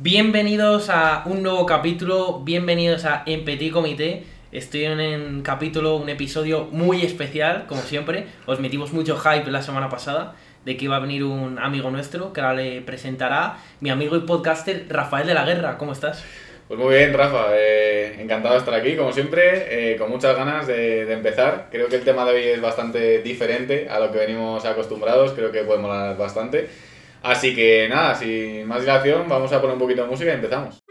Bienvenidos 0.00 0.90
a 0.90 1.24
un 1.26 1.42
nuevo 1.42 1.66
capítulo, 1.66 2.42
bienvenidos 2.44 3.04
a 3.04 3.24
En 3.26 3.44
Petit 3.44 3.72
Comité. 3.72 4.22
Estoy 4.52 4.84
en 4.84 5.00
un 5.00 5.42
capítulo, 5.42 5.96
un 5.96 6.08
episodio 6.08 6.68
muy 6.70 7.04
especial, 7.04 7.66
como 7.66 7.82
siempre. 7.82 8.26
Os 8.46 8.60
metimos 8.60 8.92
mucho 8.92 9.16
hype 9.16 9.50
la 9.50 9.60
semana 9.60 9.88
pasada 9.88 10.36
de 10.64 10.76
que 10.76 10.84
iba 10.84 10.94
a 10.94 11.00
venir 11.00 11.24
un 11.24 11.58
amigo 11.58 11.90
nuestro 11.90 12.32
que 12.32 12.40
ahora 12.40 12.54
le 12.54 12.80
presentará 12.80 13.58
mi 13.80 13.90
amigo 13.90 14.14
y 14.14 14.20
podcaster 14.20 14.86
Rafael 14.88 15.26
de 15.26 15.34
la 15.34 15.44
Guerra. 15.44 15.76
¿Cómo 15.78 15.90
estás? 15.90 16.24
Pues 16.68 16.78
muy 16.78 16.94
bien, 16.94 17.12
Rafa. 17.12 17.46
Eh, 17.56 18.22
encantado 18.22 18.54
de 18.54 18.60
estar 18.60 18.74
aquí, 18.74 18.94
como 18.94 19.12
siempre, 19.12 19.94
eh, 19.94 19.96
con 19.96 20.10
muchas 20.10 20.36
ganas 20.36 20.68
de, 20.68 21.06
de, 21.06 21.12
empezar. 21.12 21.70
Creo 21.72 21.88
que 21.88 21.96
el 21.96 22.04
tema 22.04 22.24
de 22.24 22.34
hoy 22.34 22.44
es 22.44 22.60
bastante 22.60 23.20
diferente 23.22 23.88
a 23.88 23.98
lo 23.98 24.12
que 24.12 24.18
venimos 24.18 24.64
acostumbrados. 24.64 25.32
Creo 25.32 25.50
que 25.50 25.64
puede 25.64 25.80
molar 25.80 26.16
bastante. 26.16 26.68
Así 27.22 27.54
que 27.54 27.88
nada, 27.88 28.14
sin 28.14 28.66
más 28.66 28.80
dilación, 28.80 29.28
vamos 29.28 29.52
a 29.52 29.60
poner 29.60 29.74
un 29.74 29.80
poquito 29.80 30.02
de 30.02 30.08
música 30.08 30.30
y 30.30 30.34
empezamos. 30.34 30.87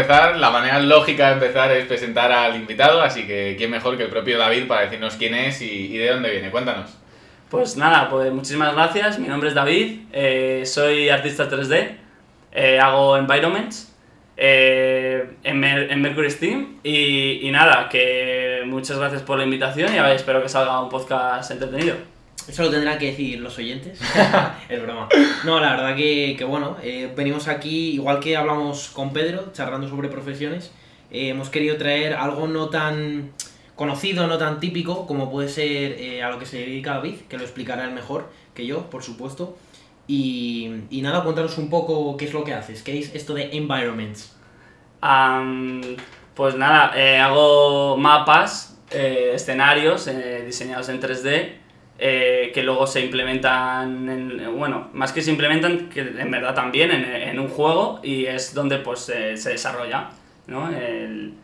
Empezar, 0.00 0.36
la 0.36 0.50
manera 0.50 0.78
lógica 0.80 1.28
de 1.28 1.32
empezar 1.34 1.72
es 1.72 1.86
presentar 1.86 2.30
al 2.30 2.56
invitado, 2.56 3.02
así 3.02 3.26
que 3.26 3.54
quién 3.58 3.70
mejor 3.70 3.96
que 3.96 4.04
el 4.04 4.10
propio 4.10 4.38
David 4.38 4.66
para 4.68 4.82
decirnos 4.82 5.16
quién 5.16 5.34
es 5.34 5.60
y, 5.60 5.96
de 5.96 6.08
dónde 6.08 6.30
viene. 6.30 6.50
Cuéntanos. 6.50 6.96
Pues 7.50 7.76
nada, 7.76 8.08
pues 8.08 8.30
muchísimas 8.32 8.74
gracias. 8.74 9.18
Mi 9.18 9.26
nombre 9.26 9.48
es 9.48 9.54
David, 9.54 10.00
eh, 10.12 10.62
soy 10.66 11.08
artista 11.08 11.48
3D, 11.48 11.96
eh, 12.52 12.78
hago 12.78 13.16
environments 13.16 13.94
eh, 14.36 15.30
en, 15.42 15.64
en, 15.64 16.00
Mercury 16.00 16.30
Steam 16.30 16.78
y, 16.84 17.48
nada, 17.50 17.88
que 17.88 18.62
muchas 18.66 18.98
gracias 18.98 19.22
por 19.22 19.38
la 19.38 19.44
invitación 19.44 19.92
y 19.94 19.98
espero 19.98 20.42
que 20.42 20.48
salga 20.48 20.80
un 20.80 20.88
podcast 20.88 21.50
entretenido. 21.50 21.96
Eso 22.48 22.62
lo 22.62 22.70
tendrán 22.70 22.98
que 22.98 23.06
decir 23.06 23.38
los 23.40 23.58
oyentes. 23.58 24.00
es 24.68 24.82
broma. 24.82 25.08
No, 25.44 25.60
la 25.60 25.76
verdad 25.76 25.94
que, 25.94 26.34
que 26.36 26.44
bueno, 26.44 26.78
eh, 26.82 27.12
venimos 27.14 27.46
aquí, 27.46 27.90
igual 27.90 28.20
que 28.20 28.36
hablamos 28.36 28.88
con 28.88 29.12
Pedro, 29.12 29.52
charlando 29.52 29.86
sobre 29.88 30.08
profesiones, 30.08 30.72
eh, 31.10 31.28
hemos 31.28 31.50
querido 31.50 31.76
traer 31.76 32.14
algo 32.14 32.48
no 32.48 32.70
tan 32.70 33.32
conocido, 33.76 34.26
no 34.26 34.38
tan 34.38 34.60
típico, 34.60 35.06
como 35.06 35.30
puede 35.30 35.48
ser 35.50 35.92
eh, 36.00 36.22
a 36.22 36.30
lo 36.30 36.38
que 36.38 36.46
se 36.46 36.58
dedica 36.58 36.94
David, 36.94 37.16
que 37.28 37.36
lo 37.36 37.44
explicará 37.44 37.84
él 37.84 37.92
mejor 37.92 38.30
que 38.54 38.64
yo, 38.64 38.88
por 38.88 39.02
supuesto. 39.02 39.58
Y, 40.06 40.70
y 40.88 41.02
nada, 41.02 41.22
cuéntanos 41.22 41.58
un 41.58 41.68
poco 41.68 42.16
qué 42.16 42.24
es 42.24 42.32
lo 42.32 42.44
que 42.44 42.54
haces, 42.54 42.82
qué 42.82 42.98
es 42.98 43.14
esto 43.14 43.34
de 43.34 43.54
environments. 43.54 44.34
Um, 45.02 45.82
pues 46.34 46.54
nada, 46.54 46.94
hago 47.22 47.98
mapas, 47.98 48.78
escenarios 48.90 50.08
diseñados 50.46 50.88
en 50.88 51.00
3D 51.02 51.67
eh, 51.98 52.52
que 52.54 52.62
luego 52.62 52.86
se 52.86 53.00
implementan, 53.00 54.08
en, 54.08 54.56
bueno, 54.56 54.88
más 54.92 55.12
que 55.12 55.20
se 55.20 55.32
implementan, 55.32 55.88
que 55.88 56.00
en 56.00 56.30
verdad 56.30 56.54
también 56.54 56.92
en, 56.92 57.04
en 57.04 57.40
un 57.40 57.48
juego 57.48 57.98
y 58.04 58.26
es 58.26 58.54
donde 58.54 58.78
pues 58.78 59.08
eh, 59.08 59.36
se 59.36 59.50
desarrolla 59.50 60.10
¿no? 60.46 60.68
el, 60.70 61.34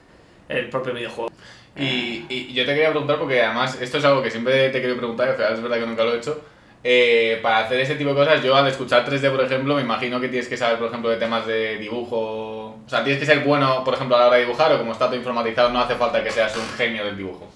el, 0.49 0.69
propio 0.69 0.95
videojuego. 0.95 1.31
Y, 1.77 2.25
y, 2.29 2.53
yo 2.53 2.65
te 2.65 2.73
quería 2.73 2.91
preguntar, 2.91 3.19
porque 3.19 3.43
además 3.43 3.81
esto 3.81 3.99
es 3.99 4.05
algo 4.05 4.23
que 4.23 4.31
siempre 4.31 4.69
te 4.69 4.81
querido 4.81 4.97
preguntar, 4.97 5.31
es 5.31 5.61
verdad 5.61 5.79
que 5.79 5.87
nunca 5.87 6.05
lo 6.05 6.15
he 6.15 6.19
hecho, 6.19 6.41
eh, 6.85 7.41
para 7.43 7.61
hacer 7.61 7.81
ese 7.81 7.97
tipo 7.97 8.11
de 8.11 8.17
cosas, 8.17 8.41
yo 8.41 8.55
al 8.55 8.69
escuchar 8.69 9.05
3D, 9.05 9.31
por 9.33 9.43
ejemplo, 9.43 9.75
me 9.75 9.83
imagino 9.83 10.21
que 10.21 10.29
tienes 10.29 10.49
que 10.49 10.57
saber, 10.57 10.79
por 10.79 10.87
ejemplo, 10.87 11.11
de 11.11 11.17
temas 11.17 11.47
de 11.47 11.79
dibujo, 11.79 12.79
o 12.87 12.89
sea, 12.89 13.03
tienes 13.03 13.19
que 13.19 13.27
ser 13.27 13.41
bueno, 13.41 13.83
por 13.83 13.95
ejemplo, 13.95 14.15
a 14.15 14.21
la 14.21 14.27
hora 14.27 14.37
de 14.37 14.43
dibujar, 14.43 14.71
o 14.73 14.79
como 14.79 14.93
está 14.93 15.07
todo 15.07 15.17
informatizado, 15.17 15.71
no 15.71 15.81
hace 15.81 15.97
falta 15.97 16.23
que 16.23 16.31
seas 16.31 16.55
un 16.57 16.69
genio 16.77 17.05
del 17.07 17.17
dibujo. 17.17 17.51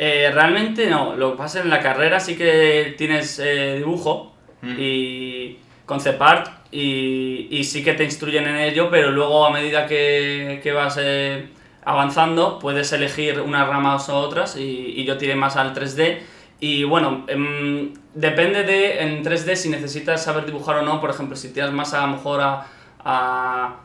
Eh, 0.00 0.30
realmente 0.32 0.86
no, 0.86 1.16
lo 1.16 1.32
que 1.32 1.38
pasa 1.38 1.60
en 1.60 1.70
la 1.70 1.80
carrera 1.80 2.20
sí 2.20 2.36
que 2.36 2.94
tienes 2.96 3.40
eh, 3.40 3.74
dibujo 3.78 4.32
mm. 4.62 4.76
y 4.78 5.58
concept 5.86 6.22
art 6.22 6.48
y, 6.70 7.48
y, 7.50 7.64
sí 7.64 7.82
que 7.82 7.94
te 7.94 8.04
instruyen 8.04 8.46
en 8.46 8.58
ello, 8.58 8.90
pero 8.90 9.10
luego 9.10 9.44
a 9.44 9.50
medida 9.50 9.88
que, 9.88 10.60
que 10.62 10.70
vas 10.70 10.98
eh, 11.00 11.48
avanzando 11.84 12.60
puedes 12.60 12.92
elegir 12.92 13.40
unas 13.40 13.66
ramas 13.66 14.08
u 14.08 14.12
otras 14.12 14.56
y, 14.56 14.92
y, 14.96 15.04
yo 15.04 15.18
tiré 15.18 15.34
más 15.34 15.56
al 15.56 15.74
3D 15.74 16.18
y 16.60 16.84
bueno, 16.84 17.24
em, 17.26 17.92
depende 18.14 18.62
de 18.62 19.00
en 19.00 19.24
3D 19.24 19.56
si 19.56 19.68
necesitas 19.68 20.22
saber 20.22 20.46
dibujar 20.46 20.76
o 20.76 20.82
no, 20.82 21.00
por 21.00 21.10
ejemplo, 21.10 21.34
si 21.34 21.52
tiras 21.52 21.72
más 21.72 21.92
a 21.92 22.02
lo 22.02 22.12
mejor 22.12 22.40
a, 22.40 22.66
a 23.04 23.76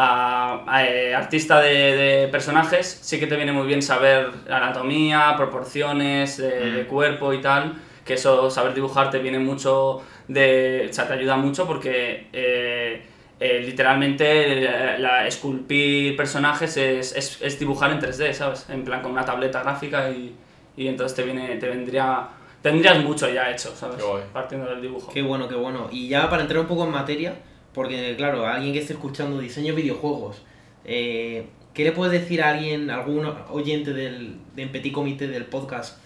a, 0.00 0.62
a, 0.64 0.86
eh, 0.86 1.12
artista 1.12 1.60
de, 1.60 1.96
de, 1.96 2.28
personajes, 2.28 3.00
sí 3.02 3.18
que 3.18 3.26
te 3.26 3.34
viene 3.34 3.50
muy 3.50 3.66
bien 3.66 3.82
saber 3.82 4.30
anatomía, 4.48 5.34
proporciones 5.36 6.36
de, 6.36 6.48
mm. 6.48 6.74
de, 6.76 6.86
cuerpo 6.86 7.32
y 7.32 7.40
tal, 7.40 7.74
que 8.04 8.14
eso, 8.14 8.48
saber 8.48 8.74
dibujar 8.74 9.10
te 9.10 9.18
viene 9.18 9.40
mucho 9.40 10.00
de... 10.28 10.86
o 10.88 10.92
sea, 10.92 11.08
te 11.08 11.14
ayuda 11.14 11.36
mucho 11.36 11.66
porque 11.66 12.28
eh, 12.32 13.02
eh, 13.40 13.62
literalmente 13.66 14.60
la, 14.60 14.98
la, 14.98 15.26
esculpir 15.26 16.16
personajes 16.16 16.76
es, 16.76 17.16
es, 17.16 17.42
es, 17.42 17.58
dibujar 17.58 17.90
en 17.90 17.98
3D, 17.98 18.32
¿sabes? 18.34 18.70
En 18.70 18.84
plan 18.84 19.02
con 19.02 19.10
una 19.10 19.24
tableta 19.24 19.64
gráfica 19.64 20.10
y, 20.10 20.32
y 20.76 20.86
entonces 20.86 21.16
te, 21.16 21.24
viene, 21.24 21.56
te 21.56 21.68
vendría... 21.68 22.28
Tendrías 22.62 23.02
mucho 23.02 23.28
ya 23.28 23.50
hecho, 23.50 23.74
¿sabes? 23.74 24.02
Partiendo 24.32 24.68
del 24.68 24.82
dibujo. 24.82 25.12
Qué 25.12 25.22
bueno, 25.22 25.48
qué 25.48 25.54
bueno. 25.54 25.88
Y 25.92 26.08
ya 26.08 26.28
para 26.28 26.42
entrar 26.42 26.60
un 26.60 26.66
poco 26.66 26.84
en 26.84 26.90
materia, 26.90 27.34
porque, 27.78 28.16
claro, 28.16 28.44
alguien 28.44 28.72
que 28.72 28.80
esté 28.80 28.94
escuchando 28.94 29.38
diseño 29.38 29.72
de 29.72 29.82
videojuegos, 29.82 30.42
eh, 30.84 31.46
¿qué 31.74 31.84
le 31.84 31.92
puedes 31.92 32.20
decir 32.20 32.42
a 32.42 32.50
alguien, 32.50 32.90
algún 32.90 33.24
oyente 33.50 33.92
del, 33.92 34.34
del 34.56 34.68
Petit 34.70 34.92
Comité 34.92 35.28
del 35.28 35.44
podcast, 35.44 35.96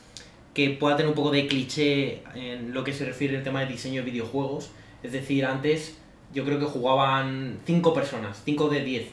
que 0.52 0.68
pueda 0.68 0.98
tener 0.98 1.08
un 1.08 1.14
poco 1.14 1.30
de 1.30 1.46
cliché 1.46 2.24
en 2.34 2.74
lo 2.74 2.84
que 2.84 2.92
se 2.92 3.06
refiere 3.06 3.38
al 3.38 3.42
tema 3.42 3.60
de 3.60 3.68
diseño 3.68 4.04
de 4.04 4.10
videojuegos? 4.10 4.70
Es 5.02 5.12
decir, 5.12 5.46
antes 5.46 5.96
yo 6.34 6.44
creo 6.44 6.58
que 6.58 6.66
jugaban 6.66 7.60
5 7.64 7.94
personas, 7.94 8.42
5 8.44 8.68
de 8.68 8.84
10. 8.84 9.08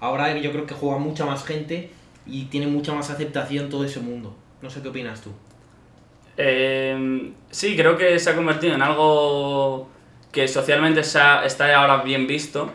Ahora 0.00 0.34
yo 0.38 0.50
creo 0.50 0.64
que 0.64 0.72
juega 0.72 0.96
mucha 0.96 1.26
más 1.26 1.44
gente 1.44 1.90
y 2.24 2.46
tiene 2.46 2.68
mucha 2.68 2.94
más 2.94 3.10
aceptación 3.10 3.68
todo 3.68 3.84
ese 3.84 4.00
mundo. 4.00 4.34
No 4.62 4.70
sé 4.70 4.80
qué 4.80 4.88
opinas 4.88 5.20
tú. 5.20 5.28
Eh, 6.38 7.34
sí, 7.50 7.76
creo 7.76 7.98
que 7.98 8.18
se 8.18 8.30
ha 8.30 8.34
convertido 8.34 8.74
en 8.74 8.80
algo 8.80 9.90
que 10.38 10.46
socialmente 10.46 11.00
está, 11.00 11.44
está 11.44 11.74
ahora 11.74 11.96
bien 11.96 12.28
visto. 12.28 12.70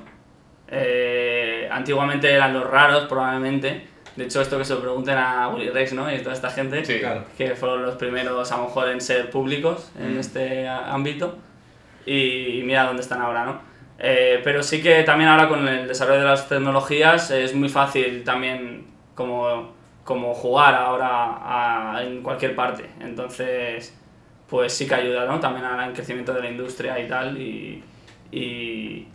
Eh, 0.67 1.69
antiguamente 1.71 2.29
eran 2.29 2.53
los 2.53 2.69
raros, 2.69 3.05
probablemente. 3.07 3.87
De 4.17 4.25
hecho, 4.25 4.41
esto 4.41 4.57
que 4.57 4.65
se 4.65 4.73
lo 4.73 4.81
pregunten 4.81 5.17
a 5.17 5.47
Willy 5.47 5.69
Rex, 5.69 5.93
¿no? 5.93 6.13
Y 6.13 6.19
toda 6.19 6.33
esta 6.35 6.49
gente, 6.49 6.83
sí, 6.83 6.99
claro. 6.99 7.23
que 7.37 7.55
fueron 7.55 7.83
los 7.83 7.95
primeros, 7.95 8.51
a 8.51 8.57
lo 8.57 8.65
mejor, 8.65 8.89
en 8.89 8.99
ser 8.99 9.29
públicos 9.29 9.89
en 9.97 10.17
mm. 10.17 10.19
este 10.19 10.67
ámbito. 10.67 11.37
Y, 12.05 12.59
y, 12.59 12.63
mira 12.63 12.83
dónde 12.83 13.01
están 13.01 13.21
ahora, 13.21 13.45
¿no? 13.45 13.61
Eh, 13.97 14.41
pero 14.43 14.61
sí 14.61 14.83
que 14.83 15.03
también 15.03 15.29
ahora 15.29 15.47
con 15.47 15.65
el 15.65 15.87
desarrollo 15.87 16.19
de 16.19 16.25
las 16.25 16.49
tecnologías 16.49 17.31
es 17.31 17.55
muy 17.55 17.69
fácil 17.69 18.25
también 18.25 18.87
como, 19.15 19.73
como 20.03 20.33
jugar 20.33 20.75
ahora 20.75 21.95
a, 21.95 22.03
en 22.03 22.21
cualquier 22.21 22.57
parte. 22.57 22.89
Entonces, 22.99 23.97
pues 24.53 24.71
sí 24.71 24.85
que 24.85 24.93
ayuda 24.93 25.25
¿no? 25.25 25.39
también 25.39 25.65
al 25.65 25.93
crecimiento 25.93 26.31
de 26.31 26.41
la 26.41 26.51
industria 26.51 26.99
y 26.99 27.07
tal. 27.07 27.41
Y, 27.41 27.83
y, 28.31 29.07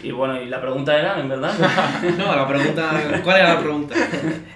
y 0.00 0.12
bueno, 0.12 0.40
y 0.40 0.46
la 0.46 0.60
pregunta 0.60 0.96
era, 0.96 1.18
en 1.18 1.28
verdad. 1.28 1.52
no, 2.16 2.36
la 2.36 2.46
pregunta. 2.46 3.20
¿Cuál 3.24 3.36
era 3.38 3.54
la 3.54 3.60
pregunta? 3.60 3.96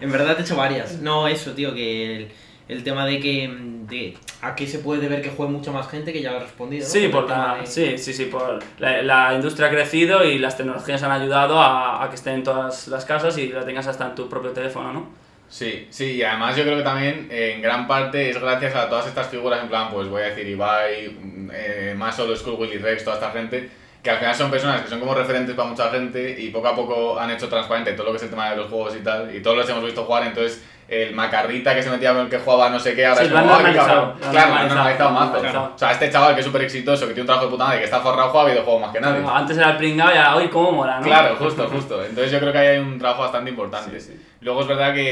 en 0.01 0.13
verdad 0.13 0.37
te 0.37 0.43
he 0.43 0.45
hecho 0.45 0.55
varias. 0.55 1.01
No, 1.01 1.27
eso, 1.27 1.51
tío, 1.51 1.75
que 1.75 2.17
el, 2.17 2.29
el 2.69 2.85
tema 2.85 3.07
de 3.07 3.19
que. 3.19 3.53
De, 3.89 4.17
¿A 4.43 4.55
qué 4.55 4.69
se 4.69 4.79
puede 4.79 5.09
ver 5.09 5.21
que 5.21 5.31
juegue 5.31 5.51
mucha 5.51 5.73
más 5.73 5.89
gente 5.89 6.13
que 6.13 6.23
ya 6.23 6.31
lo 6.31 6.37
ha 6.37 6.43
respondido? 6.45 6.85
¿no? 6.85 6.93
Sí, 6.93 7.09
por 7.09 7.29
la, 7.29 7.57
de... 7.63 7.67
sí, 7.67 7.99
sí, 7.99 8.13
sí, 8.13 8.27
por 8.27 8.61
la, 8.79 9.03
la, 9.03 9.35
industria 9.35 9.67
ha 9.67 9.71
crecido 9.71 10.23
y 10.23 10.39
las 10.39 10.57
tecnologías 10.57 11.03
han 11.03 11.11
ayudado 11.11 11.59
a, 11.61 12.05
a 12.05 12.09
que 12.09 12.15
estén 12.15 12.35
en 12.35 12.45
todas 12.45 12.87
las 12.87 13.05
casas 13.05 13.37
y 13.37 13.49
la 13.49 13.65
tengas 13.65 13.89
hasta 13.89 14.07
en 14.07 14.15
tu 14.15 14.29
propio 14.29 14.53
teléfono, 14.53 14.93
¿no? 14.93 15.20
Sí, 15.51 15.89
sí, 15.91 16.13
y 16.13 16.23
además 16.23 16.57
yo 16.57 16.63
creo 16.63 16.77
que 16.77 16.85
también 16.85 17.27
eh, 17.29 17.55
en 17.57 17.61
gran 17.61 17.89
parte 17.89 18.31
es 18.31 18.41
gracias 18.41 18.73
a 18.77 18.89
todas 18.89 19.09
estas 19.09 19.27
figuras, 19.27 19.61
en 19.61 19.69
plan, 19.69 19.91
pues 19.91 20.07
voy 20.09 20.23
a 20.23 20.27
decir 20.27 20.47
Ibai, 20.47 21.51
eh, 21.53 21.95
más 21.97 22.15
solo 22.15 22.37
School, 22.37 22.55
Willy 22.55 22.79
Rex, 22.79 23.03
toda 23.03 23.17
esta 23.17 23.33
gente, 23.33 23.69
que 24.01 24.11
al 24.11 24.19
final 24.19 24.33
son 24.37 24.49
personas 24.49 24.81
que 24.83 24.89
son 24.89 25.01
como 25.01 25.13
referentes 25.13 25.57
para 25.57 25.69
mucha 25.69 25.91
gente 25.91 26.41
y 26.41 26.51
poco 26.51 26.69
a 26.69 26.77
poco 26.77 27.19
han 27.19 27.33
hecho 27.33 27.49
transparente 27.49 27.95
todo 27.95 28.07
lo 28.07 28.13
que 28.13 28.19
es 28.19 28.23
el 28.23 28.31
tema 28.31 28.49
de 28.51 28.59
los 28.59 28.71
juegos 28.71 28.95
y 28.95 29.01
tal, 29.01 29.35
y 29.35 29.43
todos 29.43 29.57
los 29.57 29.69
hemos 29.69 29.85
visto 29.85 30.05
jugar, 30.05 30.29
entonces 30.29 30.63
el 30.91 31.15
macarrita 31.15 31.75
que 31.75 31.83
se 31.83 31.89
metía 31.91 32.13
con 32.13 32.23
el 32.23 32.29
que 32.29 32.39
jugaba 32.39 32.69
no 32.69 32.81
sé 32.81 32.95
qué, 32.95 33.07
ahora 33.07 33.21
Sí, 33.21 33.27
es 33.27 33.31
lo 33.31 33.39
han 33.39 33.45
como, 33.45 33.55
"Ah, 33.55 33.59
normalizado, 33.63 33.89
cabrón". 33.89 34.19
lo 34.21 34.27
han 34.27 34.33
Claro, 34.33 34.49
lo 34.51 34.57
han 34.61 34.69
normalizado, 34.69 35.11
normalizado. 35.13 35.73
O 35.75 35.79
sea, 35.79 35.93
este 35.93 36.11
chaval 36.11 36.35
que 36.35 36.41
es 36.41 36.47
súper 36.47 36.63
exitoso, 36.63 37.01
que 37.07 37.15
tiene 37.15 37.21
un 37.23 37.27
trabajo 37.27 37.47
de 37.47 37.51
puta 37.53 37.65
madre, 37.65 37.79
que 37.79 37.85
está 37.85 38.01
forrado, 38.01 38.31
juega 38.31 38.47
videojuegos 38.51 38.81
más 38.83 38.93
que 38.93 39.01
nadie. 39.01 39.23
Antes 39.33 39.57
era 39.57 39.71
el 39.71 39.77
pringao 39.77 40.09
y 40.13 40.17
ahora 40.19 40.37
hoy 40.37 40.49
cómo 40.49 40.73
mola, 40.73 40.99
¿no? 40.99 41.05
Claro, 41.07 41.37
justo, 41.37 41.69
justo. 41.69 42.05
Entonces 42.05 42.33
yo 42.33 42.41
creo 42.41 42.53
que 42.53 42.59
ahí 42.59 42.67
hay 42.69 42.79
un 42.79 42.99
trabajo 42.99 43.23
bastante 43.23 43.51
importante. 43.51 44.01
Sí, 44.01 44.13
sí. 44.13 44.27
Luego 44.43 44.63
es 44.63 44.67
verdad 44.69 44.95
que 44.95 45.05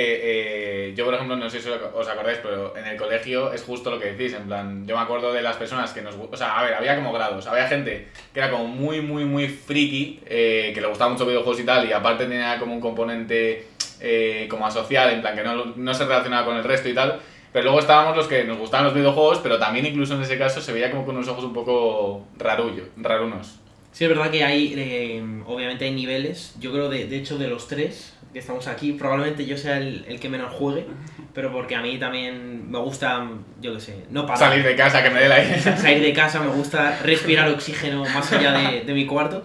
eh, 0.88 0.94
yo, 0.96 1.04
por 1.04 1.14
ejemplo, 1.14 1.36
no 1.36 1.50
sé 1.50 1.60
si 1.60 1.68
os 1.68 2.08
acordáis, 2.08 2.38
pero 2.42 2.74
en 2.76 2.86
el 2.86 2.96
colegio 2.96 3.52
es 3.52 3.62
justo 3.62 3.90
lo 3.90 3.98
que 4.00 4.12
decís. 4.12 4.32
En 4.34 4.44
plan, 4.46 4.86
yo 4.86 4.96
me 4.96 5.02
acuerdo 5.02 5.32
de 5.34 5.42
las 5.42 5.56
personas 5.56 5.92
que 5.92 6.00
nos... 6.00 6.14
O 6.14 6.34
sea, 6.36 6.58
a 6.58 6.62
ver, 6.64 6.74
había 6.74 6.96
como 6.96 7.12
grados. 7.12 7.46
Había 7.46 7.68
gente 7.68 8.08
que 8.32 8.40
era 8.40 8.50
como 8.50 8.64
muy, 8.66 9.00
muy, 9.02 9.26
muy 9.26 9.46
friki, 9.48 10.20
eh, 10.26 10.72
que 10.74 10.80
le 10.80 10.86
gustaba 10.86 11.10
mucho 11.10 11.26
videojuegos 11.26 11.60
y 11.60 11.64
tal, 11.64 11.86
y 11.88 11.92
aparte 11.92 12.24
tenía 12.24 12.58
como 12.58 12.72
un 12.74 12.80
componente 12.80 13.66
eh, 14.00 14.46
como 14.50 14.66
asocial, 14.66 15.10
en 15.10 15.20
plan 15.20 15.34
que 15.34 15.42
no, 15.42 15.64
no 15.76 15.94
se 15.94 16.04
relacionaba 16.04 16.44
con 16.44 16.56
el 16.56 16.64
resto 16.64 16.88
y 16.88 16.94
tal. 16.94 17.20
Pero 17.52 17.64
luego 17.64 17.80
estábamos 17.80 18.16
los 18.16 18.26
que 18.26 18.44
nos 18.44 18.58
gustaban 18.58 18.84
los 18.84 18.94
videojuegos, 18.94 19.38
pero 19.38 19.58
también 19.58 19.86
incluso 19.86 20.14
en 20.14 20.22
ese 20.22 20.36
caso 20.36 20.60
se 20.60 20.72
veía 20.72 20.90
como 20.90 21.06
con 21.06 21.16
unos 21.16 21.28
ojos 21.28 21.44
un 21.44 21.54
poco 21.54 22.26
rarullo, 22.36 22.84
rarunos. 22.96 23.58
Sí, 23.92 24.04
es 24.04 24.10
verdad 24.10 24.30
que 24.30 24.44
hay, 24.44 24.74
eh, 24.76 25.22
obviamente 25.46 25.86
hay 25.86 25.92
niveles. 25.92 26.54
Yo 26.60 26.72
creo, 26.72 26.88
de, 26.88 27.06
de 27.06 27.16
hecho, 27.16 27.38
de 27.38 27.48
los 27.48 27.66
tres 27.66 28.17
que 28.32 28.38
estamos 28.38 28.66
aquí, 28.66 28.92
probablemente 28.92 29.46
yo 29.46 29.56
sea 29.56 29.78
el, 29.78 30.04
el 30.06 30.20
que 30.20 30.28
menos 30.28 30.52
juegue, 30.52 30.86
pero 31.34 31.52
porque 31.52 31.74
a 31.74 31.80
mí 31.80 31.98
también 31.98 32.70
me 32.70 32.78
gusta, 32.78 33.26
yo 33.60 33.74
qué 33.74 33.80
sé, 33.80 34.04
no 34.10 34.26
parar. 34.26 34.50
Salir 34.50 34.64
de 34.64 34.76
casa, 34.76 35.02
que 35.02 35.10
me 35.10 35.20
dé 35.20 35.28
la 35.28 35.76
Salir 35.76 36.02
de 36.02 36.12
casa, 36.12 36.40
me 36.40 36.48
gusta 36.48 36.98
respirar 37.02 37.48
oxígeno 37.48 38.04
más 38.04 38.32
allá 38.32 38.52
de, 38.52 38.82
de 38.82 38.94
mi 38.94 39.06
cuarto. 39.06 39.44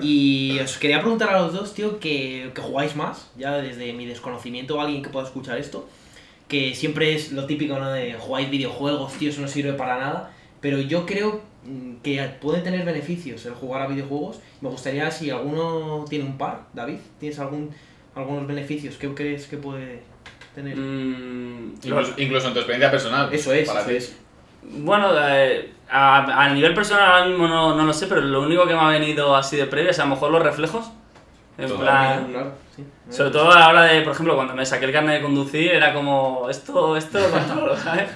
Y 0.00 0.58
os 0.60 0.78
quería 0.78 1.00
preguntar 1.00 1.30
a 1.30 1.40
los 1.40 1.52
dos, 1.52 1.74
tío, 1.74 1.98
que, 1.98 2.50
que 2.54 2.60
jugáis 2.60 2.94
más, 2.94 3.30
ya 3.36 3.56
desde 3.56 3.92
mi 3.92 4.06
desconocimiento 4.06 4.76
o 4.76 4.80
alguien 4.80 5.02
que 5.02 5.10
pueda 5.10 5.26
escuchar 5.26 5.58
esto, 5.58 5.88
que 6.46 6.74
siempre 6.74 7.14
es 7.14 7.32
lo 7.32 7.46
típico, 7.46 7.78
¿no? 7.78 7.90
De 7.90 8.14
jugáis 8.14 8.50
videojuegos, 8.50 9.14
tío, 9.14 9.30
eso 9.30 9.40
no 9.40 9.48
sirve 9.48 9.72
para 9.72 9.98
nada. 9.98 10.32
Pero 10.60 10.78
yo 10.78 11.06
creo 11.06 11.40
mm, 11.64 11.96
que 12.02 12.22
puede 12.40 12.60
tener 12.60 12.84
beneficios 12.84 13.46
el 13.46 13.54
jugar 13.54 13.82
a 13.82 13.86
videojuegos. 13.86 14.40
Me 14.60 14.68
gustaría 14.68 15.10
si 15.10 15.30
alguno 15.30 16.04
tiene 16.08 16.24
un 16.24 16.36
par, 16.36 16.66
David, 16.74 16.98
¿tienes 17.18 17.38
algún, 17.38 17.70
algunos 18.14 18.46
beneficios? 18.46 18.96
¿Qué 18.96 19.12
crees 19.14 19.46
que 19.46 19.56
puede 19.56 20.02
tener? 20.54 20.76
Mm, 20.76 21.74
Incluso, 21.82 22.12
incluso 22.16 22.48
en 22.48 22.52
tu 22.54 22.58
experiencia 22.60 22.90
personal. 22.90 23.28
Eso 23.32 23.52
es, 23.52 23.68
para 23.68 23.80
eso 23.82 23.90
es. 23.90 24.16
Bueno, 24.62 25.08
eh, 25.18 25.72
a, 25.90 26.44
a 26.44 26.52
nivel 26.52 26.74
personal 26.74 27.04
ahora 27.10 27.24
mismo 27.26 27.48
no, 27.48 27.74
no 27.74 27.84
lo 27.84 27.92
sé, 27.92 28.06
pero 28.06 28.20
lo 28.20 28.42
único 28.42 28.66
que 28.66 28.74
me 28.74 28.80
ha 28.80 28.88
venido 28.88 29.34
así 29.34 29.56
de 29.56 29.66
previa 29.66 29.90
es 29.90 29.98
a 29.98 30.04
lo 30.04 30.10
mejor 30.10 30.30
los 30.30 30.42
reflejos. 30.42 30.90
En 31.58 31.68
plan, 31.76 32.28
Claro, 32.30 32.52
sí. 32.74 32.82
sobre 33.10 33.30
todo 33.32 33.50
a 33.50 33.58
la 33.58 33.68
hora 33.68 33.82
de, 33.82 34.00
por 34.00 34.12
ejemplo, 34.12 34.34
cuando 34.34 34.54
me 34.54 34.64
saqué 34.64 34.86
el 34.86 34.92
carnet 34.92 35.16
de 35.16 35.22
conducir, 35.22 35.72
era 35.72 35.92
como, 35.92 36.48
esto, 36.48 36.96
esto 36.96 37.18
controlo, 37.30 37.76
¿sabes? 37.84 38.08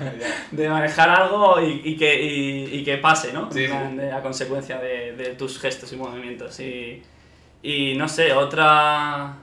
De 0.51 0.67
manejar 0.69 1.11
algo 1.11 1.61
y, 1.61 1.83
y 1.85 1.97
que, 1.97 2.23
y, 2.25 2.79
y 2.79 2.85
que 2.85 2.97
pase, 2.99 3.35
¿no? 3.35 3.51
Sí, 3.53 3.67
plan, 3.67 3.91
sí. 3.91 3.97
de- 3.99 4.13
a 4.13 4.23
consecuencia 4.23 4.79
de, 4.79 5.13
de 5.15 5.35
tus 5.35 5.59
gestos 5.61 5.93
y 5.93 5.97
movimientos. 5.97 6.59
Y, 6.61 7.03
y 7.63 7.95
no 7.97 8.09
sé, 8.09 8.33
otra... 8.33 9.35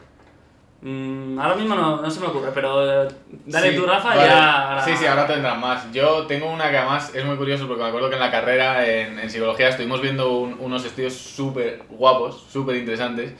mm, 0.81 1.39
ahora 1.39 1.55
mismo 1.55 1.75
no, 1.75 2.01
no 2.01 2.09
se 2.11 2.19
me 2.19 2.27
ocurre, 2.27 2.51
pero 2.53 3.03
eh, 3.05 3.07
dale 3.45 3.71
Sí, 3.71 3.75
tú, 3.77 3.85
Rafa, 3.85 4.09
vale. 4.09 4.21
ya... 4.29 4.81
Sí, 4.83 4.95
sí, 4.97 5.05
ahora 5.05 5.27
tendrán 5.27 5.59
más. 5.59 5.91
Yo 5.91 6.25
tengo 6.27 6.49
una 6.51 6.69
que 6.71 6.77
además 6.77 7.11
es 7.13 7.23
muy 7.25 7.35
curioso 7.37 7.67
porque 7.67 7.83
me 7.83 7.89
acuerdo 7.89 8.09
que 8.09 8.15
en 8.15 8.21
la 8.21 8.31
carrera 8.31 8.87
en, 8.87 9.19
en 9.19 9.29
psicología 9.29 9.69
estuvimos 9.69 10.01
viendo 10.01 10.31
un- 10.39 10.57
unos 10.59 10.83
estudios 10.85 11.13
súper 11.13 11.83
guapos, 11.89 12.45
súper 12.51 12.75
interesantes, 12.77 13.33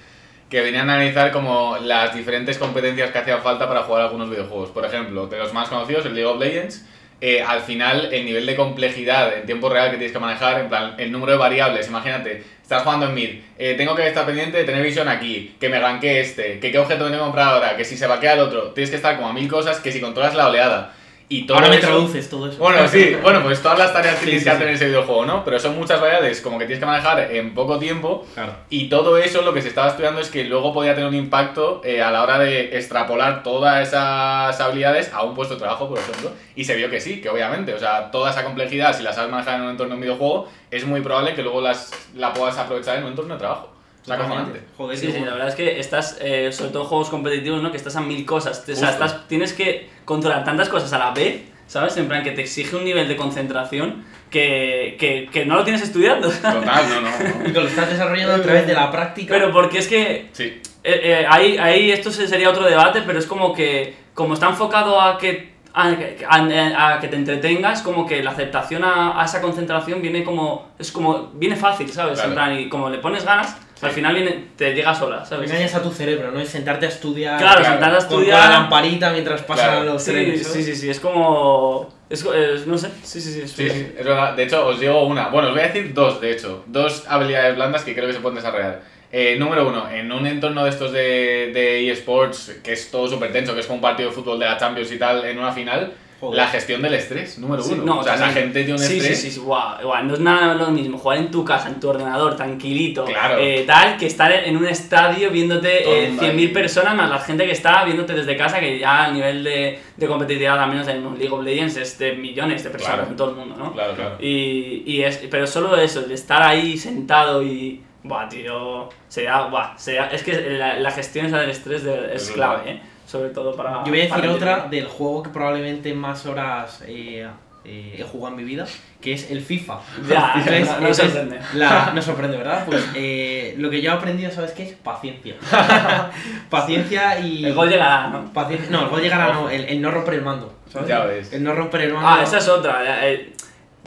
que 0.50 0.62
venían 0.62 0.90
a 0.90 0.94
analizar 0.96 1.32
como 1.32 1.78
las 1.82 2.14
diferentes 2.14 2.58
competencias 2.58 3.10
que 3.12 3.18
hacían 3.20 3.42
falta 3.42 3.68
para 3.68 3.84
jugar 3.84 4.04
algunos 4.04 4.30
videojuegos. 4.30 4.70
Por 4.70 4.86
ejemplo, 4.86 5.28
de 5.28 5.38
los 5.40 5.54
más 5.54 5.70
conocidos, 5.70 6.06
el 6.06 6.14
League 6.14 6.30
of 6.30 6.40
Legends, 6.40 6.86
eh, 7.22 7.42
al 7.42 7.62
final 7.62 8.10
el 8.12 8.26
nivel 8.26 8.46
de 8.46 8.56
complejidad 8.56 9.38
en 9.38 9.46
tiempo 9.46 9.70
real 9.70 9.92
que 9.92 9.98
tienes 9.98 10.12
que 10.12 10.20
manejar, 10.20 10.60
en 10.60 10.70
plan, 10.70 10.96
el 10.98 11.12
número 11.12 11.34
de 11.34 11.38
variables, 11.38 11.88
imagínate, 11.88 12.44
estás 12.62 12.82
jugando 12.84 13.06
en 13.06 13.14
mid, 13.14 13.30
eh, 13.60 13.76
tengo 13.78 13.96
que 13.96 14.08
estar 14.08 14.26
pendiente 14.26 14.58
de 14.58 14.64
tener 14.64 14.82
visión 14.82 15.08
aquí, 15.08 15.56
que 15.60 15.70
me 15.70 15.80
ganque 15.80 16.20
este, 16.20 16.60
que 16.60 16.72
qué 16.72 16.80
objeto 16.80 17.06
tengo 17.06 17.18
que 17.18 17.24
comprar 17.24 17.50
ahora, 17.50 17.78
que 17.78 17.86
si 17.86 17.96
se 17.96 18.08
vaquea 18.08 18.34
el 18.34 18.40
otro, 18.40 18.72
tienes 18.72 18.90
que 18.90 18.96
estar 18.96 19.16
como 19.16 19.30
a 19.30 19.34
mil 19.34 19.48
cosas, 19.48 19.80
que 19.80 19.92
si 19.92 20.02
controlas 20.02 20.36
la 20.36 20.48
oleada. 20.48 20.96
Y 21.34 21.44
todo 21.48 21.58
Ahora 21.58 21.70
me 21.70 21.78
eso- 21.78 21.88
traduces 21.88 22.30
todo 22.30 22.50
eso. 22.50 22.58
Bueno, 22.58 22.86
sí, 22.90 23.16
bueno, 23.24 23.42
pues 23.42 23.62
todas 23.62 23.80
las 23.80 23.94
tareas 23.94 24.16
que 24.16 24.20
Sí, 24.20 24.26
tienes 24.26 24.44
sí, 24.44 24.50
que 24.50 24.54
hacer 24.56 24.68
en 24.68 24.74
ese 24.76 24.88
videojuego, 24.88 25.26
¿no? 25.26 25.46
Pero 25.46 25.60
son 25.60 25.78
muchas 25.78 26.02
variables 26.02 26.42
como 26.42 26.60
que 26.60 26.66
tienes 26.66 26.82
que 26.82 26.86
manejar 26.86 27.32
en 27.32 27.54
poco 27.54 27.80
tiempo 27.80 28.26
Claro. 28.34 28.54
y 28.70 28.90
todo 28.90 29.18
eso 29.18 29.42
lo 29.42 29.54
que 29.54 29.62
se 29.62 29.70
estaba 29.70 29.88
estudiando 29.88 30.20
es 30.20 30.30
que 30.30 30.44
luego 30.44 30.74
podía 30.74 30.94
tener 30.94 31.08
un 31.08 31.16
impacto 31.16 31.82
eh, 31.86 32.02
a 32.02 32.12
la 32.12 32.24
hora 32.24 32.38
de 32.38 32.76
extrapolar 32.78 33.44
todas 33.44 33.88
esas 33.88 34.60
habilidades 34.60 35.14
a 35.14 35.24
un 35.24 35.34
puesto 35.34 35.54
de 35.54 35.62
trabajo, 35.62 35.88
por 35.88 36.00
ejemplo. 36.00 36.32
Y 36.56 36.66
se 36.66 36.76
vio 36.76 36.90
que 36.90 37.00
sí, 37.00 37.22
que 37.22 37.30
obviamente, 37.30 37.74
o 37.74 37.80
sea, 37.80 38.12
toda 38.12 38.32
esa 38.32 38.44
complejidad, 38.44 38.94
si 38.98 39.02
la 39.02 39.14
sabes 39.14 39.32
manejar 39.32 39.56
en 39.56 39.62
un 39.62 39.70
entorno 39.72 39.92
de 39.92 39.96
un 39.96 40.02
videojuego, 40.02 40.50
es 40.70 40.86
muy 40.86 41.00
probable 41.00 41.34
que 41.34 41.44
luego 41.44 41.62
las, 41.62 41.92
la 42.14 42.34
puedas 42.34 42.58
aprovechar 42.58 42.98
en 42.98 43.04
un 43.04 43.10
entorno 43.12 43.36
de 43.36 43.40
trabajo. 43.40 43.70
Sea, 44.04 44.16
acojonante. 44.16 44.62
Joder, 44.78 44.98
Sí, 44.98 45.06
sí, 45.08 45.12
bueno. 45.12 45.26
la 45.28 45.32
verdad 45.34 45.50
es 45.50 45.56
que 45.56 45.80
estás, 45.80 46.18
eh, 46.22 46.52
sobre 46.52 46.72
todo 46.72 46.84
en 46.84 46.90
juegos 46.90 47.10
competitivos, 47.10 47.62
¿no? 47.62 47.72
Que 47.72 47.78
estás 47.78 47.96
a 47.96 48.02
mil 48.02 48.26
cosas. 48.26 48.64
O 48.70 48.76
sea, 48.76 48.90
estás, 48.92 49.28
tienes 49.28 49.54
que 49.54 49.90
controlar 50.06 50.44
tantas 50.44 50.70
cosas 50.70 50.92
a 50.94 50.98
la 50.98 51.12
vez, 51.12 51.42
¿sabes? 51.68 51.96
En 51.98 52.08
plan, 52.08 52.24
que 52.24 52.32
te 52.32 52.42
exige 52.42 52.76
un 52.76 52.84
nivel 52.86 53.08
de 53.08 53.16
concentración 53.16 54.04
que, 54.32 54.96
que, 55.00 55.30
que 55.32 55.46
no 55.46 55.56
lo 55.56 55.64
tienes 55.64 55.82
estudiando. 55.84 56.30
Total, 56.30 56.64
no, 56.64 57.02
no. 57.02 57.10
Y 57.46 57.48
no. 57.50 57.54
que 57.54 57.60
lo 57.62 57.68
estás 57.68 57.90
desarrollando 57.90 58.36
a 58.36 58.42
través 58.42 58.66
de 58.66 58.74
la 58.74 58.90
práctica. 58.92 59.34
Pero 59.34 59.52
porque 59.52 59.78
es 59.80 59.88
que 59.88 60.30
Sí, 60.34 60.46
eh, 60.84 61.02
eh, 61.04 61.26
ahí, 61.30 61.58
ahí 61.58 61.92
esto 61.92 62.10
se- 62.12 62.28
sería 62.28 62.50
otro 62.50 62.66
debate, 62.66 63.02
pero 63.06 63.20
es 63.20 63.28
como 63.28 63.54
que, 63.54 63.96
como 64.16 64.34
está 64.34 64.48
enfocado 64.50 65.00
a 65.00 65.18
que, 65.20 65.52
a, 65.74 65.90
a- 66.30 66.94
a 66.96 67.00
que 67.00 67.08
te 67.08 67.16
entretengas, 67.18 67.82
como 67.84 68.08
que 68.08 68.24
la 68.24 68.32
aceptación 68.32 68.84
a, 68.84 69.22
a 69.22 69.26
esa 69.26 69.42
concentración 69.42 70.02
viene 70.02 70.24
como, 70.24 70.70
es 70.80 70.92
como, 70.92 71.30
viene 71.36 71.56
fácil, 71.56 71.90
¿sabes? 71.92 72.14
Claro. 72.16 72.30
En 72.30 72.34
plan, 72.36 72.60
y 72.60 72.68
como 72.70 72.90
le 72.90 72.98
pones 72.98 73.24
ganas, 73.26 73.56
al 73.82 73.92
final 73.92 74.14
viene, 74.16 74.46
te 74.56 74.74
llega 74.74 74.94
sola, 74.94 75.26
¿sabes? 75.26 75.50
Engañas 75.50 75.76
a 75.76 75.82
tu 75.84 75.92
cerebro, 75.92 76.32
¿no? 76.32 76.40
Es 76.40 76.50
sentarte 76.50 76.86
a 76.86 76.90
estudiar. 76.90 77.38
Claro, 77.40 77.60
Claro, 77.62 77.72
sentarte 77.74 77.96
a 77.96 78.08
Con, 78.08 78.20
estudiar. 78.20 78.42
con 78.42 78.50
la 78.52 78.60
lamparita 78.60 79.12
mientras 79.12 79.42
pasan 79.44 79.70
Claro. 79.70 79.84
los 79.94 80.04
Sí, 80.04 80.12
trenes. 80.12 80.48
sí, 80.48 80.64
sí, 80.64 80.76
sí, 80.76 80.90
es 80.90 81.00
como. 81.00 81.94
Es, 82.10 82.26
es- 82.26 82.68
no 82.68 82.78
sé, 82.78 82.90
sí, 83.04 83.22
sí, 83.22 83.32
sí. 83.34 83.42
es- 83.42 83.52
Sí, 83.52 83.70
sí, 83.70 83.88
es 83.98 84.06
verdad. 84.06 84.34
De 84.36 84.44
hecho, 84.44 84.66
os 84.68 84.80
digo 84.80 85.06
una. 85.06 85.30
Bueno, 85.30 85.48
os 85.50 85.54
voy 85.54 85.64
a 85.64 85.68
decir 85.68 85.94
dos, 85.94 86.20
de 86.22 86.32
hecho. 86.32 86.64
Dos 86.68 87.06
habilidades 87.08 87.56
blandas 87.56 87.84
que 87.84 87.94
creo 87.94 88.08
que 88.08 88.14
se 88.14 88.20
pueden 88.20 88.36
desarrollar. 88.36 88.82
Eh, 89.14 89.36
número 89.38 89.68
uno, 89.68 89.90
en 89.90 90.10
un 90.12 90.26
entorno 90.26 90.64
de 90.64 90.70
estos 90.70 90.92
de, 90.94 91.52
de 91.54 91.92
eSports, 91.92 92.60
que 92.64 92.74
es 92.74 92.90
todo 92.92 93.08
súper 93.10 93.32
tenso, 93.34 93.54
que 93.54 93.60
es 93.60 93.66
como 93.66 93.76
un 93.78 93.82
partido 93.82 94.10
de 94.10 94.16
fútbol 94.16 94.40
de 94.40 94.46
la 94.46 94.58
Champions 94.58 94.90
y 94.92 94.98
tal, 94.98 95.26
en 95.26 95.38
una 95.38 95.52
final, 95.52 95.92
Joder. 96.22 96.38
la 96.38 96.48
gestión 96.48 96.82
del 96.84 96.94
estrés, 96.94 97.38
número 97.40 97.62
Sí, 97.64 97.74
uno. 97.74 97.84
no, 97.84 98.00
o 98.00 98.04
sea, 98.04 98.14
esa 98.14 98.26
también. 98.26 98.44
gente 98.46 98.60
tiene 98.64 98.74
un 98.80 98.80
sí, 98.88 98.98
estrés. 99.00 99.20
Sí, 99.20 99.28
sí, 99.30 99.32
sí, 99.34 99.40
guau, 99.42 99.82
guau, 99.84 100.04
no 100.06 100.14
es 100.14 100.20
nada 100.22 100.54
lo 100.54 100.70
mismo 100.72 100.98
jugar 100.98 101.18
en 101.18 101.32
tu 101.32 101.44
casa, 101.44 101.68
en 101.68 101.80
tu 101.80 101.90
ordenador, 101.90 102.36
tranquilito, 102.36 103.04
Claro. 103.06 103.38
eh, 103.40 103.64
tal, 103.66 103.98
que 103.98 104.06
estar 104.06 104.32
en 104.32 104.56
un 104.56 104.66
estadio 104.68 105.32
viéndote 105.32 106.06
eh, 106.06 106.08
mundo 106.10 106.24
100.000 106.24 106.48
ahí. 106.48 106.54
personas, 106.54 106.96
más 106.96 107.10
la 107.10 107.20
gente 107.20 107.46
que 107.46 107.52
está 107.52 107.84
viéndote 107.84 108.14
desde 108.14 108.38
casa, 108.38 108.60
que 108.60 108.78
ya 108.80 109.06
a 109.06 109.12
nivel 109.12 109.44
de, 109.44 109.80
de 109.98 110.08
competitividad, 110.08 110.62
al 110.62 110.70
menos 110.70 110.88
en 110.88 111.06
un 111.06 111.18
League 111.18 111.34
of 111.34 111.44
Legends, 111.44 111.76
es 111.78 111.98
de 111.98 112.14
millones 112.14 112.64
de 112.64 112.70
personas 112.70 112.96
Claro. 112.98 113.10
en 113.12 113.16
todo 113.18 113.30
el 113.32 113.36
mundo, 113.38 113.56
¿no? 113.58 113.74
Claro, 113.74 113.94
claro. 113.96 114.18
Y, 114.20 114.84
y 114.86 115.02
es, 115.04 115.18
pero 115.30 115.48
solo 115.48 115.76
eso, 115.76 116.06
el 116.06 116.12
estar 116.12 116.44
ahí 116.44 116.78
sentado 116.78 117.42
y. 117.44 117.82
Buah, 118.04 118.28
tío. 118.30 118.90
Sería. 119.08 119.42
Buah, 119.44 119.78
sería, 119.78 120.06
es 120.08 120.24
que 120.24 120.34
la, 120.58 120.80
la 120.80 120.92
gestión 120.92 121.26
esa 121.28 121.40
del 121.40 121.50
estrés 121.52 121.84
de- 121.84 122.16
es 122.16 122.24
Es 122.24 122.32
clave, 122.32 122.58
verdad. 122.58 122.72
¿eh? 122.74 122.82
Sobre 123.08 123.30
todo 123.30 123.56
para. 123.56 123.84
Yo 123.84 123.92
voy 123.92 124.02
a 124.02 124.04
decir 124.16 124.28
otra 124.28 124.68
del 124.70 124.86
juego 124.88 125.24
que 125.24 125.30
probablemente 125.32 125.94
más 125.94 126.26
horas 126.26 126.82
eh, 126.88 127.28
eh, 127.66 127.96
he 128.00 128.04
jugado 128.04 128.36
en 128.36 128.44
mi 128.44 128.44
vida, 128.50 128.66
que 129.02 129.14
es 129.14 129.30
el 129.32 129.42
FIFA. 129.42 129.80
Ya, 130.10 130.34
Entonces, 130.36 130.66
no- 130.68 130.72
no 130.72 130.78
entonces, 130.88 131.12
sorprende. 131.14 131.40
la- 131.56 131.92
no 131.96 132.02
sorprende, 132.02 132.38
¿verdad? 132.38 132.64
Pues 132.66 132.90
eh, 132.96 133.56
lo 133.58 133.70
que 133.70 133.82
yo 133.82 133.92
he 133.92 133.94
aprendido, 133.94 134.32
¿sabes 134.32 134.52
qué 134.52 134.64
es? 134.64 134.74
Paciencia. 134.76 135.36
Paciencia 136.50 137.20
y... 137.20 137.46
El 137.46 137.54
gol 137.54 137.70
llegará, 137.70 138.08
¿no? 138.08 138.32
Paciencia, 138.34 138.70
no, 138.70 138.84
el 138.84 138.90
gol 138.90 139.02
llegará 139.02 139.34
no, 139.34 139.50
el, 139.50 139.66
el 139.66 139.82
no 139.82 139.92
romper 139.92 140.16
el 140.16 140.22
mando. 140.22 140.54
¿sabes? 140.72 140.88
Ya 140.88 141.04
ves. 141.06 141.34
El 141.34 141.44
no 141.44 141.54
romper 141.54 141.82
el 141.82 141.94
mando. 141.94 142.08
Ah, 142.10 142.24
esa 142.24 142.38
es 142.38 142.48
otra. 142.48 142.82
eh, 143.10 143.34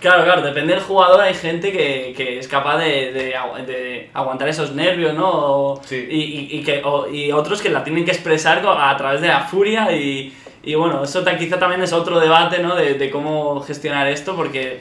Claro, 0.04 0.23
claro, 0.25 0.42
depende 0.42 0.75
del 0.75 0.82
jugador, 0.82 1.18
hay 1.23 1.32
gente 1.32 1.73
que, 1.73 2.12
que 2.14 2.38
es 2.38 2.46
capaz 2.46 2.76
de, 2.76 3.11
de 3.11 3.34
agu- 3.34 3.64
de 3.64 4.11
aguantar 4.12 4.46
esos 4.49 4.73
nervios, 4.73 5.14
¿no? 5.14 5.30
O- 5.30 5.80
Sí. 5.82 6.06
y, 6.11 6.20
y- 6.20 6.58
y 6.58 6.62
que, 6.62 6.82
o- 6.84 7.08
y 7.08 7.32
otros 7.32 7.62
que 7.62 7.70
la 7.70 7.82
tienen 7.82 8.04
que 8.04 8.11
expresar 8.11 8.62
a 8.66 8.94
través 8.99 9.23
de 9.23 9.28
la 9.28 9.40
furia 9.46 9.90
y, 9.96 10.30
y 10.62 10.75
bueno, 10.75 11.04
eso 11.04 11.25
quizá 11.38 11.58
también 11.58 11.82
es 11.82 11.94
otro 11.94 12.20
debate, 12.20 12.58
¿no? 12.58 12.75
De, 12.75 12.94
de 12.94 13.11
cómo 13.11 13.62
gestionar 13.62 14.06
esto, 14.08 14.37
porque 14.37 14.80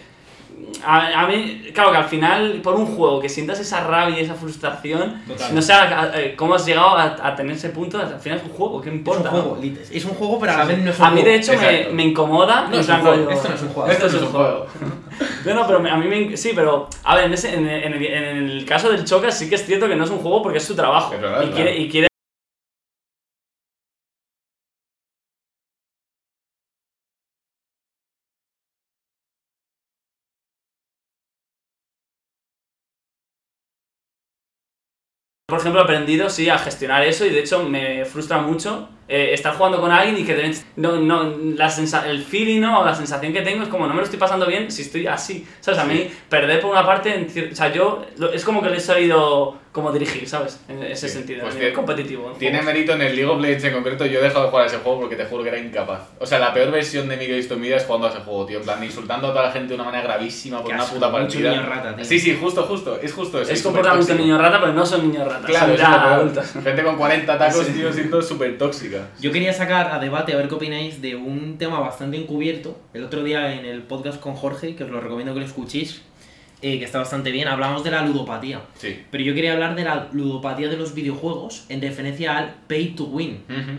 a, 0.85 1.21
a 1.23 1.27
mí, 1.27 1.61
claro 1.73 1.91
que 1.91 1.97
al 1.97 2.05
final, 2.05 2.59
por 2.63 2.75
un 2.75 2.85
juego 2.85 3.19
que 3.19 3.29
sientas 3.29 3.59
esa 3.59 3.81
rabia 3.85 4.19
y 4.19 4.23
esa 4.23 4.33
frustración, 4.35 5.21
Total. 5.27 5.53
no 5.55 5.61
sé 5.61 5.73
a- 5.73 6.01
a- 6.01 6.19
eh, 6.21 6.35
cómo 6.35 6.55
has 6.55 6.65
llegado 6.65 6.89
a, 6.97 7.15
a 7.21 7.35
tener 7.35 7.55
ese 7.55 7.69
punto, 7.69 7.99
al 7.99 8.19
final 8.19 8.39
es 8.39 8.43
un 8.45 8.51
juego, 8.51 8.81
¿qué 8.81 8.89
Es 8.89 8.93
un 8.93 8.99
importa? 8.99 9.29
juego, 9.29 9.57
no? 9.61 9.77
es 9.91 10.05
un 10.05 10.11
juego, 10.11 10.39
pero 10.39 10.51
a 10.53 10.57
la 10.57 10.65
vez 10.65 10.77
no 10.79 10.89
es 10.91 10.99
un 10.99 11.05
A 11.05 11.11
mí, 11.11 11.21
de 11.21 11.41
juego. 11.43 11.61
hecho, 11.63 11.87
me, 11.89 11.93
me 11.95 12.03
incomoda. 12.03 12.67
No 12.69 12.77
es 12.79 12.87
un 12.89 12.99
juego, 13.01 13.29
esto 13.29 13.49
no 13.49 13.55
es 13.55 13.61
un 13.61 13.69
juego. 13.69 13.91
Esto 13.91 14.05
es 14.07 14.13
un 14.13 14.25
juego. 14.27 14.65
No, 15.45 15.53
no, 15.53 15.67
pero 15.67 15.79
me- 15.79 15.91
a 15.91 15.97
mí 15.97 16.07
me. 16.07 16.37
Sí, 16.37 16.53
pero. 16.55 16.87
A 17.03 17.15
ver, 17.15 17.25
en, 17.25 17.33
ese- 17.33 17.53
en, 17.53 17.67
en 17.67 17.93
el, 17.93 18.05
en 18.05 18.37
el 18.49 18.65
caso 18.65 18.89
del 18.89 19.03
Chocas 19.05 19.37
sí 19.37 19.47
que 19.49 19.55
es 19.55 19.65
cierto 19.65 19.87
que 19.87 19.95
no 19.95 20.05
es 20.05 20.09
un 20.09 20.19
juego 20.19 20.41
porque 20.41 20.57
es 20.57 20.63
su 20.63 20.73
trabajo. 20.75 21.13
Es 21.13 21.21
verdad, 21.21 21.41
y, 21.41 21.47
claro. 21.47 21.55
quiere, 21.55 21.77
y 21.77 21.89
quiere 21.89 22.07
por 35.53 35.59
ejemplo, 35.59 35.81
aprendido, 35.81 36.31
sí, 36.31 36.49
a 36.49 36.57
gestionar 36.57 37.03
eso 37.03 37.27
y 37.27 37.29
de 37.29 37.41
hecho 37.41 37.61
me 37.61 38.05
frustra 38.05 38.39
mucho 38.39 38.89
eh, 39.07 39.31
estar 39.33 39.55
jugando 39.55 39.79
con 39.81 39.91
alguien 39.91 40.17
y 40.17 40.23
que 40.23 40.33
de- 40.35 40.55
no, 40.77 40.95
no, 40.97 41.35
la 41.55 41.69
sensa- 41.69 42.07
el 42.09 42.23
feeling 42.23 42.61
¿no? 42.61 42.79
o 42.81 42.85
la 42.85 42.95
sensación 42.95 43.33
que 43.33 43.41
tengo 43.41 43.63
es 43.63 43.69
como 43.69 43.85
no 43.87 43.93
me 43.93 43.99
lo 43.99 44.03
estoy 44.05 44.19
pasando 44.19 44.45
bien 44.45 44.71
si 44.71 44.83
estoy 44.83 45.07
así, 45.07 45.45
¿sabes? 45.59 45.79
A 45.79 45.85
mí 45.85 46.09
perder 46.29 46.61
por 46.61 46.71
una 46.71 46.85
parte, 46.85 47.27
o 47.51 47.55
sea, 47.55 47.71
yo 47.73 48.05
lo- 48.17 48.31
es 48.31 48.43
como 48.45 48.61
que 48.61 48.69
le 48.69 48.77
he 48.77 48.79
sabido 48.79 49.61
como 49.73 49.91
dirigir, 49.91 50.29
¿sabes? 50.29 50.59
En 50.69 50.83
ese 50.83 51.07
Sí, 51.09 51.15
sentido, 51.15 51.41
pues 51.41 51.55
tiene- 51.55 51.73
competitivo. 51.73 52.31
en 52.31 52.37
Tiene 52.37 52.57
juegos. 52.59 52.73
mérito 52.75 52.93
en 52.93 53.01
el 53.01 53.15
League 53.15 53.29
of 53.31 53.41
Legends 53.41 53.63
en 53.63 53.73
concreto. 53.73 54.05
Yo 54.05 54.19
he 54.19 54.21
dejado 54.21 54.43
de 54.45 54.49
jugar 54.51 54.65
a 54.65 54.67
ese 54.67 54.77
juego 54.77 54.99
porque 54.99 55.15
te 55.15 55.25
juro 55.25 55.41
que 55.41 55.49
era 55.49 55.57
incapaz. 55.57 56.09
O 56.19 56.27
sea, 56.27 56.37
la 56.37 56.53
peor 56.53 56.69
versión 56.69 57.09
de 57.09 57.17
mí 57.17 57.25
que 57.25 57.33
he 57.33 57.37
visto 57.37 57.55
en 57.55 57.61
mi 57.61 57.67
vida 57.67 57.77
es 57.77 57.85
jugando 57.85 58.05
a 58.05 58.11
ese 58.11 58.19
juego, 58.19 58.45
tío. 58.45 58.59
En 58.59 58.63
plan, 58.65 58.83
insultando 58.83 59.27
a 59.27 59.29
toda 59.31 59.45
la 59.47 59.51
gente 59.51 59.69
de 59.69 59.75
una 59.75 59.85
manera 59.85 60.03
gravísima 60.03 60.57
por 60.59 60.67
Qué 60.67 60.73
una 60.75 60.83
asco, 60.83 60.93
puta 60.95 61.11
partida. 61.11 61.49
niño 61.49 61.63
rata, 61.65 61.95
tío. 61.95 62.05
Sí, 62.05 62.19
sí, 62.19 62.37
justo, 62.39 62.61
justo. 62.63 62.99
Es 63.01 63.13
justo 63.13 63.41
eso. 63.41 63.51
Es 63.51 63.63
comportamiento 63.63 64.05
tóxico. 64.05 64.23
niño 64.23 64.37
rata, 64.37 64.59
pero 64.59 64.73
no 64.73 64.85
son 64.85 65.09
niños 65.11 65.27
ratas, 65.27 65.45
Claro, 65.49 65.65
son 65.65 65.71
lo 65.71 65.77
ya 65.77 66.13
adultos. 66.15 66.51
Gente 66.63 66.83
con 66.83 66.95
40 66.95 67.37
tacos, 67.39 67.67
tío, 67.69 67.91
siendo 67.91 68.21
súper 68.21 68.55
Yo 69.19 69.31
quería 69.31 69.53
sacar 69.53 69.91
a 69.91 69.99
debate, 69.99 70.33
a 70.33 70.37
ver 70.37 70.47
qué 70.47 70.55
opináis, 70.55 71.01
de 71.01 71.15
un 71.15 71.57
tema 71.57 71.79
bastante 71.79 72.17
encubierto. 72.17 72.79
El 72.93 73.03
otro 73.03 73.23
día 73.23 73.53
en 73.53 73.65
el 73.65 73.81
podcast 73.83 74.19
con 74.19 74.35
Jorge, 74.35 74.75
que 74.75 74.83
os 74.83 74.89
lo 74.89 74.99
recomiendo 75.01 75.33
que 75.33 75.39
lo 75.41 75.45
escuchéis, 75.45 76.01
eh, 76.61 76.79
que 76.79 76.85
está 76.85 76.99
bastante 76.99 77.31
bien, 77.31 77.47
hablamos 77.47 77.83
de 77.83 77.91
la 77.91 78.05
ludopatía. 78.05 78.61
Sí. 78.77 78.99
Pero 79.11 79.23
yo 79.23 79.33
quería 79.33 79.53
hablar 79.53 79.75
de 79.75 79.83
la 79.83 80.09
ludopatía 80.13 80.69
de 80.69 80.77
los 80.77 80.93
videojuegos 80.93 81.65
en 81.69 81.81
referencia 81.81 82.37
al 82.37 82.55
pay 82.67 82.89
to 82.95 83.05
win. 83.05 83.43
Ujú. 83.49 83.71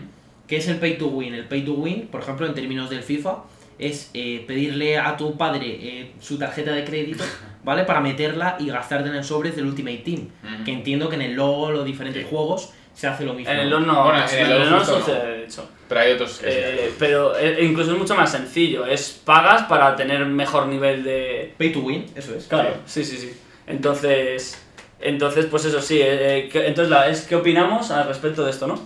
¿Qué 0.47 0.57
es 0.57 0.67
el 0.67 0.77
pay 0.77 0.97
to 0.97 1.07
win? 1.07 1.33
El 1.33 1.45
pay 1.45 1.63
to 1.65 1.73
win, 1.73 2.07
por 2.11 2.21
ejemplo, 2.21 2.45
en 2.45 2.53
términos 2.53 2.89
del 2.91 3.01
FIFA, 3.01 3.43
es 3.79 4.11
eh, 4.13 4.43
pedirle 4.47 4.97
a 4.99 5.17
tu 5.17 5.35
padre 5.35 5.65
eh, 5.67 6.11
su 6.21 6.37
tarjeta 6.37 6.71
de 6.71 6.85
crédito, 6.85 7.23
¿vale? 7.63 7.83
Para 7.83 7.99
meterla 7.99 8.55
y 8.59 8.67
gastarte 8.67 9.09
en 9.09 9.15
el 9.15 9.23
sobres 9.23 9.55
del 9.55 9.65
Ultimate 9.65 9.97
Team. 9.97 10.27
Que 10.63 10.71
entiendo 10.71 11.09
que 11.09 11.15
en 11.15 11.23
el 11.23 11.33
LoL 11.33 11.75
o 11.77 11.83
diferentes 11.83 12.23
Sí. 12.23 12.29
juegos 12.29 12.69
se 12.95 13.05
hace 13.07 13.23
lo 13.25 13.33
mismo. 13.35 13.51
En 13.53 13.59
el 13.59 13.69
¿no? 13.69 13.79
LoL 13.79 13.87
no, 13.87 14.03
Bueno, 14.05 14.19
en 14.27 14.39
en 14.39 14.45
el 14.45 14.51
el 14.51 14.59
LoL 14.59 14.59
LoL 14.61 14.69
no 14.71 14.77
justo 14.79 14.93
no. 14.93 15.05
sucede, 15.05 15.37
de 15.37 15.43
hecho. 15.45 15.69
Pero 15.87 16.01
hay 16.01 16.11
otros 16.13 16.39
que 16.39 16.49
sí. 16.51 16.57
Eh, 16.59 16.93
pero 16.97 17.37
eh, 17.37 17.63
incluso 17.63 17.91
es 17.91 17.97
mucho 17.99 18.15
más 18.15 18.31
sencillo, 18.31 18.85
es 18.87 19.21
pagas 19.23 19.63
para 19.63 19.95
tener 19.95 20.25
mejor 20.25 20.65
nivel 20.65 21.03
de... 21.03 21.53
Pay 21.59 21.71
to 21.73 21.79
win, 21.81 22.05
eso 22.15 22.33
es. 22.33 22.45
Claro, 22.47 22.69
sí, 22.87 23.03
sí, 23.05 23.17
sí. 23.17 23.37
Entonces, 23.67 24.59
entonces 24.99 25.45
pues 25.45 25.65
eso 25.65 25.79
sí, 25.81 26.01
eh, 26.01 26.37
eh, 26.39 26.49
que- 26.49 26.65
entonces 26.65 26.89
la, 26.89 27.07
es, 27.09 27.21
¿qué 27.21 27.35
opinamos 27.35 27.91
al 27.91 28.07
respecto 28.07 28.43
de 28.43 28.49
esto, 28.49 28.65
no? 28.65 28.79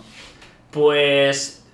Pues, 0.71 1.65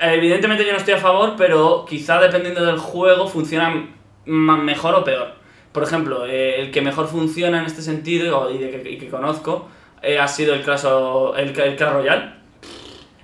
evidentemente 0.00 0.64
yo 0.64 0.72
no 0.72 0.78
estoy 0.78 0.94
a 0.94 0.98
favor, 0.98 1.34
pero 1.36 1.84
quizá 1.88 2.20
dependiendo 2.20 2.64
del 2.64 2.78
juego 2.78 3.26
funciona 3.28 3.88
mejor 4.24 4.94
o 4.94 5.04
peor. 5.04 5.34
Por 5.72 5.82
ejemplo, 5.82 6.26
eh, 6.26 6.60
el 6.60 6.70
que 6.70 6.80
mejor 6.80 7.08
funciona 7.08 7.58
en 7.60 7.66
este 7.66 7.82
sentido 7.82 8.50
y, 8.50 8.58
de 8.58 8.70
que, 8.82 8.90
y 8.90 8.98
que 8.98 9.08
conozco 9.08 9.68
eh, 10.02 10.18
ha 10.18 10.28
sido 10.28 10.54
el 10.54 10.62
Clash, 10.62 10.84
o- 10.86 11.34
el, 11.36 11.48
el 11.58 11.76
Clash 11.76 11.92
Royale. 11.92 12.32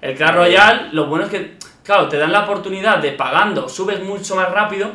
El 0.00 0.14
Clash 0.16 0.35
Royale, 0.35 0.88
lo 0.92 1.06
bueno 1.06 1.25
es 1.25 1.30
que, 1.30 1.56
claro, 1.83 2.09
te 2.09 2.18
dan 2.18 2.33
la 2.33 2.45
oportunidad 2.45 2.99
de 2.99 3.12
pagando, 3.12 3.68
subes 3.68 4.02
mucho 4.02 4.37
más 4.37 4.50
rápido, 4.50 4.90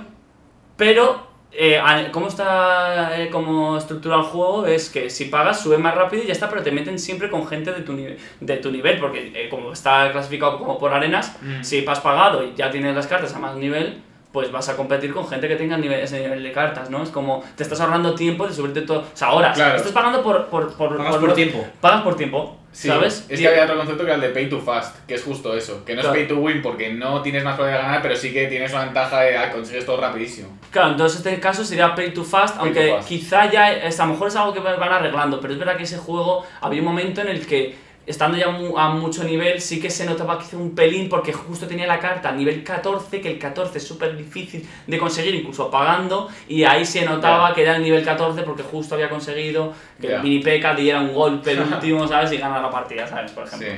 pero 0.77 1.27
eh, 1.51 1.81
cómo 2.11 2.27
está 2.27 3.19
eh, 3.21 3.29
como 3.29 3.77
estructurado 3.77 4.21
el 4.21 4.27
juego 4.27 4.65
es 4.67 4.89
que 4.89 5.09
si 5.09 5.25
pagas, 5.25 5.61
subes 5.61 5.79
más 5.79 5.93
rápido 5.95 6.23
y 6.23 6.27
ya 6.27 6.31
está, 6.33 6.49
pero 6.49 6.63
te 6.63 6.71
meten 6.71 6.97
siempre 6.97 7.29
con 7.29 7.45
gente 7.45 7.73
de 7.73 7.81
tu, 7.81 7.91
nivel 7.93 8.17
de 8.39 8.57
tu 8.57 8.71
nivel, 8.71 8.99
porque 8.99 9.31
eh, 9.35 9.49
como 9.49 9.73
está 9.73 10.11
clasificado 10.11 10.57
como 10.57 10.77
por 10.79 10.93
arenas, 10.93 11.37
Mm. 11.41 11.63
si 11.63 11.85
has 11.85 11.99
pagado 11.99 12.43
y 12.43 12.53
ya 12.55 12.71
tienes 12.71 12.95
las 12.95 13.07
cartas 13.07 13.35
a 13.35 13.39
más 13.39 13.55
nivel, 13.55 14.01
pues 14.31 14.51
vas 14.51 14.69
a 14.69 14.77
competir 14.77 15.13
con 15.13 15.27
gente 15.27 15.47
que 15.47 15.55
tenga 15.55 15.77
nivel, 15.77 15.99
ese 15.99 16.19
nivel 16.21 16.41
de 16.41 16.51
cartas, 16.51 16.89
¿no? 16.89 17.03
Es 17.03 17.09
como, 17.09 17.43
te 17.55 17.63
estás 17.63 17.79
ahorrando 17.81 18.15
tiempo 18.15 18.47
de 18.47 18.53
subirte 18.53 18.81
todo, 18.81 18.99
o 18.99 19.05
sea, 19.13 19.31
horas, 19.31 19.55
Claro. 19.55 19.75
estás 19.77 19.91
pagando 19.91 20.21
por... 20.23 20.45
por, 20.47 20.73
por, 20.73 20.97
Pagas 20.97 21.17
por 21.17 21.33
tiempo. 21.33 21.65
Pagas 21.81 22.01
por 22.01 22.15
tiempo, 22.15 22.57
Sí, 22.73 22.87
¿sabes? 22.87 23.25
Es 23.27 23.37
que 23.37 23.47
había 23.49 23.65
otro 23.65 23.75
concepto 23.75 24.05
que 24.05 24.11
era 24.11 24.15
el 24.15 24.21
de 24.21 24.29
pay 24.29 24.47
to 24.47 24.57
fast, 24.61 24.95
que 25.05 25.15
es 25.15 25.23
justo 25.23 25.53
eso. 25.57 25.83
Que 25.83 25.93
no 25.93 25.99
Claro. 26.01 26.15
es 26.15 26.21
pay 26.25 26.27
to 26.33 26.41
win 26.41 26.61
porque 26.61 26.93
no 26.93 27.21
tienes 27.21 27.43
más 27.43 27.55
probabilidad 27.55 27.81
de 27.81 27.87
ganar, 27.87 28.01
pero 28.01 28.15
sí 28.15 28.31
que 28.31 28.47
tienes 28.47 28.71
una 28.71 28.85
ventaja 28.85 29.19
de 29.19 29.37
ah, 29.37 29.51
consigues 29.51 29.85
todo 29.85 29.99
rapidísimo. 29.99 30.57
Claro, 30.71 30.91
entonces 30.91 31.17
este 31.17 31.37
caso 31.41 31.65
sería 31.65 31.93
pay 31.93 32.13
to 32.13 32.23
fast, 32.23 32.55
Pay 32.55 32.65
aunque 32.67 32.87
to 32.87 32.95
fast. 32.95 33.09
quizá 33.09 33.51
ya 33.51 33.73
es, 33.73 33.99
a 33.99 34.05
lo 34.05 34.13
mejor 34.13 34.29
es 34.29 34.37
algo 34.37 34.53
que 34.53 34.61
van 34.61 34.81
arreglando, 34.81 35.41
pero 35.41 35.51
es 35.51 35.59
verdad 35.59 35.75
que 35.75 35.83
ese 35.83 35.97
juego 35.97 36.45
había 36.61 36.79
un 36.79 36.87
momento 36.87 37.19
en 37.19 37.27
el 37.27 37.45
que 37.45 37.75
estando 38.11 38.37
ya 38.37 38.49
mu- 38.49 38.77
a 38.77 38.89
mucho 38.93 39.23
nivel 39.23 39.59
sí 39.59 39.79
que 39.79 39.89
se 39.89 40.05
notaba 40.05 40.37
quizá 40.37 40.57
un 40.57 40.75
pelín 40.75 41.09
porque 41.09 41.33
justo 41.33 41.65
tenía 41.67 41.87
la 41.87 41.99
carta 41.99 42.29
a 42.29 42.31
nivel 42.33 42.63
14, 42.63 43.19
que 43.21 43.31
el 43.31 43.39
14 43.39 43.77
es 43.79 43.87
súper 43.87 44.15
difícil 44.15 44.67
de 44.87 44.97
conseguir 44.97 45.33
incluso 45.35 45.71
pagando 45.71 46.29
y 46.47 46.63
ahí 46.63 46.85
se 46.85 47.03
notaba 47.05 47.49
Ya. 47.49 47.55
que 47.55 47.61
era 47.63 47.75
el 47.77 47.83
nivel 47.83 48.03
14 48.05 48.43
porque 48.43 48.63
justo 48.63 48.95
había 48.95 49.09
conseguido 49.09 49.73
que 49.99 50.07
Ya. 50.09 50.17
el 50.17 50.23
mini 50.23 50.39
P.E.K.K. 50.39 50.75
diera 50.75 50.99
un 51.01 51.13
golpe 51.13 51.51
el 51.51 51.59
último, 51.73 52.07
¿sabes? 52.07 52.31
Y 52.31 52.37
gana 52.37 52.61
la 52.61 52.69
partida, 52.69 53.07
¿sabes? 53.07 53.31
Por 53.31 53.47
ejemplo. 53.47 53.67
Sí, 53.69 53.75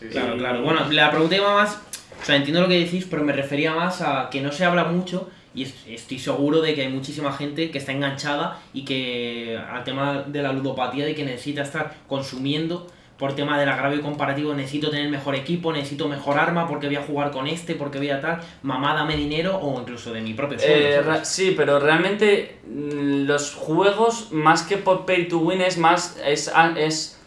sí. 0.00 0.08
Claro, 0.08 0.36
claro. 0.36 0.62
Bueno, 0.62 0.80
la 0.90 1.10
pregunta 1.10 1.36
iba 1.36 1.52
más. 1.54 1.80
O 2.20 2.24
sea, 2.24 2.36
entiendo 2.36 2.60
lo 2.60 2.68
que 2.68 2.78
decís, 2.78 3.06
pero 3.10 3.24
me 3.24 3.32
refería 3.32 3.72
más 3.74 4.02
a 4.02 4.28
que 4.30 4.40
no 4.42 4.52
se 4.52 4.64
habla 4.64 4.84
mucho 4.84 5.30
y 5.54 5.62
es- 5.64 5.74
estoy 5.88 6.18
seguro 6.18 6.60
de 6.60 6.74
que 6.74 6.82
hay 6.82 6.88
muchísima 6.88 7.32
gente 7.32 7.70
que 7.70 7.78
está 7.78 7.92
enganchada 7.92 8.60
y 8.74 8.84
que 8.84 9.58
al 9.72 9.82
tema 9.84 10.24
de 10.26 10.42
la 10.42 10.52
ludopatía, 10.52 11.04
de 11.06 11.14
que 11.14 11.24
necesita 11.24 11.62
estar 11.62 11.94
consumiendo 12.06 12.86
por 13.20 13.34
tema 13.34 13.60
del 13.60 13.68
agravio 13.68 14.00
comparativo, 14.00 14.54
necesito 14.54 14.90
tener 14.90 15.10
mejor 15.10 15.34
equipo, 15.34 15.72
necesito 15.72 16.08
mejor 16.08 16.38
arma 16.38 16.66
porque 16.66 16.86
voy 16.86 16.96
a 16.96 17.02
jugar 17.02 17.30
con 17.30 17.46
este, 17.46 17.74
porque 17.74 17.98
voy 17.98 18.08
a 18.08 18.20
tal, 18.20 18.40
mamá 18.62 18.94
dame 18.94 19.14
dinero 19.14 19.58
o 19.58 19.78
incluso 19.78 20.10
de 20.12 20.22
mi 20.22 20.32
propio 20.32 20.58
sueldo. 20.58 21.12
Eh, 21.12 21.20
sí, 21.22 21.54
pero 21.54 21.78
realmente 21.78 22.56
mm, 22.66 23.26
los 23.26 23.54
juegos, 23.54 24.32
más 24.32 24.62
que 24.62 24.78
por 24.78 25.04
pay 25.04 25.28
to 25.28 25.38
win, 25.38 25.60
es 25.60 25.76
más. 25.76 26.18
Es. 26.24 26.50
es 26.76 27.19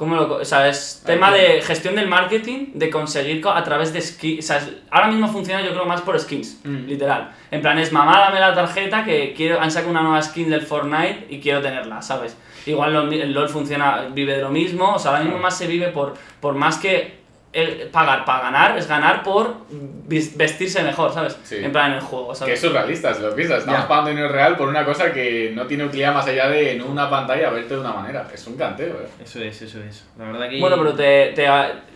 ¿Cómo 0.00 0.16
lo.? 0.16 0.36
O 0.36 0.44
sea, 0.46 0.66
es 0.66 1.02
tema 1.04 1.30
de 1.30 1.60
gestión 1.60 1.94
del 1.94 2.08
marketing, 2.08 2.68
de 2.72 2.88
conseguir 2.88 3.42
co- 3.42 3.50
a 3.50 3.62
través 3.62 3.92
de 3.92 4.00
skins. 4.00 4.42
O 4.42 4.46
sea, 4.48 4.56
es- 4.56 4.72
ahora 4.90 5.08
mismo 5.08 5.28
funciona, 5.28 5.60
yo 5.60 5.72
creo, 5.72 5.84
más 5.84 6.00
por 6.00 6.18
skins, 6.18 6.58
Mm. 6.64 6.86
literal. 6.86 7.32
En 7.50 7.60
plan, 7.60 7.78
es 7.78 7.92
mamá, 7.92 8.18
dame 8.18 8.40
la 8.40 8.54
tarjeta 8.54 9.04
que 9.04 9.34
quiero. 9.36 9.60
Han 9.60 9.70
sacado 9.70 9.90
una 9.90 10.00
nueva 10.00 10.22
skin 10.22 10.48
del 10.48 10.62
Fortnite 10.62 11.26
y 11.28 11.38
quiero 11.38 11.60
tenerla, 11.60 12.00
¿sabes? 12.00 12.34
Igual 12.64 12.94
lo 12.94 13.02
el 13.12 13.32
LOL 13.34 13.50
funciona, 13.50 14.06
vive 14.14 14.36
de 14.36 14.40
lo 14.40 14.48
mismo. 14.48 14.94
O 14.94 14.98
sea, 14.98 15.10
ahora 15.10 15.22
mismo 15.24 15.38
más 15.38 15.58
se 15.58 15.66
vive 15.66 15.88
por, 15.88 16.14
por 16.40 16.54
más 16.54 16.78
que. 16.78 17.19
El 17.52 17.88
pagar 17.90 18.24
para 18.24 18.44
ganar, 18.44 18.78
es 18.78 18.86
ganar 18.86 19.22
por 19.24 19.54
vestirse 20.08 20.82
mejor, 20.82 21.12
¿sabes? 21.12 21.36
Sí. 21.42 21.56
En 21.56 21.72
plan, 21.72 21.90
en 21.92 21.98
el 21.98 22.02
juego, 22.02 22.28
Que 22.30 22.34
¿sabes? 22.36 22.54
es 22.54 22.60
surrealista, 22.60 23.12
si 23.14 23.22
lo 23.22 23.34
piensas. 23.34 23.60
Estamos 23.60 23.80
Ya. 23.82 23.88
pagando 23.88 24.10
dinero 24.10 24.28
real 24.28 24.56
por 24.56 24.68
una 24.68 24.84
cosa 24.84 25.12
que 25.12 25.52
no 25.54 25.66
tiene 25.66 25.84
utilidad 25.84 26.14
más 26.14 26.26
allá 26.26 26.48
de 26.48 26.72
en 26.72 26.82
una 26.82 27.10
pantalla 27.10 27.50
verte 27.50 27.74
de 27.74 27.80
una 27.80 27.92
manera. 27.92 28.28
Es 28.32 28.46
un 28.46 28.56
canteo, 28.56 28.94
eh. 29.02 29.08
Eso 29.24 29.40
es, 29.40 29.62
eso 29.62 29.78
es. 29.82 30.04
La 30.18 30.26
verdad 30.26 30.48
que... 30.48 30.60
Bueno, 30.60 30.76
pero 30.78 30.94
te, 30.94 31.32
te- 31.34 31.48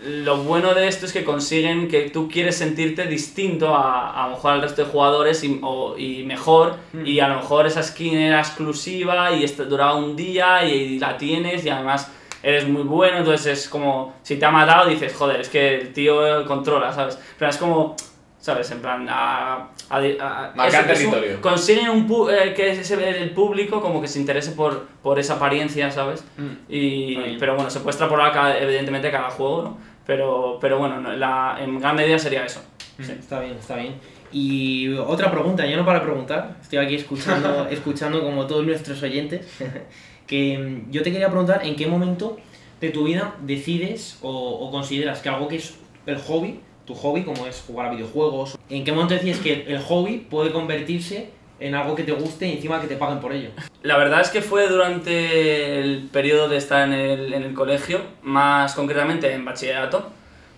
lo 0.06 0.38
bueno 0.38 0.75
de 0.75 0.88
esto 0.88 1.06
es 1.06 1.12
que 1.12 1.25
consiguen 1.25 1.88
que 1.88 2.11
tú 2.11 2.28
quieres 2.28 2.56
sentirte 2.56 3.06
distinto 3.06 3.75
a, 3.76 4.23
a 4.25 4.28
lo 4.28 4.34
mejor 4.34 4.52
al 4.54 4.62
resto 4.62 4.84
de 4.84 4.90
jugadores 4.90 5.42
y, 5.44 5.61
o- 5.62 5.96
y 5.96 6.25
mejor. 6.25 6.76
Mm. 6.92 7.06
Y 7.06 7.20
a 7.20 7.28
lo 7.28 7.37
mejor 7.37 7.66
esa 7.66 7.82
skin 7.82 8.16
era 8.18 8.40
exclusiva 8.40 9.32
y 9.32 9.44
esto 9.44 9.64
duraba 9.64 9.94
un 9.94 10.16
día 10.16 10.64
y, 10.64 10.99
la 10.99 11.16
tienes 11.16 11.64
y 11.64 11.68
además 11.70 12.11
eres 12.44 12.68
muy 12.68 12.82
bueno. 12.82 13.18
Entonces 13.18 13.46
es 13.58 13.68
como, 13.68 14.14
si 14.22 14.36
te 14.36 14.44
ha 14.46 14.50
matado 14.50 14.88
dices, 14.88 15.14
joder, 15.14 15.40
es 15.40 15.48
que 15.48 15.74
el 15.80 15.92
tío 15.92 16.44
controla, 16.46 16.92
¿sabes? 16.92 17.18
Pero 17.38 17.50
es 17.50 17.56
como... 17.56 17.96
¿Sabes? 18.38 18.70
En 18.72 18.80
plan, 18.80 19.06
a... 19.08 19.70
a, 19.88 19.96
a- 19.96 20.52
Marcar 20.54 20.90
eso- 20.90 21.08
territorio. 21.10 21.40
consiguen 21.40 21.88
un 21.88 22.06
pu- 22.06 22.30
eh, 22.30 22.52
que 22.52 22.72
ese- 22.72 23.22
el 23.22 23.30
público 23.30 23.80
como 23.80 24.02
que 24.02 24.06
se 24.06 24.18
interese 24.20 24.52
por, 24.52 24.82
por 25.02 25.18
esa 25.18 25.36
apariencia, 25.36 25.90
¿sabes? 25.90 26.22
Mm. 26.36 26.50
Y, 26.68 27.36
pero 27.38 27.54
bueno, 27.54 27.70
se 27.70 27.78
puede 27.80 27.92
extrapolar 27.92 28.32
cada- 28.34 28.58
evidentemente 28.58 29.10
cada 29.10 29.30
juego, 29.30 29.62
¿no? 29.62 29.78
Pero, 30.06 30.58
pero 30.60 30.76
bueno, 30.78 31.00
no, 31.00 31.14
la, 31.14 31.56
en 31.58 31.80
gran 31.80 31.96
medida 31.96 32.18
sería 32.18 32.44
eso. 32.44 32.60
Sí. 33.00 33.12
Está 33.18 33.40
bien, 33.40 33.56
está 33.58 33.76
bien. 33.76 33.94
Y 34.30 34.92
otra 34.94 35.30
pregunta, 35.30 35.64
yo 35.64 35.78
no 35.78 35.86
para 35.86 36.02
preguntar, 36.02 36.56
estoy 36.60 36.80
aquí 36.80 36.96
escuchando, 36.96 37.66
escuchando 37.70 38.20
como 38.22 38.46
todos 38.46 38.66
nuestros 38.66 39.02
oyentes, 39.02 39.48
que 40.26 40.59
mm, 40.59 40.90
yo 40.90 41.02
te 41.02 41.12
quería 41.12 41.28
preguntar 41.28 41.64
en 41.64 41.76
qué 41.76 41.87
momento 41.87 42.38
de 42.81 42.90
tu 42.90 43.04
vida 43.04 43.35
decides 43.43 44.19
o, 44.23 44.71
consideras 44.71 45.21
que 45.21 45.28
algo 45.28 45.49
que 45.49 45.57
es 45.57 45.75
el 46.07 46.19
hobby, 46.19 46.61
tu 46.87 46.95
hobby, 46.95 47.23
como 47.23 47.47
es 47.47 47.64
jugar 47.66 47.87
a 47.87 47.90
videojuegos, 47.90 48.59
en 48.69 48.85
qué 48.85 48.93
momento 48.93 49.14
decides 49.14 49.38
que 49.38 49.64
el 49.66 49.81
hobby 49.81 50.26
puede 50.28 50.52
convertirse 50.52 51.31
en 51.61 51.75
algo 51.75 51.95
que 51.95 52.02
te 52.02 52.12
guste 52.12 52.47
y 52.47 52.52
encima 52.52 52.81
que 52.81 52.88
te 52.88 52.97
paguen 52.97 53.21
por 53.21 53.33
ello. 53.33 53.50
La 53.83 53.97
verdad 53.97 54.21
es 54.21 54.28
que 54.28 54.43
fue 54.43 54.69
durante 54.69 55.81
el 55.81 56.09
periodo 56.12 56.49
de 56.49 56.57
estar 56.57 56.87
en 56.87 56.93
el, 56.93 57.33
en 57.33 57.43
el 57.43 57.54
colegio, 57.54 58.00
más 58.23 58.75
concretamente 58.75 59.33
en 59.33 59.45
bachillerato, 59.45 60.11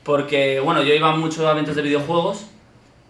porque 0.03 0.61
bueno, 0.61 0.83
yo 0.83 0.95
iba 0.95 1.15
mucho 1.15 1.47
a 1.49 1.53
eventos 1.53 1.77
de 1.77 1.83
videojuegos, 1.83 2.47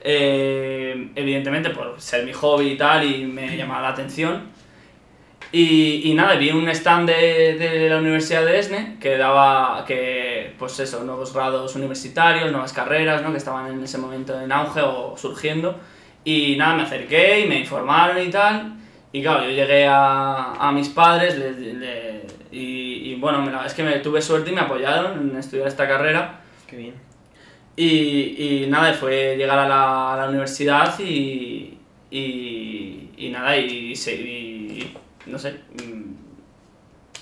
eh, 0.00 1.10
evidentemente 1.14 1.70
por 1.70 2.00
ser 2.00 2.24
mi 2.24 2.32
hobby 2.32 2.70
y 2.70 2.76
tal, 2.76 3.04
y 3.04 3.24
me 3.24 3.56
llamaba 3.56 3.82
la 3.82 3.88
atención. 3.88 4.42
Y, 5.52 6.10
y 6.10 6.14
nada, 6.14 6.34
vi 6.36 6.50
un 6.50 6.68
stand 6.68 7.08
de, 7.08 7.54
de 7.54 7.88
la 7.88 7.98
Universidad 7.98 8.44
de 8.44 8.58
ESNE 8.58 8.96
que 9.00 9.16
daba, 9.16 9.84
que, 9.86 10.52
pues 10.58 10.78
eso, 10.80 11.04
nuevos 11.04 11.32
grados 11.32 11.74
universitarios, 11.76 12.50
nuevas 12.50 12.72
carreras, 12.72 13.22
¿no? 13.22 13.30
que 13.32 13.38
estaban 13.38 13.72
en 13.72 13.82
ese 13.82 13.98
momento 13.98 14.38
en 14.40 14.50
auge 14.52 14.80
o 14.82 15.16
surgiendo. 15.16 15.78
Y 16.24 16.56
nada, 16.56 16.74
me 16.74 16.82
acerqué 16.82 17.40
y 17.40 17.46
me 17.48 17.60
informaron 17.60 18.20
y 18.20 18.28
tal. 18.30 18.74
Y 19.12 19.22
claro, 19.22 19.44
yo 19.44 19.50
llegué 19.50 19.86
a, 19.86 20.52
a 20.54 20.72
mis 20.72 20.88
padres, 20.88 21.38
les, 21.38 21.56
le- 21.58 22.26
Y, 22.50 23.12
y 23.12 23.14
bueno, 23.16 23.40
me 23.42 23.50
la- 23.52 23.66
es 23.66 23.74
que 23.74 23.82
me, 23.82 23.92
tuve 24.00 24.20
suerte 24.22 24.50
y 24.50 24.54
me 24.54 24.60
apoyaron 24.62 25.30
en 25.30 25.36
estudiar 25.38 25.68
esta 25.68 25.86
carrera. 25.88 26.40
Qué 26.66 26.76
bien. 26.76 26.94
Y, 27.76 28.64
y 28.64 28.66
nada, 28.68 28.92
fue 28.94 29.36
llegar 29.36 29.58
a 29.58 29.68
la, 29.68 30.14
a 30.14 30.16
la 30.16 30.28
universidad 30.28 30.98
y, 31.00 31.78
y, 32.10 33.10
y 33.16 33.28
nada, 33.30 33.56
y 33.56 33.94
no 35.26 35.38
sé, 35.38 35.52
mm, 35.82 36.14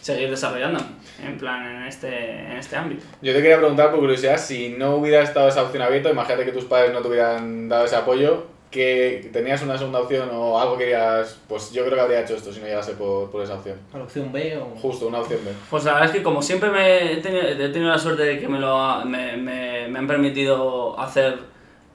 seguir 0.00 0.28
desarrollando 0.30 0.80
en 1.24 1.38
plan 1.38 1.64
en 1.76 1.82
este, 1.84 2.08
en 2.40 2.52
este 2.58 2.76
ámbito. 2.76 3.04
Yo 3.22 3.32
te 3.32 3.40
quería 3.40 3.58
preguntar 3.58 3.90
por 3.90 4.00
curiosidad, 4.00 4.36
si 4.38 4.70
no 4.70 4.96
hubiera 4.96 5.22
estado 5.22 5.48
esa 5.48 5.62
opción 5.62 5.82
abierta, 5.82 6.10
imagínate 6.10 6.44
que 6.44 6.52
tus 6.52 6.64
padres 6.64 6.92
no 6.92 7.00
te 7.00 7.08
hubieran 7.08 7.68
dado 7.68 7.86
ese 7.86 7.96
apoyo, 7.96 8.52
que 8.70 9.30
tenías 9.32 9.62
una 9.62 9.78
segunda 9.78 10.00
opción 10.00 10.28
o 10.32 10.60
algo 10.60 10.76
que 10.76 10.84
querías, 10.84 11.38
pues 11.48 11.72
yo 11.72 11.84
creo 11.84 11.94
que 11.94 12.00
habría 12.00 12.20
hecho 12.22 12.34
esto 12.34 12.52
si 12.52 12.58
no 12.60 12.66
llegase 12.66 12.92
por, 12.94 13.30
por 13.30 13.42
esa 13.44 13.54
opción. 13.54 13.76
A 13.94 13.98
la 13.98 14.04
opción 14.04 14.32
B 14.32 14.56
o... 14.58 14.76
Justo, 14.76 15.06
una 15.06 15.20
opción 15.20 15.38
B. 15.44 15.52
Pues 15.70 15.84
la 15.84 15.92
verdad 15.92 16.10
es 16.10 16.16
que 16.16 16.22
como 16.24 16.42
siempre 16.42 16.70
me 16.70 17.12
he 17.12 17.16
tenido, 17.18 17.46
he 17.46 17.54
tenido 17.68 17.90
la 17.92 17.98
suerte 17.98 18.24
de 18.24 18.38
que 18.40 18.48
me, 18.48 18.58
lo, 18.58 18.76
ha- 18.76 19.04
me, 19.04 19.36
me, 19.36 19.86
me 19.88 19.98
han 20.00 20.06
permitido 20.08 20.98
hacer 20.98 21.38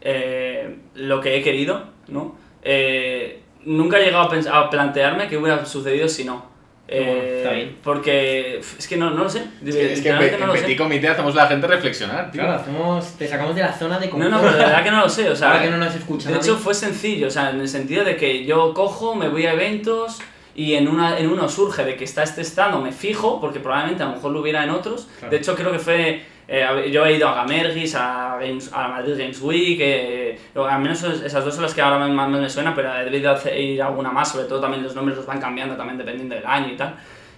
eh, 0.02 0.78
lo 0.96 1.20
que 1.20 1.36
he 1.38 1.44
querido, 1.44 1.84
¿no? 2.08 2.38
Eh, 2.64 3.42
nunca 3.66 3.98
he 4.00 4.06
llegado 4.06 4.24
a, 4.24 4.32
pens- 4.32 4.48
a 4.52 4.70
plantearme 4.70 5.28
qué 5.28 5.38
hubiera 5.38 5.66
sucedido 5.66 6.08
si 6.08 6.24
no. 6.26 6.48
Bueno, 6.88 7.06
Eh, 7.06 7.34
está 7.44 7.52
bien. 7.54 7.78
Porque 7.84 8.58
es 8.60 8.88
que 8.88 8.98
no, 8.98 9.12
no 9.12 9.24
lo 9.26 9.30
sé. 9.30 9.44
Es 9.64 9.76
que, 9.76 9.94
es 9.94 10.02
que 10.02 10.10
en, 10.10 10.16
no 10.16 10.22
en 10.24 10.48
lo 10.48 10.56
sé. 10.56 10.62
Petit 10.64 10.78
Comité 10.78 11.08
hacemos 11.08 11.34
a 11.38 11.44
la 11.44 11.48
gente 11.48 11.68
reflexionar, 11.68 12.32
tío. 12.32 12.42
Claro, 12.42 12.60
hacemos, 12.60 13.14
te 13.18 13.28
sacamos 13.28 13.56
de 13.56 13.62
la 13.62 13.74
zona 13.74 14.00
de 14.00 14.08
No, 14.08 14.12
confort. 14.14 14.32
no, 14.32 14.40
pero 14.42 14.52
de 14.54 14.58
verdad 14.66 14.84
que 14.84 14.90
no 14.92 15.00
lo 15.02 15.10
sé. 15.10 15.30
O 15.30 15.36
sea, 15.36 15.62
que 15.62 15.70
no 15.70 15.78
nos 15.78 15.94
escucha 15.94 16.30
de 16.30 16.36
nadie. 16.36 16.50
hecho 16.50 16.58
fue 16.58 16.74
sencillo, 16.74 17.28
o 17.28 17.30
sea, 17.30 17.52
en 17.52 17.60
el 17.62 17.68
sentido 17.70 18.04
de 18.04 18.16
que 18.16 18.44
yo 18.46 18.74
cojo, 18.74 19.14
me 19.14 19.28
voy 19.30 19.46
a 19.46 19.54
eventos 19.54 20.20
y 20.56 20.74
en, 20.74 20.88
una, 20.88 21.20
en 21.20 21.30
uno 21.30 21.48
surge 21.48 21.86
de 21.86 21.96
que 21.96 22.06
está 22.06 22.24
este 22.24 22.42
stand 22.42 22.74
o 22.76 22.82
me 22.82 22.92
fijo, 22.92 23.40
porque 23.40 23.60
probablemente 23.60 24.02
a 24.02 24.08
lo 24.08 24.14
mejor 24.16 24.32
lo 24.32 24.42
hubiera 24.42 24.64
en 24.64 24.72
otros. 24.72 25.08
Claro. 25.20 25.30
De 25.32 25.38
hecho 25.38 25.56
creo 25.56 25.72
que 25.72 25.80
fue, 25.80 26.24
eh, 26.52 26.90
yo 26.92 27.06
he 27.06 27.14
ido 27.16 27.28
a 27.30 27.36
Gamergis, 27.36 27.94
a, 27.96 28.38
Games, 28.42 28.72
a 28.74 28.88
Madrid 28.88 29.16
Games 29.18 29.40
Week, 29.42 29.78
eh, 29.82 30.38
al 30.56 30.82
menos 30.82 31.04
es- 31.04 31.22
esas 31.22 31.46
dos 31.46 31.54
son 31.54 31.64
las 31.64 31.74
que 31.76 31.82
ahora 31.82 32.00
más 32.08 32.30
me 32.30 32.50
suenan, 32.50 32.74
pero 32.76 32.94
he 32.96 33.06
debido 33.06 33.36
ir 33.56 33.82
a 33.82 33.88
alguna 33.88 34.12
más, 34.12 34.32
sobre 34.32 34.46
todo 34.46 34.60
también 34.60 34.82
los 34.84 34.96
nombres 34.96 35.16
los 35.18 35.26
van 35.28 35.40
cambiando 35.40 35.76
también 35.76 35.98
dependiendo 35.98 36.36
del 36.36 36.46
año 36.46 36.74
y 36.74 36.76
tal. 36.78 36.96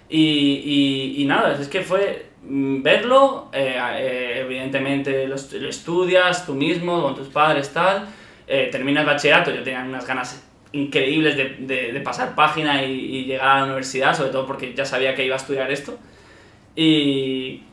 Y, 0.10 1.14
y, 1.18 1.26
nada, 1.26 1.58
es 1.60 1.68
que 1.68 1.82
fue 1.82 2.26
mm, 2.44 2.82
verlo, 2.82 3.50
eh, 3.54 3.76
eh, 3.98 4.42
evidentemente 4.46 5.28
lo, 5.28 5.36
est- 5.36 5.54
lo 5.54 5.70
estudias 5.70 6.46
tú 6.46 6.54
mismo, 6.54 7.02
con 7.02 7.16
tus 7.16 7.28
padres, 7.28 7.70
tal, 7.74 8.08
terminas 8.72 9.06
bachillerato, 9.06 9.52
yo 9.52 9.64
tenía 9.64 9.80
unas 9.82 10.06
ganas 10.06 10.46
increíbles 10.74 11.36
de, 11.38 11.56
de, 11.60 11.92
de 11.94 12.00
pasar 12.02 12.34
página 12.36 12.84
y, 12.84 12.92
y 12.92 13.26
llegar 13.26 13.48
a 13.48 13.60
la 13.60 13.66
universidad, 13.66 14.14
sobre 14.16 14.30
todo 14.32 14.46
porque 14.46 14.74
ya 14.74 14.84
sabía 14.86 15.16
que 15.16 15.26
iba 15.26 15.36
a 15.36 15.38
estudiar 15.38 15.70
esto. 15.72 15.98
Y, 16.76 17.64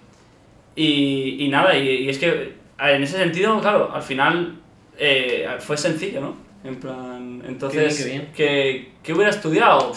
y, 0.82 1.44
y 1.44 1.48
nada, 1.48 1.76
y, 1.76 1.88
y 1.88 2.08
es 2.08 2.18
que 2.18 2.54
en 2.78 3.02
ese 3.02 3.18
sentido, 3.18 3.60
claro, 3.60 3.90
al 3.92 4.02
final 4.02 4.54
eh, 4.96 5.48
fue 5.58 5.76
sencillo, 5.76 6.20
¿no? 6.20 6.36
En 6.64 6.76
plan, 6.76 7.42
entonces, 7.46 7.96
qué 7.96 8.04
bien. 8.04 8.28
¿qué, 8.36 8.92
qué 9.02 9.12
hubiera 9.12 9.30
estudiado? 9.30 9.92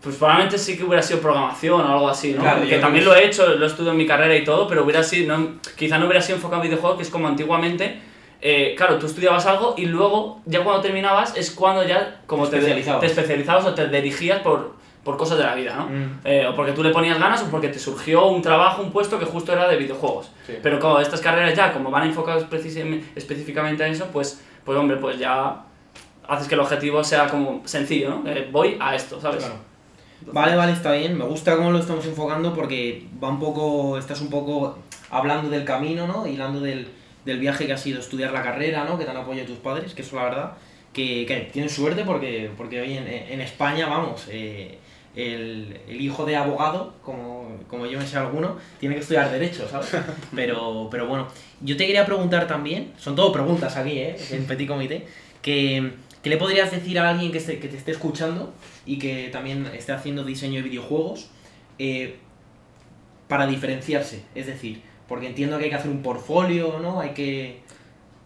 Pues 0.00 0.16
probablemente 0.16 0.58
sí 0.58 0.76
que 0.76 0.82
hubiera 0.84 1.02
sido 1.02 1.20
programación 1.20 1.80
o 1.80 1.92
algo 1.92 2.08
así, 2.08 2.32
¿no? 2.32 2.42
Claro, 2.42 2.66
que 2.66 2.78
también 2.78 3.04
lo 3.04 3.14
he 3.14 3.24
hecho, 3.26 3.46
lo 3.54 3.66
estudio 3.66 3.92
en 3.92 3.96
mi 3.96 4.06
carrera 4.06 4.34
y 4.36 4.42
todo, 4.42 4.66
pero 4.66 4.82
hubiera 4.82 5.02
sido, 5.02 5.36
no, 5.38 5.60
quizá 5.76 5.98
no 5.98 6.06
hubiera 6.06 6.20
sido 6.20 6.36
enfocado 6.36 6.62
en 6.62 6.68
videojuegos, 6.68 6.96
que 6.96 7.02
es 7.04 7.10
como 7.10 7.28
antiguamente, 7.28 8.00
eh, 8.40 8.74
claro, 8.76 8.98
tú 8.98 9.06
estudiabas 9.06 9.46
algo 9.46 9.76
y 9.78 9.86
luego, 9.86 10.40
ya 10.46 10.64
cuando 10.64 10.82
terminabas, 10.82 11.36
es 11.36 11.52
cuando 11.52 11.86
ya 11.86 12.22
como 12.26 12.48
te, 12.48 12.56
Especializabas. 12.56 13.00
te 13.00 13.06
especializabas 13.06 13.64
o 13.66 13.74
te 13.74 13.86
dirigías 13.88 14.40
por, 14.40 14.74
por 15.04 15.16
cosas 15.16 15.38
de 15.38 15.44
la 15.44 15.54
vida, 15.54 15.74
¿no? 15.74 15.86
Mm. 15.88 16.20
Eh, 16.24 16.46
o 16.46 16.54
porque 16.54 16.72
tú 16.72 16.82
le 16.82 16.90
ponías 16.90 17.18
ganas 17.18 17.42
o 17.42 17.50
porque 17.50 17.68
te 17.68 17.78
surgió 17.78 18.26
un 18.26 18.40
trabajo, 18.40 18.82
un 18.82 18.92
puesto 18.92 19.18
que 19.18 19.24
justo 19.24 19.52
era 19.52 19.68
de 19.68 19.76
videojuegos. 19.76 20.30
Sí. 20.46 20.54
Pero 20.62 20.78
como 20.78 21.00
estas 21.00 21.20
carreras 21.20 21.54
ya, 21.56 21.72
como 21.72 21.90
van 21.90 22.06
enfocadas 22.06 22.46
específicamente 23.16 23.82
a 23.82 23.88
eso, 23.88 24.06
pues, 24.12 24.40
pues 24.64 24.78
hombre, 24.78 24.96
pues 24.98 25.18
ya 25.18 25.64
haces 26.28 26.46
que 26.46 26.54
el 26.54 26.60
objetivo 26.60 27.02
sea 27.02 27.26
como 27.28 27.62
sencillo, 27.64 28.10
¿no? 28.10 28.30
Eh, 28.30 28.48
voy 28.50 28.76
a 28.80 28.94
esto, 28.94 29.20
¿sabes? 29.20 29.44
Claro. 29.44 29.72
Vale, 30.32 30.56
vale, 30.56 30.72
está 30.72 30.92
bien. 30.92 31.18
Me 31.18 31.24
gusta 31.24 31.56
cómo 31.56 31.72
lo 31.72 31.78
estamos 31.78 32.06
enfocando 32.06 32.54
porque 32.54 33.06
va 33.22 33.28
un 33.28 33.40
poco, 33.40 33.98
estás 33.98 34.20
un 34.20 34.30
poco 34.30 34.78
hablando 35.10 35.50
del 35.50 35.64
camino, 35.64 36.06
¿no? 36.06 36.26
Hilando 36.26 36.60
del, 36.60 36.88
del 37.24 37.38
viaje 37.38 37.66
que 37.66 37.72
ha 37.72 37.78
sido 37.78 37.98
estudiar 37.98 38.32
la 38.32 38.42
carrera, 38.42 38.84
¿no? 38.84 38.98
Que 38.98 39.04
te 39.04 39.10
han 39.10 39.16
apoyado 39.16 39.48
tus 39.48 39.58
padres, 39.58 39.94
que 39.94 40.02
eso 40.02 40.16
la 40.16 40.24
verdad, 40.24 40.52
que, 40.92 41.24
que 41.26 41.48
tienes 41.52 41.72
suerte 41.72 42.04
porque, 42.04 42.50
porque 42.56 42.80
hoy 42.80 42.96
en, 42.96 43.06
en 43.08 43.40
España, 43.40 43.86
vamos, 43.86 44.26
eh, 44.30 44.78
el, 45.16 45.78
el 45.88 46.00
hijo 46.00 46.24
de 46.24 46.36
abogado, 46.36 46.94
como, 47.02 47.58
como 47.68 47.86
yo 47.86 47.98
me 47.98 48.06
sé 48.06 48.16
alguno, 48.16 48.56
tiene 48.80 48.94
que 48.94 49.00
estudiar 49.02 49.30
Derecho, 49.30 49.68
¿sabes? 49.68 49.90
Pero, 50.34 50.88
pero 50.90 51.06
bueno, 51.06 51.28
yo 51.60 51.76
te 51.76 51.86
quería 51.86 52.06
preguntar 52.06 52.46
también, 52.46 52.92
son 52.98 53.14
todo 53.14 53.30
preguntas 53.32 53.76
aquí, 53.76 53.98
¿eh? 53.98 54.16
En 54.30 54.46
Petit 54.46 54.66
Comité, 54.68 55.06
que, 55.42 55.92
¿qué 56.22 56.30
le 56.30 56.36
podrías 56.38 56.70
decir 56.70 56.98
a 56.98 57.10
alguien 57.10 57.30
que, 57.32 57.38
esté- 57.38 57.58
que 57.58 57.68
te 57.68 57.76
esté 57.76 57.90
escuchando 57.92 58.52
y 58.86 58.98
que 58.98 59.28
también 59.30 59.66
esté 59.74 59.92
haciendo 59.92 60.24
diseño 60.24 60.62
de 60.62 60.68
videojuegos 60.68 61.28
eh, 61.78 62.16
para 63.28 63.46
diferenciarse? 63.46 64.22
Es 64.34 64.46
decir, 64.46 64.82
porque 65.08 65.26
entiendo 65.26 65.58
que 65.58 65.64
hay 65.64 65.70
que 65.70 65.76
hacer 65.76 65.90
un 65.90 66.02
portfolio, 66.02 66.78
¿no? 66.80 67.00
Hay 67.00 67.10
que... 67.10 67.60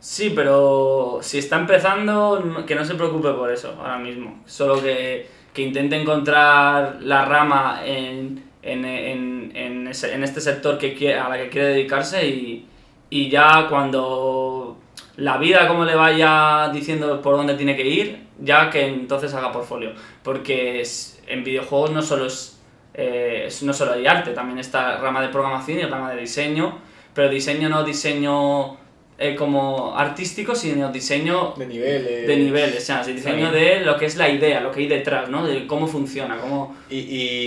Sí, 0.08 0.30
pero 0.36 1.18
si 1.20 1.38
está 1.38 1.56
empezando, 1.58 2.62
que 2.64 2.76
no 2.76 2.84
se 2.84 2.94
preocupe 2.94 3.30
por 3.32 3.50
eso 3.50 3.74
ahora 3.80 3.98
mismo. 3.98 4.40
Solo 4.46 4.80
que, 4.80 5.26
que 5.52 5.62
intente 5.62 6.00
encontrar 6.00 6.98
la 7.00 7.24
rama 7.24 7.80
en, 7.84 8.44
en, 8.62 8.84
en, 8.84 9.50
en, 9.56 9.88
ese- 9.88 10.14
en 10.14 10.22
este 10.22 10.40
sector 10.40 10.78
que 10.78 10.94
quiere, 10.94 11.18
a 11.18 11.28
la 11.28 11.36
que 11.38 11.48
quiere 11.48 11.68
dedicarse 11.68 12.24
y, 12.28 12.68
y 13.10 13.28
ya 13.30 13.66
cuando 13.68 14.78
la 15.16 15.38
vida 15.38 15.66
como 15.66 15.84
le 15.84 15.96
vaya 15.96 16.70
diciendo 16.72 17.20
por 17.20 17.36
dónde 17.36 17.54
tiene 17.54 17.74
que 17.76 17.86
ir, 17.88 18.26
ya 18.38 18.70
que 18.70 18.86
entonces 18.86 19.34
haga 19.34 19.50
portfolio. 19.50 19.90
Porque 20.22 20.80
es- 20.82 21.20
en 21.26 21.42
videojuegos 21.42 21.90
no 21.90 22.00
solo 22.02 22.26
es, 22.26 22.62
eh, 22.94 23.44
es- 23.48 23.60
no 23.64 23.72
solo 23.72 23.94
hay 23.94 24.06
arte, 24.06 24.30
también 24.30 24.60
está 24.60 24.98
rama 24.98 25.20
de 25.20 25.30
programación 25.30 25.80
y 25.80 25.82
rama 25.82 26.12
de 26.12 26.20
diseño, 26.20 26.78
pero 27.12 27.28
diseño 27.28 27.68
no 27.68 27.82
diseño 27.82 28.76
eh, 29.18 29.34
como 29.34 29.96
artístico, 29.96 30.54
sino 30.54 30.92
diseño 30.92 31.54
De 31.56 31.66
niveles. 31.66 32.26
de 32.26 32.36
niveles, 32.36 32.76
o 32.76 32.80
sea, 32.80 33.02
diseño 33.04 33.50
de 33.50 33.80
lo 33.80 33.96
que 33.96 34.04
es 34.06 34.16
la 34.16 34.28
idea, 34.28 34.60
lo 34.60 34.70
que 34.70 34.80
hay 34.80 34.88
detrás, 34.88 35.30
¿no? 35.30 35.46
De 35.46 35.66
cómo 35.66 35.86
funciona, 35.86 36.36
cómo... 36.36 36.76
Y, 36.90 36.98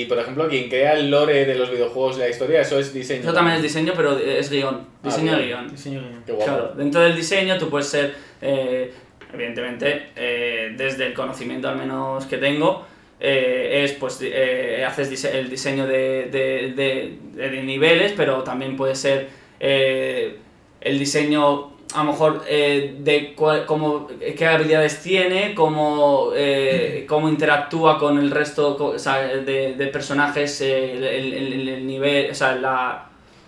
y, 0.01 0.05
por 0.05 0.17
ejemplo, 0.17 0.47
quien 0.49 0.67
crea 0.67 0.93
el 0.93 1.11
lore 1.11 1.45
de 1.45 1.55
los 1.55 1.69
videojuegos 1.69 2.17
y 2.17 2.21
la 2.21 2.29
historia, 2.29 2.61
eso 2.61 2.79
es 2.79 2.91
diseño. 2.93 3.21
Eso 3.21 3.33
también 3.33 3.57
es 3.57 3.61
diseño, 3.63 3.93
pero 3.95 4.17
es 4.17 4.49
guion, 4.49 4.81
Ah, 4.81 4.99
diseño 5.03 5.31
de 5.33 5.37
bien. 5.45 5.47
guion. 5.59 5.71
Diseño 5.71 6.01
Qué 6.25 6.31
guapo. 6.31 6.51
Claro, 6.51 6.73
dentro 6.75 7.01
del 7.01 7.15
diseño 7.15 7.57
tú 7.59 7.69
puedes 7.69 7.87
ser, 7.87 8.15
eh, 8.41 8.91
evidentemente, 9.31 10.07
eh, 10.15 10.73
desde 10.75 11.05
el 11.05 11.13
conocimiento 11.13 11.69
al 11.69 11.77
menos 11.77 12.25
que 12.25 12.37
tengo, 12.37 12.85
eh, 13.19 13.81
es 13.83 13.91
pues 13.93 14.19
eh, 14.23 14.83
haces 14.87 15.11
dise- 15.11 15.35
el 15.37 15.49
diseño 15.49 15.85
de, 15.85 16.29
de, 16.31 16.73
de- 16.75 17.17
de- 17.35 17.49
de 17.49 17.63
niveles, 17.63 18.13
pero 18.17 18.43
también 18.43 18.75
puede 18.75 18.95
ser 18.95 19.27
eh, 19.59 20.37
el 20.81 20.97
diseño 20.99 21.71
a 21.95 22.03
lo 22.03 22.11
mejor 22.11 22.43
eh, 22.47 22.97
de 22.99 23.33
cómo, 23.35 24.07
qué 24.37 24.45
habilidades 24.45 25.01
tiene, 25.01 25.55
cómo, 25.55 26.29
eh, 26.35 27.05
cómo 27.09 27.27
interactúa 27.29 27.97
con 27.97 28.19
el 28.19 28.29
resto 28.29 28.77
co- 28.77 28.89
o 28.91 28.99
sea, 28.99 29.17
de, 29.23 29.73
de 29.73 29.87
personajes, 29.87 30.61
eh, 30.61 30.93
el, 30.93 31.03
el- 31.03 31.33
el- 31.53 31.69
el 31.69 31.87
nivel, 31.87 32.29
o 32.29 32.35
sea, 32.35 32.53
la, 32.55 33.07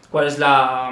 cuál 0.09 0.25
es 0.25 0.39
la, 0.39 0.89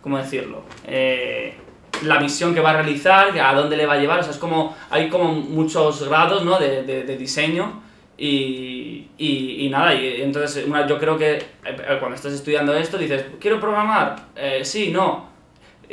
¿cómo 0.00 0.16
decirlo? 0.18 0.62
Eh, 0.86 1.54
la 2.02 2.20
misión 2.20 2.54
que 2.54 2.60
va 2.60 2.70
a 2.70 2.74
realizar, 2.74 3.36
a 3.36 3.52
dónde 3.54 3.76
le 3.76 3.86
va 3.86 3.94
a 3.94 3.98
llevar, 3.98 4.20
o 4.20 4.22
sea, 4.22 4.30
es 4.30 4.38
como, 4.38 4.76
hay 4.90 5.08
como 5.08 5.32
muchos 5.32 6.08
grados, 6.08 6.44
¿no? 6.44 6.60
de, 6.60 6.84
de, 6.84 7.02
de 7.02 7.16
diseño 7.16 7.82
y, 8.16 9.08
y, 9.18 9.66
y 9.66 9.68
nada, 9.70 9.92
y 9.92 10.22
entonces 10.22 10.64
una- 10.68 10.86
yo 10.86 10.98
creo 11.00 11.18
que 11.18 11.32
eh, 11.34 11.96
cuando 11.98 12.14
estás 12.14 12.32
estudiando 12.32 12.72
esto 12.74 12.96
dices, 12.96 13.24
¿quiero 13.40 13.58
programar? 13.58 14.14
Eh, 14.36 14.60
sí, 14.64 14.92
no. 14.92 15.33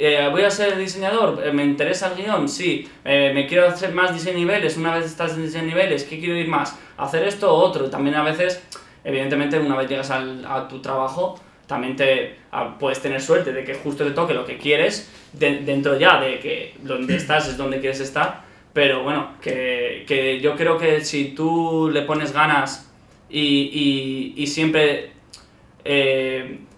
Eh, 0.03 0.27
¿Voy 0.31 0.41
a 0.41 0.49
ser 0.49 0.77
diseñador? 0.77 1.43
Eh, 1.45 1.51
¿Me 1.51 1.63
interesa 1.63 2.07
el 2.11 2.15
guion? 2.23 2.49
Sí. 2.49 2.89
Eh, 3.05 3.31
¿Me 3.35 3.45
quiero 3.45 3.67
hacer 3.67 3.93
más 3.93 4.11
diseño 4.11 4.39
niveles? 4.39 4.75
Una 4.75 4.95
vez 4.95 5.05
estás 5.05 5.33
en 5.35 5.43
diseño 5.43 5.65
niveles, 5.67 6.05
¿qué 6.05 6.17
quiero 6.19 6.35
ir 6.35 6.47
más? 6.47 6.75
¿Hacer 6.97 7.23
esto 7.27 7.53
o 7.53 7.55
otro? 7.59 7.87
También 7.87 8.15
a 8.15 8.23
veces, 8.23 8.63
evidentemente, 9.03 9.59
una 9.59 9.77
vez 9.77 9.87
llegas 9.87 10.09
al- 10.09 10.43
a 10.45 10.67
tu 10.67 10.81
trabajo, 10.81 11.39
también 11.67 11.95
te 11.95 12.35
a- 12.51 12.79
puedes 12.79 12.99
tener 12.99 13.21
suerte 13.21 13.53
de 13.53 13.63
que 13.63 13.75
justo 13.75 14.03
te 14.03 14.09
toque 14.11 14.33
lo 14.33 14.43
que 14.43 14.57
quieres 14.57 15.07
de- 15.33 15.59
dentro 15.59 15.95
ya 15.99 16.19
de 16.19 16.39
que 16.39 16.73
donde 16.81 17.15
estás 17.15 17.47
es 17.47 17.55
donde 17.57 17.79
quieres 17.79 17.99
estar. 17.99 18.41
Pero 18.73 19.03
bueno, 19.03 19.33
que, 19.39 20.03
que 20.07 20.39
yo 20.39 20.55
creo 20.55 20.79
que 20.79 21.05
si 21.05 21.25
tú 21.35 21.91
le 21.93 22.01
pones 22.03 22.31
ganas 22.33 22.91
y, 23.29 24.33
y, 24.35 24.47
siempre 24.47 25.11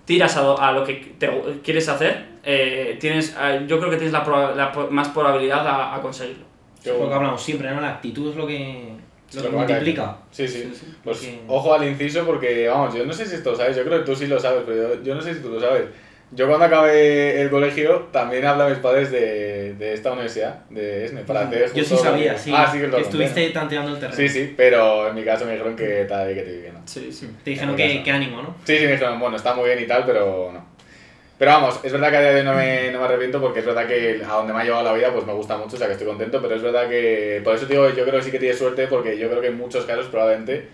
tiras 0.06 0.36
a 0.38 0.42
lo, 0.44 0.60
a 0.60 0.72
lo 0.72 0.84
que 0.84 1.14
te 1.18 1.30
quieres 1.64 1.88
hacer, 1.90 2.26
eh, 2.44 2.98
tienes, 3.00 3.36
eh, 3.40 3.64
yo 3.68 3.78
creo 3.80 3.90
que 3.90 3.96
tienes 3.98 4.14
la, 4.14 4.26
proba- 4.26 4.54
la 4.56 4.72
po- 4.72 4.88
más 4.90 5.10
probabilidad 5.10 5.66
a, 5.68 5.96
a 5.96 6.02
conseguirlo. 6.02 6.46
Es 6.84 6.88
lo 7.00 7.08
que 7.08 7.14
hablamos 7.14 7.42
siempre, 7.42 7.72
¿no? 7.72 7.80
La 7.80 7.90
actitud 7.92 8.30
es 8.32 8.36
lo 8.36 8.46
que... 8.46 8.94
Lo 9.34 9.42
que 9.42 9.48
que 9.50 9.56
va 9.56 9.62
multiplica. 9.64 10.18
Sí, 10.30 10.48
sí. 10.48 10.64
Sí, 10.64 10.76
sí. 10.76 10.94
Pues 11.04 11.18
Porque- 11.20 11.40
ojo 11.48 11.74
al 11.74 11.88
inciso 11.88 12.26
porque, 12.26 12.68
vamos, 12.68 12.94
yo 12.94 13.06
no 13.06 13.14
sé 13.14 13.26
si 13.26 13.36
esto 13.36 13.52
lo 13.52 13.56
sabes, 13.58 13.76
yo 13.78 13.84
creo 13.86 14.00
que 14.00 14.06
tú 14.06 14.16
sí 14.16 14.28
lo 14.28 14.40
sabes, 14.40 14.64
pero 14.66 14.96
yo, 14.96 15.02
yo 15.04 15.16
no 15.16 15.22
sé 15.22 15.34
si 15.34 15.42
tú 15.42 15.50
lo 15.50 15.60
sabes. 15.60 15.86
Yo 16.36 16.48
cuando 16.48 16.66
acabé 16.66 17.42
el 17.42 17.50
colegio 17.50 18.08
también 18.12 18.46
hablé 18.46 18.64
a 18.64 18.68
mis 18.70 18.80
padres 18.80 19.12
de, 19.12 19.74
de 19.74 19.94
esta 19.94 20.12
universidad, 20.12 20.66
de 20.70 21.06
ESME, 21.06 21.22
para 21.22 21.42
hacer 21.42 21.72
Yo 21.74 21.84
sí 21.84 21.96
sabía, 21.96 22.38
sí. 22.38 22.52
Ah, 22.56 22.70
sí 22.72 22.80
que 22.80 22.88
lo 22.88 22.98
que 22.98 23.04
estuviste 23.04 23.50
tanteando 23.50 23.92
el 23.92 24.00
terreno. 24.00 24.16
Sí, 24.18 24.30
sí, 24.30 24.54
pero 24.56 25.10
en 25.10 25.16
mi 25.16 25.24
caso 25.24 25.46
me 25.46 25.52
dijeron 25.52 25.76
que 25.76 26.06
tal 26.06 26.32
y 26.32 26.36
que 26.36 26.42
te 26.42 26.52
viviendo. 26.52 26.82
Sí, 26.86 27.12
sí. 27.12 27.30
Te 27.44 27.52
dijeron 27.52 27.76
que, 27.76 28.02
que 28.02 28.12
ánimo, 28.12 28.42
¿no? 28.42 28.56
Sí, 28.66 28.78
sí, 28.78 28.86
me 28.86 28.94
dijeron, 28.94 29.20
bueno, 29.20 29.36
está 29.36 29.54
muy 29.54 29.66
bien 29.66 29.84
y 29.84 29.86
tal, 29.86 30.06
pero 30.06 30.52
no. 30.54 30.74
Pero 31.38 31.52
vamos, 31.52 31.80
es 31.84 31.92
verdad 31.92 32.10
que 32.10 32.18
a 32.18 32.22
día 32.22 32.30
de 32.32 32.40
hoy 32.40 32.46
no 32.46 32.54
me, 32.54 32.92
no 32.92 33.00
me 33.00 33.06
arrepiento 33.06 33.42
porque 33.42 33.60
es 33.60 33.66
verdad 33.66 33.88
que 33.88 34.22
a 34.24 34.34
donde 34.34 34.54
me 34.54 34.62
ha 34.62 34.64
llevado 34.64 34.84
la 34.84 34.94
vida 34.94 35.12
pues 35.12 35.26
me 35.26 35.34
gusta 35.34 35.58
mucho, 35.58 35.76
o 35.76 35.78
sea 35.78 35.88
que 35.88 35.94
estoy 35.94 36.08
contento, 36.08 36.42
pero 36.42 36.56
es 36.56 36.62
verdad 36.62 36.88
que 36.88 37.42
por 37.44 37.56
eso 37.56 37.66
digo, 37.66 37.90
yo 37.90 38.06
creo 38.06 38.20
que 38.20 38.24
sí 38.24 38.32
que 38.32 38.40
tienes 38.40 38.58
suerte 38.58 38.88
porque 38.88 39.18
yo 39.18 39.30
creo 39.30 39.42
que 39.42 39.48
en 39.48 39.58
muchos 39.58 39.86
casos 39.86 40.06
probablemente 40.08 40.68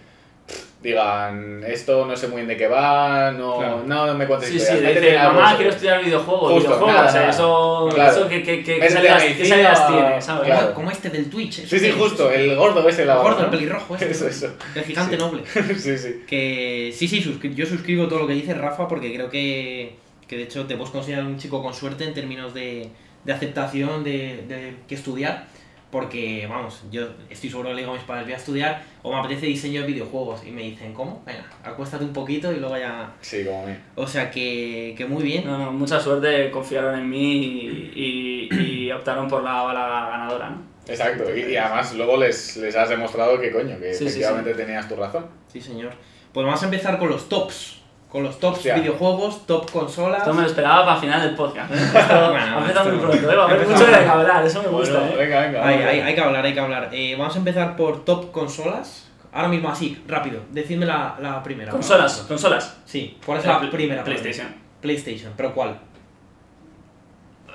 digan, 0.82 1.62
esto 1.68 2.06
no 2.06 2.16
sé 2.16 2.28
muy 2.28 2.38
bien 2.38 2.48
de 2.48 2.56
qué 2.58 2.68
va, 2.68 3.32
no, 3.32 3.58
Claro. 3.58 3.84
no, 3.86 4.08
no 4.08 4.14
me 4.16 4.26
cuentes 4.26 4.50
Sí, 4.50 4.60
sí, 4.60 4.76
de 4.76 4.94
decir, 4.94 5.18
mamá, 5.18 5.34
seguro". 5.34 5.58
quiero 5.58 5.72
estudiar 5.72 6.04
videojuegos, 6.06 6.52
Justo, 6.54 6.70
videojuegos, 6.70 6.94
nada, 6.96 7.08
o 7.08 7.12
sea, 7.12 7.20
nada. 7.22 7.32
eso, 7.34 7.90
Claro. 7.94 8.12
eso 8.12 8.28
que, 8.30 8.44
que, 8.44 8.64
que, 8.64 8.90
salidas, 8.90 9.24
qué 9.24 9.30
medicina, 9.30 9.50
salidas 9.56 9.88
tiene, 9.88 10.22
¿sabes? 10.22 10.46
claro. 10.46 10.74
Como, 10.74 10.92
este 10.92 11.10
del 11.10 11.30
Twitch. 11.30 11.66
Sí, 11.66 11.80
sí, 11.80 11.92
justo, 11.92 12.32
el 12.32 12.56
gordo 12.56 12.88
ese, 12.88 13.02
El 13.04 13.10
gordo, 13.10 13.40
¿no? 13.40 13.44
el 13.46 13.50
pelirrojo 13.50 13.94
este. 13.96 14.10
Eso, 14.12 14.28
eso. 14.28 14.54
El 14.74 14.84
gigante 14.84 15.16
Sí. 15.18 15.22
noble. 15.22 15.44
sí, 15.78 15.98
sí. 15.98 16.24
Que 16.28 16.94
sí, 16.96 17.08
sí, 17.10 17.22
suscri- 17.24 17.54
yo 17.54 17.66
suscribo 17.66 18.08
todo 18.08 18.20
lo 18.20 18.28
que 18.28 18.34
dice 18.34 18.54
Rafa 18.54 18.88
porque 18.88 19.14
creo 19.14 19.30
que, 19.30 19.96
que 20.28 20.38
de 20.38 20.44
hecho 20.44 20.66
te 20.66 20.76
puedes 20.78 20.92
considerar 20.92 21.26
un 21.26 21.38
chico 21.38 21.62
con 21.62 21.74
suerte 21.74 22.06
en 22.06 22.14
términos 22.14 22.54
de, 22.54 22.90
de 23.26 23.34
aceptación 23.34 24.04
de, 24.06 24.46
de 24.48 24.76
que 24.88 24.96
estudiar. 24.96 25.48
Porque, 25.92 26.46
vamos, 26.48 26.84
yo 26.92 27.08
estoy 27.32 27.50
seguro 27.50 27.70
que 27.70 27.76
le 27.76 27.82
digo 27.82 27.94
a 27.94 27.96
mis 27.96 28.04
padres, 28.04 28.26
voy 28.26 28.34
a 28.34 28.38
estudiar 28.38 28.84
o 29.02 29.12
me 29.12 29.20
apetece 29.20 29.48
diseño 29.48 29.82
de 29.82 29.88
videojuegos. 29.88 30.46
Y 30.46 30.52
me 30.52 30.62
dicen, 30.62 30.94
¿cómo? 30.94 31.24
Venga, 31.26 31.46
acuéstate 31.64 32.04
un 32.04 32.14
poquito 32.14 32.52
y 32.54 32.58
luego 32.58 32.78
ya... 32.78 33.12
Sí, 33.22 33.44
como 33.44 33.64
a 33.64 33.66
mí. 33.66 33.74
O 33.96 34.06
sea 34.06 34.30
que, 34.30 34.94
que 34.96 35.06
muy 35.06 35.24
bien. 35.24 35.46
No, 35.46 35.58
no, 35.58 35.72
mucha 35.72 36.00
suerte, 36.00 36.52
confiaron 36.52 37.00
en 37.00 37.10
mí 37.10 37.38
y, 37.38 38.50
y, 38.52 38.86
y 38.86 38.92
optaron 38.92 39.28
por 39.28 39.44
la 39.44 39.64
bala 39.64 40.10
ganadora, 40.12 40.50
¿no? 40.52 40.70
Exacto, 40.88 41.24
y, 41.36 41.54
y 41.54 41.56
además 41.56 41.94
luego 41.96 42.18
les, 42.18 42.58
les 42.58 42.76
has 42.76 42.90
demostrado 42.90 43.40
que 43.40 43.52
coño, 43.52 43.80
que 43.80 43.94
Sí, 43.94 44.00
sí, 44.00 44.06
efectivamente 44.06 44.54
tenías 44.54 44.88
tu 44.88 44.96
razón. 44.96 45.26
Sí, 45.48 45.62
señor. 45.62 45.94
Pues 46.34 46.46
vamos 46.46 46.62
a 46.62 46.66
empezar 46.66 47.00
con 47.00 47.10
los 47.10 47.28
tops. 47.30 47.79
Con 48.10 48.24
los 48.24 48.40
tops 48.40 48.58
Hostia. 48.58 48.76
videojuegos, 48.76 49.46
top 49.46 49.70
consolas. 49.72 50.20
Esto 50.20 50.34
me 50.34 50.42
lo 50.42 50.48
esperaba 50.48 50.84
para 50.84 50.96
el 50.96 51.02
final 51.02 51.22
del 51.22 51.36
podcast. 51.36 51.72
¿eh? 51.72 51.76
Esto 52.00 52.30
Bueno, 52.32 52.38
ha 52.40 52.60
empezado 52.60 52.68
esto- 52.68 52.92
muy 52.92 52.98
pronto, 53.18 53.32
¿eh? 53.32 53.36
Va 53.36 53.44
a 53.44 53.46
haber 53.48 53.68
mucho 53.68 53.86
de 53.86 53.92
que 53.92 54.10
hablar, 54.10 54.46
eso 54.46 54.62
me 54.64 54.68
gusta, 54.70 55.00
Bueno, 55.00 55.14
¿eh? 55.14 55.18
venga, 55.18 55.42
venga. 55.42 55.68
Hay, 55.68 55.76
vamos. 55.78 55.90
hay, 55.92 56.00
hay 56.02 56.16
que 56.16 56.22
hablar, 56.22 56.46
hay 56.46 56.54
que 56.54 56.60
hablar. 56.60 56.90
Eh, 56.92 57.16
vamos 57.18 57.36
a 57.36 57.38
empezar 57.40 57.76
por 57.76 58.04
top 58.06 58.32
consolas. 58.32 59.06
Ahora 59.32 59.48
mismo 59.48 59.70
así, 59.70 60.04
rápido. 60.08 60.42
Decidme 60.50 60.88
la, 60.88 61.16
la 61.22 61.44
primera. 61.44 61.72
Consolas, 61.72 62.26
consolas. 62.28 62.80
Sí, 62.86 63.20
¿cuál 63.24 63.38
es 63.40 63.46
la 63.46 63.60
Play- 63.60 63.70
primera? 63.70 64.04
PlayStation. 64.04 64.48
ti? 64.48 64.54
PlayStation, 64.82 65.34
pero 65.38 65.54
¿cuál? 65.54 65.78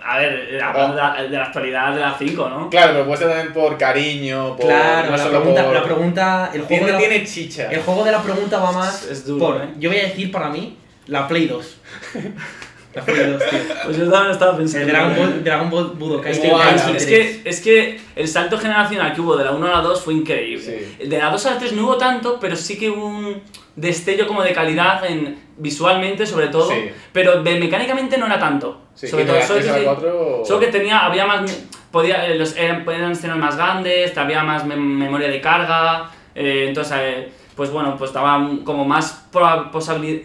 A 0.06 0.18
ver, 0.18 0.60
hablando 0.62 0.94
de 0.96 1.00
la, 1.02 1.22
de 1.22 1.28
la 1.30 1.44
actualidad 1.44 1.94
de 1.94 2.00
la 2.00 2.14
5, 2.18 2.48
¿no? 2.50 2.68
Claro, 2.68 2.92
pero 2.92 3.06
puede 3.06 3.18
ser 3.18 3.28
también 3.28 3.52
por 3.54 3.78
cariño, 3.78 4.54
por. 4.56 4.66
claro, 4.66 5.06
no 5.10 5.16
la 5.16 5.18
solo 5.22 5.38
pregunta, 5.40 5.64
por- 5.64 5.74
la 5.74 5.82
pregunta, 5.82 6.50
el 6.52 6.60
juego, 6.62 6.68
Tiene, 6.68 6.86
de 6.86 6.92
la, 6.92 6.98
tiene 6.98 7.24
chicha. 7.26 7.68
el 7.70 7.80
juego 7.80 8.04
de 8.04 8.12
la 8.12 8.22
pregunta 8.22 8.58
va 8.58 8.72
más 8.72 9.02
Es- 9.04 9.10
es 9.10 9.26
duro, 9.26 9.46
por, 9.46 9.62
¿eh? 9.62 9.68
yo 9.78 9.88
voy 9.90 9.98
a 10.00 10.02
decir 10.02 10.30
para 10.30 10.50
mí, 10.50 10.76
la 11.06 11.26
Play 11.26 11.46
2. 11.46 11.76
La 12.94 13.02
Play 13.02 13.30
2, 13.32 13.42
tío. 13.50 13.58
Pues 13.84 13.96
yo 13.96 14.10
también 14.10 14.30
estaba 14.32 14.56
pensando. 14.56 14.86
El 14.86 14.92
Dragon 14.92 15.16
Ball, 15.16 15.44
Dragon 15.44 15.70
Ball 15.70 15.86
Budokai 15.98 16.32
Es 16.32 16.38
que, 16.38 16.48
Tenkaichi 16.48 16.90
es, 16.96 17.04
3. 17.04 17.06
que, 17.06 17.48
es 17.50 17.60
que 17.60 18.00
el 18.16 18.28
salto 18.28 18.58
generacional 18.58 19.12
que 19.12 19.20
hubo 19.20 19.36
de 19.36 19.44
la 19.44 19.50
1 19.52 19.66
a 19.66 19.70
la 19.70 19.80
2 19.80 20.00
fue 20.02 20.14
increíble. 20.14 20.64
Sí. 20.98 21.04
De 21.06 21.18
la 21.18 21.30
2 21.30 21.46
a 21.46 21.50
la 21.54 21.58
3 21.58 21.72
no 21.72 21.84
hubo 21.86 21.96
tanto, 21.98 22.38
pero 22.40 22.54
sí 22.56 22.78
que 22.78 22.90
hubo 22.90 23.06
un 23.06 23.42
destello 23.76 24.26
como 24.28 24.42
de 24.42 24.52
calidad 24.52 25.04
en, 25.04 25.36
visualmente 25.56 26.26
sobre 26.26 26.46
todo, 26.48 26.70
Sí. 26.70 26.90
pero 27.12 27.42
de, 27.42 27.58
mecánicamente 27.58 28.16
no 28.18 28.26
era 28.26 28.38
tanto. 28.38 28.80
Sí, 28.94 29.08
sobre 29.08 29.24
todo, 29.24 29.42
solo 29.42 29.60
que, 29.60 29.66
PS4 29.68 30.44
solo 30.46 30.60
que 30.60 30.66
tenía, 30.68 31.04
había 31.04 31.26
más, 31.26 31.66
podía, 31.90 32.26
eh, 32.28 32.36
los, 32.38 32.56
eran, 32.56 32.84
podían 32.84 33.10
escenas 33.10 33.36
más 33.38 33.56
grandes, 33.56 34.16
había 34.16 34.44
más 34.44 34.64
mem- 34.64 34.76
memoria 34.76 35.26
de 35.28 35.40
carga, 35.40 36.10
eh, 36.36 36.66
entonces, 36.68 36.96
eh, 37.00 37.32
pues 37.56 37.70
bueno, 37.70 37.96
pues 37.98 38.10
estaba 38.10 38.48
como 38.64 38.84
más 38.84 39.26
posibilidad, 39.72 40.22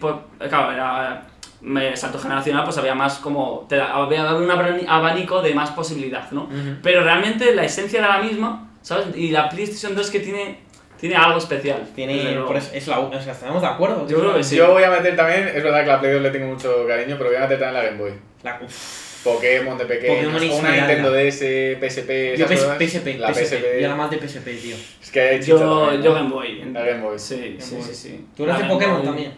claro, 0.48 0.72
era 0.72 1.26
me- 1.62 1.96
salto 1.96 2.18
generacional, 2.18 2.64
pues 2.64 2.76
había 2.78 2.94
más 2.94 3.18
como, 3.18 3.66
te 3.68 3.76
da- 3.76 3.92
había, 3.94 4.34
un 4.34 4.48
abani- 4.48 4.84
abanico 4.88 5.42
de 5.42 5.54
más 5.54 5.70
posibilidad, 5.70 6.30
¿no? 6.30 6.44
Ujú. 6.44 6.76
Pero 6.82 7.02
realmente 7.04 7.54
la 7.54 7.64
esencia 7.64 7.98
era 7.98 8.18
la 8.18 8.22
misma, 8.22 8.70
¿sabes? 8.82 9.06
Y 9.16 9.30
la 9.30 9.48
PlayStation 9.48 9.94
2 9.94 10.10
que 10.10 10.20
tiene, 10.20 10.58
tiene 10.98 11.16
algo 11.16 11.38
especial. 11.38 11.86
Tiene, 11.94 12.40
por 12.46 12.56
eso, 12.56 12.70
es 12.74 12.86
la, 12.88 13.00
o 13.00 13.22
sea, 13.22 13.32
estamos 13.32 13.62
de 13.62 13.68
acuerdo. 13.68 14.06
Yo 14.08 14.20
creo 14.20 14.34
que 14.36 14.44
sí. 14.44 14.56
Yo 14.56 14.72
voy 14.72 14.82
a 14.84 14.90
meter 14.90 15.16
también, 15.16 15.48
es 15.48 15.62
verdad 15.62 15.80
que 15.82 15.86
la 15.88 16.00
Play 16.00 16.12
2 16.12 16.22
le 16.22 16.30
tengo 16.30 16.46
mucho 16.46 16.86
cariño, 16.86 17.16
pero 17.18 17.30
voy 17.30 17.36
a 17.38 17.40
meter 17.40 17.58
también 17.58 17.74
la 17.82 17.90
Game 17.90 17.98
Boy. 18.02 18.12
La, 18.42 18.60
uf, 18.62 19.22
Pokémon 19.22 19.76
de 19.76 19.84
pequeño, 19.84 20.30
una. 20.30 20.38
Nintendo 20.40 21.12
DS, 21.12 21.76
PSP, 21.78 22.36
yo. 22.38 22.46
PSP, 22.46 23.18
la 23.18 23.28
PSP, 23.34 23.44
PSP. 23.44 23.62
yo 23.80 23.86
era 23.86 23.94
más 23.94 24.10
de 24.10 24.16
PSP, 24.18 24.44
tío. 24.62 24.76
Es 25.02 25.10
que 25.10 25.20
hay 25.20 25.42
Yo, 25.42 25.58
también, 25.58 26.02
yo. 26.02 26.14
Game 26.14 26.30
Boy. 26.30 26.64
La 26.72 26.84
Game 26.84 27.02
Boy. 27.02 27.18
Sí, 27.18 27.36
Game 27.36 27.60
sí, 27.60 27.74
Boy. 27.76 27.84
sí, 27.84 27.94
sí. 27.94 28.26
¿Tú 28.34 28.44
eres 28.44 28.56
La 28.56 28.62
de 28.62 28.68
Pokémon 28.72 28.96
Boy. 28.96 29.04
también? 29.06 29.32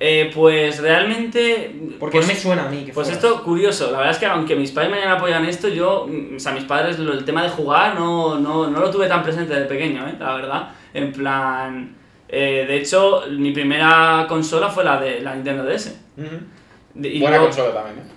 Eh, 0.00 0.30
pues 0.32 0.80
realmente. 0.80 1.74
Porque 1.98 2.18
pues, 2.18 2.26
no 2.28 2.32
me 2.32 2.38
suena 2.38 2.66
a 2.66 2.68
mí. 2.68 2.84
Que 2.84 2.92
Pues 2.92 3.08
esto, 3.08 3.42
curioso, 3.42 3.90
la 3.90 3.98
verdad 3.98 4.12
es 4.12 4.18
que 4.18 4.26
aunque 4.26 4.54
mis 4.54 4.70
padres 4.70 4.92
me 4.92 4.98
hayan 4.98 5.10
apoyado 5.10 5.42
en 5.42 5.48
esto, 5.50 5.66
yo, 5.68 6.06
mm, 6.08 6.36
o 6.36 6.38
sea, 6.38 6.52
mis 6.52 6.64
padres, 6.64 6.98
el 6.98 7.24
tema 7.24 7.42
de 7.42 7.48
jugar 7.48 7.96
no, 7.96 8.38
no, 8.38 8.68
no 8.70 8.80
lo 8.80 8.90
tuve 8.90 9.08
tan 9.08 9.22
presente 9.24 9.54
de 9.54 9.64
pequeño, 9.66 10.06
¿eh? 10.08 10.14
La 10.18 10.34
verdad. 10.34 10.68
En 10.94 11.12
plan. 11.12 11.96
eh, 12.28 12.64
de 12.68 12.76
hecho, 12.76 13.22
mi 13.30 13.50
primera 13.52 14.26
consola 14.28 14.68
fue 14.68 14.84
la 14.84 15.00
de 15.00 15.20
la 15.20 15.34
Nintendo 15.34 15.64
DS. 15.64 15.96
Y 16.94 17.20
Buena 17.20 17.36
luego- 17.38 17.44
consola 17.46 17.72
también, 17.74 17.98
¿eh? 18.06 18.10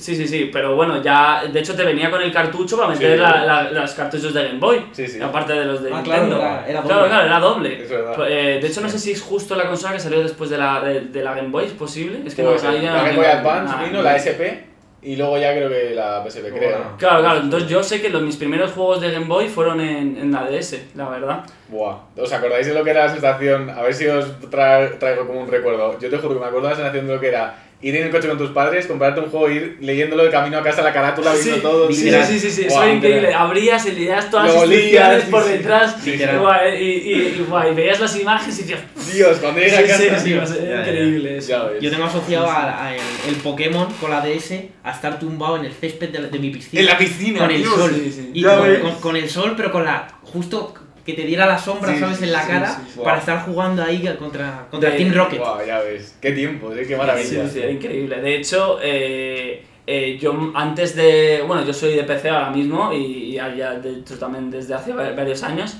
Sí, 0.00 0.16
sí, 0.16 0.26
sí, 0.26 0.50
pero 0.52 0.74
bueno, 0.74 1.02
ya, 1.02 1.42
de 1.52 1.60
hecho 1.60 1.74
te 1.76 1.84
venía 1.84 2.10
con 2.10 2.22
el 2.22 2.32
cartucho 2.32 2.76
para 2.76 2.88
meter 2.88 3.16
Sí. 3.16 3.22
la- 3.22 3.44
la- 3.44 3.70
los 3.70 3.92
cartuchos 3.92 4.32
de 4.32 4.44
Game 4.44 4.58
Boy, 4.58 4.86
Sí, 4.92 5.06
sí. 5.06 5.20
aparte 5.20 5.52
de 5.52 5.64
los 5.66 5.82
de 5.82 5.92
Ah, 5.92 6.00
claro, 6.02 6.22
Nintendo. 6.22 6.36
era- 6.44 6.66
era 6.68 6.82
Claro, 6.82 6.96
doble. 7.00 7.08
claro, 7.10 7.26
era 7.26 7.38
doble. 7.40 7.82
Es 7.84 7.90
verdad. 7.90 8.12
Pues, 8.16 8.28
eh, 8.32 8.58
de 8.60 8.66
hecho, 8.66 8.80
no 8.80 8.88
sé 8.88 8.98
si 8.98 9.12
es 9.12 9.20
justo 9.22 9.54
la 9.54 9.66
consola 9.66 9.92
que 9.92 10.00
salió 10.00 10.22
después 10.22 10.48
de 10.50 10.58
la, 10.58 10.80
de, 10.80 11.00
de 11.02 11.22
la 11.22 11.34
Game 11.34 11.48
Boy, 11.50 11.64
¿es 11.66 11.72
posible? 11.72 12.20
Es 12.26 12.34
que 12.34 12.42
Pues, 12.42 12.62
no, 12.64 12.70
ahí 12.70 12.80
ya 12.82 12.92
la 12.94 13.02
Game 13.04 13.16
Boy 13.16 13.26
Advance 13.26 13.72
nada. 13.74 13.84
vino, 13.86 14.02
la 14.02 14.16
SP, 14.16 14.64
y 15.02 15.16
luego 15.16 15.38
ya 15.38 15.52
creo 15.54 15.68
que 15.70 15.94
la 15.94 16.22
PSP, 16.22 16.50
Luego 16.50 16.58
creo. 16.58 16.78
la- 16.78 16.96
Claro, 16.98 17.20
claro, 17.20 17.40
entonces 17.40 17.68
yo 17.68 17.82
sé 17.82 18.00
que 18.02 18.08
los, 18.10 18.22
mis 18.22 18.36
primeros 18.36 18.72
juegos 18.72 19.00
de 19.00 19.10
Game 19.10 19.26
Boy 19.26 19.48
fueron 19.48 19.80
en, 19.80 20.16
en 20.18 20.32
la 20.32 20.44
DS, 20.44 20.88
la 20.94 21.08
verdad. 21.08 21.44
Buah, 21.68 21.96
¿os 22.16 22.32
acordáis 22.32 22.66
de 22.66 22.74
lo 22.74 22.82
que 22.84 22.90
era 22.90 23.06
la 23.06 23.12
sensación? 23.12 23.70
A 23.70 23.82
ver 23.82 23.94
si 23.94 24.06
os 24.06 24.26
tra- 24.50 24.98
traigo 24.98 25.26
como 25.26 25.40
un 25.40 25.50
recuerdo. 25.50 25.98
Yo 25.98 26.08
te 26.10 26.16
juro 26.18 26.34
que 26.34 26.40
me 26.40 26.46
acuerdo 26.46 26.68
de 26.68 26.74
la 26.74 26.76
sensación 26.76 27.06
de 27.06 27.14
lo 27.14 27.20
que 27.20 27.28
era 27.28 27.54
ir 27.82 27.96
en 27.96 28.04
el 28.04 28.10
coche 28.10 28.28
con 28.28 28.36
tus 28.36 28.50
padres, 28.50 28.86
comprarte 28.86 29.20
un 29.20 29.30
juego 29.30 29.48
e 29.48 29.54
ir 29.54 29.76
leyéndolo 29.80 30.24
de 30.24 30.30
camino 30.30 30.58
a 30.58 30.62
casa, 30.62 30.82
la 30.82 30.92
carátula, 30.92 31.32
viendo 31.32 31.54
Sí, 31.54 31.60
todo. 31.62 31.88
sí, 31.90 32.10
sí, 32.10 32.38
sí, 32.40 32.50
sí, 32.50 32.62
eso 32.66 32.74
Buah, 32.74 32.84
era 32.84 32.94
increíble. 32.94 33.20
literal. 33.22 33.42
Abrías 33.46 33.86
y 33.86 33.92
leías 33.92 34.30
todas 34.30 34.46
las 34.46 34.54
instrucciones 34.64 35.24
sí, 35.24 35.30
por 35.30 35.44
detrás 35.46 36.06
y, 36.06 36.16
guay, 36.38 36.74
y, 36.82 36.84
y, 36.84 37.12
y 37.40 37.46
guay, 37.48 37.74
veías 37.74 37.98
las 38.00 38.20
imágenes 38.20 38.58
y 38.58 38.62
decías... 38.62 38.80
Dios, 39.14 39.38
cuando 39.38 39.60
llegué 39.60 39.76
a 39.78 39.86
casa, 39.86 39.98
sí, 39.98 40.08
sí, 40.18 40.24
tío. 40.24 40.44
ya. 40.44 40.80
increíble 40.80 41.36
eso. 41.38 41.70
Yo 41.80 41.90
tengo 41.90 42.04
asociado 42.04 42.50
a, 42.50 42.86
a 42.86 42.94
el, 42.94 43.00
el 43.28 43.34
Pokémon 43.36 43.90
con 43.94 44.10
la 44.10 44.20
DS 44.20 44.52
a 44.84 44.90
estar 44.92 45.18
tumbado 45.18 45.56
en 45.56 45.64
el 45.64 45.72
césped 45.72 46.10
de, 46.10 46.18
la- 46.20 46.28
de 46.28 46.38
mi 46.38 46.50
piscina. 46.50 46.80
En 46.80 46.86
la 46.86 46.98
piscina, 46.98 47.38
Con 47.40 47.50
el 47.50 47.62
tío. 47.62 47.70
sol. 47.74 47.92
Sí, 47.94 48.12
sí. 48.12 48.30
Y 48.34 48.42
con, 48.42 48.76
con- 48.82 49.00
con 49.00 49.16
el 49.16 49.28
sol, 49.30 49.54
pero 49.56 49.72
con 49.72 49.84
la. 49.84 50.06
Justo 50.22 50.74
que 51.10 51.22
te 51.22 51.26
diera 51.26 51.46
la 51.46 51.58
sombra, 51.58 51.92
Sí, 51.94 52.00
¿sabes? 52.00 52.18
sí, 52.18 52.24
en 52.24 52.32
la 52.32 52.42
sí, 52.42 52.50
cara 52.50 52.66
sí, 52.68 52.82
sí. 52.94 52.98
para 53.00 53.10
Wow. 53.12 53.18
estar 53.20 53.44
jugando 53.44 53.82
ahí 53.82 54.16
contra, 54.18 54.66
contra 54.70 54.90
De- 54.90 54.96
Team 54.96 55.12
Rocket. 55.14 55.38
Buah, 55.38 55.64
ya 55.66 55.78
ves. 55.80 56.16
Qué 56.20 56.32
tiempo, 56.32 56.72
¿eh? 56.72 56.78
qué 56.80 56.84
Sí, 56.86 56.94
maravilla. 56.96 57.48
sí, 57.48 57.58
era 57.60 57.70
increíble. 57.70 58.20
De 58.20 58.36
hecho, 58.36 58.78
eh, 58.82 59.64
eh, 59.86 60.18
yo 60.20 60.52
antes 60.54 60.94
de. 60.96 61.42
Bueno, 61.46 61.64
yo 61.64 61.72
soy 61.72 61.94
de 61.94 62.04
PC 62.04 62.28
ahora 62.30 62.50
mismo 62.50 62.92
y, 62.92 62.96
y 62.96 63.32
ya 63.34 63.72
de 63.74 63.98
hecho 64.00 64.18
también 64.18 64.50
desde 64.50 64.74
hace 64.74 64.92
va- 64.92 65.10
varios 65.12 65.42
años. 65.42 65.76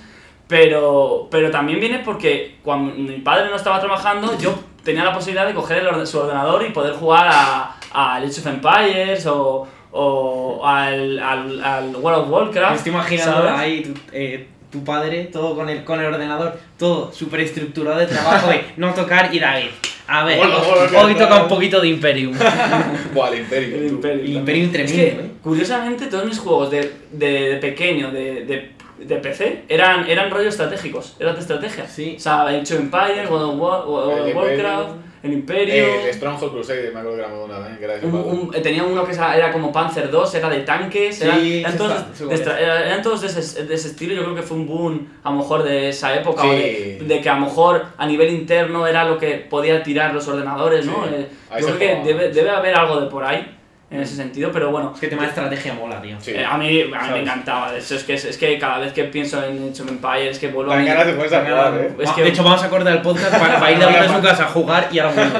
Pero, 0.48 1.28
pero 1.30 1.48
también 1.50 1.78
viene 1.78 2.00
porque 2.00 2.56
cuando 2.64 2.92
mi 2.94 3.18
padre 3.18 3.50
no 3.50 3.56
estaba 3.56 3.78
trabajando, 3.78 4.36
yo 4.36 4.52
tenía 4.82 5.04
la 5.04 5.12
posibilidad 5.14 5.46
de 5.46 5.54
coger 5.54 5.78
el 5.78 5.86
orde- 5.86 6.06
su 6.06 6.18
ordenador 6.18 6.64
y 6.66 6.70
poder 6.70 6.94
jugar 6.94 7.28
a, 7.30 7.76
a 7.92 8.16
Age 8.16 8.26
of 8.40 8.46
Empires 8.48 9.26
o, 9.26 9.68
o 9.92 10.66
al, 10.66 11.20
al, 11.20 11.62
al 11.64 11.94
World 11.96 12.22
of 12.24 12.30
Warcraft. 12.30 12.70
Me 12.70 12.76
estoy 12.78 12.92
imaginando 12.92 13.32
¿sabes? 13.42 13.52
ahí 13.60 13.94
eh, 14.12 14.48
tu 14.70 14.84
padre, 14.84 15.24
todo 15.32 15.54
con 15.56 15.68
el, 15.68 15.84
con 15.84 16.00
el 16.00 16.06
ordenador, 16.06 16.58
todo 16.78 17.12
súper 17.12 17.40
estructurado 17.40 17.98
de 17.98 18.06
trabajo 18.06 18.48
de 18.50 18.64
no 18.76 18.94
tocar 18.94 19.34
y 19.34 19.38
David. 19.40 19.66
A 20.06 20.24
ver, 20.24 20.38
Bueno, 20.38 20.54
bueno, 20.58 20.98
hoy 21.02 21.14
toca 21.14 21.42
un 21.42 21.48
poquito 21.48 21.80
de 21.80 21.88
Imperium. 21.88 22.34
Buah, 23.14 23.28
el 23.28 23.40
Imperio. 23.40 23.76
El 23.76 23.88
tú. 23.88 23.94
Imperio. 23.94 24.24
El 24.24 24.32
Imperium 24.32 24.66
Es 24.66 24.72
tremendo, 24.72 24.96
que, 24.96 25.08
¿eh? 25.26 25.30
curiosamente, 25.42 26.06
todos 26.06 26.24
mis 26.24 26.38
juegos 26.38 26.70
de, 26.70 26.92
de, 27.12 27.28
de 27.50 27.56
pequeño, 27.58 28.10
de, 28.10 28.44
de, 28.44 28.70
de 29.04 29.16
PC, 29.16 29.64
eran, 29.68 30.08
eran 30.08 30.30
rollos 30.30 30.48
estratégicos, 30.54 31.16
eran 31.20 31.34
de 31.34 31.40
estrategia. 31.40 31.86
Sí. 31.86 32.14
O 32.16 32.20
sea, 32.20 32.42
Age 32.48 32.74
of 32.74 32.80
Empires, 32.80 33.30
World 33.30 33.50
of 33.54 33.60
War- 33.60 33.86
World 33.88 34.20
of 34.22 34.26
El 34.28 34.34
Warcraft, 34.36 34.58
Imperium. 34.88 35.09
El 35.22 35.32
Imperio. 35.32 35.84
El 36.06 36.14
Stronghold 36.14 36.52
Crusader, 36.52 36.92
me 36.94 37.00
acuerdo 37.00 37.16
que 37.16 37.22
era 37.22 37.28
muy 37.28 37.38
bueno 37.40 37.54
también, 37.54 37.76
que 37.78 37.84
era 37.84 37.96
de 37.98 38.06
Un- 38.06 38.14
un- 38.14 38.54
eh, 38.54 38.60
tenía 38.60 38.84
uno 38.84 39.04
que 39.04 39.12
era 39.12 39.36
era 39.36 39.52
como 39.52 39.70
Panzer 39.72 40.10
2, 40.10 40.34
era 40.34 40.48
de 40.48 40.60
tanques, 40.60 41.20
eran, 41.20 41.40
Sí, 41.40 41.60
eran 41.60 41.72
sí 41.72 41.78
todos, 41.78 41.92
está, 41.92 42.14
sí, 42.14 42.24
de 42.56 42.62
eran- 42.64 42.82
eran 42.86 43.02
todos 43.02 43.20
de 43.20 43.26
ese, 43.28 43.64
de 43.64 43.74
ese 43.74 43.88
estilo. 43.88 44.14
Yo 44.14 44.22
creo 44.24 44.34
que 44.34 44.42
fue 44.42 44.56
un 44.56 44.66
boom 44.66 45.08
a 45.22 45.30
lo 45.30 45.36
mejor 45.36 45.62
de 45.62 45.90
esa 45.90 46.14
época, 46.14 46.44
o 46.44 46.52
de, 46.52 46.96
Sí. 47.00 47.04
de 47.06 47.20
que 47.20 47.28
a 47.28 47.34
lo 47.34 47.40
mejor 47.46 47.84
a 47.98 48.06
nivel 48.06 48.30
interno 48.32 48.86
era 48.86 49.04
lo 49.04 49.18
que 49.18 49.34
podía 49.36 49.82
tirar 49.82 50.14
los 50.14 50.26
ordenadores, 50.28 50.86
¿no? 50.86 51.04
Sí. 51.04 51.14
Eh, 51.14 51.26
yo 51.60 51.66
creo 51.66 51.78
que 51.78 52.02
debe, 52.04 52.28
debe 52.30 52.50
haber 52.50 52.74
algo 52.74 53.00
de 53.00 53.06
por 53.08 53.24
ahí 53.24 53.56
en 53.90 54.00
ese 54.00 54.14
sentido, 54.16 54.50
pero 54.52 54.70
bueno. 54.70 54.92
Es 54.94 55.00
que 55.00 55.06
el 55.06 55.10
tema 55.10 55.22
de 55.22 55.28
estrategia 55.30 55.74
mola, 55.74 56.00
tío. 56.00 56.16
Sí. 56.20 56.30
eh, 56.32 56.44
a 56.44 56.56
mí, 56.56 56.80
a 56.82 57.02
mí 57.06 57.12
me 57.12 57.20
encantaba, 57.22 57.72
de 57.72 57.80
hecho, 57.80 57.96
es 57.96 58.04
que, 58.04 58.14
es, 58.14 58.36
que 58.38 58.58
cada 58.58 58.78
vez 58.78 58.92
que 58.92 59.04
pienso 59.04 59.42
en 59.44 59.70
Age 59.72 59.82
of 59.82 59.88
Empires, 59.88 60.38
que 60.38 60.48
vuelvo 60.48 60.72
a 60.72 60.76
ganas 60.82 61.06
de 61.06 61.12
ponerse 61.14 61.36
a 61.36 61.44
jugar, 61.44 61.74
eh. 61.74 61.90
Es 61.98 62.08
Ah, 62.08 62.12
que- 62.14 62.22
De 62.22 62.28
hecho, 62.28 62.44
vamos 62.44 62.62
a 62.62 62.70
cortar 62.70 62.92
el 62.94 63.02
podcast 63.02 63.36
para, 63.38 63.58
para 63.58 63.72
ir 63.72 63.78
de 63.78 63.84
vuelta 63.86 64.04
a 64.04 64.16
su 64.16 64.22
casa 64.22 64.44
a 64.44 64.48
jugar 64.48 64.88
y 64.92 64.98
ahora 65.00 65.14
vuelve. 65.14 65.38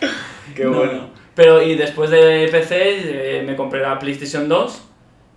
Qué 0.54 0.64
No, 0.64 0.72
bueno. 0.72 0.92
no. 0.92 1.10
Pero 1.34 1.62
y 1.62 1.74
después 1.76 2.10
de 2.10 2.48
PC 2.50 3.38
eh, 3.38 3.42
me 3.46 3.56
compré 3.56 3.80
la 3.80 3.98
PlayStation 3.98 4.48
2, 4.48 4.82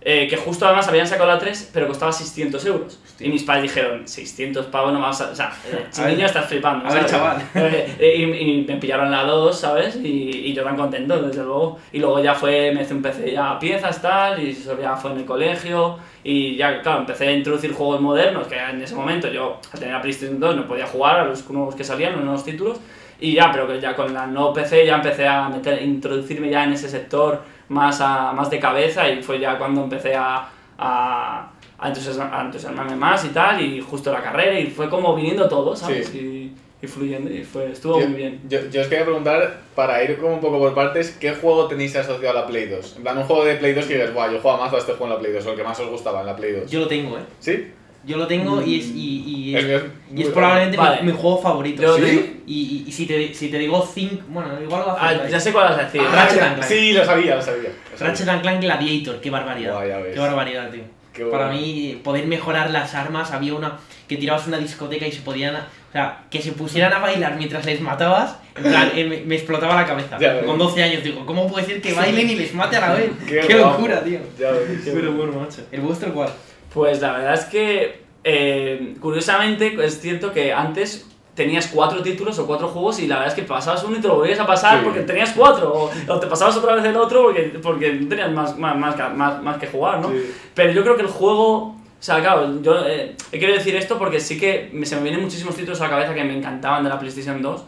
eh, 0.06 0.28
que 0.28 0.36
justo 0.36 0.66
además 0.66 0.86
habían 0.86 1.06
sacado 1.06 1.30
la 1.30 1.38
3, 1.38 1.70
pero 1.72 1.88
costaba 1.88 2.12
600 2.12 2.66
euros. 2.66 3.00
Y 3.18 3.30
mis 3.30 3.42
padres 3.42 3.62
dijeron, 3.62 4.06
600 4.06 4.66
pavos 4.66 4.92
no 4.92 5.00
vas 5.00 5.18
a... 5.22 5.30
O 5.30 5.34
sea, 5.34 5.50
eh, 5.66 5.86
ver, 5.96 6.10
niño 6.10 6.26
estás 6.26 6.46
flipando. 6.46 6.86
a 6.86 6.92
ver, 6.92 7.08
¿sabes? 7.08 7.10
chaval. 7.10 7.42
Eh, 7.54 7.96
eh, 7.98 8.14
y, 8.18 8.22
y 8.22 8.64
me 8.68 8.76
pillaron 8.76 9.10
la 9.10 9.22
2, 9.22 9.58
¿sabes? 9.58 9.96
Y, 9.96 10.08
y 10.46 10.52
yo 10.52 10.62
tan 10.62 10.76
contento, 10.76 11.22
desde 11.22 11.42
luego. 11.42 11.78
Y 11.90 12.00
luego 12.00 12.22
ya 12.22 12.34
fue, 12.34 12.72
me 12.72 12.82
hice 12.82 12.92
un 12.92 13.00
PC 13.00 13.32
ya 13.32 13.52
a 13.52 13.58
piezas, 13.58 14.02
tal, 14.02 14.42
y 14.42 14.50
eso 14.50 14.78
ya 14.78 14.94
fue 14.94 15.12
en 15.12 15.18
el 15.18 15.24
colegio. 15.24 15.98
Y 16.22 16.56
ya, 16.56 16.82
claro, 16.82 17.00
empecé 17.00 17.28
a 17.28 17.32
introducir 17.32 17.72
juegos 17.72 18.02
modernos, 18.02 18.46
que 18.46 18.58
en 18.58 18.82
ese 18.82 18.94
momento 18.94 19.28
yo, 19.28 19.58
al 19.72 19.78
tener 19.78 19.94
la 19.94 20.02
PlayStation 20.02 20.38
2, 20.38 20.56
no 20.56 20.66
podía 20.66 20.86
jugar 20.86 21.20
a 21.20 21.24
los 21.24 21.48
nuevos 21.48 21.74
que 21.74 21.84
salían, 21.84 22.12
los 22.12 22.22
nuevos 22.24 22.44
títulos. 22.44 22.78
Y 23.20 23.34
ya, 23.34 23.50
pero 23.50 23.66
que 23.66 23.80
ya 23.80 23.94
con 23.94 24.12
la 24.12 24.26
no 24.26 24.52
PC 24.52 24.84
ya 24.84 24.96
empecé 24.96 25.26
a 25.26 25.48
meter, 25.48 25.82
introducirme 25.82 26.50
ya 26.50 26.64
en 26.64 26.72
ese 26.72 26.90
sector 26.90 27.53
más, 27.68 28.00
a, 28.00 28.32
más 28.32 28.50
de 28.50 28.58
cabeza 28.58 29.08
y 29.08 29.22
fue 29.22 29.38
ya 29.40 29.58
cuando 29.58 29.84
empecé 29.84 30.14
a, 30.14 30.48
a, 30.78 31.48
a, 31.78 31.88
entusiasma- 31.88 32.30
a 32.32 32.42
entusiasmarme 32.42 32.96
más 32.96 33.24
y 33.24 33.28
tal, 33.28 33.60
y 33.60 33.80
justo 33.80 34.12
la 34.12 34.22
carrera, 34.22 34.58
y 34.58 34.66
fue 34.68 34.88
como 34.88 35.14
viniendo 35.14 35.48
todo, 35.48 35.74
¿sabes? 35.76 36.08
Sí. 36.08 36.18
Y, 36.18 36.84
y 36.84 36.86
fluyendo, 36.88 37.30
y 37.32 37.42
fue, 37.44 37.70
estuvo 37.72 37.98
Yo, 38.00 38.06
muy 38.08 38.16
bien. 38.18 38.40
yo, 38.48 38.58
yo 38.70 38.82
os 38.82 38.88
quería 38.88 39.04
preguntar, 39.04 39.60
para 39.74 40.02
ir 40.04 40.18
como 40.18 40.34
un 40.34 40.40
poco 40.40 40.58
por 40.58 40.74
partes, 40.74 41.16
¿qué 41.18 41.32
juego 41.34 41.66
tenéis 41.66 41.96
asociado 41.96 42.36
a 42.38 42.42
la 42.42 42.46
Play 42.46 42.66
2? 42.68 42.96
En 42.98 43.02
plan, 43.02 43.16
un 43.16 43.24
juego 43.24 43.44
de 43.44 43.54
Play 43.56 43.72
2 43.72 43.86
que 43.86 43.94
digas, 43.94 44.12
guau, 44.12 44.30
yo 44.30 44.38
juego 44.40 44.58
más 44.58 44.72
a 44.72 44.78
este 44.78 44.92
juego 44.92 45.06
en 45.06 45.10
la 45.12 45.18
Play 45.18 45.32
2, 45.32 45.46
o 45.46 45.50
el 45.52 45.56
que 45.56 45.64
más 45.64 45.80
os 45.80 45.88
gustaba 45.88 46.20
en 46.20 46.26
la 46.26 46.36
Play 46.36 46.52
2. 46.52 46.70
Yo 46.70 46.80
lo 46.80 46.86
tengo, 46.86 47.16
¿eh? 47.16 47.22
¿Sí? 47.38 47.72
Yo 48.06 48.16
lo 48.18 48.26
tengo 48.26 48.60
y 48.62 48.80
es, 48.80 48.86
y, 48.88 49.22
y 49.26 49.56
es, 49.56 49.82
y 50.14 50.24
probablemente 50.24 50.76
mi- 50.76 50.82
Vale. 50.84 51.02
mi, 51.02 51.12
juego 51.12 51.40
favorito. 51.40 51.96
¿Sí? 51.96 52.42
Y, 52.46 52.52
y, 52.54 52.84
y 52.88 52.92
si, 52.92 53.06
te, 53.06 53.32
si 53.32 53.48
te 53.48 53.58
digo 53.58 53.82
Think, 53.94 54.22
bueno, 54.28 54.50
igual 54.62 54.82
lo 54.86 54.90
Ah, 54.90 55.08
haces. 55.08 55.32
ya 55.32 55.40
sé 55.40 55.52
cuál 55.52 55.70
vas 55.70 55.78
a 55.78 55.84
decir. 55.84 56.02
Ah, 56.06 56.14
Ratchet 56.14 56.42
and 56.42 56.54
Clank. 56.56 56.68
Sí, 56.70 56.92
lo 56.92 57.04
sabía, 57.04 57.36
lo 57.36 57.42
sabía. 57.42 57.70
lo 57.70 57.96
sabía. 57.98 58.10
Ratchet 58.10 58.28
and 58.28 58.42
Clank 58.42 58.60
Gladiator, 58.60 59.20
qué 59.20 59.30
barbaridad. 59.30 59.72
Guau, 59.72 59.88
ya 59.88 59.98
ves. 59.98 60.12
Qué 60.14 60.20
barbaridad, 60.20 60.70
tío. 60.70 60.82
Qué 61.14 61.24
Para 61.26 61.48
mí, 61.50 62.00
poder 62.02 62.26
mejorar 62.26 62.70
las 62.70 62.94
armas, 62.94 63.30
había 63.30 63.54
una 63.54 63.78
que 64.08 64.16
tirabas 64.16 64.46
una 64.48 64.58
discoteca 64.58 65.06
y 65.06 65.12
se 65.12 65.22
podían. 65.22 65.54
O 65.56 65.92
sea, 65.92 66.24
que 66.28 66.42
se 66.42 66.50
pusieran 66.52 66.92
a 66.92 66.98
bailar 66.98 67.36
mientras 67.36 67.64
les 67.64 67.80
matabas, 67.80 68.36
en 68.56 68.64
plan, 68.64 68.90
eh, 68.96 69.04
me, 69.04 69.20
me 69.20 69.36
explotaba 69.36 69.76
la 69.76 69.86
cabeza. 69.86 70.18
Ya. 70.18 70.40
Con 70.44 70.58
12 70.58 70.82
años, 70.82 71.04
digo, 71.04 71.24
¿cómo 71.24 71.46
puede 71.46 71.64
ser 71.66 71.80
que 71.80 71.92
bailen 71.94 72.28
y 72.30 72.34
les 72.34 72.52
mate 72.52 72.76
a 72.76 72.80
la 72.88 72.94
vez? 72.94 73.10
Qué 73.46 73.54
locura, 73.54 74.02
tío. 74.02 74.18
Ya 74.38 74.50
ves, 74.50 74.80
qué 74.84 74.90
Pero 74.90 75.12
bueno. 75.12 75.32
bueno, 75.32 75.46
macho. 75.46 75.62
¿El 75.70 75.80
vuestro 75.82 76.12
cuál? 76.12 76.30
Pues 76.74 77.00
la 77.00 77.12
verdad 77.12 77.34
es 77.34 77.44
que, 77.46 78.02
eh, 78.24 78.94
curiosamente, 79.00 79.76
es 79.84 80.00
cierto 80.00 80.32
que 80.32 80.52
antes 80.52 81.08
tenías 81.34 81.66
cuatro 81.68 82.02
títulos 82.02 82.38
o 82.38 82.46
cuatro 82.46 82.68
juegos 82.68 83.00
y 83.00 83.06
la 83.06 83.16
verdad 83.16 83.32
es 83.36 83.40
que 83.40 83.46
pasabas 83.48 83.82
uno 83.84 83.96
y 83.96 84.00
te 84.00 84.06
lo 84.08 84.16
volvías 84.16 84.38
a 84.38 84.46
pasar 84.46 84.78
Sí. 84.78 84.84
porque 84.84 85.00
tenías 85.00 85.32
cuatro, 85.36 85.72
o, 85.72 85.90
o 86.12 86.20
te 86.20 86.26
pasabas 86.28 86.56
otra 86.56 86.74
vez 86.76 86.84
el 86.84 86.96
otro 86.96 87.22
porque, 87.24 87.42
porque 87.62 87.92
no 87.92 88.08
tenías 88.08 88.30
más, 88.32 88.56
más, 88.58 88.76
más, 88.76 89.42
más, 89.42 89.58
que 89.58 89.66
jugar, 89.66 90.00
¿no? 90.00 90.10
Sí. 90.10 90.32
Pero 90.54 90.72
yo 90.72 90.82
creo 90.82 90.94
que 90.96 91.02
el 91.02 91.08
juego, 91.08 91.56
o 91.56 91.76
sea, 91.98 92.20
claro, 92.20 92.60
yo 92.62 92.86
eh, 92.86 93.16
quiero 93.30 93.52
decir 93.52 93.74
esto 93.74 93.98
porque 93.98 94.20
sí 94.20 94.38
que 94.38 94.70
me- 94.72 94.86
se 94.86 94.94
me 94.96 95.02
vienen 95.02 95.22
muchísimos 95.22 95.56
títulos 95.56 95.80
a 95.80 95.84
la 95.84 95.90
cabeza 95.90 96.14
que 96.14 96.22
me 96.24 96.36
encantaban 96.36 96.84
de 96.84 96.88
la 96.90 96.98
PlayStation 97.00 97.42
2, 97.42 97.64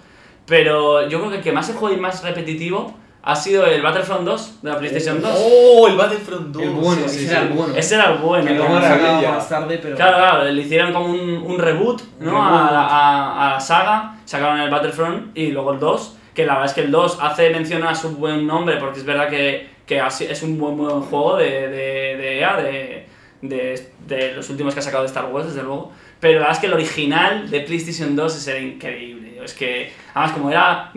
pero 0.47 1.09
yo 1.09 1.19
creo 1.19 1.31
que 1.31 1.37
el 1.39 1.43
que 1.43 1.53
más 1.53 1.69
he 1.69 1.73
jugado 1.73 1.97
y 1.97 2.01
más 2.01 2.23
repetitivo 2.23 2.95
ha 3.29 3.35
sido 3.37 3.67
el 3.67 3.83
Battlefront 3.83 4.23
2 4.25 4.63
de 4.63 4.71
la 4.71 4.79
PlayStation 4.79 5.21
2. 5.21 5.31
¡Oh, 5.37 5.89
el 5.89 5.97
Battlefront 5.97 6.47
2! 6.55 6.63
El 6.63 6.71
bueno, 6.71 7.03
Sí, 7.09 7.19
sí, 7.19 7.25
ese 7.25 7.33
era 7.33 7.41
sí. 7.43 7.47
el 7.49 7.53
bueno. 7.55 7.75
Ese 7.77 7.95
era 7.97 8.05
el 8.13 8.19
bueno. 8.19 8.47
Que 8.47 8.55
maravilla. 8.55 9.31
más 9.33 9.49
tarde, 9.49 9.79
pero. 9.83 9.97
Claro, 9.97 10.17
claro, 10.17 10.45
le 10.45 10.63
hicieron 10.63 10.93
como 10.93 11.07
un, 11.07 11.19
un 11.45 11.59
reboot, 11.59 12.03
¿no? 12.21 12.31
Un 12.31 12.37
A, 12.37 12.51
reboot. 12.51 12.71
la- 12.73 12.87
a- 12.87 13.47
a 13.49 13.53
la 13.55 13.61
saga, 13.61 14.15
sacaron 14.25 14.61
el 14.61 14.71
Battlefront 14.71 15.37
y 15.37 15.51
luego 15.51 15.73
el 15.73 15.81
2, 15.81 16.17
que 16.35 16.47
la 16.47 16.53
verdad 16.55 16.67
es 16.69 16.75
que 16.75 16.83
el 16.83 16.91
2 16.93 17.19
hace 17.21 17.51
mención 17.51 17.83
a 17.85 17.95
su 17.97 18.11
buen 18.17 18.47
nombre, 18.47 18.77
porque 18.77 19.01
es 19.01 19.05
verdad 19.05 19.29
que, 19.29 19.71
que 19.87 20.01
así- 20.01 20.27
es 20.31 20.43
un 20.45 20.57
buen, 20.59 20.77
buen 20.77 21.01
juego 21.03 21.37
de, 21.37 21.51
de, 21.69 22.17
de 22.17 22.39
EA, 22.39 22.57
de, 22.59 23.07
de, 23.43 23.91
de 24.07 24.33
los 24.35 24.49
últimos 24.51 24.73
que 24.73 24.81
ha 24.81 24.83
sacado 24.83 25.03
de 25.03 25.09
Star 25.09 25.27
Wars, 25.27 25.47
desde 25.49 25.63
luego. 25.63 25.91
Pero 26.27 26.41
la 26.41 26.47
verdad 26.47 26.53
es 26.57 26.59
que 26.61 26.67
el 26.67 26.73
original 26.75 27.51
de 27.51 27.61
PlayStation 27.61 28.17
2 28.17 28.37
ese 28.37 28.51
era 28.51 28.61
increíble. 28.61 29.27
Es 29.45 29.55
que, 29.55 29.93
además, 30.13 30.33
como 30.33 30.51
era, 30.51 30.91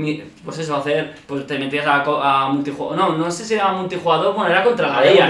pues 0.44 0.58
eso, 0.58 0.76
hacer, 0.76 1.14
pues 1.28 1.46
te 1.46 1.60
metías 1.60 1.86
a, 1.86 2.02
co- 2.04 2.20
a 2.20 2.50
multijugador. 2.50 2.98
No, 2.98 3.16
no 3.16 3.30
sé 3.30 3.46
si 3.46 3.54
era 3.54 3.68
multijugador, 3.74 4.34
bueno, 4.34 4.50
era 4.50 4.64
contra 4.64 4.88
la 4.88 5.06
IA. 5.06 5.28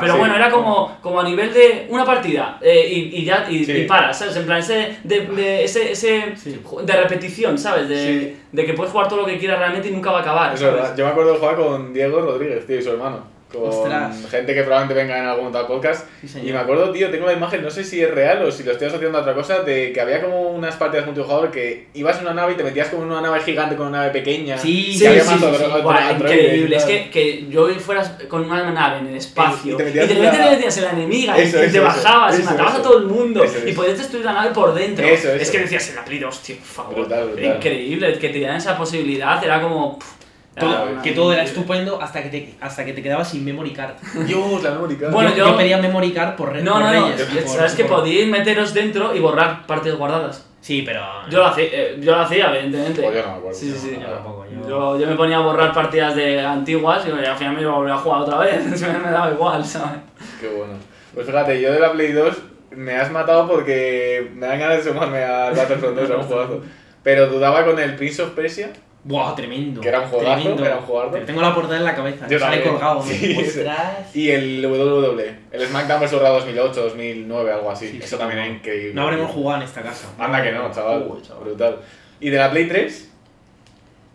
Pero 0.00 0.12
sí. 0.14 0.18
bueno, 0.18 0.34
era 0.34 0.50
como, 0.50 0.98
como 1.00 1.20
a 1.20 1.24
nivel 1.24 1.52
de 1.52 1.86
una 1.90 2.04
partida 2.04 2.58
eh, 2.60 2.88
y, 2.90 3.20
y 3.20 3.24
ya 3.24 3.46
y, 3.48 3.64
Sí. 3.64 3.72
y 3.72 3.84
paras, 3.86 4.18
¿sabes? 4.18 4.36
En 4.36 4.46
plan, 4.46 4.58
ese, 4.58 4.96
de, 5.04 5.20
de- 5.26 5.64
ese, 5.64 5.92
ese 5.92 6.34
Sí. 6.36 6.60
de 6.82 6.92
repetición, 6.96 7.56
¿sabes? 7.58 7.88
De, 7.88 7.96
Sí. 8.02 8.36
de 8.50 8.66
que 8.66 8.74
puedes 8.74 8.92
jugar 8.92 9.06
todo 9.08 9.20
lo 9.20 9.26
que 9.26 9.38
quieras 9.38 9.58
realmente 9.60 9.88
y 9.88 9.92
nunca 9.92 10.10
va 10.10 10.18
a 10.18 10.22
acabar. 10.22 10.54
Es 10.54 10.60
¿sabes? 10.60 10.74
verdad. 10.74 10.96
Yo 10.96 11.04
me 11.04 11.10
acuerdo 11.12 11.32
de 11.34 11.38
jugar 11.38 11.56
con 11.56 11.92
Diego 11.94 12.20
Rodríguez, 12.20 12.66
tío, 12.66 12.78
y 12.78 12.82
su 12.82 12.90
hermano. 12.90 13.18
Con 13.52 13.68
Ostras. 13.68 14.26
gente 14.30 14.54
que 14.54 14.62
probablemente 14.62 14.94
venga 15.02 15.18
en 15.18 15.26
algún 15.26 15.52
tal 15.52 15.66
podcast. 15.66 16.06
Sí, 16.26 16.40
y 16.44 16.52
me 16.52 16.58
acuerdo, 16.58 16.90
tío, 16.90 17.10
tengo 17.10 17.26
la 17.26 17.32
imagen, 17.34 17.62
no 17.62 17.70
sé 17.70 17.84
si 17.84 18.00
es 18.00 18.10
real 18.10 18.42
o 18.44 18.50
si 18.50 18.62
lo 18.62 18.72
estoy 18.72 18.88
asociando 18.88 19.18
a 19.18 19.20
otra 19.20 19.34
cosa, 19.34 19.60
de 19.60 19.92
que 19.92 20.00
había 20.00 20.22
como 20.22 20.50
unas 20.50 20.76
partidas 20.76 21.04
multijugador 21.06 21.50
que 21.50 21.86
ibas 21.94 22.16
en 22.18 22.22
una 22.24 22.34
nave 22.34 22.52
y 22.52 22.56
te 22.56 22.64
metías 22.64 22.88
como 22.88 23.02
en 23.02 23.10
una 23.10 23.20
nave 23.20 23.40
gigante 23.40 23.76
con 23.76 23.88
una 23.88 23.98
nave 23.98 24.10
pequeña. 24.10 24.56
Sí, 24.58 24.94
Sí, 24.96 25.06
había 25.06 25.22
sí, 25.24 25.34
Buah, 25.82 26.12
increíble. 26.12 26.76
Es 26.76 26.84
que, 26.84 27.10
que 27.10 27.46
yo 27.48 27.68
fueras 27.80 28.10
con 28.28 28.44
una 28.44 28.70
nave 28.70 28.98
en 29.00 29.08
el 29.08 29.16
espacio 29.16 29.74
Y- 29.74 29.76
te 29.76 29.84
metías 29.84 30.08
te 30.08 30.14
metías 30.14 30.76
en 30.78 30.84
la 30.84 30.90
enemiga 30.92 31.38
y- 31.38 31.42
Eso, 31.42 31.58
y, 31.58 31.62
eso, 31.62 31.72
te 31.72 31.78
eso. 31.78 31.82
bajabas 31.82 32.38
y 32.38 32.42
matabas 32.42 32.74
a 32.76 32.82
todo 32.82 32.98
el 32.98 33.04
mundo 33.06 33.44
y 33.66 33.72
podías 33.72 33.98
destruir 33.98 34.24
la 34.24 34.32
nave 34.32 34.50
por 34.54 34.72
dentro. 34.74 35.06
Es 35.06 35.50
que 35.50 35.58
decías 35.58 35.88
en 35.90 35.96
la 35.96 36.04
Play 36.04 36.18
2, 36.18 36.42
tío, 36.42 36.56
por 36.56 36.66
favor. 36.66 36.94
Brutal, 36.94 37.24
brutal. 37.26 37.44
Era 37.44 37.56
increíble 37.56 38.18
que 38.18 38.28
te 38.28 38.38
dieran 38.38 38.56
esa 38.56 38.76
posibilidad, 38.76 39.42
era 39.44 39.60
como. 39.60 39.98
pff, 39.98 40.21
Todo- 40.54 40.92
una- 40.92 41.02
que 41.02 41.12
todo 41.12 41.32
era 41.32 41.42
estupendo 41.42 42.00
hasta 42.02 42.22
que 42.22 42.28
te, 42.28 42.54
hasta 42.60 42.84
que 42.84 42.92
te 42.92 43.02
quedabas 43.02 43.30
sin 43.30 43.44
memory 43.44 43.72
card. 43.72 43.94
Dios, 44.26 44.62
la 44.62 44.70
memory 44.72 44.96
card. 44.96 45.10
Bueno, 45.12 45.30
yo, 45.30 45.36
yo- 45.36 45.46
yo 45.52 45.56
pedía 45.56 45.78
memory 45.78 46.12
card 46.12 46.36
por, 46.36 46.52
re- 46.52 46.62
No, 46.62 46.72
por 46.74 46.82
no, 46.82 46.92
no. 46.92 47.06
Reyes. 47.08 47.22
por- 47.44 47.56
Sabes 47.56 47.74
que 47.74 47.84
por- 47.84 48.00
podíais 48.00 48.28
meteros 48.28 48.74
dentro 48.74 49.14
y 49.14 49.20
borrar 49.20 49.66
partidas 49.66 49.96
guardadas. 49.98 50.46
Sí, 50.60 50.82
pero. 50.82 51.00
Yo 51.28 51.38
lo 51.38 51.46
hacía, 51.46 51.64
eh, 51.72 51.96
yo 52.00 52.12
lo 52.14 52.20
hacía 52.20 52.50
evidentemente. 52.54 53.02
Pues 53.02 53.14
yo 53.16 53.22
no 53.22 53.32
me 53.32 53.38
acuerdo. 53.38 53.58
Sí, 53.58 53.72
sí, 53.72 53.78
sí. 53.78 53.98
Yo 54.00 54.06
tampoco, 54.06 54.44
yo- 54.46 54.68
Yo, 54.68 54.98
yo 55.00 55.06
me 55.08 55.16
ponía 55.16 55.38
a 55.38 55.40
borrar 55.40 55.72
partidas 55.72 56.14
de 56.14 56.38
antiguas 56.40 57.02
y 57.06 57.10
al 57.10 57.36
final 57.36 57.54
me 57.54 57.62
iba 57.62 57.72
a 57.72 57.76
volver 57.76 57.92
a 57.94 57.98
jugar 57.98 58.20
otra 58.20 58.38
vez. 58.38 58.64
me 58.80 59.10
daba 59.10 59.30
igual, 59.32 59.64
¿sabes? 59.64 60.00
Qué 60.40 60.48
bueno. 60.48 60.74
Pues 61.14 61.26
fíjate, 61.26 61.60
yo 61.60 61.72
de 61.72 61.80
la 61.80 61.92
Play 61.92 62.12
2 62.12 62.36
me 62.76 62.94
has 62.96 63.10
matado 63.10 63.48
porque 63.48 64.30
me 64.34 64.46
dan 64.46 64.60
ganas 64.60 64.84
de 64.84 64.90
sumarme 64.92 65.24
al 65.24 65.54
Battlefront 65.54 65.96
2, 65.96 66.08
era 66.10 66.18
un 66.18 66.24
juegazo. 66.26 66.60
Pero 67.02 67.26
dudaba 67.26 67.64
con 67.64 67.78
el 67.80 67.96
Prince 67.96 68.22
of 68.22 68.30
Persia. 68.30 68.70
Buah, 69.04 69.34
tremendo. 69.34 69.80
Que 69.80 69.88
era 69.88 70.00
un 70.00 70.08
juegazo, 70.08 70.40
tremendo. 70.42 70.64
era 70.64 70.78
un. 70.78 71.26
Tengo 71.26 71.40
la 71.40 71.54
portada 71.54 71.76
en 71.78 71.84
la 71.84 71.94
cabeza. 71.94 72.28
Yo 72.28 72.38
sale 72.38 72.62
colgado. 72.62 73.02
Sí, 73.02 73.36
Ostras. 73.40 74.14
Y 74.14 74.30
el 74.30 74.64
WWE, 74.64 75.34
el 75.50 75.66
SmackDown 75.66 76.00
vs. 76.02 76.12
Raw 76.12 76.34
2008, 76.34 76.82
2009, 76.82 77.52
algo 77.52 77.70
así. 77.70 77.88
Sí, 77.88 77.98
Eso 77.98 78.16
sí, 78.16 78.16
también 78.16 78.38
no. 78.38 78.44
era 78.46 78.54
increíble. 78.54 78.94
No 78.94 79.02
habremos 79.02 79.30
jugado 79.32 79.60
en 79.62 79.66
esta 79.66 79.82
casa. 79.82 80.08
Anda 80.18 80.42
que 80.42 80.52
no, 80.52 80.70
chaval. 80.70 81.06
Uy, 81.10 81.20
chaval. 81.22 81.44
Brutal. 81.44 81.76
¿Y 82.20 82.30
de 82.30 82.38
la 82.38 82.50
Play 82.50 82.68
3? 82.68 83.11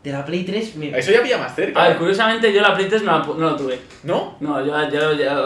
De 0.03 0.11
la 0.13 0.23
Play 0.23 0.43
3 0.45 0.75
me. 0.77 0.97
Eso 0.97 1.11
ya 1.11 1.21
pilla 1.21 1.37
más 1.37 1.53
cerca. 1.55 1.83
A 1.83 1.87
ver, 1.89 1.97
curiosamente 1.97 2.53
yo 2.53 2.61
la 2.61 2.73
Play 2.73 2.87
3 2.87 3.03
no, 3.03 3.11
la 3.17 3.25
pu- 3.25 3.35
no 3.35 3.49
lo 3.49 3.55
tuve. 3.57 3.77
¿No? 4.03 4.37
No, 4.39 4.63
yo, 4.65 4.73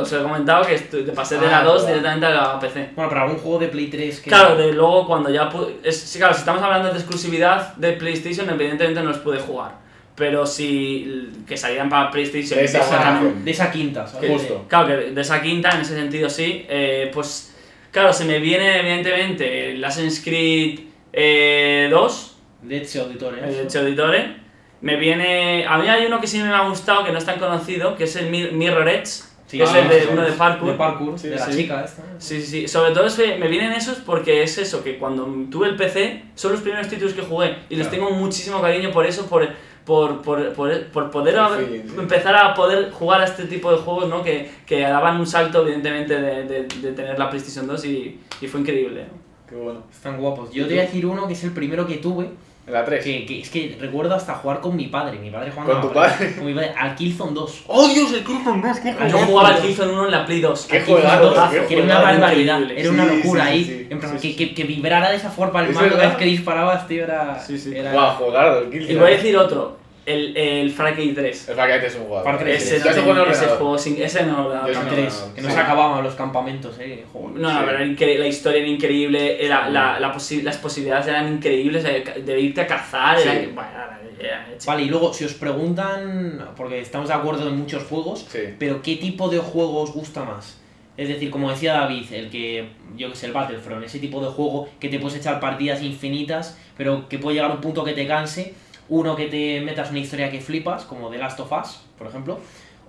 os 0.01 0.13
he 0.13 0.17
comentado 0.21 0.63
que 0.65 0.77
te 0.77 0.97
pasé 1.13 1.37
de 1.39 1.47
la 1.47 1.59
Ah, 1.59 1.63
2 1.63 1.73
claro. 1.81 1.87
directamente 1.87 2.25
a 2.27 2.29
la 2.31 2.59
PC. 2.59 2.89
Bueno, 2.95 3.09
pero 3.09 3.21
algún 3.23 3.37
juego 3.39 3.57
de 3.59 3.67
Play 3.69 3.87
3 3.87 4.19
que. 4.19 4.29
Claro, 4.29 4.55
de 4.55 4.71
luego 4.73 5.07
cuando 5.07 5.29
ya 5.31 5.49
pude... 5.49 5.77
Es, 5.83 5.97
sí, 5.97 6.19
claro, 6.19 6.33
si 6.33 6.41
estamos 6.41 6.61
hablando 6.61 6.89
de 6.89 6.95
exclusividad 6.95 7.75
de 7.77 7.93
PlayStation, 7.93 8.47
evidentemente 8.49 9.01
no 9.01 9.07
los 9.09 9.17
pude 9.19 9.39
jugar. 9.39 9.71
Pero 10.15 10.45
si 10.45 11.29
que 11.47 11.57
salían 11.57 11.89
para 11.89 12.11
PlayStation... 12.11 12.59
De, 12.59 12.65
esa, 12.65 13.19
de 13.43 13.51
esa 13.51 13.71
quinta, 13.71 14.05
¿sabes? 14.05 14.29
que- 14.29 14.33
Justo. 14.37 14.65
Claro, 14.67 14.87
que 14.89 14.93
de 15.11 15.21
esa 15.21 15.41
quinta, 15.41 15.71
en 15.71 15.81
ese 15.81 15.95
sentido 15.95 16.29
sí, 16.29 16.65
eh, 16.69 17.09
pues 17.13 17.55
claro, 17.89 18.13
se 18.13 18.25
me 18.25 18.37
viene 18.39 18.79
evidentemente 18.81 19.71
el 19.71 19.83
Assassin's 19.83 20.21
Creed 20.23 20.79
eh, 21.13 21.87
2, 21.89 22.37
De 22.63 22.77
Ezio 22.81 23.03
Auditore. 23.03 23.65
Ezio 23.65 23.79
Auditore. 23.81 24.40
Me 24.81 24.95
viene... 24.97 25.65
A 25.67 25.77
mí 25.77 25.87
hay 25.87 26.05
uno 26.05 26.19
que 26.19 26.27
sí 26.27 26.39
me 26.39 26.49
ha 26.49 26.67
gustado, 26.67 27.03
que 27.05 27.11
no 27.11 27.17
es 27.17 27.25
tan 27.25 27.39
conocido, 27.39 27.95
que 27.95 28.05
es 28.05 28.15
el 28.15 28.29
Mir- 28.31 28.51
Mirror 28.51 28.87
Edge. 28.89 29.05
Sí, 29.47 29.57
que 29.57 29.63
es 29.63 29.69
ah, 29.73 29.79
el 29.79 29.89
de, 29.89 30.07
uno 30.13 30.21
de 30.21 30.31
sí. 30.31 30.35
parkour. 30.37 30.71
De 30.71 30.77
parkour, 30.77 31.19
Sí, 31.19 31.27
de 31.27 31.35
la 31.35 31.45
sí. 31.45 31.57
chica 31.57 31.83
esta. 31.83 32.01
Sí, 32.19 32.41
sí, 32.41 32.47
sí. 32.47 32.67
Sobre 32.67 32.91
todo 32.91 33.05
es 33.05 33.15
que 33.15 33.35
me 33.37 33.47
vienen 33.49 33.73
esos 33.73 33.97
porque 33.97 34.43
es 34.43 34.57
eso, 34.57 34.81
que 34.83 34.97
cuando 34.97 35.25
tuve 35.51 35.67
el 35.67 35.75
PC 35.75 36.23
son 36.35 36.53
los 36.53 36.61
primeros 36.61 36.87
títulos 36.87 37.13
que 37.13 37.21
jugué 37.21 37.57
y 37.69 37.75
les 37.75 37.89
Claro. 37.89 38.05
tengo 38.05 38.17
muchísimo 38.17 38.61
cariño 38.61 38.91
por 38.91 39.05
eso, 39.05 39.25
por, 39.25 39.45
por, 39.85 40.21
por, 40.21 40.53
por, 40.53 40.85
por 40.87 41.11
poder 41.11 41.35
sí. 41.59 41.83
empezar 41.99 42.33
a 42.37 42.53
poder 42.53 42.91
jugar 42.91 43.19
a 43.21 43.25
este 43.25 43.43
tipo 43.43 43.69
de 43.73 43.79
juegos, 43.79 44.07
¿no? 44.07 44.23
Que, 44.23 44.49
que 44.65 44.79
daban 44.79 45.19
un 45.19 45.27
salto, 45.27 45.63
evidentemente, 45.63 46.21
de, 46.21 46.43
de, 46.45 46.63
de 46.63 46.91
tener 46.93 47.19
la 47.19 47.29
PlayStation 47.29 47.67
2 47.67 47.85
y, 47.85 48.19
y 48.39 48.47
fue 48.47 48.61
increíble. 48.61 49.05
Qué 49.49 49.55
bueno. 49.55 49.83
Están 49.91 50.17
guapos. 50.17 50.49
Yo 50.53 50.63
te 50.65 50.75
voy 50.75 50.79
a 50.79 50.83
decir 50.83 51.05
uno 51.05 51.27
que 51.27 51.33
es 51.33 51.43
el 51.43 51.51
primero 51.51 51.85
que 51.85 51.97
tuve, 51.97 52.29
En 52.71 52.77
la 52.79 52.85
3. 52.85 53.03
que, 53.03 53.25
que 53.25 53.41
es 53.41 53.49
que 53.49 53.75
recuerdo 53.79 54.15
hasta 54.15 54.35
jugar 54.35 54.61
con 54.61 54.75
mi 54.77 54.87
padre. 54.87 55.19
Mi 55.19 55.29
padre 55.29 55.51
jugando 55.51 55.73
¿Con 55.73 55.81
tu 55.81 55.91
Play- 55.91 56.09
padre? 56.09 56.35
Con 56.35 56.45
mi 56.45 56.53
padre, 56.53 56.73
al 56.77 56.95
Killzone 56.95 57.33
2. 57.33 57.63
¡Oh, 57.67 57.87
Dios, 57.89 58.13
el 58.13 58.23
Killzone 58.23 58.61
2! 58.65 58.79
¡Qué 58.79 58.95
Yo 59.09 59.17
jugaba 59.17 59.49
al 59.49 59.61
Killzone 59.61 59.91
1 59.91 60.05
en 60.05 60.11
la 60.11 60.25
Play 60.25 60.39
2. 60.41 60.65
Qué 60.69 60.81
juegazo, 60.81 61.31
2, 61.31 61.49
qué 61.51 61.65
que 61.67 61.73
era 61.75 61.83
una 61.83 61.99
barbaridad, 61.99 62.59
increíble. 62.61 62.81
era 62.81 62.89
una 62.91 63.05
locura 63.05 63.43
sí, 63.43 63.49
ahí. 63.51 63.63
sí, 63.65 63.71
sí. 63.71 63.87
en 63.89 63.99
plan, 63.99 64.19
Sí, 64.19 64.35
que, 64.35 64.45
sí. 64.45 64.49
que, 64.49 64.53
que 64.55 64.63
vibrara 64.63 65.09
de 65.09 65.17
esa 65.17 65.29
forma 65.29 65.61
el 65.65 65.73
mando 65.73 65.95
cada 65.95 66.07
vez 66.07 66.17
que 66.17 66.25
disparabas, 66.25 66.87
tío, 66.87 67.03
era. 67.03 67.39
Sí, 67.39 67.59
sí. 67.59 67.75
era- 67.75 67.91
¡Guau, 67.91 68.15
jugado 68.15 68.59
el 68.59 68.67
Y 68.67 68.71
Killzone! 68.79 68.99
voy 68.99 69.07
a 69.11 69.15
decir 69.15 69.37
otro, 69.37 69.77
el, 70.05 70.35
el 70.35 70.71
Far 70.71 70.95
Cry 70.95 71.13
3. 71.13 71.49
El 71.49 71.55
Far 71.55 71.69
Cry 71.69 71.79
3 71.79 71.93
es 71.93 71.99
un 71.99 72.05
jugador. 72.07 72.25
Far 72.25 72.39
Cry 72.43 72.51
Ese, 72.51 72.69
tres. 72.71 72.83
Ya 72.85 72.93
se 72.93 73.01
juega 73.01 73.23
en 73.23 73.31
ese 73.31 73.45
juego, 73.47 73.77
sin- 73.77 74.01
ese 74.01 74.25
no 74.25 74.43
lo 74.49 74.67
Yo 74.67 74.73
Far 74.73 74.83
no, 74.85 74.89
no, 74.89 74.95
3, 74.95 75.25
no, 75.27 75.33
que 75.35 75.41
sí. 75.41 75.47
no 75.47 75.53
se 75.53 75.59
acababan 75.59 76.03
los 76.03 76.15
campamentos, 76.15 76.75
eh. 76.79 77.05
joder. 77.13 77.35
No, 77.39 77.49
la 77.49 77.59
Sí. 77.59 77.65
verdad, 77.65 77.85
incre- 77.85 78.17
la 78.17 78.27
historia 78.27 78.59
era 78.61 78.67
increíble, 78.69 79.45
era, 79.45 79.67
Sí. 79.67 79.73
la, 79.73 79.99
la 79.99 80.13
posi- 80.13 80.41
las 80.43 80.57
posibilidades 80.57 81.07
eran 81.07 81.33
increíbles, 81.33 81.83
de 81.83 82.39
irte 82.39 82.61
a 82.61 82.67
cazar, 82.67 83.19
Sí. 83.19 83.27
era, 83.29 83.41
bueno, 83.53 83.69
era- 83.71 84.01
era- 84.19 84.47
Vale, 84.65 84.83
y 84.83 84.85
luego, 84.89 85.13
si 85.13 85.25
os 85.25 85.33
preguntan, 85.33 86.45
porque 86.55 86.79
estamos 86.79 87.07
de 87.07 87.13
acuerdo 87.13 87.47
en 87.47 87.57
muchos 87.57 87.83
juegos, 87.83 88.25
Sí. 88.31 88.39
pero 88.59 88.81
¿qué 88.81 88.95
tipo 88.97 89.29
de 89.29 89.39
juego 89.39 89.81
os 89.81 89.91
gusta 89.93 90.23
más? 90.23 90.57
Es 90.97 91.07
decir, 91.07 91.31
como 91.31 91.49
decía 91.49 91.73
David, 91.73 92.11
el 92.11 92.29
que, 92.29 92.67
yo 92.97 93.09
que 93.09 93.15
sé, 93.15 93.25
el 93.27 93.31
Battlefront, 93.31 93.83
ese 93.85 93.97
tipo 93.99 94.21
de 94.23 94.29
juego 94.29 94.67
que 94.79 94.89
te 94.89 94.99
puedes 94.99 95.17
echar 95.17 95.39
partidas 95.39 95.81
infinitas, 95.81 96.57
pero 96.77 97.07
que 97.07 97.17
puede 97.17 97.35
llegar 97.35 97.49
a 97.49 97.53
un 97.55 97.61
punto 97.61 97.83
que 97.83 97.93
te 97.93 98.05
canse, 98.05 98.53
uno 98.91 99.15
que 99.15 99.25
te 99.27 99.61
metas 99.61 99.89
una 99.89 99.99
historia 99.99 100.29
que 100.29 100.39
flipas, 100.41 100.83
como 100.85 101.09
The 101.09 101.17
Last 101.17 101.39
of 101.39 101.51
Us, 101.51 101.81
por 101.97 102.07
ejemplo, 102.07 102.39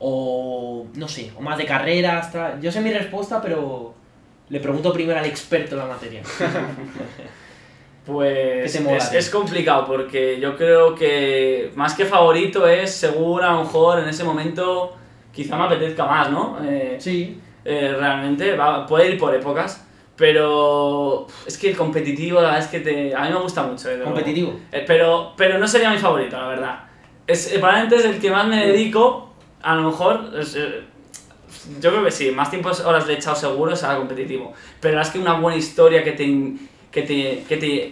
o 0.00 0.86
no 0.94 1.06
sé, 1.06 1.30
o 1.38 1.40
más 1.40 1.56
de 1.56 1.64
carreras, 1.64 2.34
tra- 2.34 2.60
yo 2.60 2.70
sé 2.72 2.80
mi 2.80 2.92
respuesta, 2.92 3.40
pero 3.40 3.94
le 4.48 4.58
pregunto 4.60 4.92
primero 4.92 5.18
al 5.20 5.26
experto 5.26 5.76
en 5.76 5.78
la 5.78 5.86
materia. 5.86 6.22
Pues 8.04 8.72
¿Qué 8.72 8.78
te 8.78 8.84
mola, 8.84 8.96
es, 8.96 9.30
complicado 9.30 9.86
porque 9.86 10.40
yo 10.40 10.56
creo 10.56 10.92
que 10.96 11.70
más 11.76 11.94
que 11.94 12.04
favorito 12.04 12.66
es 12.66 12.90
según 12.92 13.44
a 13.44 13.52
lo 13.52 13.60
mejor 13.60 14.00
en 14.00 14.08
ese 14.08 14.24
momento 14.24 14.96
quizá 15.32 15.56
me 15.56 15.66
apetezca 15.66 16.04
más, 16.04 16.28
¿no? 16.28 16.58
Eh, 16.64 16.96
Sí, 16.98 17.40
eh, 17.64 17.94
realmente 17.96 18.56
va, 18.56 18.84
puede 18.88 19.10
ir 19.12 19.18
por 19.18 19.32
épocas, 19.32 19.86
pero 20.22 21.26
es 21.44 21.58
que 21.58 21.70
el 21.70 21.76
competitivo 21.76 22.40
la 22.40 22.50
verdad 22.52 22.62
es 22.62 22.68
que 22.68 22.78
te, 22.78 23.12
a 23.12 23.22
mí 23.22 23.30
me 23.30 23.40
gusta 23.40 23.64
mucho. 23.64 23.88
luego. 23.88 24.04
competitivo. 24.04 24.54
Eh, 24.70 24.84
pero, 24.86 25.32
pero 25.36 25.58
no 25.58 25.66
sería 25.66 25.90
mi 25.90 25.98
favorito, 25.98 26.36
la 26.36 26.46
verdad. 26.46 26.78
Es, 27.26 27.48
eh, 27.52 27.58
probablemente 27.58 27.96
es 27.96 28.04
el 28.04 28.20
que 28.20 28.30
más 28.30 28.46
me 28.46 28.68
dedico, 28.68 29.34
a 29.62 29.74
lo 29.74 29.90
mejor, 29.90 30.30
es, 30.38 30.54
eh, 30.54 30.82
yo 31.80 31.90
creo 31.90 32.04
que 32.04 32.12
sí, 32.12 32.30
más 32.30 32.50
tiempo 32.50 32.70
horas 32.84 33.04
le 33.08 33.14
he 33.14 33.16
echado 33.16 33.34
seguro 33.34 33.72
es 33.74 33.82
a 33.82 33.96
competitivo. 33.96 34.52
Pero 34.80 35.00
es 35.00 35.10
que 35.10 35.18
una 35.18 35.34
buena 35.40 35.58
historia 35.58 36.04
que 36.04 36.12
te, 36.12 36.52
que 36.92 37.02
te, 37.02 37.42
que 37.48 37.56
te, 37.56 37.90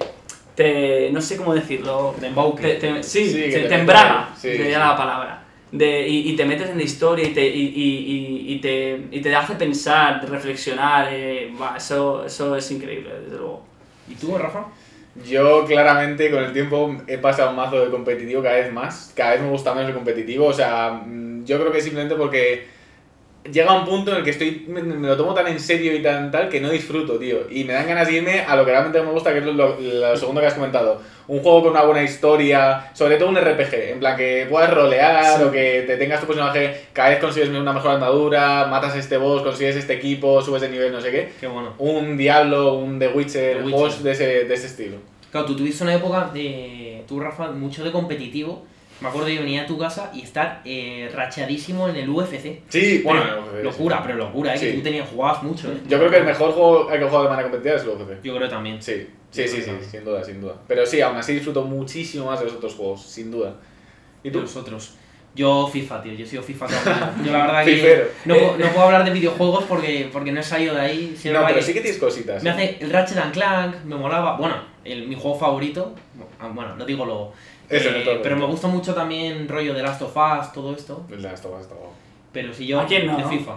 te- 0.54 1.10
no 1.10 1.20
sé 1.20 1.36
cómo 1.36 1.52
decirlo, 1.52 2.14
De 2.20 2.28
embauque. 2.28 2.62
te, 2.62 2.74
te- 2.76 3.02
sí, 3.02 3.28
Sí, 3.28 3.34
que 3.42 3.50
te, 3.50 3.60
te 3.62 3.68
te 3.70 3.74
embraga, 3.74 4.28
sí, 4.36 4.56
sería 4.56 4.78
sí. 4.80 4.88
la 4.88 4.96
palabra. 4.96 5.39
De, 5.72 6.08
y, 6.08 6.30
y 6.30 6.36
te 6.36 6.44
metes 6.44 6.70
en 6.70 6.78
la 6.78 6.82
historia 6.82 7.28
y 7.28 7.32
te, 7.32 7.46
y, 7.46 7.62
y, 7.62 8.48
y, 8.48 8.54
y 8.54 8.60
te, 8.60 9.00
y 9.10 9.20
te 9.20 9.34
hace 9.34 9.54
pensar, 9.54 10.28
reflexionar, 10.28 11.08
eh, 11.12 11.52
eso, 11.76 12.24
eso 12.24 12.56
es 12.56 12.70
increíble, 12.72 13.10
desde 13.24 13.36
luego. 13.36 13.62
¿Y 14.08 14.14
tú, 14.14 14.36
Rafa? 14.36 14.66
Yo 15.28 15.64
claramente 15.66 16.30
con 16.30 16.42
el 16.44 16.52
tiempo 16.52 16.96
he 17.06 17.18
pasado 17.18 17.50
un 17.50 17.56
mazo 17.56 17.84
de 17.84 17.90
competitivo 17.90 18.42
cada 18.42 18.56
vez 18.56 18.72
más. 18.72 19.12
Cada 19.14 19.32
vez 19.32 19.42
me 19.42 19.50
gusta 19.50 19.74
menos 19.74 19.90
el 19.90 19.94
competitivo. 19.94 20.46
O 20.46 20.52
sea, 20.52 21.02
mm, 21.04 21.44
yo 21.44 21.58
creo 21.58 21.72
que 21.72 21.80
simplemente 21.80 22.14
porque 22.14 22.66
llega 23.50 23.72
un 23.72 23.84
punto 23.86 24.10
en 24.10 24.18
el 24.18 24.24
que 24.24 24.30
estoy 24.30 24.64
me, 24.68 24.82
me 24.82 25.08
lo 25.08 25.16
tomo 25.16 25.32
tan 25.34 25.46
en 25.46 25.58
serio 25.60 25.94
y 25.94 26.02
tan 26.02 26.30
tal 26.30 26.48
que 26.48 26.60
no 26.60 26.70
disfruto, 26.70 27.18
tío. 27.18 27.38
Y 27.50 27.64
me 27.64 27.72
dan 27.72 27.86
ganas 27.86 28.06
de 28.08 28.14
irme 28.14 28.40
a 28.40 28.56
lo 28.56 28.64
que 28.64 28.70
realmente 28.72 29.00
me 29.02 29.10
gusta, 29.10 29.32
que 29.32 29.38
es 29.38 29.44
lo, 29.44 29.52
lo 29.80 30.16
segundo 30.16 30.40
que 30.40 30.46
has 30.46 30.54
comentado. 30.54 31.00
Un 31.28 31.40
juego 31.40 31.62
con 31.62 31.70
una 31.72 31.82
buena 31.82 32.02
historia, 32.02 32.90
sobre 32.92 33.16
todo 33.16 33.28
un 33.28 33.36
RPG, 33.36 33.74
en 33.92 34.00
plan 34.00 34.16
que 34.16 34.46
puedas 34.50 34.72
rolear 34.74 35.36
Sí. 35.38 35.42
o 35.44 35.50
que 35.52 35.84
te 35.86 35.96
tengas 35.96 36.20
tu 36.20 36.26
personaje, 36.26 36.86
cada 36.92 37.10
vez 37.10 37.18
consigues 37.20 37.48
una 37.50 37.72
mejor 37.72 37.92
andadura, 37.92 38.66
matas 38.66 38.96
este 38.96 39.16
boss, 39.16 39.42
consigues 39.42 39.76
este 39.76 39.94
equipo, 39.94 40.42
subes 40.42 40.62
de 40.62 40.68
nivel, 40.68 40.90
no 40.92 41.00
sé 41.00 41.10
qué. 41.12 41.28
Qué 41.38 41.46
bueno. 41.46 41.74
Un 41.78 42.16
Diablo, 42.16 42.74
un 42.74 42.98
The 42.98 43.08
Witcher, 43.08 43.56
The 43.58 43.62
Witcher. 43.62 43.70
juegos 43.72 44.02
de 44.02 44.10
ese, 44.12 44.26
de 44.44 44.54
ese 44.54 44.66
estilo. 44.66 44.96
Claro, 45.30 45.46
tú 45.46 45.54
tuviste 45.56 45.84
una 45.84 45.94
época 45.94 46.28
de. 46.34 47.04
Tú, 47.06 47.20
Rafa, 47.20 47.52
mucho 47.52 47.84
de 47.84 47.92
competitivo. 47.92 48.66
Me 49.00 49.08
acuerdo 49.08 49.28
que 49.28 49.38
venía 49.38 49.62
a 49.62 49.66
tu 49.66 49.78
casa 49.78 50.10
y 50.14 50.22
estar 50.22 50.60
eh, 50.64 51.10
rachadísimo 51.14 51.88
en 51.88 51.96
el 51.96 52.08
UFC. 52.08 52.60
Sí, 52.68 53.00
bueno, 53.02 53.22
Pero 53.46 53.58
el 53.58 53.64
locura, 53.64 53.96
sí. 53.96 54.02
pero 54.06 54.18
locura, 54.18 54.54
¿eh? 54.54 54.58
Sí. 54.58 54.66
Que 54.66 54.72
tú 54.74 54.82
tenías, 54.82 55.08
jugabas 55.08 55.42
mucho, 55.42 55.72
¿eh? 55.72 55.76
Yo 55.88 55.98
creo 55.98 56.10
que 56.10 56.16
el 56.18 56.24
mejor 56.24 56.52
juego 56.52 56.88
al 56.90 56.98
que 56.98 57.04
he 57.04 57.08
jugado 57.08 57.24
de 57.24 57.30
manera 57.30 57.48
competitiva 57.50 57.76
es 57.76 57.82
el 57.82 57.88
UFC. 57.90 58.22
Yo 58.22 58.36
creo 58.36 58.48
también. 58.48 58.82
Sí, 58.82 59.06
sí, 59.30 59.48
sí, 59.48 59.62
sí, 59.62 59.70
sin 59.90 60.04
duda, 60.04 60.22
sin 60.22 60.40
duda. 60.40 60.54
Pero 60.68 60.84
sí, 60.84 61.00
aún 61.00 61.16
así 61.16 61.34
disfruto 61.34 61.62
muchísimo 61.64 62.26
más 62.26 62.40
de 62.40 62.46
los 62.46 62.54
otros 62.54 62.74
juegos, 62.74 63.02
sin 63.02 63.30
duda. 63.30 63.54
¿Y 64.22 64.30
tú? 64.30 64.40
los 64.42 64.54
otros. 64.56 64.94
Yo 65.32 65.68
FIFA, 65.72 66.02
tío, 66.02 66.12
yo 66.14 66.24
he 66.24 66.28
sido 66.28 66.42
FIFA 66.42 66.66
vida. 66.66 67.14
Yo 67.24 67.30
la 67.32 67.46
verdad 67.46 67.64
que 67.64 68.04
no, 68.24 68.34
puedo- 68.34 68.56
no 68.58 68.66
puedo 68.70 68.82
hablar 68.86 69.04
de 69.04 69.12
videojuegos 69.12 69.64
porque, 69.64 70.10
porque 70.12 70.32
no 70.32 70.40
he 70.40 70.42
salido 70.42 70.74
de 70.74 70.80
ahí. 70.80 71.14
Es 71.16 71.24
No, 71.32 71.46
pero 71.46 71.62
sí 71.62 71.72
que 71.72 71.80
tienes 71.80 72.00
cositas. 72.00 72.42
Me 72.42 72.50
¿eh? 72.50 72.52
hace 72.52 72.78
el 72.80 72.90
Ratchet 72.90 73.16
and 73.18 73.32
Clank, 73.32 73.84
me 73.84 73.94
molaba. 73.94 74.36
Bueno, 74.36 74.56
el, 74.84 75.06
mi 75.06 75.14
juego 75.14 75.38
favorito, 75.38 75.94
ah, 76.40 76.50
bueno, 76.52 76.74
lo 76.76 76.84
digo 76.84 77.04
luego. 77.06 77.32
Eh, 77.70 78.20
pero 78.22 78.36
me 78.36 78.46
gusta 78.46 78.66
mucho 78.66 78.94
también 78.94 79.48
rollo 79.48 79.72
de 79.74 79.82
Last 79.82 80.02
of 80.02 80.16
Us, 80.16 80.52
todo 80.52 80.74
esto. 80.74 81.06
El 81.10 81.22
Last 81.22 81.44
of 81.44 81.60
Us. 81.60 81.66
Pero 82.32 82.52
si 82.54 82.64
yo 82.64 82.78
¿A 82.80 82.86
quién 82.86 83.08
no, 83.08 83.16
de? 83.16 83.24
FIFA. 83.24 83.56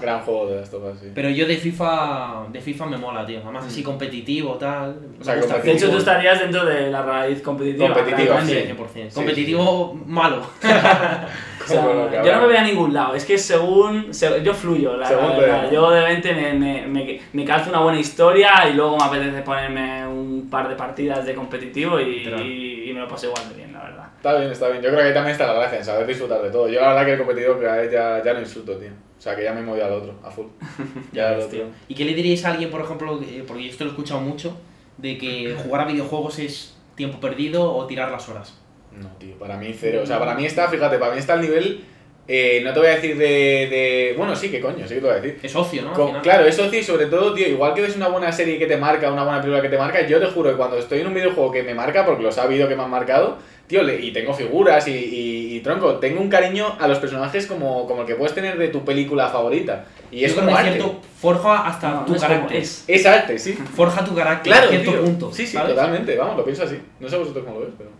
Gran 0.00 0.20
juego 0.20 0.46
de 0.46 0.56
Last 0.60 0.72
of 0.74 0.84
Us, 0.84 1.00
sí. 1.00 1.06
Pero 1.12 1.30
yo 1.30 1.46
de 1.48 1.56
FIFA, 1.56 2.44
de 2.52 2.60
FIFA 2.60 2.86
me 2.86 2.96
mola, 2.96 3.26
tío. 3.26 3.40
Además 3.42 3.64
así 3.66 3.82
competitivo, 3.82 4.52
tal. 4.54 4.90
Mm. 5.18 5.20
O 5.20 5.24
sea, 5.24 5.34
me 5.34 5.40
gusta 5.40 5.56
el 5.56 5.62
De 5.62 5.72
hecho, 5.72 5.90
tú 5.90 5.96
estarías 5.98 6.38
dentro 6.38 6.64
de 6.64 6.90
la 6.92 7.02
raíz 7.02 7.42
competitiva. 7.42 7.92
Competitiva, 7.92 8.36
realmente. 8.36 8.68
sí. 8.68 8.98
100%. 9.00 9.08
Sí, 9.08 9.14
competitivo 9.14 9.94
malo. 10.06 10.42
O 11.64 11.66
sea, 11.66 12.22
yo 12.22 12.32
no 12.34 12.40
me 12.42 12.46
voy 12.48 12.56
a 12.56 12.62
ningún 12.62 12.92
lado, 12.92 13.14
es 13.14 13.24
que 13.24 13.38
según. 13.38 14.12
se- 14.12 14.42
yo 14.44 14.52
fluyo, 14.52 14.98
la, 14.98 15.06
Según 15.08 15.30
la 15.30 15.34
te 15.34 15.40
verdad. 15.40 15.62
da. 15.62 15.70
Yo 15.72 15.90
de 15.90 16.00
repente 16.02 16.34
me, 16.34 16.52
me, 16.52 16.86
me, 16.86 17.20
me 17.32 17.44
calzo 17.46 17.70
una 17.70 17.80
buena 17.80 17.98
historia 17.98 18.68
y 18.70 18.74
luego 18.74 18.98
me 18.98 19.04
apetece 19.04 19.40
ponerme 19.40 20.06
un 20.06 20.48
par 20.50 20.68
de 20.68 20.74
partidas 20.76 21.24
de 21.24 21.34
competitivo 21.34 21.98
y, 21.98 22.84
y 22.86 22.92
me 22.92 23.00
lo 23.00 23.08
paso 23.08 23.26
igual 23.28 23.48
de 23.48 23.54
bien, 23.54 23.72
la 23.72 23.82
verdad. 23.82 24.03
Está 24.24 24.38
bien, 24.38 24.50
está 24.52 24.68
bien. 24.70 24.82
Yo 24.82 24.88
creo 24.88 25.02
que 25.02 25.08
ahí 25.08 25.12
también 25.14 25.32
está 25.32 25.46
la 25.46 25.52
gracia, 25.52 25.78
en 25.78 25.84
saber 25.84 26.06
disfrutar 26.06 26.40
de 26.40 26.48
todo. 26.50 26.66
Yo 26.66 26.80
la 26.80 26.88
verdad 26.88 27.04
que 27.04 27.12
el 27.12 27.18
competitivo 27.18 27.58
cada 27.60 27.76
vez 27.76 27.92
ya, 27.92 28.22
ya 28.24 28.32
no 28.32 28.40
disfruto, 28.40 28.74
tío. 28.78 28.88
O 29.18 29.20
sea, 29.20 29.36
que 29.36 29.44
ya 29.44 29.52
me 29.52 29.60
he 29.60 29.62
movido 29.62 29.84
al 29.84 29.92
otro, 29.92 30.14
a 30.24 30.30
full. 30.30 30.46
Ya 31.12 31.28
al 31.28 31.34
otro. 31.36 31.48
tío. 31.48 31.64
¿Y 31.88 31.94
qué 31.94 32.06
le 32.06 32.14
diríais 32.14 32.42
a 32.46 32.52
alguien, 32.52 32.70
por 32.70 32.80
ejemplo, 32.80 33.20
que- 33.20 33.44
porque 33.46 33.64
yo 33.64 33.70
esto 33.70 33.84
lo 33.84 33.90
he 33.90 33.92
escuchado 33.92 34.20
mucho, 34.22 34.56
de 34.96 35.18
que 35.18 35.54
jugar 35.62 35.82
a 35.82 35.84
videojuegos 35.92 36.38
es 36.38 36.74
tiempo 36.94 37.20
perdido 37.20 37.70
o 37.70 37.86
tirar 37.86 38.10
las 38.10 38.26
horas? 38.30 38.58
No, 38.92 39.08
tío, 39.18 39.38
para 39.38 39.58
mí 39.58 39.74
cero. 39.78 40.00
O 40.02 40.06
sea, 40.06 40.18
para 40.18 40.34
mí 40.34 40.46
está, 40.46 40.68
fíjate, 40.68 40.96
para 40.98 41.12
mí 41.12 41.18
está 41.18 41.34
el 41.34 41.42
nivel. 41.42 41.84
eh, 42.26 42.62
no 42.64 42.72
te 42.72 42.78
voy 42.78 42.88
a 42.88 42.94
decir 42.94 43.18
de, 43.18 43.26
de. 43.26 44.14
Bueno, 44.16 44.34
sí, 44.34 44.50
que 44.50 44.58
coño, 44.58 44.88
sí 44.88 44.94
que 44.94 45.00
te 45.00 45.06
voy 45.06 45.10
a 45.10 45.20
decir. 45.20 45.38
Es 45.42 45.54
ocio, 45.54 45.82
¿no? 45.82 45.92
Con- 45.92 46.20
claro, 46.22 46.46
eso 46.46 46.70
sí, 46.70 46.82
sobre 46.82 47.06
todo, 47.06 47.34
tío, 47.34 47.46
igual 47.46 47.74
que 47.74 47.82
ves 47.82 47.94
una 47.96 48.08
buena 48.08 48.32
serie 48.32 48.58
que 48.58 48.64
te 48.66 48.78
marca, 48.78 49.12
una 49.12 49.24
buena 49.24 49.40
película 49.42 49.60
que 49.60 49.68
te 49.68 49.76
marca, 49.76 50.06
yo 50.06 50.18
te 50.18 50.26
juro 50.28 50.48
que 50.50 50.56
cuando 50.56 50.78
estoy 50.78 51.00
en 51.00 51.08
un 51.08 51.12
videojuego 51.14 51.52
que 51.52 51.62
me 51.62 51.74
marca, 51.74 52.06
porque 52.06 52.22
los 52.22 52.38
ha 52.38 52.44
habido 52.44 52.66
que 52.66 52.76
me 52.76 52.82
han 52.84 52.88
marcado, 52.90 53.36
tío, 53.66 53.82
le- 53.82 54.00
y 54.00 54.12
tengo 54.12 54.32
figuras 54.34 54.86
y, 54.88 54.92
y- 54.92 55.56
y 55.56 55.60
tronco, 55.60 55.94
tengo 55.96 56.20
un 56.20 56.28
cariño 56.28 56.76
a 56.78 56.86
los 56.88 56.98
personajes 56.98 57.46
como, 57.46 57.86
como 57.86 58.02
el 58.02 58.06
que 58.06 58.14
puedes 58.14 58.34
tener 58.34 58.58
de 58.58 58.68
tu 58.68 58.84
película 58.84 59.28
favorita. 59.28 59.86
Y 60.10 60.24
es 60.24 60.34
Yo 60.34 60.42
como 60.42 60.54
arte. 60.56 60.72
cierto, 60.72 61.00
forja 61.20 61.66
hasta 61.66 61.90
No, 61.90 62.04
tu 62.04 62.10
no 62.12 62.16
es 62.16 62.22
carácter. 62.22 62.56
es. 62.58 62.84
Es 62.86 63.06
arte, 63.06 63.38
sí. 63.38 63.52
Forja 63.52 64.04
tu 64.04 64.14
carácter 64.14 64.52
Claro, 64.52 64.66
a 64.66 64.70
cierto 64.70 64.90
tío. 64.92 65.00
punto. 65.02 65.32
Sí, 65.32 65.46
sí, 65.46 65.54
¿sabes? 65.54 65.70
totalmente, 65.74 66.16
vamos, 66.16 66.36
lo 66.36 66.44
pienso 66.44 66.62
así. 66.64 66.78
No 67.00 67.08
sé 67.08 67.16
vosotros 67.16 67.44
cómo 67.44 67.58
lo 67.58 67.64
veis, 67.66 67.74
pero... 67.78 67.90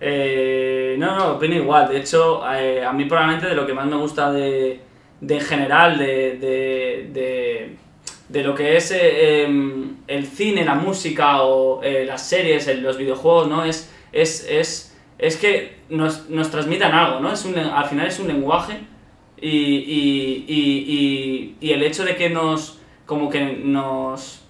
Eh, 0.00 0.96
no, 0.98 1.16
no, 1.16 1.32
opino 1.34 1.54
igual. 1.54 1.88
De 1.88 1.98
hecho, 1.98 2.42
eh, 2.52 2.84
a 2.84 2.92
mí 2.92 3.04
probablemente 3.04 3.46
de 3.48 3.54
lo 3.54 3.66
que 3.66 3.72
más 3.74 3.86
me 3.86 3.96
gusta 3.96 4.32
de, 4.32 4.80
de 5.20 5.34
en 5.36 5.40
general, 5.40 5.98
de, 5.98 6.36
de, 6.38 7.08
de, 7.12 7.76
de 8.28 8.42
lo 8.42 8.54
que 8.54 8.76
es 8.76 8.90
eh, 8.90 9.44
em, 9.44 9.96
el 10.08 10.26
cine, 10.26 10.64
la 10.64 10.74
música 10.74 11.42
o 11.42 11.82
eh, 11.82 12.04
las 12.06 12.26
series, 12.26 12.66
el- 12.68 12.82
los 12.82 12.96
videojuegos, 12.98 13.48
¿no? 13.48 13.64
Es, 13.64 13.90
es, 14.14 14.46
es, 14.48 14.96
es 15.18 15.36
que 15.36 15.76
nos, 15.90 16.28
nos 16.30 16.50
transmitan 16.50 16.92
algo, 16.92 17.20
¿no? 17.20 17.32
Es 17.32 17.44
un, 17.44 17.56
al 17.58 17.84
final 17.86 18.06
es 18.06 18.18
un 18.18 18.28
lenguaje 18.28 18.78
y, 19.40 19.48
y, 19.50 20.44
y, 20.48 20.60
y, 20.88 21.56
y 21.60 21.72
el 21.72 21.82
hecho 21.82 22.04
de 22.04 22.16
que 22.16 22.30
nos, 22.30 22.78
como 23.06 23.28
que 23.28 23.40
nos 23.44 24.40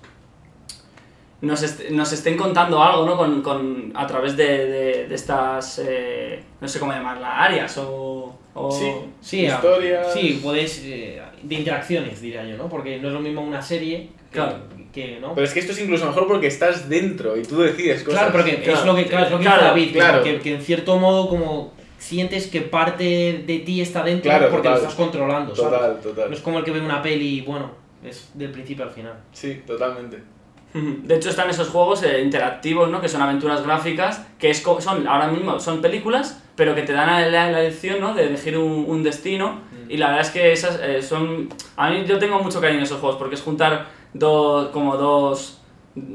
nos, 1.40 1.62
est- 1.62 1.90
nos 1.90 2.10
estén 2.12 2.36
contando 2.38 2.82
algo, 2.82 3.04
¿no? 3.04 3.16
Con, 3.18 3.42
con, 3.42 3.92
a 3.94 4.06
través 4.06 4.34
de, 4.36 4.66
de, 4.66 5.08
de 5.08 5.14
estas, 5.14 5.78
eh, 5.84 6.42
no 6.60 6.66
sé 6.68 6.78
cómo 6.80 6.92
llamarlas, 6.92 7.30
áreas 7.34 7.76
o... 7.78 8.38
O... 8.54 8.70
Sí. 8.70 8.86
Sí, 9.20 9.46
Historias. 9.46 10.12
Sí, 10.14 10.40
puedes. 10.42 10.80
eh, 10.84 11.20
de 11.42 11.54
interacciones, 11.56 12.20
diría 12.22 12.44
yo, 12.46 12.56
¿no? 12.56 12.68
Porque 12.68 12.98
no 12.98 13.08
es 13.08 13.14
lo 13.14 13.20
mismo 13.20 13.42
una 13.42 13.60
serie 13.60 14.08
que, 14.30 14.38
Claro. 14.38 14.58
Que 14.94 15.18
¿no? 15.20 15.34
Pero 15.34 15.44
es 15.46 15.52
que 15.52 15.60
esto 15.60 15.72
es 15.72 15.80
incluso 15.80 16.06
mejor 16.06 16.26
porque 16.26 16.46
estás 16.46 16.88
dentro 16.88 17.36
y 17.36 17.42
tú 17.42 17.60
decides 17.60 18.02
cosas. 18.04 18.20
Claro, 18.20 18.32
porque 18.32 18.56
Claro, 18.62 18.78
es 18.80 18.86
lo 18.86 18.94
que, 18.94 19.06
claro, 19.06 19.24
es 19.26 19.30
lo 19.32 19.38
que 19.38 19.44
claro, 19.44 19.58
dice 19.60 19.68
David, 19.70 19.86
que- 19.92 19.98
claro. 19.98 20.22
que, 20.22 20.40
que 20.40 20.54
en 20.54 20.60
cierto 20.62 20.96
modo 20.98 21.28
como 21.28 21.74
sientes 21.98 22.46
que 22.48 22.60
parte 22.60 23.42
de 23.46 23.58
ti 23.60 23.80
está 23.80 24.02
dentro 24.02 24.30
Claro, 24.30 24.48
porque 24.50 24.68
total. 24.68 24.72
lo 24.72 24.78
estás 24.88 24.94
controlando, 24.94 25.56
¿sabes? 25.56 25.72
Total, 25.72 26.00
total. 26.00 26.30
No 26.30 26.36
es 26.36 26.42
como 26.42 26.58
el 26.58 26.64
que 26.64 26.70
ve 26.70 26.80
una 26.80 27.02
peli 27.02 27.38
y 27.38 27.40
bueno, 27.40 27.70
es 28.04 28.30
del 28.34 28.50
principio 28.50 28.84
al 28.84 28.90
final. 28.90 29.14
Sí, 29.32 29.62
totalmente. 29.66 30.22
De 30.74 31.14
hecho 31.14 31.30
están 31.30 31.48
esos 31.50 31.68
juegos 31.68 32.02
eh, 32.02 32.20
interactivos, 32.20 32.90
¿no? 32.90 33.00
Que 33.00 33.08
son 33.08 33.22
aventuras 33.22 33.62
gráficas, 33.64 34.26
que 34.38 34.50
es 34.50 34.62
son 34.80 35.06
ahora 35.08 35.28
mismo 35.28 35.58
son 35.60 35.80
películas, 35.80 36.42
pero 36.56 36.74
que 36.74 36.82
te 36.82 36.92
dan 36.92 37.06
la, 37.06 37.20
la- 37.28 37.50
la 37.50 37.60
elección, 37.60 38.00
¿no? 38.00 38.12
De 38.14 38.26
elegir 38.26 38.58
un, 38.58 38.84
un 38.88 39.02
destino. 39.02 39.60
Y 39.88 39.96
la 39.98 40.06
verdad 40.08 40.22
es 40.22 40.30
que 40.30 40.52
esas 40.52 40.80
eh, 40.82 41.02
son... 41.02 41.48
A 41.76 41.90
mí 41.90 42.04
yo 42.06 42.18
tengo 42.18 42.38
mucho 42.40 42.58
cariño 42.60 42.80
a 42.80 42.84
esos 42.84 43.00
juegos, 43.00 43.18
porque 43.18 43.34
es 43.34 43.42
juntar 43.42 43.86
dos, 44.14 44.68
como 44.70 44.96
dos... 44.96 45.60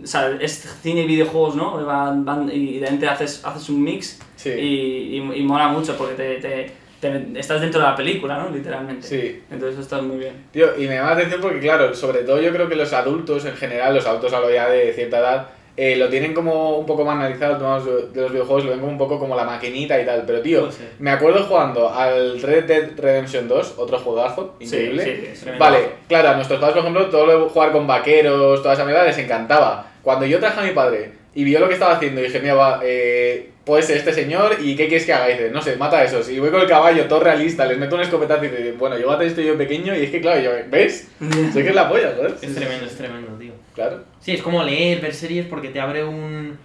O 0.03 0.05
sea, 0.05 0.37
es 0.41 0.77
cine 0.81 1.01
y 1.03 1.07
videojuegos, 1.07 1.55
¿no? 1.55 1.85
Van, 1.85 2.25
van- 2.25 2.49
y 2.51 2.79
de 2.79 2.85
repente 2.85 3.07
haces, 3.07 3.45
haces 3.45 3.69
un 3.69 3.81
mix 3.81 4.19
Sí. 4.35 4.49
y, 4.49 5.17
y, 5.17 5.39
y 5.39 5.43
mola 5.43 5.69
mucho 5.69 5.95
porque 5.97 6.15
te, 6.15 6.35
te- 6.35 6.71
te- 6.99 7.39
estás 7.39 7.61
dentro 7.61 7.79
de 7.79 7.87
la 7.87 7.95
película, 7.95 8.37
¿no? 8.39 8.49
Literalmente. 8.49 9.07
Sí. 9.07 9.41
Entonces 9.49 9.73
eso 9.75 9.81
está 9.83 10.01
muy 10.01 10.17
bien. 10.17 10.33
Tío, 10.51 10.77
y 10.77 10.85
me 10.85 10.95
llama 10.95 11.11
la 11.11 11.15
atención 11.15 11.39
porque, 11.39 11.61
claro, 11.61 11.93
sobre 11.95 12.23
todo 12.23 12.41
yo 12.41 12.51
creo 12.51 12.67
que 12.67 12.75
los 12.75 12.91
adultos 12.91 13.45
en 13.45 13.55
general, 13.55 13.95
los 13.95 14.05
adultos 14.05 14.33
hablo 14.33 14.51
ya 14.51 14.67
de 14.67 14.91
cierta 14.91 15.19
edad, 15.19 15.47
eh, 15.81 15.95
lo 15.95 16.09
tienen 16.09 16.33
como 16.33 16.77
un 16.77 16.85
poco 16.85 17.05
más 17.05 17.15
analizado, 17.15 17.53
el 17.53 17.57
tema 17.59 17.79
de 17.79 17.85
los- 17.85 18.13
de 18.13 18.21
los 18.21 18.31
videojuegos, 18.33 18.65
lo 18.65 18.71
ven 18.71 18.79
como 18.81 18.91
un 18.91 18.97
poco 18.97 19.17
como 19.17 19.33
la 19.35 19.45
maquinita 19.45 20.01
y 20.01 20.05
tal. 20.05 20.23
Pero, 20.27 20.41
tío, 20.41 20.67
me 20.99 21.09
acuerdo 21.11 21.43
jugando 21.45 21.89
al 21.93 22.41
Red 22.41 22.65
Dead 22.65 22.89
Redemption 22.97 23.47
2, 23.47 23.75
otro 23.77 23.97
juegazo, 23.99 24.55
increíble. 24.59 25.03
Sí, 25.03 25.11
sí, 25.11 25.27
sí. 25.35 25.41
Tremendo. 25.43 25.63
Vale, 25.65 25.79
claro, 26.09 26.29
a 26.29 26.33
nuestros 26.35 26.59
padres, 26.59 26.73
por 26.75 26.81
ejemplo, 26.83 27.05
todo 27.09 27.25
lo 27.25 27.43
de 27.45 27.49
jugar 27.49 27.71
con 27.71 27.87
vaqueros, 27.87 28.61
toda 28.61 28.73
esa 28.73 28.83
mierda 28.83 29.05
les 29.05 29.17
encantaba. 29.17 29.87
Cuando 30.03 30.25
yo 30.25 30.39
traje 30.39 30.59
a 30.59 30.63
mi 30.63 30.71
padre 30.71 31.11
y 31.33 31.43
vio 31.45 31.59
lo 31.59 31.67
que 31.67 31.75
estaba 31.75 31.93
haciendo 31.93 32.19
y 32.19 32.25
dije, 32.25 32.39
mira, 32.41 32.55
va, 32.55 32.79
eh, 32.83 33.49
puede 33.63 33.83
ser 33.83 33.97
este 33.97 34.11
señor 34.13 34.57
y 34.61 34.75
¿qué 34.75 34.87
quieres 34.87 35.05
que 35.05 35.13
haga? 35.13 35.29
Y 35.29 35.33
dice, 35.33 35.49
no 35.51 35.61
sé, 35.61 35.75
mata 35.75 35.99
a 35.99 36.03
esos. 36.03 36.27
Y 36.29 36.39
voy 36.39 36.49
con 36.49 36.59
el 36.61 36.67
caballo, 36.67 37.05
todo 37.05 37.19
realista, 37.19 37.65
les 37.65 37.77
meto 37.77 37.95
un 37.95 38.01
escopetazo 38.01 38.43
y 38.45 38.47
dice, 38.49 38.71
bueno, 38.73 38.97
yo 38.97 39.07
voy 39.07 39.23
a 39.23 39.27
esto 39.27 39.39
yo 39.41 39.57
pequeño 39.57 39.95
y 39.95 40.03
es 40.05 40.09
que, 40.11 40.19
claro, 40.21 40.41
yo, 40.41 40.51
¿ves? 40.69 41.07
sé 41.53 41.61
que 41.63 41.69
es 41.69 41.75
la 41.75 41.87
polla, 41.87 42.13
joder. 42.17 42.33
Es 42.41 42.55
tremendo, 42.55 42.85
es 42.85 42.95
tremendo, 42.97 43.31
tío. 43.39 43.51
Claro. 43.79 44.03
Sí, 44.19 44.33
es 44.33 44.41
como 44.41 44.61
leer, 44.63 44.99
ver 44.99 45.13
series 45.13 45.45
porque 45.47 45.69
te 45.69 45.79
abre 45.79 46.03
un 46.03 46.57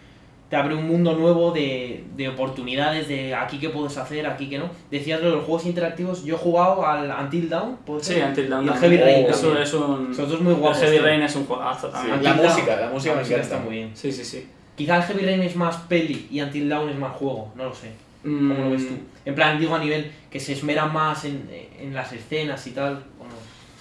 te 0.51 0.57
abre 0.57 0.75
un 0.75 0.87
mundo 0.87 1.15
nuevo 1.17 1.51
de, 1.53 2.05
de 2.17 2.29
oportunidades, 2.29 3.09
de 3.09 3.35
aquí 3.35 3.59
qué 3.59 3.71
puedes 3.71 3.97
hacer, 3.97 4.27
aquí 4.27 4.49
qué 4.49 4.59
no. 4.59 4.69
Decías 4.91 5.21
lo 5.21 5.31
de 5.31 5.37
los 5.37 5.45
juegos 5.45 5.65
interactivos, 5.67 6.25
yo 6.25 6.35
he 6.35 6.39
jugado 6.39 6.87
al 6.87 7.11
Until 7.11 7.49
Dawn. 7.49 7.77
Sí, 8.01 8.17
Until 8.21 8.51
Dawn 8.51 8.65
Y 8.65 8.69
el. 8.69 8.75
Heavy 8.75 8.97
Rain 8.99 9.27
Eso 9.27 9.41
también. 9.47 9.63
es 9.63 9.75
un... 9.75 10.15
Son 10.15 10.29
dos 10.29 10.41
muy 10.41 10.53
guapos. 10.55 10.83
el 10.83 10.89
Heavy. 10.91 10.99
Rain 10.99 11.23
es 11.23 11.35
un 11.37 11.47
juegazo 11.47 11.91
Sí, 11.91 12.09
la 12.21 12.35
música, 12.35 12.77
la 12.77 12.89
música 12.91 13.21
está 13.41 13.59
muy 13.59 13.75
bien. 13.77 13.91
Sí, 13.95 14.13
sí, 14.13 14.25
sí. 14.25 14.47
Quizá 14.77 14.97
el 14.99 15.03
Heavy 15.05 15.25
Rain 15.25 15.43
es 15.43 15.57
más 15.57 15.77
peli 15.89 16.29
y 16.31 16.41
Until 16.41 16.69
Dawn 16.69 16.91
es 16.91 16.97
más 16.99 17.13
juego, 17.17 17.53
no 17.57 17.65
lo 17.65 17.75
sé. 17.75 17.91
¿Cómo 18.23 18.55
lo 18.55 18.71
ves 18.71 18.87
tú? 18.89 18.95
Mm, 18.95 18.99
En 19.27 19.35
plan, 19.35 19.59
digo 19.59 19.75
a 19.75 19.79
nivel 19.79 20.11
que 20.31 20.41
se 20.41 20.53
esmeran 20.55 20.93
más 20.93 21.25
en, 21.27 21.49
en 21.79 21.93
las 21.95 22.13
escenas 22.13 22.67
y 22.67 22.71
tal. 22.71 23.03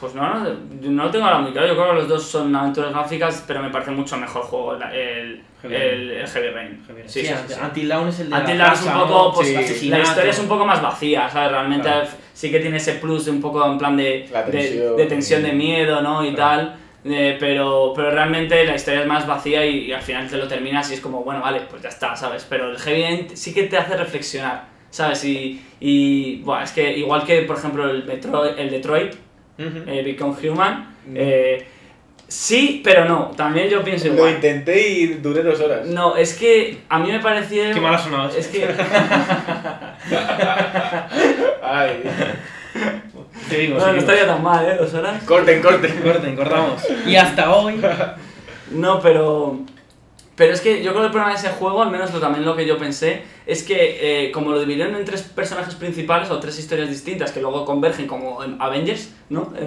Pues 0.04 0.16
no, 0.16 0.34
no, 0.38 0.50
no 0.82 1.04
lo 1.06 1.10
tengo 1.12 1.24
ahora 1.24 1.40
muy 1.40 1.54
claro. 1.54 1.66
Yo 1.70 1.76
creo 1.76 1.90
que 1.92 1.96
los 1.96 2.08
dos 2.10 2.24
son 2.24 2.54
aventuras 2.54 2.92
gráficas, 2.92 3.42
pero 3.48 3.62
me 3.62 3.70
parece 3.70 3.92
mucho 3.92 4.18
mejor 4.18 4.42
juego 4.44 4.76
el, 4.76 4.82
el, 4.84 5.42
Heavy 5.62 5.76
el- 5.76 6.12
el 6.12 6.28
Heavy 6.28 6.50
Rain. 6.50 6.84
Heavy 6.86 7.00
Rain. 7.00 7.10
Sí, 7.10 7.22
Sí, 7.22 7.28
sí, 7.28 7.34
Until- 7.34 7.48
sí, 7.48 7.54
sí. 7.54 7.60
Until 7.64 7.88
Dawn 7.88 8.08
es 8.10 8.20
el 8.20 8.30
de 8.30 8.36
Until 8.36 8.58
la 8.58 8.64
Dawn 8.66 8.74
es 8.78 8.86
un 8.86 8.92
poco, 8.94 9.08
¿no? 9.30 9.34
pues 9.34 9.48
Sí. 9.48 9.88
la 9.90 10.00
historia 10.00 10.30
es 10.32 10.40
un 10.40 10.48
poco 10.50 10.66
más 10.66 10.82
vacía, 10.82 11.30
¿sabes? 11.30 11.52
Realmente 11.52 11.88
Claro. 11.88 12.08
sí 12.34 12.52
que 12.52 12.60
tiene 12.60 12.76
ese 12.76 12.96
plus 12.96 13.24
de 13.24 13.32
un 13.32 13.40
poco 13.40 13.66
en 13.66 13.78
plan 13.78 13.96
de, 13.96 14.30
tensión. 14.52 14.98
de, 14.98 15.06
tensión, 15.06 15.42
de 15.44 15.54
miedo, 15.54 16.02
¿no? 16.02 16.22
Y 16.26 16.34
Claro. 16.34 16.58
tal. 16.64 16.76
eh, 17.06 17.38
pero, 17.40 17.94
pero 17.96 18.12
realmente 18.12 18.64
la 18.66 18.76
historia 18.76 19.02
es 19.02 19.08
más 19.08 19.26
vacía 19.26 19.66
y, 19.66 19.86
y 19.86 19.94
al 19.94 20.02
final 20.02 20.28
te 20.30 20.36
lo 20.38 20.48
terminas 20.50 20.90
y 20.92 20.96
es 20.96 21.00
como, 21.02 21.24
bueno, 21.24 21.40
vale, 21.42 21.62
pues 21.70 21.82
ya 21.82 21.88
está, 21.90 22.14
¿sabes? 22.16 22.46
Pero 22.50 22.70
el 22.72 22.78
Heavy 22.78 23.02
Rain 23.04 23.38
sí 23.38 23.54
que 23.54 23.64
te 23.64 23.78
hace 23.78 23.96
reflexionar, 23.98 24.66
¿sabes? 24.90 25.24
Y, 25.26 25.62
y 25.82 26.42
bueno, 26.44 26.64
es 26.64 26.72
que 26.72 26.98
igual 26.98 27.24
que, 27.26 27.42
por 27.44 27.58
ejemplo, 27.58 27.90
el, 27.90 28.04
Metro, 28.06 28.44
el 28.46 28.70
Detroit, 28.70 29.14
Ujú. 29.58 29.84
eh, 29.88 30.02
Become 30.04 30.50
Human, 30.50 30.96
Mm. 31.06 31.16
eh, 31.18 31.68
sí, 32.28 32.82
pero 32.84 33.06
no, 33.06 33.32
también 33.36 33.68
yo 33.70 33.84
pienso 33.84 34.08
Lo 34.08 34.14
igual. 34.14 34.34
intenté 34.36 34.88
y 34.90 35.06
duré 35.16 35.44
dos 35.44 35.60
horas. 35.60 35.86
No, 35.88 36.16
es 36.16 36.34
que 36.36 36.80
a 36.90 36.98
mí 37.00 37.12
me 37.12 37.20
pareció... 37.20 37.72
Qué 37.74 37.80
mal 37.82 37.96
ha 37.96 38.00
sonado. 38.00 38.30
Es 38.36 38.48
que... 38.48 38.66
Ay. 41.62 42.04
Te 43.50 43.58
digo, 43.58 43.78
No, 43.80 43.92
no 43.92 43.98
estaría 44.00 44.26
tan 44.26 44.42
mal, 44.42 44.66
¿eh? 44.66 44.76
Dos 44.80 44.94
horas. 44.94 45.22
Corten, 45.24 45.62
corten. 45.62 45.92
Corten, 46.02 46.36
cortamos. 46.36 46.82
Y 47.06 47.16
hasta 47.16 47.54
hoy. 47.54 47.80
No, 48.72 49.00
pero... 49.02 49.60
Pero 50.36 50.54
es 50.54 50.62
que 50.62 50.84
yo 50.84 50.92
creo 50.92 51.02
que 51.02 51.06
el 51.08 51.12
problema 51.12 51.32
de 51.32 51.40
ese 51.40 51.50
juego, 51.50 51.82
al 51.84 51.92
menos 51.92 52.14
lo, 52.14 52.20
también 52.20 52.44
lo 52.44 52.56
que 52.56 52.66
yo 52.66 52.78
pensé, 52.78 53.24
es 53.46 53.64
que 53.64 54.26
eh, 54.26 54.32
como 54.32 54.52
lo 54.52 54.60
dividieron 54.60 54.96
en 54.96 55.06
tres 55.06 55.22
personajes 55.22 55.76
principales 55.76 56.32
o 56.32 56.40
tres 56.40 56.58
historias 56.58 56.90
distintas 56.90 57.32
que 57.32 57.40
luego 57.40 57.66
convergen 57.66 58.08
como 58.08 58.44
en 58.44 58.62
Avengers, 58.62 59.14
¿no? 59.30 59.54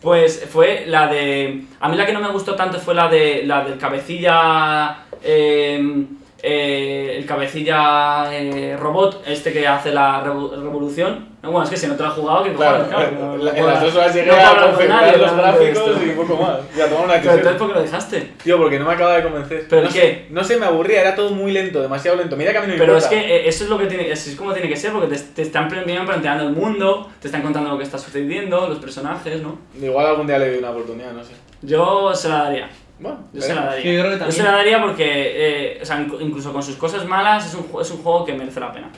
Pues 0.00 0.44
fue 0.50 0.84
la 0.86 1.06
de... 1.06 1.64
A 1.80 1.88
mí 1.88 1.96
la 1.96 2.04
que 2.04 2.12
no 2.12 2.20
me 2.20 2.28
gustó 2.28 2.54
tanto 2.56 2.78
fue 2.78 2.94
la 2.94 3.08
de 3.08 3.44
la 3.46 3.64
del 3.64 3.78
cabecilla... 3.78 5.06
eh, 5.22 6.04
eh, 6.46 7.16
el 7.18 7.26
cabecilla 7.26 8.28
eh, 8.32 8.76
robot, 8.78 9.22
este 9.26 9.52
que 9.52 9.66
hace 9.66 9.92
la 9.92 10.22
revo- 10.24 10.50
revolución. 10.62 11.32
Bueno, 11.42 11.62
es 11.62 11.68
que 11.70 11.76
si 11.76 11.86
no 11.86 11.94
te 11.94 12.02
lo 12.02 12.08
has 12.08 12.14
jugado, 12.14 12.42
que 12.44 12.52
Claro, 12.54 12.86
claro, 12.88 13.10
no- 13.12 13.36
no 13.36 13.48
en 13.50 13.66
las 13.66 13.80
dos 13.82 13.94
horas 13.96 14.14
llegué 14.14 14.26
no 14.28 14.32
a 14.34 14.36
hablar 14.48 14.56
con 14.64 14.70
configurar 14.72 15.02
nadie 15.02 15.18
los 15.18 15.36
gráficos 15.36 15.90
y 16.02 16.08
un 16.10 16.16
poco 16.16 16.42
más. 16.42 16.56
Y 16.76 16.80
a 16.80 16.88
tomar 16.88 17.04
una 17.04 17.14
Pero 17.14 17.32
entonces, 17.32 17.34
decisión. 17.44 17.58
¿por 17.58 17.68
qué 17.68 17.74
lo 17.74 17.82
dejaste? 17.82 18.32
Tío, 18.42 18.58
porque 18.58 18.78
no 18.78 18.86
me 18.86 18.92
acaba 18.94 19.16
de 19.16 19.22
convencer. 19.24 19.66
¿Pero 19.68 19.82
no 19.82 19.88
qué? 19.88 20.00
Sé, 20.00 20.26
no 20.30 20.44
sé, 20.44 20.56
me 20.56 20.66
aburría, 20.66 21.00
era 21.02 21.14
todo 21.14 21.30
muy 21.32 21.52
lento, 21.52 21.82
demasiado 21.82 22.16
lento. 22.16 22.36
Mira 22.36 22.52
que 22.52 22.58
a 22.58 22.60
mí 22.62 22.66
no 22.68 22.72
me 22.74 22.78
Pero 22.78 22.96
es 22.96 23.04
importa. 23.04 23.26
que 23.26 23.36
eh, 23.36 23.48
eso 23.48 23.64
es 23.64 23.70
lo 23.70 23.78
que 23.78 23.86
tiene, 23.86 24.10
así 24.12 24.30
es 24.30 24.36
como 24.36 24.52
tiene 24.54 24.68
que 24.70 24.76
ser, 24.76 24.92
porque 24.92 25.08
te, 25.14 25.18
te 25.22 25.42
están 25.42 25.68
planteando 25.68 26.44
el 26.44 26.52
mundo, 26.54 27.10
te 27.20 27.28
están 27.28 27.42
contando 27.42 27.68
lo 27.70 27.76
que 27.78 27.84
está 27.84 27.98
sucediendo, 27.98 28.66
los 28.68 28.78
personajes, 28.78 29.42
¿no? 29.42 29.58
Igual 29.80 30.06
algún 30.06 30.26
día 30.26 30.38
le 30.38 30.48
doy 30.48 30.58
una 30.60 30.70
oportunidad, 30.70 31.12
no 31.12 31.22
sé. 31.24 31.32
Yo 31.62 32.14
se 32.14 32.28
la 32.30 32.44
daría. 32.44 32.70
Bueno, 33.04 33.18
Yo 33.34 33.40
se 33.42 33.54
la 33.54 33.66
daría. 33.66 33.82
Sí, 33.82 33.94
yo 33.94 34.00
creo 34.00 34.04
que 34.04 34.10
Yo 34.12 34.18
también. 34.18 34.32
se 34.36 34.42
la 34.42 34.50
daría 34.52 34.80
porque, 34.82 35.04
eh, 35.06 35.78
o 35.82 35.84
sea, 35.84 35.98
inc- 35.98 36.20
incluso 36.20 36.52
con 36.52 36.62
sus 36.62 36.76
cosas 36.76 37.04
malas, 37.06 37.46
es 37.46 37.54
un, 37.54 37.66
es 37.80 37.90
un 37.90 38.02
juego 38.02 38.24
que 38.24 38.32
merece 38.32 38.58
la 38.60 38.72
pena. 38.72 38.90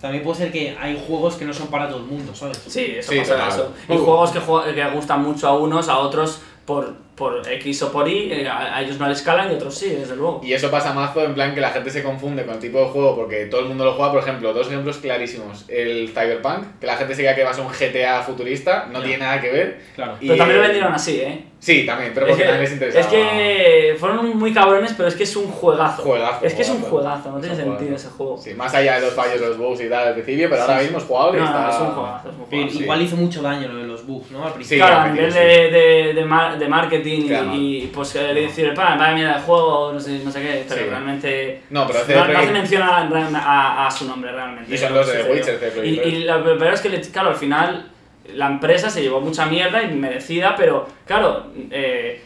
También 0.00 0.24
puede 0.24 0.38
ser 0.38 0.50
que 0.50 0.76
hay 0.80 1.02
juegos 1.06 1.34
que 1.36 1.44
no 1.44 1.52
son 1.52 1.66
para 1.68 1.86
todo 1.88 1.98
el 1.98 2.04
mundo, 2.06 2.34
¿sabes? 2.34 2.56
Sí, 2.66 2.94
eso 2.98 3.12
Sí, 3.12 3.18
pasa 3.18 3.48
eso. 3.48 3.72
Y 3.88 3.92
Uh. 3.92 4.04
juegos 4.04 4.30
que, 4.30 4.40
que 4.74 4.90
gustan 4.90 5.22
mucho 5.22 5.46
a 5.46 5.58
unos, 5.58 5.88
a 5.88 5.98
otros 5.98 6.40
por, 6.64 6.94
por 7.20 7.46
X 7.48 7.82
o 7.84 7.92
por 7.92 8.08
Y, 8.08 8.32
eh, 8.32 8.48
a, 8.48 8.76
a 8.76 8.82
ellos 8.82 8.98
no 8.98 9.06
les 9.08 9.22
calan 9.22 9.52
y 9.52 9.54
otros 9.54 9.76
sí, 9.78 9.90
desde 9.90 10.16
luego. 10.16 10.40
Y 10.42 10.52
eso 10.54 10.70
pasa 10.70 10.92
mazo 10.92 11.22
en 11.24 11.34
plan 11.34 11.54
que 11.54 11.60
la 11.60 11.70
gente 11.70 11.90
se 11.90 12.02
confunde 12.02 12.44
con 12.44 12.54
el 12.54 12.60
tipo 12.60 12.78
de 12.80 12.86
juego 12.86 13.14
porque 13.14 13.44
todo 13.46 13.60
el 13.60 13.66
mundo 13.66 13.84
lo 13.84 13.92
juega. 13.92 14.10
Por 14.12 14.20
ejemplo, 14.22 14.52
dos 14.52 14.66
ejemplos 14.66 14.96
clarísimos. 14.96 15.64
El 15.68 16.08
Cyberpunk, 16.08 16.80
que 16.80 16.86
la 16.86 16.96
gente 16.96 17.14
se 17.14 17.22
cree 17.22 17.34
que 17.36 17.44
va 17.44 17.50
a 17.50 17.54
ser 17.54 17.64
un 17.64 17.70
GTA 17.70 18.22
futurista, 18.22 18.86
no 18.90 19.00
tiene 19.02 19.18
nada 19.18 19.40
que 19.40 19.52
ver. 19.52 19.80
Claro. 19.94 20.16
Y 20.20 20.26
Pero 20.26 20.38
también 20.38 20.56
lo 20.58 20.62
vendieron 20.64 20.92
así, 20.94 21.20
¿eh? 21.20 21.44
Sí, 21.60 21.84
también, 21.84 22.12
pero 22.14 22.24
Es 22.24 22.30
porque 22.30 22.42
que, 22.44 22.48
también 22.48 22.64
les 22.64 22.72
interesaba. 22.72 23.04
es 23.04 23.10
que 23.12 23.96
fueron 24.00 24.38
muy 24.38 24.50
cabrones, 24.50 24.94
pero 24.96 25.10
es 25.10 25.14
que 25.14 25.24
es 25.24 25.36
un 25.36 25.46
juegazo. 25.48 26.02
Juegazo, 26.02 26.46
es 26.46 26.54
que 26.54 26.62
es 26.62 26.70
un 26.70 26.80
juegazo. 26.80 27.30
no 27.32 27.38
tiene 27.38 27.52
Es 27.54 27.58
sentido 27.60 27.76
juegazo. 27.80 27.94
ese 28.08 28.16
juego. 28.16 28.38
Sí, 28.38 28.54
más 28.54 28.72
allá 28.74 28.94
de 28.94 29.02
los 29.02 29.12
fallos 29.12 29.38
de 29.38 29.46
los 29.48 29.58
bugs 29.58 29.82
y 29.82 29.88
tal 29.90 30.08
al 30.08 30.14
principio, 30.14 30.48
pero 30.48 30.62
ahora 30.62 30.78
Sí, 30.78 30.84
mismo 30.84 30.98
es 30.98 31.04
jugable 31.04 31.36
y 31.38 31.40
No, 31.42 31.46
está... 31.48 31.68
es 31.70 31.80
un 31.80 31.90
juegazo, 31.92 32.28
es 32.30 32.34
un 32.34 32.44
Pero 32.46 32.46
juegazo. 32.62 32.76
sí. 32.78 32.82
igual 32.82 33.02
hizo 33.02 33.16
mucho 33.16 33.42
daño 33.42 33.68
lo 33.68 33.76
de 33.78 33.86
los 33.86 34.06
bugs, 34.06 34.30
¿no? 34.30 34.46
Al 34.46 34.54
principio. 34.54 34.86
Claro, 34.86 35.00
a 35.00 35.08
nivel 35.10 35.32
de, 35.34 35.40
de, 35.70 36.14
de, 36.14 36.24
mar- 36.24 36.58
de 36.58 36.66
marketing 36.68 37.09
Claro. 37.26 37.54
y, 37.54 37.84
y, 37.84 37.86
pues 37.88 38.14
eh, 38.16 38.34
decir, 38.34 38.72
pa, 38.74 38.96
vaya 38.96 39.14
mierda 39.14 39.34
de 39.36 39.40
juego, 39.42 39.92
no 39.92 40.00
sé, 40.00 40.20
no 40.24 40.30
sé 40.30 40.40
qué, 40.42 40.64
pero 40.68 40.80
Sí. 40.82 40.86
realmente 40.88 41.62
No, 41.70 41.86
pero 41.86 42.00
hace 42.00 42.14
no, 42.14 42.26
no 42.26 42.38
hace 42.38 42.50
mención 42.52 42.82
a, 42.82 42.98
a- 43.38 43.86
a 43.86 43.90
su 43.90 44.06
nombre 44.06 44.32
realmente. 44.32 44.74
Y 44.74 44.78
son 44.78 44.92
lo 44.92 45.00
los 45.00 45.12
de. 45.12 45.22
Witcher, 45.32 45.72
Y, 45.84 45.88
y 46.00 46.24
la 46.24 46.36
verdad 46.38 46.72
es 46.74 46.80
que, 46.80 47.00
claro, 47.10 47.30
al 47.30 47.36
final 47.36 47.86
la 48.34 48.46
empresa 48.46 48.90
se 48.90 49.02
llevó 49.02 49.20
mucha 49.20 49.46
mierda 49.46 49.82
y 49.82 49.92
merecida, 49.94 50.54
pero 50.56 50.86
claro, 51.06 51.46
eh, 51.70 52.22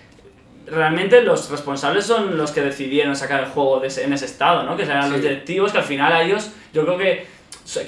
realmente 0.67 1.23
los 1.23 1.51
responsables 1.51 2.07
son 2.07 2.37
los 2.39 2.51
que 2.51 2.61
decidieron 2.63 3.15
sacar 3.17 3.41
el 3.41 3.47
juego 3.47 3.81
de 3.81 3.89
ese- 3.89 4.05
en 4.05 4.13
ese 4.13 4.25
estado, 4.27 4.63
¿no? 4.65 4.77
Que 4.77 4.87
serán 4.87 5.11
los 5.11 5.21
Sí. 5.21 5.29
directivos 5.29 5.73
que 5.73 5.79
al 5.79 5.85
final 5.85 6.13
a 6.13 6.23
ellos, 6.23 6.51
yo 6.73 6.85
creo 6.85 6.97
que 6.99 7.27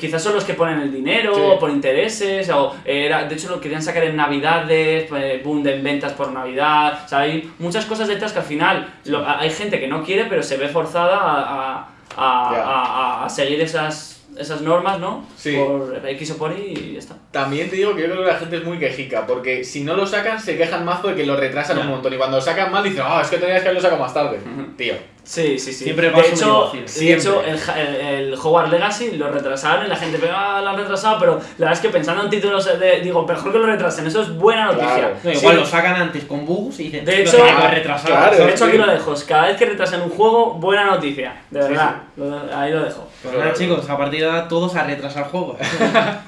quizás 0.01 0.23
son 0.23 0.35
los 0.35 0.45
que 0.45 0.55
ponen 0.55 0.81
el 0.81 0.93
dinero 0.93 1.35
Sí. 1.35 1.41
o 1.45 1.59
por 1.59 1.71
intereses, 1.71 2.49
o 2.51 2.75
era, 2.85 3.25
de 3.25 3.35
hecho 3.35 3.51
lo 3.51 3.61
querían 3.61 3.83
sacar 3.83 4.05
en 4.05 4.17
navidades, 4.17 5.05
pues, 5.09 5.43
boom 5.45 5.63
de 5.63 5.79
ventas 5.81 6.13
por 6.15 6.33
navidad, 6.33 7.03
o 7.05 7.09
sea, 7.09 7.21
hay 7.21 7.51
muchas 7.59 7.85
cosas 7.85 8.09
detrás 8.09 8.33
que 8.33 8.39
al 8.39 8.45
final 8.45 8.95
lo- 9.05 9.29
hay 9.29 9.51
gente 9.51 9.79
que 9.79 9.87
no 9.89 10.03
quiere, 10.03 10.25
pero 10.25 10.43
se 10.43 10.57
ve 10.57 10.69
forzada 10.69 11.17
a, 11.17 11.41
a- 11.43 11.89
a- 12.17 12.53
Ya. 12.55 13.25
a- 13.25 13.29
seguir 13.29 13.61
esas, 13.61 14.15
esas 14.39 14.61
normas, 14.63 14.99
¿no? 14.99 15.25
Sí. 15.37 15.55
Por 15.57 16.01
X 16.07 16.31
o 16.33 16.37
por 16.39 16.53
Y 16.53 16.63
y 16.63 16.93
ya 16.95 16.99
está. 16.99 17.17
También 17.31 17.69
te 17.71 17.77
digo 17.77 17.95
que 17.95 18.03
yo 18.03 18.09
creo 18.09 18.23
que 18.25 18.33
la 18.33 18.39
gente 18.39 18.57
es 18.57 18.65
muy 18.65 18.79
quejica, 18.79 19.27
porque 19.27 19.65
si 19.65 19.83
no 19.85 19.95
lo 19.97 20.07
sacan 20.07 20.41
se 20.41 20.57
quejan 20.57 20.85
mazo 20.85 21.09
de 21.09 21.15
que 21.17 21.27
lo 21.27 21.37
retrasan 21.37 21.77
Ya. 21.77 21.83
un 21.85 21.91
montón 21.91 22.13
y 22.13 22.17
cuando 22.17 22.37
lo 22.39 22.43
sacan 22.43 22.71
mal 22.73 22.83
dicen, 22.85 23.03
ah, 23.05 23.21
es 23.23 23.29
que 23.29 23.39
tenías 23.39 23.61
que 23.63 23.69
haberlo 23.69 23.81
sacado 23.83 24.01
más 24.03 24.13
tarde. 24.15 24.39
Ujú. 24.39 24.73
Tío, 24.77 24.95
Sí, 25.27 25.59
sí, 25.59 25.73
sí. 25.73 25.85
Siempre 25.85 26.07
de 26.07 26.13
paso 26.13 26.29
hecho, 26.33 26.71
de 26.73 26.87
Siempre. 26.87 27.19
hecho 27.19 27.43
el, 27.43 27.59
el, 27.81 27.97
el 28.31 28.35
Hogwarts 28.35 28.71
Legacy 28.71 29.11
lo 29.17 29.29
retrasaron 29.29 29.85
y 29.87 29.89
la 29.89 29.97
gente 29.97 30.19
pegaba, 30.19 30.63
lo 30.63 30.69
han 30.71 30.77
retrasado, 30.77 31.19
pero 31.19 31.33
la 31.59 31.67
verdad 31.67 31.73
es 31.73 31.81
que 31.81 31.89
pensando 31.89 32.23
en 32.23 32.31
títulos, 32.31 32.65
de, 32.79 33.01
digo, 33.01 33.27
mejor 33.27 33.51
que 33.53 33.59
lo 33.59 33.67
retrasen, 33.67 34.07
eso 34.07 34.23
es 34.23 34.33
buena 34.37 34.67
noticia. 34.67 34.87
Claro. 34.95 35.17
No, 35.25 35.31
Sí, 35.33 35.39
igual 35.39 35.57
lo 35.57 35.67
sacan 35.67 35.97
antes 35.97 36.25
con 36.27 36.47
bugs 36.47 36.79
y 36.79 36.85
dicen, 36.85 37.05
De 37.05 37.13
"Lo 37.17 37.23
hecho- 37.25 37.45
Ah, 37.45 37.69
retrasado". 37.73 38.15
claro. 38.15 38.37
de 38.47 38.51
hecho, 38.53 38.65
aquí 38.67 38.73
sí. 38.77 38.79
lo 38.79 38.87
dejo. 38.87 39.15
Cada 39.27 39.47
vez 39.49 39.57
que 39.57 39.67
retrasen 39.67 40.01
un 40.03 40.11
juego, 40.11 40.55
buena 40.55 40.85
noticia. 40.85 41.43
De 41.51 41.61
Sí, 41.63 41.69
verdad. 41.71 41.97
Lo- 42.17 42.57
ahí 42.57 42.73
lo 42.73 42.85
dejo. 42.85 43.09
Pues 43.23 43.37
nada, 43.37 43.53
chicos, 43.53 43.91
a 43.91 43.99
partir 43.99 44.21
de 44.21 44.27
ahora 44.27 44.47
todos 44.47 44.77
a 44.77 44.85
retrasar 44.85 45.25
juegos. 45.25 45.57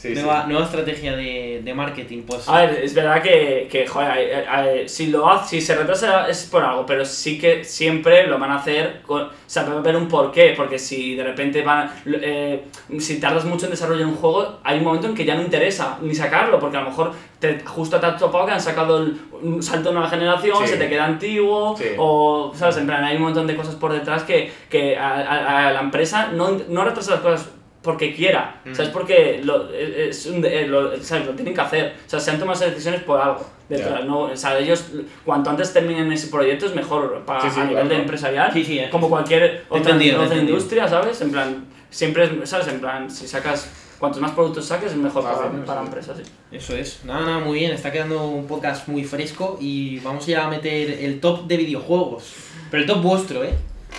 Sí, 0.00 0.14
sí. 0.14 0.22
nueva, 0.22 0.44
nueva 0.46 0.64
estrategia 0.64 1.16
de, 1.16 1.60
de 1.64 1.74
marketing, 1.74 2.22
pues. 2.22 2.48
A 2.48 2.60
ver, 2.60 2.80
es 2.84 2.94
verdad 2.94 3.20
que, 3.20 3.66
que 3.68 3.84
joder, 3.84 4.12
eh, 4.16 4.44
eh, 4.84 4.88
si 4.88 5.08
lo 5.08 5.28
hace, 5.28 5.58
si 5.58 5.66
se 5.66 5.74
retrasa 5.74 6.28
es 6.28 6.44
por 6.44 6.62
algo, 6.62 6.86
pero 6.86 7.04
sí 7.04 7.36
que 7.36 7.64
siempre 7.64 8.28
lo 8.28 8.38
van 8.38 8.52
a 8.52 8.56
hacer, 8.58 9.02
con, 9.04 9.22
o 9.22 9.30
sea, 9.46 9.64
va 9.64 9.72
a 9.74 9.78
haber 9.78 9.96
un 9.96 10.06
porqué, 10.06 10.54
porque 10.56 10.78
si 10.78 11.16
de 11.16 11.24
repente 11.24 11.62
van, 11.62 11.90
eh, 12.06 12.62
si 13.00 13.18
tardas 13.18 13.44
mucho 13.44 13.66
en 13.66 13.72
desarrollar 13.72 14.06
un 14.06 14.14
juego, 14.14 14.60
hay 14.62 14.78
un 14.78 14.84
momento 14.84 15.08
en 15.08 15.14
que 15.16 15.24
ya 15.24 15.34
no 15.34 15.42
interesa 15.42 15.98
ni 16.00 16.14
sacarlo, 16.14 16.60
porque 16.60 16.76
a 16.76 16.82
lo 16.82 16.90
mejor 16.90 17.12
te, 17.40 17.58
justo 17.64 17.98
te 17.98 18.06
ha 18.06 18.16
topado 18.16 18.46
que 18.46 18.52
han 18.52 18.60
sacado 18.60 18.98
el- 18.98 19.18
un 19.42 19.60
salto 19.62 19.88
de 19.88 19.94
nueva 19.96 20.08
generación, 20.10 20.58
Sí. 20.62 20.68
se 20.68 20.76
te 20.76 20.88
queda 20.88 21.06
antiguo, 21.06 21.76
Sí. 21.76 21.86
o, 21.98 22.52
¿sabes? 22.54 22.76
En 22.76 22.86
plan, 22.86 23.02
hay 23.02 23.16
un 23.16 23.22
montón 23.22 23.48
de 23.48 23.56
cosas 23.56 23.74
por 23.74 23.92
detrás 23.92 24.22
que, 24.22 24.52
que 24.70 24.96
a, 24.96 25.08
a- 25.16 25.68
a 25.68 25.72
la 25.72 25.80
empresa 25.80 26.28
no, 26.32 26.52
no 26.68 26.84
retrasa 26.84 27.10
las 27.12 27.20
cosas 27.20 27.48
porque 27.88 28.14
quiera, 28.14 28.60
Mm. 28.66 28.74
¿sabes? 28.74 28.90
Porque 28.90 29.40
lo, 29.42 29.72
es 29.72 30.26
un 30.26 30.42
de- 30.42 30.60
eh, 30.60 30.66
lo, 30.66 31.02
¿sabes? 31.02 31.24
lo 31.26 31.32
tienen 31.32 31.54
que 31.54 31.60
hacer, 31.62 31.94
o 32.06 32.10
sea, 32.10 32.20
se 32.20 32.30
han 32.30 32.38
tomado 32.38 32.58
esas 32.58 32.72
decisiones 32.72 33.02
por 33.02 33.18
algo. 33.18 33.46
detrás. 33.68 34.04
¿no? 34.04 34.20
O 34.20 34.36
sea, 34.36 34.58
ellos, 34.58 34.84
cuanto 35.26 35.50
antes 35.50 35.72
terminen 35.74 36.10
ese 36.12 36.28
proyecto 36.28 36.64
es 36.66 36.74
mejor 36.74 37.22
para, 37.26 37.42
Sí, 37.42 37.48
sí, 37.50 37.60
a 37.60 37.64
nivel 37.64 37.82
claro. 37.82 37.88
de 37.90 37.96
empresarial, 38.02 38.50
Sí, 38.52 38.64
sí, 38.64 38.78
eh. 38.78 38.88
como 38.90 39.08
cualquier 39.10 39.64
otra, 39.68 39.78
entendido, 39.92 40.16
otra 40.16 40.24
entendido. 40.34 40.56
industria, 40.56 40.88
¿sabes? 40.88 41.20
En 41.20 41.30
plan, 41.32 41.64
siempre, 41.90 42.24
es- 42.24 42.48
¿sabes? 42.48 42.68
En 42.68 42.80
plan, 42.80 43.10
si 43.10 43.26
sacas, 43.26 43.70
cuantos 43.98 44.20
más 44.22 44.30
productos 44.32 44.64
saques 44.66 44.92
es 44.92 44.96
mejor 44.98 45.22
Ah, 45.26 45.34
para, 45.34 45.64
para 45.66 45.80
sí. 45.80 45.86
empresas, 45.86 46.16
sí. 46.16 46.22
Eso 46.50 46.74
es. 46.76 47.04
Nada, 47.04 47.20
nada, 47.26 47.38
muy 47.40 47.58
bien. 47.58 47.72
Está 47.72 47.90
quedando 47.92 48.26
un 48.26 48.46
podcast 48.46 48.88
muy 48.88 49.04
fresco 49.04 49.58
y 49.60 49.98
vamos 50.00 50.24
ya 50.26 50.46
a 50.46 50.48
meter 50.50 50.90
el 51.04 51.20
top 51.20 51.46
de 51.46 51.56
videojuegos. 51.58 52.34
Pero 52.70 52.82
el 52.82 52.86
top 52.88 53.02
vuestro, 53.02 53.44
¿eh? 53.44 53.52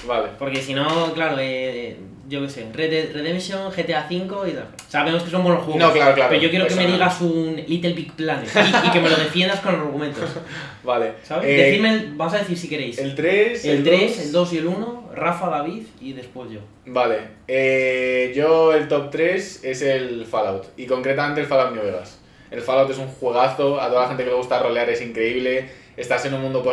Vale. 0.07 0.29
Porque 0.39 0.61
si 0.63 0.73
no, 0.73 1.13
claro, 1.13 1.35
eh, 1.39 1.95
yo 2.29 2.41
qué 2.41 2.49
sé, 2.49 2.67
Red 2.73 2.89
Dead 2.91 3.13
Redemption, 3.13 3.71
GTA 3.71 4.07
V 4.09 4.49
y 4.49 4.53
tal. 4.53 4.67
Sabemos 4.87 5.23
que 5.23 5.29
son 5.31 5.43
buenos 5.43 5.63
juegos. 5.63 5.81
No, 5.81 5.91
claro, 5.91 6.13
claro. 6.15 6.29
Pero 6.29 6.41
yo 6.43 6.49
quiero 6.49 6.67
que 6.67 6.75
me 6.75 6.85
no. 6.85 6.93
digas 6.93 7.19
un 7.21 7.55
Little 7.67 7.93
Big 7.93 8.13
Planet 8.13 8.47
y, 8.55 8.87
y 8.87 8.91
que 8.91 8.99
me 9.01 9.09
lo 9.09 9.15
defiendas 9.17 9.59
con 9.59 9.75
argumentos. 9.75 10.29
Vale. 10.83 11.13
¿Sabes? 11.23 11.49
Eh, 11.49 11.63
Decidme, 11.63 11.93
el- 11.93 12.13
vamos 12.15 12.33
a 12.35 12.37
decir 12.39 12.57
si 12.57 12.69
queréis. 12.69 12.97
El 12.99 13.15
3. 13.15 13.65
El 13.65 13.83
3, 13.83 14.19
el 14.27 14.31
2 14.31 14.53
y 14.53 14.57
el 14.59 14.67
1, 14.67 15.09
Rafa, 15.15 15.49
David 15.49 15.83
y 15.99 16.13
después 16.13 16.49
yo. 16.51 16.59
Vale. 16.85 17.17
Eh, 17.47 18.31
yo 18.35 18.73
el 18.73 18.87
top 18.87 19.09
3 19.11 19.63
es 19.63 19.81
el 19.81 20.25
Fallout. 20.25 20.67
Y 20.77 20.85
concretamente 20.85 21.41
el 21.41 21.47
Fallout 21.47 21.73
New 21.73 21.83
Vegas. 21.83 22.19
El 22.51 22.61
Fallout 22.61 22.89
es 22.91 22.97
un 22.97 23.07
juegazo. 23.07 23.79
A 23.81 23.89
toda 23.89 24.03
la 24.03 24.07
gente 24.07 24.23
que 24.23 24.29
le 24.29 24.35
gusta 24.35 24.59
rolear 24.59 24.89
es 24.89 25.01
increíble. 25.01 25.69
Estás 25.99 26.25
en 26.25 26.33
un 26.33 26.41
mundo 26.41 26.63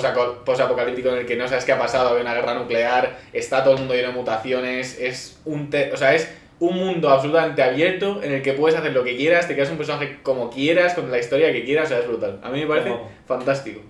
posapocalíptico 0.45 1.09
en 1.11 1.19
el 1.19 1.27
que 1.27 1.37
no 1.37 1.49
sabes 1.49 1.65
qué 1.65 1.73
ha 1.73 1.79
pasado, 1.79 2.15
hay 2.15 2.23
una 2.23 2.35
guerra 2.35 2.55
nuclear, 2.55 3.19
está 3.33 3.63
todo 3.65 3.75
el 3.75 3.81
mundo 3.81 3.95
lleno 3.95 4.09
de 4.09 4.15
mutaciones, 4.15 4.99
es 5.01 5.39
un 5.45 5.69
te- 5.69 5.93
o 5.93 5.97
sea, 5.97 6.15
es 6.15 6.33
un 6.61 6.77
mundo 6.77 7.11
absolutamente 7.11 7.63
abierto 7.63 8.23
en 8.23 8.33
el 8.33 8.43
que 8.43 8.53
puedes 8.55 8.79
hacer 8.79 8.93
lo 8.93 9.05
que 9.05 9.17
quieras, 9.17 9.47
te 9.49 9.55
creas 9.55 9.69
un 9.71 9.77
personaje 9.77 10.19
como 10.23 10.49
quieras, 10.49 10.95
con 10.95 11.11
la 11.11 11.19
historia 11.19 11.53
que 11.53 11.65
quieras, 11.65 11.87
o 11.87 11.89
sea, 11.89 11.99
es 11.99 12.07
brutal. 12.07 12.39
A 12.43 12.51
mí 12.51 12.61
me 12.61 12.67
parece 12.67 12.91
fantástico. 13.27 13.81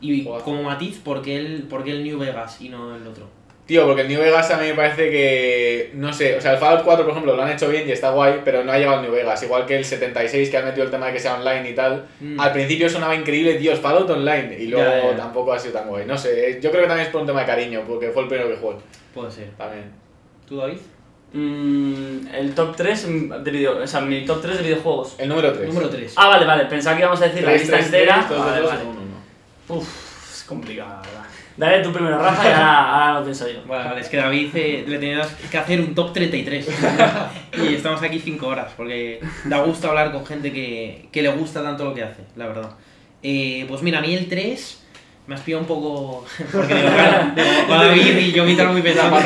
Y 0.00 0.24
como 0.44 0.62
matiz, 0.64 0.98
¿por 0.98 1.22
qué, 1.22 1.36
el, 1.36 1.62
¿por 1.68 1.84
qué 1.84 1.92
el 1.92 2.02
New 2.02 2.18
Vegas 2.18 2.60
y 2.60 2.68
no 2.68 2.96
el 2.96 3.06
otro? 3.06 3.28
Tío, 3.66 3.86
porque 3.86 4.02
el 4.02 4.08
New 4.08 4.20
Vegas 4.20 4.50
a 4.50 4.56
mí 4.58 4.66
me 4.66 4.74
parece 4.74 5.08
que. 5.10 5.90
No 5.94 6.12
sé, 6.12 6.36
o 6.36 6.40
sea, 6.40 6.52
el 6.52 6.58
Fallout 6.58 6.84
4, 6.84 7.04
por 7.04 7.12
ejemplo, 7.12 7.36
lo 7.36 7.42
han 7.42 7.50
hecho 7.52 7.68
bien 7.68 7.88
y 7.88 7.92
está 7.92 8.10
guay, 8.10 8.40
pero 8.44 8.64
no 8.64 8.72
ha 8.72 8.76
llegado 8.78 8.96
al 8.98 9.02
New 9.02 9.12
Vegas. 9.12 9.40
Igual 9.44 9.66
que 9.66 9.76
el 9.76 9.84
76, 9.84 10.50
que 10.50 10.56
han 10.58 10.64
metido 10.64 10.84
el 10.84 10.90
tema 10.90 11.06
de 11.06 11.12
que 11.12 11.20
sea 11.20 11.36
online 11.36 11.70
y 11.70 11.74
tal. 11.74 12.06
Mm. 12.20 12.40
Al 12.40 12.52
principio 12.52 12.88
sonaba 12.90 13.14
increíble, 13.14 13.58
Dios, 13.58 13.78
Fallout 13.78 14.10
online. 14.10 14.56
Y 14.58 14.66
luego 14.66 14.84
Ya, 14.90 15.02
ya, 15.02 15.10
ya. 15.12 15.16
tampoco 15.16 15.52
ha 15.52 15.58
sido 15.58 15.74
tan 15.74 15.88
guay. 15.88 16.04
No 16.06 16.18
sé, 16.18 16.58
yo 16.60 16.70
creo 16.70 16.82
que 16.82 16.88
también 16.88 17.06
es 17.06 17.12
por 17.12 17.20
un 17.20 17.26
tema 17.28 17.40
de 17.40 17.46
cariño, 17.46 17.82
porque 17.86 18.10
fue 18.10 18.22
el 18.22 18.28
primero 18.28 18.50
que 18.50 18.56
jugué. 18.56 18.76
Puede 19.14 19.30
ser. 19.30 19.50
También. 19.56 19.92
¿Tú, 20.48 20.56
David? 20.56 20.78
Mm, 21.34 22.26
el 22.34 22.54
top 22.54 22.76
3 22.76 23.06
de 23.44 23.50
video, 23.50 23.78
o 23.82 23.86
sea, 23.86 24.00
mi 24.02 24.24
top 24.26 24.42
3 24.42 24.56
de 24.58 24.62
videojuegos. 24.64 25.14
El 25.18 25.28
número 25.28 25.52
3. 25.52 25.68
Número 25.68 25.88
3. 25.88 26.12
Ah, 26.16 26.28
vale, 26.28 26.44
vale, 26.44 26.66
pensaba 26.66 26.96
que 26.96 27.02
íbamos 27.02 27.22
a 27.22 27.26
decir 27.28 27.42
la 27.42 27.52
lista 27.52 27.78
entera. 27.78 28.26
Vale, 28.28 28.60
vale. 28.60 28.80
Uf, 29.68 29.88
es 30.34 30.46
verdad. 30.50 31.02
Dale 31.56 31.82
tú 31.82 31.92
primero, 31.92 32.18
Rafa, 32.18 32.44
y 32.44 32.52
ahora, 32.52 32.90
ahora 32.90 33.18
lo 33.20 33.24
pienso 33.24 33.48
yo. 33.48 33.60
Vale, 33.66 33.84
vale, 33.84 34.00
es 34.00 34.08
que 34.08 34.16
David 34.16 34.50
eh, 34.54 34.84
le 34.86 34.98
tenías 34.98 35.28
que 35.50 35.58
hacer 35.58 35.80
un 35.80 35.94
top 35.94 36.12
33. 36.12 36.68
y 37.62 37.74
estamos 37.74 38.02
aquí 38.02 38.18
5 38.18 38.46
horas, 38.46 38.72
porque 38.76 39.20
da 39.44 39.60
gusto 39.60 39.88
hablar 39.88 40.12
con 40.12 40.24
gente 40.24 40.52
que, 40.52 41.08
que 41.12 41.22
le 41.22 41.28
gusta 41.30 41.62
tanto 41.62 41.84
lo 41.84 41.94
que 41.94 42.02
hace, 42.02 42.22
la 42.36 42.46
verdad. 42.46 42.70
Eh, 43.22 43.66
pues 43.68 43.82
mira, 43.82 43.98
a 43.98 44.02
mí 44.02 44.14
el 44.14 44.28
3 44.28 44.82
me 45.26 45.36
has 45.36 45.40
pillado 45.42 45.62
un 45.62 45.68
poco. 45.68 46.24
Porque 46.52 46.74
digo, 46.74 46.88
claro, 46.88 47.32
David 47.68 48.18
y 48.18 48.32
yo 48.32 48.44
me 48.44 48.54
muy 48.66 48.82
pesado. 48.82 49.16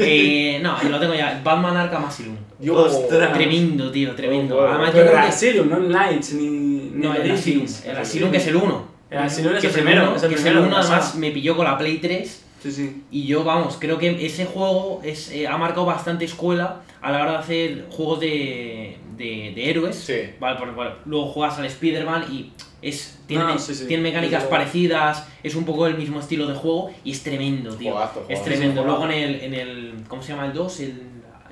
Eh, 0.00 0.60
no, 0.62 0.76
lo 0.88 1.00
tengo 1.00 1.14
ya. 1.14 1.40
Batman 1.42 1.76
Arkham 1.76 2.04
Asylum. 2.04 2.36
Yo- 2.60 2.74
Ostras. 2.74 3.32
Tremendo, 3.32 3.90
tío, 3.90 4.14
tremendo. 4.14 4.56
Oh, 4.56 4.60
wow. 4.60 4.68
Además, 4.68 4.86
yo 4.88 4.92
Pero 4.92 5.06
creo 5.06 5.16
el 5.18 5.22
que. 5.22 5.28
Asylum, 5.28 5.68
no 5.68 5.76
el 5.78 5.86
Knights, 5.88 6.32
ni, 6.34 6.46
ni 6.48 7.02
No, 7.06 7.14
el. 7.14 7.30
Asylum. 7.32 7.66
El 7.84 7.96
Asylum 7.96 8.30
que 8.30 8.36
es 8.36 8.46
el 8.46 8.56
1. 8.56 8.95
El 9.10 9.18
Asylum 9.18 9.54
es 9.54 9.60
Que 9.60 9.66
el 9.68 9.72
primero, 9.72 10.02
uno, 10.08 10.16
es 10.16 10.22
el 10.22 10.28
que 10.30 10.34
primero, 10.36 10.62
uno, 10.64 10.76
además 10.76 11.14
me 11.14 11.30
pilló 11.30 11.56
con 11.56 11.64
la 11.64 11.78
Play 11.78 11.98
3. 11.98 12.42
Sí, 12.62 12.72
sí. 12.72 13.02
Y 13.10 13.26
yo, 13.26 13.44
vamos, 13.44 13.76
creo 13.78 13.98
que 13.98 14.24
ese 14.26 14.46
juego 14.46 15.00
es, 15.04 15.30
eh, 15.30 15.46
ha 15.46 15.56
marcado 15.56 15.86
bastante 15.86 16.24
escuela 16.24 16.80
a 17.00 17.12
la 17.12 17.22
hora 17.22 17.32
de 17.32 17.38
hacer 17.38 17.86
juegos 17.90 18.18
de, 18.20 18.96
de, 19.16 19.52
de 19.54 19.70
héroes. 19.70 19.94
Sí. 19.96 20.14
Vale, 20.40 20.58
luego 21.04 21.26
juegas 21.26 21.58
al 21.58 21.66
Spider-Man 21.66 22.24
y 22.32 22.50
es, 22.82 23.18
tiene, 23.26 23.44
No, 23.44 23.54
me- 23.54 23.60
sí, 23.60 23.74
sí. 23.74 23.86
tiene 23.86 24.02
mecánicas 24.02 24.44
parecidas, 24.44 25.26
es 25.42 25.54
un 25.54 25.64
poco 25.64 25.86
el 25.86 25.96
mismo 25.96 26.18
estilo 26.18 26.46
de 26.48 26.54
juego 26.54 26.90
y 27.04 27.12
es 27.12 27.22
tremendo, 27.22 27.74
tío. 27.76 27.92
Juegazo, 27.92 28.20
es 28.20 28.38
juegazo. 28.40 28.44
tremendo. 28.44 28.84
Luego 28.84 29.04
en 29.04 29.12
el, 29.12 29.40
en 29.42 29.54
el. 29.54 29.94
¿Cómo 30.08 30.22
se 30.22 30.32
llama 30.32 30.46
el 30.46 30.52
2? 30.52 30.80
El 30.80 31.02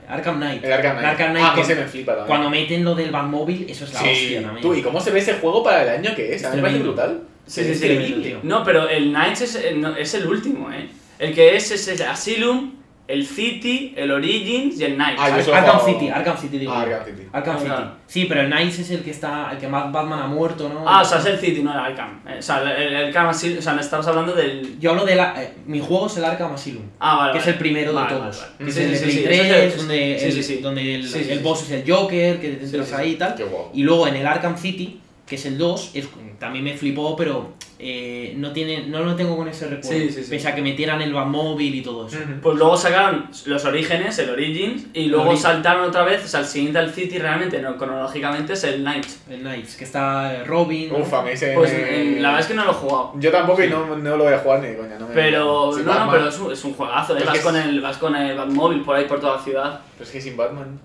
Arkham 0.09 0.37
Knight. 0.39 0.65
El 0.65 0.73
Arkham 0.73 0.99
Knight. 0.99 1.17
Knight, 1.17 1.47
ah, 1.49 1.53
que 1.55 1.61
ese 1.61 1.75
me 1.77 1.85
flipa 1.85 2.13
también. 2.13 2.27
Cuando 2.29 2.51
meten 2.51 2.85
lo 2.85 2.95
del 2.97 3.11
Batmóvil, 3.13 3.67
eso 3.69 3.85
es 3.85 3.93
la 3.95 4.01
sí. 4.01 4.09
hostia 4.11 4.43
también. 4.43 4.63
Tú, 4.63 4.75
¿y 4.75 4.83
cómo 4.83 5.01
se 5.01 5.11
ve 5.13 5.21
ese 5.21 5.35
juego 5.35 5.63
para 5.63 5.83
el 5.85 5.89
año 6.05 6.17
que 6.17 6.35
es? 6.35 6.45
A 6.45 6.51
mí 6.51 6.57
me 6.57 6.63
parece 6.63 6.79
Tremendo. 6.81 7.03
brutal. 7.05 7.29
Sí, 7.47 7.61
Es 7.61 7.67
sí, 7.67 7.75
sí. 7.87 7.93
increíble. 7.93 8.27
tío. 8.29 8.41
No, 8.43 8.65
pero 8.65 8.89
el 8.89 9.11
Knights 9.11 9.41
es, 9.43 9.55
eh, 9.57 9.75
no, 9.77 9.95
es 9.97 10.15
el 10.15 10.27
último, 10.27 10.73
¿eh? 10.73 10.89
El 11.19 11.35
que 11.35 11.55
es 11.57 11.71
es 11.71 11.87
el 11.89 12.03
Asylum, 12.03 12.73
el 13.07 13.27
City, 13.27 13.93
el 13.99 14.11
Origins 14.11 14.81
y 14.81 14.85
el 14.85 14.95
Knights. 14.95 15.21
Ah, 15.21 15.27
Ar- 15.27 15.55
Arkham 15.55 15.81
City, 15.85 16.09
Arkham 16.09 16.39
City 16.39 16.59
digo. 16.59 16.73
Ah. 16.73 16.81
Arkham 16.83 17.05
City. 17.05 17.23
Arkham 17.33 17.57
City. 17.59 17.67
claro. 17.69 17.91
Sí, 18.07 18.25
pero 18.25 18.41
el 18.41 18.47
Knights 18.47 18.79
es 18.79 18.91
el 18.93 19.03
que 19.05 19.11
está, 19.11 19.51
el 19.53 19.59
que 19.59 19.69
más 19.69 19.93
Batman 19.93 20.21
ha 20.23 20.27
muerto, 20.27 20.71
¿no? 20.71 20.89
Ah, 20.89 21.03
o 21.03 21.05
sea, 21.05 21.19
es 21.19 21.27
el 21.27 21.39
City, 21.39 21.63
no 21.63 21.71
el 21.73 21.79
Arkham. 21.79 22.23
Eh, 22.27 22.37
O 22.39 22.43
sea, 22.43 22.63
el, 22.63 22.69
el, 22.83 22.95
el 22.95 23.05
Arkham 23.09 23.29
Asylum, 23.29 23.59
o 23.59 23.63
sea, 23.63 23.77
estabas 23.79 24.07
hablando 24.07 24.33
del... 24.33 24.79
Yo 24.81 24.91
hablo 24.93 25.05
de 25.05 25.17
la. 25.17 25.35
eh, 25.43 25.53
mi 25.67 25.81
juego 25.81 26.07
es 26.07 26.17
el 26.17 26.25
Arkham 26.25 26.55
Asylum. 26.55 26.83
Ah, 26.99 27.17
vale, 27.19 27.33
que 27.35 27.39
es 27.41 27.47
el 27.47 27.55
primero 27.57 27.93
de 27.93 28.07
todos. 28.09 28.21
vale, 28.21 28.53
vale. 28.59 28.65
Que 28.65 28.69
es 28.71 28.75
Sí, 28.75 28.81
el 28.83 28.91
de 28.91 28.97
sí, 28.97 29.03
Play 29.05 29.17
sí, 29.19 29.23
3, 29.25 29.41
eso 29.41 29.67
es- 29.67 29.77
donde, 29.77 30.95
el, 30.95 31.11
donde 31.13 31.39
boss 31.41 31.63
es 31.65 31.71
el 31.73 31.93
Joker, 31.93 32.41
que 32.41 32.49
te 32.53 32.65
entras 32.65 32.89
sí, 32.89 32.95
ahí 32.97 33.11
y 33.13 33.17
tal. 33.17 33.35
Qué 33.35 33.45
guapo. 33.45 33.71
Y 33.75 33.83
luego 33.83 34.09
en 34.09 34.17
el 34.17 34.27
Arkham 34.27 34.57
City, 34.57 34.99
que 35.27 35.35
es 35.37 35.45
el 35.47 35.59
2, 35.59 35.91
es- 35.95 36.09
también 36.39 36.65
me 36.65 36.75
flipó, 36.77 37.17
pero 37.17 37.53
eh, 37.79 38.35
no, 38.37 38.53
tiene, 38.53 38.87
no 38.87 39.01
lo 39.03 39.15
tengo 39.17 39.37
con 39.37 39.49
ese 39.49 39.67
recuerdo. 39.69 39.91
Sí, 39.99 40.11
sí, 40.11 40.25
sí. 40.25 40.31
Pese 40.31 40.49
a 40.49 40.55
que 40.55 40.63
metieran 40.63 41.03
el 41.03 41.13
Batmóvil 41.13 41.75
y 41.75 41.83
todo 41.83 42.07
eso. 42.07 42.19
Pues 42.43 42.57
luego 42.57 42.77
sacaron 42.77 43.29
los 43.47 43.65
orígenes, 43.65 44.19
el 44.19 44.31
Origins, 44.31 44.87
y 44.95 45.07
luego 45.07 45.25
Origins. 45.25 45.43
saltaron 45.43 45.85
otra 45.89 46.05
vez, 46.05 46.25
o 46.25 46.29
sea, 46.29 46.41
el 46.41 46.47
siguiente 46.47 46.79
al 46.79 46.91
City 46.93 47.19
realmente, 47.19 47.61
no, 47.61 47.77
cronológicamente, 47.77 48.53
es 48.55 48.65
el 48.65 48.83
Knights. 48.83 49.23
El 49.29 49.41
Knights, 49.41 49.77
que 49.77 49.85
está 49.85 50.35
eh, 50.35 50.45
Robin. 50.45 50.91
¿no? 50.93 50.99
Uf, 50.99 51.13
a 51.15 51.23
mí 51.23 51.31
ese 51.31 51.53
Pues 51.55 51.73
me- 51.73 51.79
eh, 52.17 52.21
la 52.21 52.29
verdad 52.29 52.41
es 52.41 52.47
que 52.47 52.55
no 52.55 52.65
lo 52.65 52.71
he 52.71 52.75
jugado. 52.75 53.13
Yo 53.19 53.31
tampoco 53.31 53.63
y 53.65 53.69
no, 53.69 53.97
no 53.97 54.17
lo 54.17 54.25
voy 54.25 54.33
a 54.33 54.39
jugar 54.39 54.61
ni 54.61 54.69
de 54.69 54.77
coña. 54.77 54.99
No 54.99 55.09
me... 55.09 55.15
Pero, 55.15 55.73
no, 55.77 56.05
no, 56.07 56.11
pero 56.11 56.29
es 56.29 56.39
un, 56.39 56.53
es 56.53 56.65
un 56.65 56.75
juegazo, 56.75 57.17
¿eh? 57.17 57.21
Es 57.21 57.27
vas, 57.27 57.39
con 57.41 57.57
es- 57.57 57.67
el, 57.67 57.81
vas 57.81 57.97
con 57.99 58.15
el 58.17 58.37
Batmóvil 58.37 58.83
por 58.83 58.97
ahí 58.97 59.05
por 59.07 59.21
toda 59.21 59.37
la 59.37 59.43
ciudad. 59.43 59.81
Pero 59.99 60.05
es 60.05 60.11
que 60.11 60.21
sin 60.21 60.37
Batman. 60.37 60.81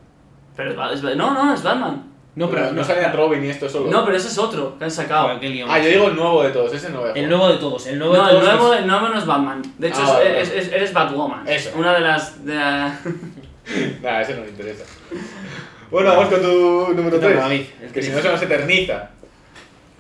Pero 0.56 0.72
es, 0.92 1.02
no, 1.04 1.34
no, 1.34 1.54
es 1.54 1.64
Batman. 1.64 2.04
No, 2.40 2.50
pero 2.50 2.72
no, 2.72 2.84
salía 2.84 3.12
Robin 3.12 3.44
y 3.44 3.50
esto 3.50 3.68
solo. 3.70 3.92
No, 3.92 4.06
pero 4.06 4.16
ese 4.18 4.30
es 4.30 4.38
otro 4.38 4.78
que 4.78 4.86
han 4.86 4.92
sacado. 4.92 5.24
Joder, 5.24 5.40
qué 5.42 5.50
lío, 5.50 5.66
Ah, 5.70 5.78
yo 5.78 5.90
digo 5.90 6.08
el 6.08 6.16
nuevo 6.16 6.42
de 6.44 6.50
todos, 6.52 6.74
ese 6.74 6.90
no 6.90 7.02
voy 7.02 7.10
a 7.10 7.14
El 7.14 7.28
nuevo 7.30 7.50
de 7.50 7.58
todos. 7.58 7.86
El 7.88 8.00
nuevo 8.00 8.14
No, 8.16 8.26
de 8.28 8.32
el 8.34 8.40
todos. 8.40 8.54
nuevo, 8.56 8.74
es- 8.74 8.80
el 8.80 8.88
nuevo 8.88 9.08
no 9.10 9.18
es 9.20 9.26
Batman. 9.26 9.62
De 9.78 9.88
hecho, 9.90 10.00
Ah, 10.00 10.06
es- 10.06 10.14
vale, 10.14 10.42
es- 10.42 10.50
es- 10.52 10.72
eres 10.72 10.94
Batwoman. 10.94 11.48
Eso. 11.48 11.72
Una 11.78 11.94
de 11.94 12.00
las. 12.00 12.46
De 12.46 12.56
la- 12.56 13.00
Nah, 14.02 14.22
ese 14.22 14.34
no 14.36 14.42
me 14.42 14.48
interesa. 14.50 14.84
Bueno, 15.92 16.12
vamos 16.12 16.28
con 16.30 16.40
tu 16.42 16.94
número 16.94 17.20
Te 17.20 17.26
toca, 17.26 17.28
3. 17.30 17.38
David, 17.40 17.62
el 17.82 17.92
Que 17.92 18.02
si 18.04 18.10
tres. 18.12 18.16
no 18.16 18.22
se 18.22 18.30
nos 18.30 18.42
eterniza. 18.44 19.10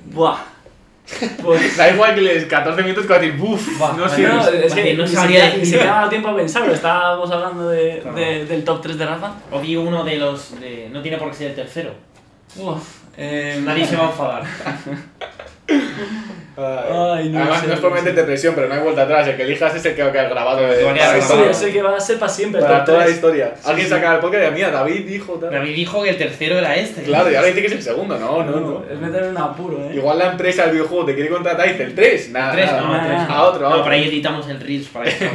Buah. 0.06 0.38
Pues. 1.44 1.76
Da 1.76 1.90
igual 1.90 2.14
que 2.14 2.22
les 2.22 2.46
14 2.46 2.84
minutos 2.84 3.04
que 3.08 3.10
va 3.14 3.16
a 3.18 3.20
decir, 3.20 3.36
buf, 3.38 3.80
Buah, 3.80 3.94
no 3.94 4.08
sé. 4.08 4.22
no, 4.22 4.40
es 4.48 4.74
que 4.76 4.94
no 4.94 5.06
ni 5.08 5.72
me 5.72 5.82
ha 5.82 5.86
dado 5.86 6.10
tiempo 6.10 6.30
a 6.30 6.36
pensarlo. 6.36 6.72
Estábamos 6.72 7.32
hablando 7.32 7.70
de, 7.70 8.46
del 8.48 8.64
top 8.64 8.82
3 8.84 8.98
de 9.00 9.06
Rafa. 9.08 9.34
O 9.52 9.60
di 9.60 9.76
uno 9.76 10.04
de 10.04 10.18
los. 10.18 10.60
de- 10.62 10.90
no 10.92 11.02
tiene 11.02 11.18
por 11.18 11.30
qué 11.32 11.36
ser 11.38 11.48
el 11.50 11.56
tercero. 11.56 11.94
Uf, 12.58 12.84
eh, 13.18 13.60
Nadie 13.64 13.86
se 13.86 13.95
va 13.95 14.08
a 14.08 14.10
enfadar. 14.10 14.43
Ay, 16.62 17.30
no 17.30 17.39
Además, 17.39 17.62
sé, 17.62 17.68
no 17.68 17.74
es 17.76 17.80
por 17.80 17.89
no 17.91 17.95
meterte 17.95 18.24
presión, 18.24 18.54
pero 18.54 18.68
no 18.68 18.74
hay 18.74 18.82
vuelta 18.82 19.04
atrás. 19.04 19.26
El 19.28 19.38
que 19.38 19.43
elijas 19.43 19.74
es 19.76 19.86
el 19.86 19.95
que 19.95 20.04
va 20.04 20.10
a 20.10 20.12
quedar 20.12 20.30
grabado 20.30 20.58
de, 20.68 20.84
para, 20.84 21.18
es 21.18 21.62
el 21.62 21.72
que 21.72 21.82
va 21.82 21.95
a 21.95 22.00
ser 22.02 22.20
para 22.20 22.30
siempre. 22.32 22.60
para 22.62 22.84
toda 22.84 23.06
la 23.06 23.10
historia. 23.10 23.54
Alguien 23.64 23.88
sí. 23.88 23.93
saca 23.93 24.16
el 24.16 24.20
podcast 24.20 24.41
y 24.41 24.45
dice, 24.45 24.56
mira, 24.56 24.72
David 24.72 25.06
dijo 25.08 25.34
tal. 25.36 25.52
David 25.52 25.76
dijo 25.76 26.04
que 26.04 26.10
el 26.10 26.18
tercero 26.18 26.58
era 26.58 26.76
este. 26.76 27.04
Claro, 27.04 27.32
y 27.32 27.36
ahora 27.36 27.47
dice 27.47 27.62
que 27.62 27.68
es 27.68 27.74
el 27.74 27.84
segundo. 27.84 28.20
No, 28.20 28.43
no, 28.43 28.60
no. 28.60 28.84
Es 28.91 29.00
meter 29.00 29.24
en 29.24 29.30
un 29.30 29.38
apuro, 29.38 29.78
eh. 29.86 29.95
Igual 29.95 30.18
la 30.20 30.32
empresa 30.32 30.64
del 30.64 30.72
videojuego 30.74 31.06
te 31.06 31.14
quiere 31.16 31.30
contratar 31.30 31.66
y 31.68 31.72
dice 31.72 31.84
el 31.84 31.95
3. 31.95 32.30
Nada, 32.32 32.52
Tres, 32.52 32.66
nada. 32.66 32.82
no, 32.82 32.88
nada, 32.91 33.04
tres. 33.06 33.18
nada. 33.20 33.34
A 33.36 33.43
otro, 33.43 33.66
a 33.66 33.70
No, 33.70 33.76
otro. 33.76 33.84
por 33.86 33.93
ahí 33.93 34.08
editamos 34.10 34.50
el 34.50 34.60
Reels 34.60 34.88
para 34.88 35.06
eso. 35.10 35.26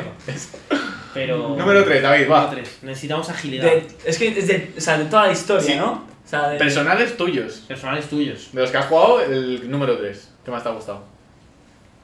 Pero. 1.15 1.39
Número 1.57 1.85
3, 1.85 2.03
David, 2.03 2.25
Número 2.27 2.43
va. 2.43 2.51
tres. 2.51 2.79
Necesitamos 2.83 3.31
agilidad. 3.31 3.65
De- 3.65 3.87
es 4.05 4.19
que 4.19 4.29
es 4.29 4.47
de, 4.47 4.73
o 4.77 4.81
sea, 4.81 4.99
de 4.99 5.05
toda 5.07 5.27
la 5.27 5.33
historia, 5.33 5.67
Sí. 5.67 5.77
¿no? 5.77 6.13
Sea, 6.41 6.49
de, 6.51 6.59
Personales 6.59 7.17
tuyos. 7.17 7.65
Personales 7.69 8.09
tuyos. 8.09 8.51
De 8.53 8.61
los 8.63 8.71
que 8.71 8.77
has 8.79 8.87
jugado, 8.87 9.21
el 9.21 9.71
número 9.71 9.97
3. 9.99 10.33
¿Qué 10.45 10.51
más 10.51 10.63
te 10.63 10.69
ha 10.69 10.73
gustado? 10.73 11.03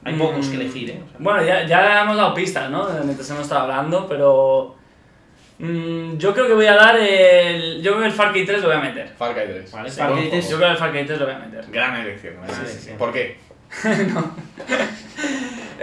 Hay 0.03 0.15
pocos 0.15 0.47
que 0.47 0.57
Mm, 0.57 0.61
elegir, 0.61 0.89
¿eh? 0.89 1.01
O 1.05 1.07
sea, 1.09 1.17
Bueno, 1.19 1.43
ya, 1.43 1.65
ya 1.67 2.01
hemos 2.01 2.17
dado 2.17 2.33
pistas, 2.33 2.69
¿no? 2.71 2.87
Mientras 3.03 3.29
hemos 3.29 3.43
estado 3.43 3.61
hablando, 3.61 4.07
pero. 4.07 4.75
mm, 5.59 6.17
yo 6.17 6.33
creo 6.33 6.47
que 6.47 6.53
voy 6.53 6.65
a 6.65 6.73
dar 6.75 6.97
el. 6.99 7.81
Yo 7.83 7.91
creo 7.91 7.99
que 8.01 8.07
el 8.07 8.11
Far 8.13 8.31
Cry 8.31 8.45
3 8.45 8.61
lo 8.61 8.67
voy 8.69 8.77
a 8.77 8.81
meter. 8.81 9.07
Far 9.09 9.33
Cry 9.35 9.43
3. 9.45 9.71
Vale, 9.71 9.89
Sí, 9.91 9.97
Far 9.99 10.07
Cry 10.11 10.17
buen 10.17 10.29
3. 10.31 10.49
Yo 10.49 10.57
creo 10.57 10.67
que 10.69 10.73
el 10.73 10.77
Far 10.79 10.91
Cry 10.91 11.05
3 11.05 11.19
lo 11.19 11.25
voy 11.27 11.35
a 11.35 11.39
meter. 11.39 11.65
Gran 11.71 11.95
elección. 12.01 12.33
gran 12.37 12.49
Sí, 12.49 12.61
elección. 12.61 12.81
sí. 12.83 12.91
¿Por 12.97 13.11
qué? 13.13 13.37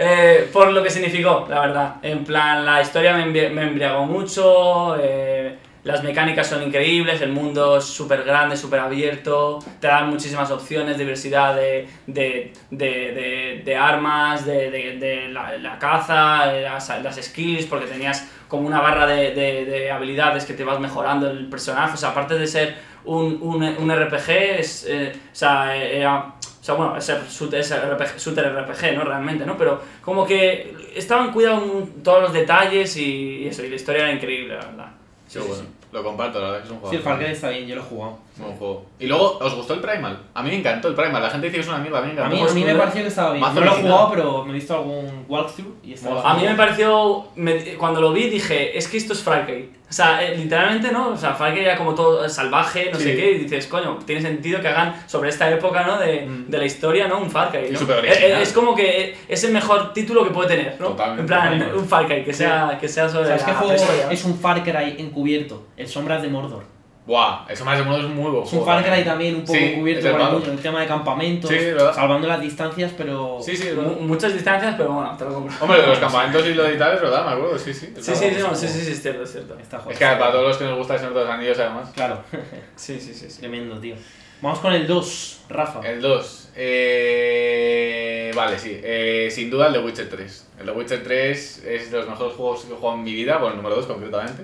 Eh, 0.01 0.49
por 0.53 0.71
lo 0.71 0.81
que 0.81 0.89
significó, 0.89 1.45
la 1.49 1.59
verdad. 1.59 1.95
En 2.01 2.23
plan, 2.23 2.65
la 2.65 2.81
historia 2.81 3.13
me, 3.17 3.25
embri- 3.25 3.49
me 3.51 3.63
embriagó 3.63 4.05
mucho, 4.05 4.95
eh, 4.97 5.57
las 5.89 6.03
mecánicas 6.03 6.47
son 6.47 6.61
increíbles, 6.63 7.19
el 7.21 7.31
mundo 7.31 7.77
es 7.77 7.85
súper 7.85 8.23
grande, 8.23 8.55
súper 8.55 8.79
abierto, 8.79 9.59
te 9.79 9.87
dan 9.87 10.09
muchísimas 10.09 10.51
opciones, 10.51 10.97
diversidad 10.97 11.55
de, 11.55 11.87
de, 12.05 12.53
de, 12.71 13.61
de- 13.65 13.75
armas, 13.75 14.45
de, 14.45 15.29
la, 15.31 15.57
la 15.57 15.79
caza, 15.79 16.51
las, 16.53 16.89
las 17.03 17.15
skills, 17.15 17.65
porque 17.65 17.87
tenías 17.87 18.27
como 18.47 18.67
una 18.67 18.81
barra 18.81 19.07
de, 19.07 19.33
de- 19.33 19.65
de 19.65 19.91
habilidades 19.91 20.45
que 20.45 20.53
te 20.53 20.63
vas 20.63 20.79
mejorando 20.79 21.29
el 21.29 21.47
personaje. 21.49 21.93
O 21.93 21.97
sea, 21.97 22.09
aparte 22.09 22.35
de 22.35 22.45
ser 22.45 22.75
un, 23.05 23.39
un, 23.41 23.63
un 23.63 23.91
RPG, 23.91 24.29
es, 24.59 24.85
eh, 24.87 25.13
o 25.15 25.35
sea, 25.35 25.75
era 25.75 26.33
o 26.59 26.63
sea, 26.63 26.75
bueno, 26.75 26.97
es, 26.97 27.09
RPG, 27.09 28.17
shooter 28.19 28.45
RPG, 28.53 28.95
¿no? 28.95 29.03
Realmente, 29.05 29.45
¿no? 29.45 29.57
Pero 29.57 29.81
como 30.01 30.25
que 30.27 30.75
estaban 30.95 31.31
cuidados 31.31 31.63
todos 32.03 32.21
los 32.21 32.33
detalles 32.33 32.95
y, 32.97 33.43
y 33.43 33.47
eso, 33.47 33.63
y 33.63 33.69
la 33.69 33.75
historia 33.77 34.03
era 34.03 34.11
increíble, 34.11 34.55
la 34.55 34.65
verdad. 34.65 34.91
Sí, 35.27 35.39
bueno. 35.39 35.63
Lo 35.91 36.03
comparto, 36.03 36.39
la 36.39 36.47
verdad 36.51 36.59
que 36.59 36.65
es 36.65 36.71
un 36.71 36.79
juego. 36.79 36.91
Sí, 36.91 36.97
el 36.97 37.03
Far 37.03 37.17
Cry 37.17 37.27
está 37.31 37.49
bien, 37.49 37.67
yo 37.67 37.75
lo 37.75 37.81
he 37.81 37.85
jugado. 37.85 38.17
Buen 38.39 38.55
juego. 38.57 38.85
Y 38.99 39.07
luego, 39.07 39.37
¿os 39.41 39.53
gustó 39.55 39.73
el 39.73 39.79
Primal? 39.81 40.17
A 40.33 40.41
mí 40.43 40.49
me 40.49 40.55
encantó 40.57 40.87
el 40.87 40.95
Primal. 40.95 41.21
La 41.21 41.29
gente 41.29 41.47
dice 41.47 41.57
que 41.57 41.61
es 41.61 41.67
una 41.67 41.77
mierda, 41.79 41.99
a 41.99 42.01
mí 42.01 42.07
me 42.13 42.21
A 42.21 42.25
encantó. 42.25 42.35
mí, 42.45 42.49
a 42.49 42.53
mí 42.53 42.63
me 42.63 42.75
pareció 42.75 43.01
que 43.01 43.07
estaba 43.07 43.31
bien. 43.31 43.41
Mazo 43.41 43.53
No 43.55 43.59
lo 43.59 43.65
he 43.65 43.69
original. 43.73 43.91
jugado, 43.93 44.09
pero 44.11 44.45
me 44.45 44.51
he 44.51 44.53
visto 44.55 44.73
algún 44.75 45.25
walkthrough 45.27 45.75
y 45.83 45.93
estaba. 45.93 46.29
A 46.31 46.33
mí 46.35 46.43
me 46.45 46.55
pareció, 46.55 47.25
me- 47.35 47.75
cuando 47.75 48.01
lo 48.01 48.11
vi 48.13 48.29
dije, 48.29 48.77
es 48.77 48.87
que 48.87 48.97
esto 48.97 49.13
es 49.13 49.21
Far 49.21 49.45
Cry. 49.45 49.71
O 49.89 49.91
sea, 49.91 50.23
eh, 50.23 50.37
literalmente, 50.37 50.91
¿no? 50.91 51.09
O 51.09 51.17
sea, 51.17 51.33
Far 51.33 51.51
Cry 51.51 51.61
era 51.65 51.75
como 51.75 51.95
todo 51.95 52.29
salvaje, 52.29 52.89
no 52.93 52.97
Sí. 52.99 53.05
sé 53.05 53.15
qué, 53.15 53.31
y 53.31 53.37
dices, 53.39 53.65
coño, 53.65 53.97
tiene 54.05 54.21
sentido 54.21 54.61
que 54.61 54.67
hagan 54.67 54.95
sobre 55.07 55.29
esta 55.29 55.49
época, 55.49 55.83
¿no? 55.83 55.97
De, 55.97 56.27
Mm. 56.27 56.45
de 56.47 56.57
la 56.59 56.65
historia, 56.65 57.07
¿no? 57.07 57.17
Un 57.19 57.31
Far 57.31 57.49
Cry. 57.49 57.69
Y 57.69 57.71
¿no? 57.71 57.79
súper 57.79 57.95
Eh, 57.97 57.99
original. 58.11 58.31
eh, 58.31 58.41
Es 58.43 58.53
como 58.53 58.75
que 58.75 59.17
es 59.27 59.43
el 59.43 59.51
mejor 59.51 59.91
título 59.93 60.23
que 60.23 60.29
puede 60.29 60.49
tener, 60.49 60.77
¿no? 60.79 60.89
Totalmente, 60.89 61.21
En 61.21 61.27
plan, 61.27 61.41
totalmente. 61.53 61.75
un 61.79 61.87
Far 61.89 62.05
Cry, 62.05 62.23
que 62.23 62.33
sea, 62.33 62.77
que 62.79 62.87
sea 62.87 63.09
sobre 63.09 63.25
¿Sabes 63.29 63.41
la 63.41 63.47
qué 63.47 63.53
juego 63.53 63.73
es 64.11 64.25
un 64.25 64.37
Far 64.39 64.63
Cry 64.63 64.95
encubierto? 64.99 65.63
El 65.75 65.87
Sombras 65.87 66.21
de 66.21 66.27
Mordor. 66.29 66.63
Buah, 67.09 67.45
eso 67.49 67.65
más 67.65 67.75
de 67.75 67.83
modo 67.83 67.97
es 67.97 68.03
muy 68.07 68.29
buen 68.29 68.43
Es 68.43 68.53
un 68.53 68.63
Far 68.63 68.85
Cry 68.85 69.03
también 69.03 69.33
un 69.37 69.41
poco 69.41 69.53
Sí, 69.57 69.65
el 69.65 69.79
por 69.79 69.89
el, 69.89 70.13
malo. 70.13 70.31
mundo, 70.33 70.51
el 70.51 70.59
tema 70.59 70.81
de 70.81 70.85
campamentos, 70.87 71.49
Sí, 71.49 71.57
salvando 71.95 72.27
las 72.27 72.39
distancias, 72.39 72.93
pero... 72.95 73.39
Sí, 73.41 73.57
sí. 73.57 73.69
Muchas 74.01 74.31
distancias, 74.33 74.75
pero 74.77 74.91
bueno, 74.93 75.17
te 75.17 75.25
lo 75.25 75.33
compro. 75.33 75.55
Hombre, 75.59 75.81
de 75.81 75.87
los 75.87 75.97
campamentos 75.97 76.45
y 76.45 76.53
lo 76.53 76.65
de 76.65 76.75
tal 76.75 76.93
es 76.93 77.01
verdad, 77.01 77.25
me 77.25 77.31
acuerdo, 77.31 77.57
sí, 77.57 77.73
sí. 77.73 77.91
Sí, 77.95 78.13
sí, 78.13 78.15
sí, 78.15 78.35
no, 78.39 78.53
sí, 78.53 78.67
sí, 78.67 78.81
sí, 78.81 78.91
es 78.91 79.01
cierto, 79.01 79.23
es 79.23 79.31
cierto. 79.31 79.57
Está 79.57 79.81
Es 79.89 79.97
que 79.97 80.05
para 80.05 80.31
todos 80.31 80.49
los 80.49 80.57
que 80.57 80.65
nos 80.65 80.77
gusta 80.77 80.93
el 80.93 80.99
Señor 80.99 81.15
de 81.15 81.21
los 81.21 81.29
Anillos, 81.31 81.57
además. 81.57 81.89
Claro, 81.95 82.21
Sí, 82.75 82.99
sí, 82.99 83.11
sí. 83.15 83.27
sí. 83.27 83.39
tremendo, 83.39 83.79
tío. 83.79 83.95
Vamos 84.43 84.59
con 84.59 84.71
el 84.71 84.85
2, 84.85 85.41
Rafa. 85.49 85.81
El 85.89 86.01
2. 86.01 86.49
Eh, 86.55 88.31
vale, 88.35 88.59
sí. 88.59 88.79
Eh, 88.83 89.29
sin 89.31 89.49
duda 89.49 89.65
el 89.67 89.73
The 89.73 89.79
Witcher 89.79 90.09
3. 90.09 90.47
El 90.59 90.65
The 90.67 90.71
Witcher 90.73 91.03
3 91.03 91.63
es 91.65 91.91
de 91.91 91.97
los 91.97 92.07
mejores 92.07 92.33
juegos 92.35 92.65
que 92.65 92.73
he 92.73 92.75
jugado 92.75 92.97
en 92.99 93.03
mi 93.03 93.13
vida, 93.13 93.37
bueno, 93.37 93.55
el 93.55 93.57
número 93.57 93.75
2 93.77 93.87
concretamente. 93.87 94.43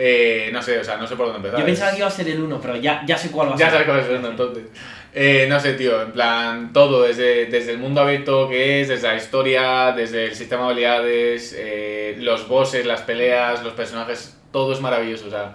Eh, 0.00 0.50
no 0.52 0.62
sé, 0.62 0.78
o 0.78 0.84
sea, 0.84 0.96
no 0.96 1.06
sé 1.08 1.16
por 1.16 1.26
dónde 1.26 1.38
empezar. 1.38 1.58
Yo 1.58 1.66
pensaba 1.66 1.90
que 1.90 1.98
iba 1.98 2.06
a 2.06 2.10
ser 2.10 2.28
el 2.28 2.40
1, 2.40 2.60
pero 2.60 2.76
ya, 2.76 3.02
ya 3.04 3.18
sé 3.18 3.30
cuál 3.32 3.50
va 3.50 3.54
a 3.54 3.58
Ya 3.58 3.64
ser. 3.66 3.72
sabes 3.72 3.86
cuál 3.86 3.98
es 3.98 4.04
el 4.04 4.10
segundo, 4.12 4.30
entonces. 4.30 4.64
Eh, 5.12 5.46
no 5.48 5.58
sé, 5.58 5.72
tío, 5.74 6.00
en 6.02 6.12
plan, 6.12 6.72
todo, 6.72 7.02
desde, 7.02 7.46
desde 7.46 7.72
el 7.72 7.78
mundo 7.78 8.02
abierto 8.02 8.48
que 8.48 8.80
es, 8.80 8.88
desde 8.88 9.08
la 9.08 9.16
historia, 9.16 9.92
desde 9.92 10.26
el 10.26 10.34
sistema 10.36 10.62
de 10.66 10.68
habilidades, 10.70 11.56
eh, 11.58 12.14
los 12.20 12.46
bosses, 12.46 12.86
las 12.86 13.00
peleas, 13.02 13.64
los 13.64 13.72
personajes, 13.72 14.38
todo 14.52 14.72
es 14.72 14.80
maravilloso, 14.80 15.26
o 15.26 15.30
sea. 15.30 15.54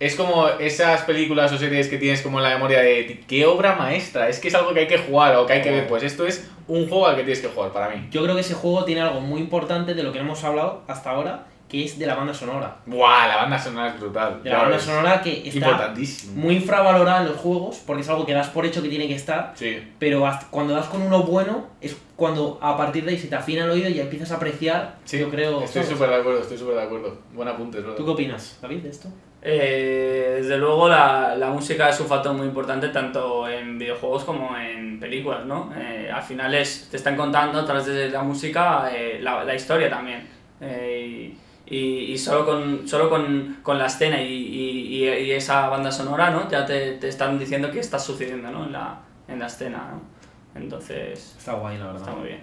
Es 0.00 0.16
como 0.16 0.48
esas 0.48 1.02
películas 1.02 1.52
o 1.52 1.58
series 1.58 1.88
que 1.88 1.98
tienes 1.98 2.20
como 2.22 2.38
en 2.38 2.44
la 2.44 2.50
memoria 2.50 2.80
de 2.80 3.22
qué 3.28 3.44
obra 3.46 3.74
maestra, 3.76 4.28
es 4.28 4.38
que 4.40 4.48
es 4.48 4.54
algo 4.54 4.72
que 4.74 4.80
hay 4.80 4.86
que 4.88 4.98
jugar 4.98 5.36
o 5.36 5.46
que 5.46 5.52
hay 5.52 5.62
que 5.62 5.70
ver, 5.70 5.86
pues 5.86 6.02
esto 6.02 6.26
es 6.26 6.50
un 6.66 6.88
juego 6.88 7.06
al 7.06 7.16
que 7.16 7.22
tienes 7.22 7.40
que 7.40 7.48
jugar 7.48 7.70
para 7.72 7.90
mí. 7.90 8.08
Yo 8.10 8.22
creo 8.22 8.34
que 8.34 8.40
ese 8.40 8.54
juego 8.54 8.84
tiene 8.84 9.02
algo 9.02 9.20
muy 9.20 9.40
importante 9.40 9.94
de 9.94 10.02
lo 10.02 10.12
que 10.12 10.18
no 10.18 10.24
hemos 10.24 10.42
hablado 10.42 10.82
hasta 10.88 11.10
ahora, 11.10 11.46
que 11.68 11.84
es 11.84 11.98
de 11.98 12.06
la 12.06 12.14
banda 12.14 12.32
sonora. 12.34 12.76
Buah, 12.86 13.26
la 13.26 13.36
banda 13.36 13.58
sonora 13.58 13.88
es 13.88 13.98
brutal. 14.00 14.42
De 14.42 14.50
la 14.50 14.58
banda 14.58 14.76
ves. 14.76 14.84
sonora 14.84 15.20
que 15.22 15.48
está 15.48 15.92
muy 16.34 16.56
infravalorada 16.56 17.22
en 17.22 17.28
los 17.28 17.36
juegos, 17.36 17.82
porque 17.86 18.02
es 18.02 18.08
algo 18.08 18.24
que 18.26 18.32
das 18.34 18.48
por 18.50 18.64
hecho 18.66 18.82
que 18.82 18.88
tiene 18.88 19.08
que 19.08 19.14
estar, 19.14 19.52
Sí. 19.56 19.82
pero 19.98 20.24
cuando 20.50 20.74
das 20.74 20.86
con 20.86 21.02
uno 21.02 21.22
bueno 21.24 21.66
es 21.80 21.96
cuando 22.16 22.58
a 22.62 22.76
partir 22.76 23.04
de 23.04 23.12
ahí 23.12 23.18
se 23.18 23.26
te 23.28 23.34
afina 23.34 23.64
el 23.64 23.70
oído 23.70 23.88
y 23.88 23.98
empiezas 23.98 24.30
a 24.30 24.36
apreciar, 24.36 24.96
Sí, 25.04 25.18
yo 25.18 25.30
creo... 25.30 25.62
Estoy 25.64 25.82
súper 25.82 26.10
de 26.10 26.16
acuerdo, 26.16 26.40
estoy 26.42 26.58
súper 26.58 26.76
de 26.76 26.82
acuerdo. 26.82 27.18
Buen 27.32 27.48
apunte, 27.48 27.78
es 27.78 27.84
verdad. 27.84 27.96
¿Tú 27.96 28.04
qué 28.04 28.10
opinas, 28.12 28.58
David, 28.62 28.78
de 28.82 28.90
esto? 28.90 29.08
Eh, 29.46 30.36
desde 30.40 30.56
luego 30.56 30.88
la, 30.88 31.34
la 31.36 31.50
música 31.50 31.88
es 31.90 32.00
un 32.00 32.06
factor 32.06 32.32
muy 32.34 32.46
importante 32.46 32.88
tanto 32.88 33.46
en 33.48 33.78
videojuegos 33.78 34.24
como 34.24 34.56
en 34.56 34.98
películas, 34.98 35.44
¿no? 35.44 35.70
Eh, 35.76 36.10
al 36.10 36.22
final 36.22 36.54
es, 36.54 36.88
te 36.90 36.96
están 36.96 37.14
contando 37.16 37.58
a 37.60 37.64
través 37.66 37.84
de 37.84 38.08
la 38.08 38.22
música 38.22 38.90
eh, 38.94 39.18
la, 39.20 39.44
la 39.44 39.54
historia 39.54 39.90
también. 39.90 40.26
Eh, 40.60 41.06
y, 41.34 41.38
y, 41.66 41.76
y 42.12 42.18
solo 42.18 42.44
con, 42.44 42.86
solo 42.86 43.08
con, 43.08 43.58
con 43.62 43.78
la 43.78 43.86
escena 43.86 44.20
y, 44.20 44.26
y, 44.32 45.04
y- 45.08 45.30
esa 45.32 45.68
banda 45.68 45.90
sonora, 45.90 46.30
¿no? 46.30 46.48
Ya 46.50 46.64
te, 46.66 46.92
te 46.92 47.08
están 47.08 47.38
diciendo 47.38 47.70
qué 47.70 47.80
está 47.80 47.98
sucediendo, 47.98 48.50
¿no? 48.50 48.66
En 48.66 48.72
la, 48.72 49.00
en 49.28 49.38
la 49.38 49.46
escena, 49.46 49.90
¿no? 49.92 50.60
Entonces, 50.60 51.34
Está 51.38 51.54
guay, 51.54 51.78
la 51.78 51.86
verdad. 51.86 52.00
está 52.02 52.12
muy 52.14 52.28
bien. 52.28 52.40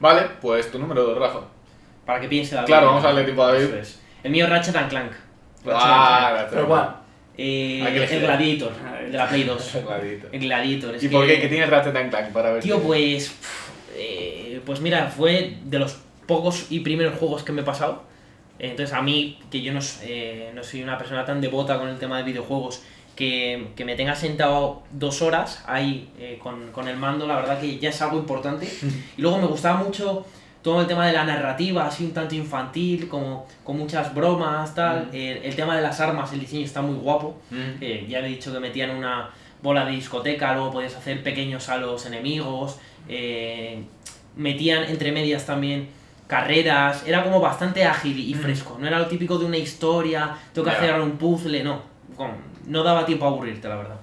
Vale, 0.00 0.22
pues 0.40 0.70
tu 0.70 0.78
número 0.78 1.04
2, 1.04 1.18
Rafa. 1.18 1.40
Para 2.06 2.20
que 2.20 2.28
piense 2.28 2.54
David. 2.54 2.66
Claro, 2.66 2.86
vamos 2.88 3.04
a 3.04 3.08
darle 3.08 3.24
tiempo 3.24 3.42
a 3.44 3.48
David. 3.52 3.64
Eso 3.64 3.76
es. 3.76 4.00
El 4.24 4.30
mío 4.32 4.44
es 4.44 4.50
Ratchet 4.50 4.76
and 4.76 4.88
Clank. 4.90 5.12
Ratchet 5.64 5.82
Ah, 5.84 6.36
and 6.40 6.50
Pero 6.50 6.62
igual, 6.62 6.96
Eh, 7.36 8.06
que 8.08 8.16
el 8.16 8.20
Gladiator, 8.22 8.72
el 9.04 9.12
de 9.12 9.18
la 9.18 9.28
Play 9.28 9.44
2. 9.44 9.76
Clarito. 9.86 10.28
El 10.32 10.40
Gladiator. 10.40 10.94
es 10.96 11.02
¿Y 11.04 11.08
que- 11.08 11.14
por 11.16 11.26
qué? 11.26 11.40
¿Qué 11.40 11.48
tienes 11.48 11.68
Ratchet 11.70 11.94
and 11.94 12.10
Clank 12.10 12.32
para 12.32 12.50
ver? 12.52 12.62
Tío, 12.62 12.80
pues. 12.80 13.28
pf, 13.28 13.70
eh, 13.96 14.60
pues 14.64 14.80
mira, 14.80 15.06
fue 15.08 15.56
de 15.64 15.78
los 15.78 15.98
pocos 16.26 16.66
y 16.70 16.80
primeros 16.80 17.16
juegos 17.18 17.42
que 17.44 17.52
me 17.52 17.60
he 17.60 17.64
pasado. 17.64 18.02
Entonces, 18.58 18.94
a 18.94 19.02
mí, 19.02 19.38
que 19.50 19.62
yo 19.62 19.72
no, 19.72 19.80
eh, 20.02 20.50
no 20.54 20.62
soy 20.64 20.82
una 20.82 20.98
persona 20.98 21.24
tan 21.24 21.40
devota 21.40 21.78
con 21.78 21.88
el 21.88 21.98
tema 21.98 22.18
de 22.18 22.24
videojuegos, 22.24 22.82
que, 23.14 23.68
que 23.74 23.84
me 23.84 23.96
tenga 23.96 24.14
sentado 24.14 24.82
dos 24.92 25.22
horas 25.22 25.64
ahí 25.66 26.08
eh, 26.18 26.38
con, 26.40 26.70
con 26.70 26.86
el 26.86 26.96
mando, 26.96 27.26
la 27.26 27.36
verdad 27.36 27.60
que 27.60 27.78
ya 27.78 27.90
es 27.90 28.00
algo 28.02 28.18
importante. 28.18 28.68
Y 29.16 29.22
luego 29.22 29.38
me 29.38 29.46
gustaba 29.46 29.82
mucho 29.82 30.24
todo 30.62 30.80
el 30.80 30.86
tema 30.86 31.06
de 31.06 31.12
la 31.12 31.24
narrativa, 31.24 31.86
así 31.86 32.04
un 32.04 32.12
tanto 32.12 32.34
infantil, 32.34 33.08
como 33.08 33.46
con 33.64 33.78
muchas 33.78 34.14
bromas, 34.14 34.74
tal. 34.74 35.08
El, 35.12 35.38
el 35.38 35.56
tema 35.56 35.76
de 35.76 35.82
las 35.82 36.00
armas, 36.00 36.32
el 36.32 36.40
diseño 36.40 36.64
está 36.64 36.82
muy 36.82 36.96
guapo. 36.96 37.36
Mm. 37.50 37.80
Eh, 37.80 38.06
ya 38.08 38.20
le 38.20 38.28
he 38.28 38.30
dicho 38.30 38.52
que 38.52 38.60
metían 38.60 38.90
una 38.90 39.30
bola 39.62 39.84
de 39.84 39.92
discoteca, 39.92 40.54
luego 40.54 40.72
podías 40.72 40.94
hacer 40.94 41.22
pequeños 41.22 41.68
a 41.68 41.78
los 41.78 42.06
enemigos, 42.06 42.78
metían 44.36 44.84
entre 44.84 45.10
medias 45.10 45.46
también 45.46 45.88
carreras, 46.28 47.02
era 47.06 47.24
como 47.24 47.40
bastante 47.40 47.84
ágil 47.84 48.16
y 48.18 48.34
fresco, 48.34 48.76
no 48.78 48.86
era 48.86 48.98
lo 49.00 49.06
típico 49.06 49.36
de 49.38 49.46
una 49.46 49.56
historia, 49.56 50.36
tengo 50.52 50.68
que 50.68 50.74
hacer 50.76 50.94
un 51.00 51.12
puzzle, 51.18 51.64
no, 51.64 51.82
no 52.66 52.82
daba 52.84 53.04
tiempo 53.04 53.24
a 53.24 53.28
aburrirte, 53.28 53.68
la 53.68 53.76
verdad. 53.76 53.96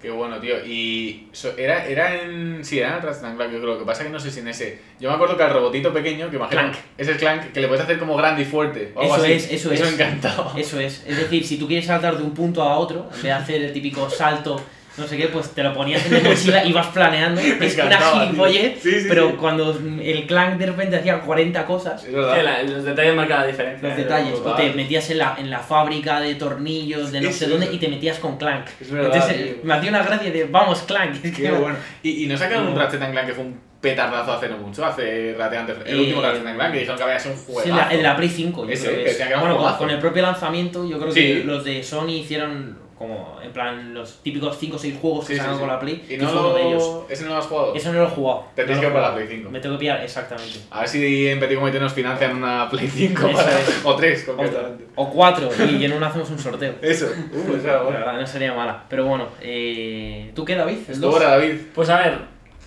Qué 0.00 0.10
bueno, 0.10 0.40
tío. 0.40 0.56
Y 0.66 1.28
so- 1.30 1.56
era, 1.56 1.86
era 1.86 2.20
en. 2.20 2.64
Sí, 2.64 2.76
era 2.80 2.96
en 2.96 3.02
Ratchet 3.04 3.36
Clank, 3.36 3.52
yo 3.52 3.60
creo. 3.60 3.74
Lo 3.74 3.78
que 3.78 3.84
pasa 3.84 4.02
es 4.02 4.08
que 4.08 4.12
no 4.12 4.18
sé 4.18 4.32
si 4.32 4.40
en 4.40 4.48
ese. 4.48 4.80
Yo 4.98 5.08
me 5.08 5.14
acuerdo 5.14 5.36
que 5.36 5.44
el 5.44 5.50
robotito 5.50 5.92
pequeño, 5.92 6.28
que 6.28 6.34
imagino. 6.38 6.60
Clank. 6.60 6.74
Es 6.98 7.06
el 7.06 7.18
Clank, 7.18 7.52
que 7.52 7.60
le 7.60 7.68
puedes 7.68 7.84
hacer 7.84 8.00
como 8.00 8.16
grande 8.16 8.42
y 8.42 8.44
fuerte. 8.44 8.90
o 8.96 9.00
algo 9.00 9.14
Eso 9.14 9.22
así. 9.22 9.32
es, 9.34 9.52
eso 9.52 9.70
es. 9.70 9.80
Eso 9.80 9.88
me 9.88 9.94
encantaba. 9.94 10.54
Eso 10.58 10.80
es, 10.80 11.04
es 11.06 11.16
decir, 11.16 11.46
si 11.46 11.56
tú 11.56 11.68
quieres 11.68 11.86
saltar 11.86 12.16
de 12.16 12.24
un 12.24 12.34
punto 12.34 12.64
a 12.64 12.78
otro, 12.78 13.02
en 13.04 13.12
vez 13.12 13.22
de 13.22 13.30
hacer 13.32 13.62
el 13.62 13.72
típico 13.72 14.10
salto 14.10 14.60
no 14.98 15.06
sé 15.06 15.16
qué, 15.16 15.28
pues 15.28 15.50
te 15.50 15.62
lo 15.62 15.72
ponías 15.72 16.04
en 16.06 16.12
la 16.22 16.28
mochila 16.30 16.64
y 16.66 16.72
vas 16.72 16.88
planeando. 16.88 17.40
Me 17.40 17.66
Es 17.66 17.78
una 17.78 17.98
gilipollez, 17.98 18.80
Sí, 18.82 19.00
sí, 19.00 19.06
pero 19.08 19.30
sí. 19.30 19.36
cuando 19.38 19.70
el 20.02 20.26
clank 20.26 20.58
de 20.58 20.66
repente 20.66 20.96
hacía 20.96 21.20
40 21.20 21.64
cosas, 21.64 22.04
Es 22.04 22.12
verdad. 22.12 22.34
Que 22.36 22.42
la- 22.42 22.62
los 22.62 22.84
detalles 22.84 23.14
marcan 23.14 23.40
la 23.40 23.46
diferencia. 23.46 23.88
los 23.88 23.98
¿eh? 23.98 24.02
detalles, 24.02 24.34
o 24.44 24.52
te 24.54 24.70
metías 24.74 25.08
en 25.10 25.18
la, 25.18 25.34
en 25.38 25.50
la 25.50 25.60
fábrica 25.60 26.20
de 26.20 26.34
tornillos 26.34 27.10
de 27.12 27.20
no 27.20 27.28
Sí, 27.28 27.34
sé 27.34 27.44
sí, 27.46 27.50
dónde 27.50 27.68
y 27.72 27.78
te 27.78 27.88
metías 27.88 28.18
con 28.18 28.36
clank. 28.36 28.66
Es 28.80 28.90
verdad, 28.90 29.12
Entonces 29.14 29.44
tío. 29.44 29.54
me 29.64 29.74
hacía 29.74 29.90
una 29.90 30.02
gracia 30.02 30.30
de 30.30 30.44
vamos 30.44 30.82
clank. 30.82 31.16
Es 31.24 31.34
que 31.36 31.50
bueno. 31.50 31.76
¿Y, 32.02 32.24
y 32.24 32.26
no 32.26 32.36
sacaron 32.36 32.66
un 32.68 32.74
No. 32.74 32.80
Ratchet 32.80 33.00
and 33.02 33.12
Clank 33.12 33.26
que 33.28 33.32
fue 33.34 33.44
un 33.44 33.60
petardazo 33.80 34.32
hace 34.34 34.48
no 34.48 34.58
mucho? 34.58 34.84
Hace 34.84 35.32
relativamente. 35.32 35.90
El 35.90 35.96
Eh, 35.96 36.00
último 36.00 36.22
Ratchet 36.22 36.46
and 36.46 36.56
Clank 36.56 36.72
que 36.72 36.78
dijeron 36.80 36.96
que 36.98 37.02
había 37.04 37.18
sido 37.18 37.34
un 37.34 37.40
Sí, 37.40 37.44
juego. 37.52 37.68
en 37.70 37.76
la, 37.76 37.92
en 37.92 38.02
la 38.02 38.16
Play 38.16 38.28
5, 38.28 38.64
yo 38.66 38.70
Ese, 38.70 38.84
creo 38.90 39.04
que 39.04 39.10
es. 39.10 39.16
que 39.16 39.36
Bueno, 39.36 39.76
con, 39.78 39.90
el 39.90 39.98
propio 39.98 40.22
lanzamiento, 40.22 40.86
yo 40.88 40.98
creo 41.00 41.10
Sí. 41.12 41.20
que 41.20 41.44
los 41.44 41.64
de 41.64 41.82
Sony 41.82 42.10
hicieron 42.20 42.78
como, 43.02 43.38
en 43.42 43.52
plan, 43.52 43.92
los 43.92 44.22
típicos 44.22 44.56
5 44.58 44.76
o 44.76 44.78
6 44.78 44.94
juegos 45.00 45.26
que 45.26 45.34
Sí, 45.34 45.34
sí, 45.34 45.38
sacan 45.40 45.54
sí. 45.56 45.60
con 45.60 45.68
la 45.68 45.78
Play, 45.78 46.02
Y 46.04 46.08
que 46.08 46.18
no 46.18 46.30
uno 46.32 46.54
de 46.54 46.62
ellos. 46.68 46.82
lo... 46.82 47.06
¿Ese 47.10 47.24
no 47.24 47.30
lo 47.30 47.36
has 47.36 47.46
jugado? 47.46 47.74
Eso 47.74 47.92
no 47.92 47.98
lo 48.00 48.06
he 48.06 48.10
jugado. 48.10 48.44
Te 48.54 48.62
tienes 48.64 48.76
No 48.76 48.80
que 48.80 48.86
comprar 48.92 49.10
la. 49.10 49.14
Play 49.16 49.28
5. 49.36 49.50
Me 49.50 49.60
tengo 49.60 49.74
que 49.74 49.80
pillar, 49.80 50.00
exactamente. 50.02 50.58
A 50.70 50.80
ver 50.80 50.88
si 50.88 51.28
en 51.28 51.38
Petit 51.40 51.58
Comité 51.58 51.78
nos 51.80 51.92
financian 51.92 52.36
una 52.36 52.68
Play 52.70 52.88
5 52.88 53.26
Eso 53.28 53.36
para- 53.36 53.60
es. 53.60 53.80
o 53.84 53.96
3 53.96 54.28
O, 54.28 54.32
concretamente. 54.36 54.84
o 54.94 55.10
cuatro, 55.10 55.48
y 55.70 55.84
en 55.84 55.92
uno 55.92 56.06
hacemos 56.06 56.30
un 56.30 56.38
sorteo. 56.38 56.74
Eso. 56.80 57.06
Uh, 57.32 57.56
esa 57.56 57.68
era 57.68 57.82
La 57.82 57.90
verdad, 57.90 58.20
no 58.20 58.26
sería 58.26 58.54
mala. 58.54 58.84
Pero 58.88 59.04
bueno, 59.06 59.26
eh, 59.40 60.30
¿tú 60.34 60.44
qué, 60.44 60.54
David? 60.54 60.78
¿El 60.88 61.04
ahora 61.04 61.30
David. 61.30 61.54
Pues 61.74 61.88
a 61.90 61.98
ver, 61.98 62.18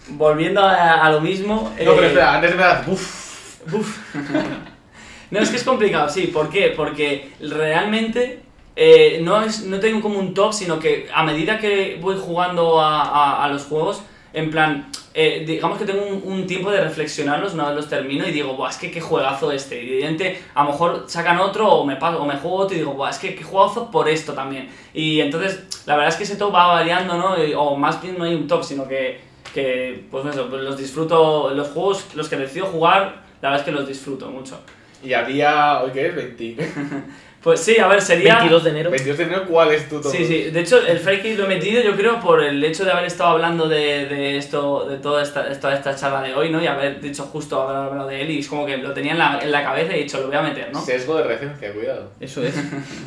volviendo 0.10 0.62
a, 0.62 1.06
a 1.06 1.10
lo 1.12 1.22
mismo. 1.22 1.72
No, 1.72 1.76
pero 1.78 2.04
eh, 2.04 2.08
espera, 2.08 2.34
antes 2.36 2.50
de 2.52 2.56
empezar. 2.56 2.84
Uff. 2.88 3.74
Uf. 3.74 4.16
no, 5.32 5.40
es 5.40 5.50
que 5.50 5.56
es 5.58 5.64
complicado, 5.64 6.10
sí. 6.10 6.28
¿Por 6.28 6.50
qué? 6.50 6.74
Porque 6.76 7.32
realmente 7.40 8.42
eh, 8.76 9.20
no, 9.24 9.42
es, 9.42 9.64
no 9.66 9.80
tengo 9.80 10.02
como 10.02 10.20
un 10.20 10.34
top, 10.34 10.54
sino 10.54 10.80
que 10.80 11.08
a 11.14 11.24
medida 11.24 11.58
que 11.60 11.98
voy 12.02 12.18
jugando 12.18 12.80
a, 12.82 13.02
a- 13.04 13.46
a 13.46 13.50
los 13.50 13.64
juegos, 13.66 14.02
en 14.34 14.52
plan, 14.52 14.92
eh, 15.14 15.46
digamos 15.48 15.78
que 15.78 15.86
tengo 15.86 16.06
un, 16.06 16.22
un 16.26 16.46
tiempo 16.46 16.70
de 16.70 16.82
reflexionarlos 16.82 17.54
una 17.54 17.68
vez 17.68 17.76
los 17.78 17.88
termino 17.88 18.28
y 18.28 18.32
digo, 18.32 18.54
Buah, 18.56 18.70
es 18.70 18.76
que 18.78 18.92
qué 18.92 19.00
juegazo 19.00 19.50
este. 19.54 19.82
Y 19.82 19.88
de 19.88 20.02
repente, 20.02 20.44
a 20.54 20.64
lo 20.66 20.72
mejor 20.72 21.06
sacan 21.08 21.40
otro 21.40 21.70
o 21.72 21.86
me, 21.86 21.96
paso, 21.96 22.22
o 22.22 22.26
me 22.26 22.36
juego 22.36 22.58
otro 22.58 22.76
y 22.76 22.80
digo, 22.80 22.92
Buah, 22.96 23.12
es 23.12 23.18
que 23.18 23.34
qué 23.34 23.44
juegazo 23.46 23.90
por 23.90 24.10
esto 24.10 24.34
también. 24.34 24.70
Y 24.94 25.22
entonces, 25.22 25.64
la 25.86 25.96
verdad 25.96 26.10
es 26.10 26.18
que 26.18 26.24
ese 26.26 26.36
top 26.36 26.54
va 26.54 26.68
variando, 26.68 27.16
¿no? 27.18 27.42
Y- 27.42 27.54
O 27.54 27.78
más 27.78 28.02
bien 28.02 28.18
no 28.18 28.26
hay 28.26 28.36
un 28.36 28.46
top, 28.46 28.64
sino 28.66 28.86
que, 28.90 29.22
que 29.54 30.04
pues 30.12 30.26
eso, 30.26 30.50
pues 30.50 30.62
los 30.64 30.78
disfruto, 30.78 31.52
los 31.52 31.70
juegos, 31.70 32.06
los 32.14 32.28
que 32.28 32.36
decido 32.36 32.66
jugar, 32.66 33.24
la 33.42 33.52
verdad 33.52 33.60
es 33.62 33.66
que 33.66 33.72
los 33.72 33.88
disfruto 33.88 34.28
mucho. 34.30 34.60
Y 35.02 35.14
había. 35.14 35.82
¿Hoy 35.82 35.92
qué 35.94 36.08
es? 36.08 36.16
20. 36.16 36.58
Pues 37.46 37.60
sí, 37.60 37.78
a 37.78 37.88
ver, 37.88 38.02
sería... 38.02 38.38
22 38.40 38.64
de 38.64 38.70
enero. 38.72 38.90
22 38.90 39.18
de 39.20 39.24
enero, 39.24 39.46
¿cuál 39.48 39.72
es 39.72 39.88
tu 39.88 40.02
top? 40.02 40.12
Sí, 40.12 40.26
sí, 40.26 40.42
de 40.46 40.60
hecho 40.62 40.80
el 40.84 40.98
Fake 41.00 41.38
lo 41.38 41.46
he 41.46 41.48
metido 41.48 41.80
yo 41.84 41.96
creo 41.96 42.20
por 42.20 42.44
el 42.44 42.64
hecho 42.64 42.84
de 42.84 42.92
haber 42.92 43.06
estado 43.06 43.30
hablando 43.30 43.70
de, 43.70 44.08
de 44.08 44.38
esto, 44.38 44.86
de 44.90 44.98
toda 44.98 45.22
esta, 45.22 45.48
toda 45.60 45.76
esta 45.76 45.96
charla 45.96 46.24
de 46.24 46.34
hoy, 46.34 46.50
¿no? 46.50 46.60
Y 46.60 46.66
haber 46.66 47.00
dicho 47.00 47.22
justo 47.32 47.62
haber 47.62 47.78
hablado 47.92 48.08
de 48.10 48.20
él 48.22 48.32
y 48.32 48.40
es 48.40 48.48
como 48.48 48.66
que 48.66 48.78
lo 48.78 48.94
tenía 48.94 49.12
en 49.12 49.20
la, 49.20 49.40
en 49.44 49.52
la 49.52 49.64
cabeza 49.64 49.96
y 49.96 50.00
he 50.00 50.04
dicho, 50.06 50.20
lo 50.22 50.26
voy 50.28 50.38
a 50.38 50.42
meter, 50.42 50.70
¿no? 50.74 50.82
Sesgo 50.84 51.18
de 51.18 51.24
recencia, 51.26 51.72
cuidado. 51.72 52.10
Eso 52.20 52.42
es. 52.44 52.56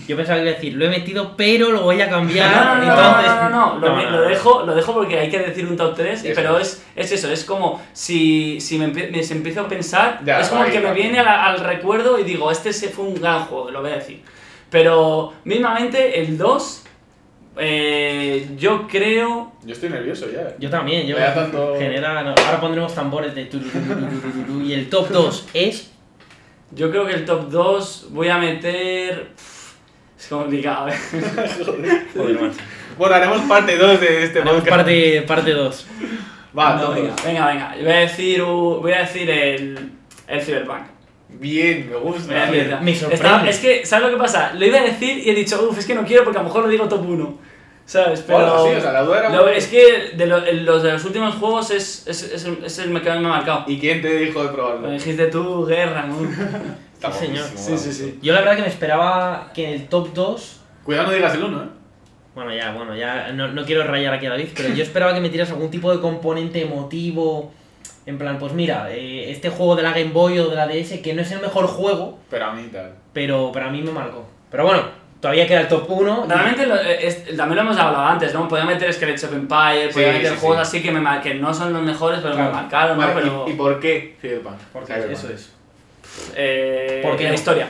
Yo 0.07 0.17
pensaba 0.17 0.39
que 0.39 0.45
iba 0.45 0.53
a 0.53 0.55
decir, 0.55 0.75
lo 0.75 0.85
he 0.85 0.89
metido, 0.89 1.35
pero 1.37 1.73
lo 1.73 1.83
voy 1.83 2.01
a 2.01 2.09
cambiar. 2.09 2.49
No, 2.55 2.65
no, 2.77 2.85
no, 2.85 2.93
entonces... 2.93 3.33
no, 3.33 3.51
no, 3.51 3.79
no, 3.81 3.89
lo, 3.89 4.11
lo 4.11 4.21
dejo, 4.29 4.63
lo 4.65 4.75
dejo 4.77 4.95
porque 4.95 5.19
hay 5.19 5.31
que 5.31 5.41
decir 5.41 5.67
un 5.67 5.77
top 5.77 5.97
3, 5.97 6.23
Eso 6.25 6.33
pero 6.37 6.59
es. 6.61 6.85
es, 6.95 7.07
es 7.07 7.19
eso, 7.19 7.33
es 7.33 7.45
como 7.45 7.83
si, 7.93 8.61
si 8.61 8.79
me, 8.79 8.87
me- 8.87 9.21
si 9.25 9.33
empiezo 9.33 9.63
a 9.63 9.69
pensar, 9.69 10.21
Ya, 10.25 10.39
es 10.39 10.47
como 10.49 10.63
ahí, 10.63 10.71
que 10.71 10.79
me 10.79 10.91
ahí. 10.91 10.95
viene 10.95 11.19
al 11.19 11.59
recuerdo 11.59 12.21
y 12.21 12.23
digo, 12.23 12.53
este 12.53 12.73
se 12.73 12.89
fue 12.89 13.05
un 13.07 13.21
gran 13.21 13.47
juego, 13.47 13.73
lo 13.73 13.81
voy 13.83 13.91
a 13.91 13.95
decir. 13.97 14.23
Pero 14.71 15.33
mismamente 15.45 16.21
el 16.21 16.37
2, 16.37 16.85
eh, 17.59 18.49
yo 18.57 18.87
creo... 18.87 19.53
Yo 19.65 19.73
estoy 19.73 19.89
nervioso 19.91 20.27
ya. 20.31 20.55
Yo 20.59 20.69
también, 20.71 21.07
yo. 21.07 21.17
Tanto- 21.17 21.75
Genera, 21.79 22.23
no, 22.23 22.31
ahora 22.31 22.61
pondremos 22.61 22.95
tambores 22.95 23.35
de 23.35 23.49
y 24.65 24.73
el 24.73 24.89
top 24.91 25.09
2 25.09 25.49
es. 25.55 25.91
Yo 26.71 26.91
creo 26.91 27.07
que 27.07 27.15
el 27.15 27.25
top 27.25 27.49
2 27.51 28.09
voy 28.11 28.29
a 28.29 28.39
meter... 28.39 29.29
Es 30.19 30.27
complicado, 30.27 30.89
¿eh? 30.89 30.95
Joder, 32.15 32.41
macho. 32.41 32.59
Bueno, 32.99 33.15
haremos 33.15 33.41
parte 33.43 33.77
2 33.79 34.01
de 34.01 34.25
este 34.25 34.41
Haremos 34.41 34.61
podcast. 34.61 34.77
parte, 34.77 35.23
parte 35.23 35.51
2. 35.53 35.87
Va, 36.59 36.75
No, 36.75 36.81
top 36.87 36.95
venga, 36.97 37.09
dos. 37.11 37.25
venga, 37.25 37.47
venga. 37.47 37.75
Voy 37.81 37.93
a 37.93 37.97
decir, 38.01 38.43
uh, 38.43 38.81
voy 38.81 38.93
a 38.93 38.99
decir 39.01 39.31
el, 39.31 39.91
el 40.27 40.43
Cyberpunk. 40.43 40.83
Bien, 41.41 41.89
me 41.91 41.97
gusta. 41.97 42.33
me 42.81 42.91
Estaba- 42.93 43.11
sorprende. 43.19 43.51
es 43.51 43.59
que, 43.59 43.87
¿sabes 43.87 44.07
lo 44.07 44.17
que 44.17 44.21
pasa? 44.23 44.53
Lo 44.55 44.67
iba 44.67 44.79
a 44.79 44.83
decir 44.85 45.19
y 45.19 45.31
he 45.31 45.35
dicho, 45.35 45.69
uff, 45.71 45.79
es 45.79 45.87
que 45.87 45.95
no 45.95 46.05
quiero 46.05 46.25
porque 46.25 46.39
a 46.39 46.43
lo 46.43 46.49
mejor 46.49 46.63
lo 46.65 46.69
digo 46.69 46.89
top 46.89 47.09
1. 47.09 47.39
¿Sabes? 47.87 48.23
Pero. 48.27 48.39
Bueno, 48.41 48.65
sí, 48.65 48.71
o 48.77 48.81
sea, 48.83 48.93
la 48.93 49.03
duda 49.03 49.19
era 49.21 49.29
lo- 49.31 49.49
es 49.49 49.67
que 49.69 50.11
de 50.15 50.27
lo- 50.27 50.41
los 50.53 50.83
de 50.83 50.93
los 50.93 51.05
últimos 51.07 51.37
juegos 51.37 51.71
es, 51.71 52.07
es, 52.07 52.23
es, 52.23 52.45
el- 52.45 52.63
es 52.65 52.79
el 52.81 52.89
que 53.01 53.09
más 53.09 53.21
me 53.21 53.27
ha 53.27 53.31
marcado. 53.31 53.65
¿Y 53.67 53.79
quién 53.79 54.03
te 54.03 54.15
dijo 54.15 54.41
de 54.43 54.49
Lo 54.49 54.55
probarlo? 54.55 54.91
dijiste 54.91 55.27
tú, 55.29 55.65
guerra, 55.65 56.05
¿no? 56.07 56.17
Está 56.95 57.11
Sí, 57.13 57.27
señor. 57.27 57.47
Sí, 57.55 57.79
sí, 57.79 57.93
sí. 57.93 58.19
Yo 58.21 58.35
la 58.35 58.41
verdad 58.41 58.57
que 58.57 58.63
me 58.63 58.69
esperaba 58.69 59.53
que 59.55 59.65
en 59.69 59.71
el 59.81 59.89
top 59.89 60.13
2. 60.13 60.61
Cuidado, 60.85 61.07
no 61.07 61.13
digas 61.15 61.35
el 61.35 61.45
1, 61.45 61.63
¿eh? 61.63 61.67
Bueno, 62.35 62.55
ya, 62.55 62.73
bueno, 62.73 62.95
ya 62.95 63.33
no, 63.33 63.49
no 63.49 63.65
quiero 63.65 63.85
rayar 63.85 64.13
aquí 64.15 64.27
a 64.27 64.31
David, 64.31 64.49
pero 64.55 64.69
yo 64.75 64.83
esperaba 64.83 65.15
que 65.15 65.21
me 65.21 65.31
tiras 65.31 65.49
algún 65.51 65.71
tipo 65.71 65.91
de 65.91 66.01
componente 66.01 66.61
emotivo. 66.63 67.53
En 68.09 68.17
plan, 68.17 68.39
pues 68.39 68.55
mira, 68.55 68.89
eh, 68.91 69.31
este 69.31 69.51
juego 69.51 69.77
de 69.77 69.83
la 69.83 69.91
Game 69.91 70.13
Boy 70.13 70.39
o 70.39 70.49
de 70.49 70.57
la 70.57 70.67
DS, 70.67 71.03
que 71.03 71.13
no 71.13 71.21
es 71.21 71.31
el 71.31 71.41
mejor 71.41 71.67
juego, 71.67 72.19
Pero 72.31 72.47
a 72.47 72.53
mí 72.55 72.63
tal. 72.73 72.95
pero, 73.13 73.51
pero 73.53 73.67
a 73.67 73.71
mí 73.71 73.83
me 73.83 73.91
marcó. 73.93 74.25
Pero 74.51 74.65
bueno, 74.65 74.83
todavía 75.21 75.47
queda 75.47 75.61
el 75.61 75.69
top 75.69 75.91
1. 75.91 76.25
Realmente 76.27 76.65
lo- 76.67 76.77
eh, 76.81 77.07
es- 77.07 77.37
también 77.37 77.57
lo 77.57 77.61
hemos 77.63 77.77
hablado 77.77 78.07
antes, 78.07 78.33
¿no? 78.33 78.49
Podía 78.49 78.65
meter 78.65 78.91
Skeletons 78.95 79.25
of 79.25 79.33
Empire, 79.35 79.91
podía 79.93 80.13
Sí, 80.13 80.19
meter 80.21 80.33
sí, 80.33 80.39
juegos 80.41 80.57
sí. 80.69 80.77
así 80.79 80.83
que, 80.87 80.91
me 80.91 81.01
mar- 81.01 81.21
que 81.21 81.35
no 81.35 81.53
son 81.53 81.71
los 81.75 81.83
mejores, 81.83 82.21
pero 82.23 82.33
Claro. 82.33 82.49
me 82.49 82.55
marcaron, 82.63 82.97
¿no? 82.97 83.07
Vale, 83.07 83.21
Pero, 83.21 83.45
¿y, 83.47 83.51
y 83.51 83.55
por 83.57 83.79
qué 83.79 84.17
Cyberpunk? 84.23 84.57
Porque 84.73 84.95
Cyberpunk. 84.95 85.13
eso 85.19 85.29
es. 85.31 85.53
eh, 86.35 87.01
¿Por 87.03 87.15
qué 87.17 87.25
la 87.29 87.35
historia. 87.35 87.69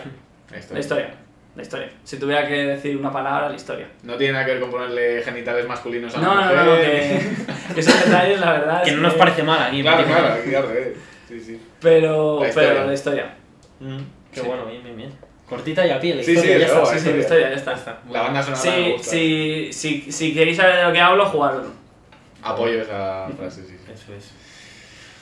Esto. 0.54 0.74
La 0.74 0.80
historia. 0.80 1.10
La 1.58 1.62
historia. 1.64 1.90
Si 2.04 2.18
tuviera 2.20 2.46
que 2.46 2.54
decir 2.54 2.96
una 2.96 3.12
palabra, 3.12 3.48
la 3.48 3.56
historia. 3.56 3.88
No 4.04 4.14
tiene 4.16 4.34
nada 4.34 4.44
que 4.44 4.52
ver 4.52 4.60
con 4.60 4.70
ponerle 4.70 5.20
genitales 5.24 5.66
masculinos 5.66 6.14
a 6.16 6.20
No, 6.20 6.30
una 6.32 6.52
no, 6.52 6.64
no, 6.64 6.70
mujer. 6.70 7.18
que, 7.18 7.34
que 7.74 7.80
esos 7.80 8.04
detalles, 8.04 8.38
la 8.38 8.52
verdad. 8.52 8.82
Que 8.84 8.90
es 8.90 8.96
no 8.96 9.02
nos 9.02 9.14
parece 9.14 9.42
mal 9.42 9.60
aquí. 9.64 9.82
Claro, 9.82 10.04
claro, 10.06 10.68
revés. 10.68 10.96
Sí, 11.26 11.40
sí. 11.40 11.60
Pero, 11.80 12.38
La 12.40 12.48
historia. 12.48 12.68
pero 12.74 12.86
la 12.86 12.94
historia. 12.94 13.34
Mm, 13.80 13.98
Qué 14.32 14.40
Sí. 14.40 14.46
bueno, 14.46 14.66
bien, 14.66 14.84
bien, 14.84 14.96
bien. 14.96 15.10
Cortita 15.48 15.84
y 15.84 15.90
a 15.90 15.98
pie, 15.98 16.14
la 16.14 16.22
Sí, 16.22 16.30
historia, 16.30 16.54
sí, 16.54 16.60
ya 16.60 16.66
está. 16.68 16.86
Sí, 16.86 16.98
sí, 17.00 17.04
la 17.06 17.10
bien. 17.10 17.20
historia, 17.22 17.48
ya 17.50 17.56
está. 17.56 17.98
La 18.08 18.22
banda 18.22 18.42
sonora 18.42 18.62
me 18.64 18.70
Si, 18.84 18.92
gusta. 18.92 19.10
si, 19.10 19.68
si, 19.72 20.12
si 20.12 20.34
queréis 20.34 20.56
saber 20.58 20.76
de 20.76 20.82
lo 20.84 20.92
que 20.92 21.00
hablo, 21.00 21.26
jugadlo. 21.26 21.64
Apoyo 22.40 22.82
esa 22.82 23.28
frase, 23.36 23.62
sí, 23.62 23.76
sí. 23.84 23.92
Eso 23.92 24.14
es. 24.14 24.32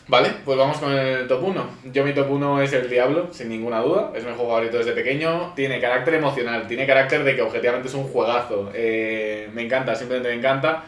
Vale, 0.08 0.30
pues 0.44 0.56
vamos 0.56 0.78
con 0.78 0.92
el 0.92 1.26
top 1.26 1.42
1. 1.42 1.68
Yo 1.92 2.04
mi 2.04 2.14
top 2.14 2.30
1 2.30 2.62
es 2.62 2.72
el 2.72 2.88
Diablo, 2.88 3.32
sin 3.32 3.48
ninguna 3.48 3.80
duda. 3.80 4.12
Es 4.14 4.24
mi 4.24 4.30
juego 4.30 4.50
favorito 4.50 4.78
desde 4.78 4.92
pequeño. 4.92 5.52
Tiene 5.56 5.80
carácter 5.80 6.14
emocional, 6.14 6.68
tiene 6.68 6.86
carácter 6.86 7.24
de 7.24 7.34
que 7.34 7.42
objetivamente 7.42 7.88
es 7.88 7.94
un 7.94 8.04
juegazo. 8.04 8.70
Eh, 8.72 9.50
me 9.52 9.62
encanta, 9.62 9.96
simplemente 9.96 10.28
me 10.28 10.36
encanta. 10.36 10.84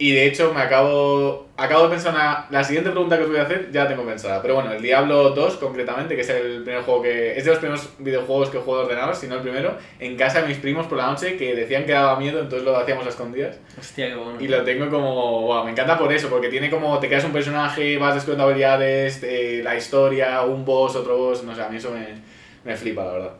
Y 0.00 0.12
de 0.12 0.26
hecho 0.26 0.54
me 0.54 0.60
acabo, 0.60 1.48
acabo 1.56 1.84
de 1.84 1.90
pensar 1.90 2.14
una, 2.14 2.46
la 2.50 2.62
siguiente 2.62 2.90
pregunta 2.90 3.16
que 3.16 3.24
os 3.24 3.28
voy 3.30 3.38
a 3.38 3.42
hacer, 3.42 3.72
ya 3.72 3.82
la 3.82 3.88
tengo 3.88 4.04
pensada. 4.04 4.40
Pero 4.40 4.54
bueno, 4.54 4.70
el 4.70 4.80
Diablo 4.80 5.30
2 5.30 5.56
concretamente, 5.56 6.14
que 6.14 6.20
es 6.20 6.28
el 6.30 6.62
primer 6.62 6.82
juego 6.82 7.02
que... 7.02 7.36
Es 7.36 7.44
de 7.44 7.50
los 7.50 7.58
primeros 7.58 7.88
videojuegos 7.98 8.50
que 8.50 8.58
juego 8.58 8.78
de 8.78 8.84
ordenador, 8.84 9.16
si 9.16 9.26
no 9.26 9.34
el 9.34 9.40
primero, 9.40 9.76
en 9.98 10.16
casa 10.16 10.42
de 10.42 10.46
mis 10.46 10.58
primos 10.58 10.86
por 10.86 10.98
la 10.98 11.06
noche 11.08 11.36
que 11.36 11.56
decían 11.56 11.84
que 11.84 11.92
daba 11.92 12.16
miedo, 12.16 12.40
entonces 12.40 12.64
lo 12.64 12.76
hacíamos 12.76 13.06
a 13.06 13.08
escondidas. 13.08 13.58
Hostia, 13.76 14.06
qué 14.06 14.14
bueno. 14.14 14.40
Y 14.40 14.46
lo 14.46 14.62
tengo 14.62 14.88
como, 14.88 15.42
wow, 15.42 15.64
me 15.64 15.72
encanta 15.72 15.98
por 15.98 16.12
eso, 16.12 16.28
porque 16.28 16.48
tiene 16.48 16.70
como, 16.70 16.96
te 17.00 17.08
creas 17.08 17.24
un 17.24 17.32
personaje, 17.32 17.98
vas 17.98 18.14
descubriendo 18.14 18.44
habilidades, 18.44 19.20
eh, 19.24 19.62
la 19.64 19.74
historia, 19.74 20.42
un 20.42 20.64
boss, 20.64 20.94
otro 20.94 21.18
boss, 21.18 21.42
no 21.42 21.56
sé, 21.56 21.62
a 21.62 21.68
mí 21.68 21.76
eso 21.76 21.90
me, 21.90 22.06
me 22.64 22.76
flipa, 22.76 23.04
la 23.04 23.12
verdad. 23.12 23.32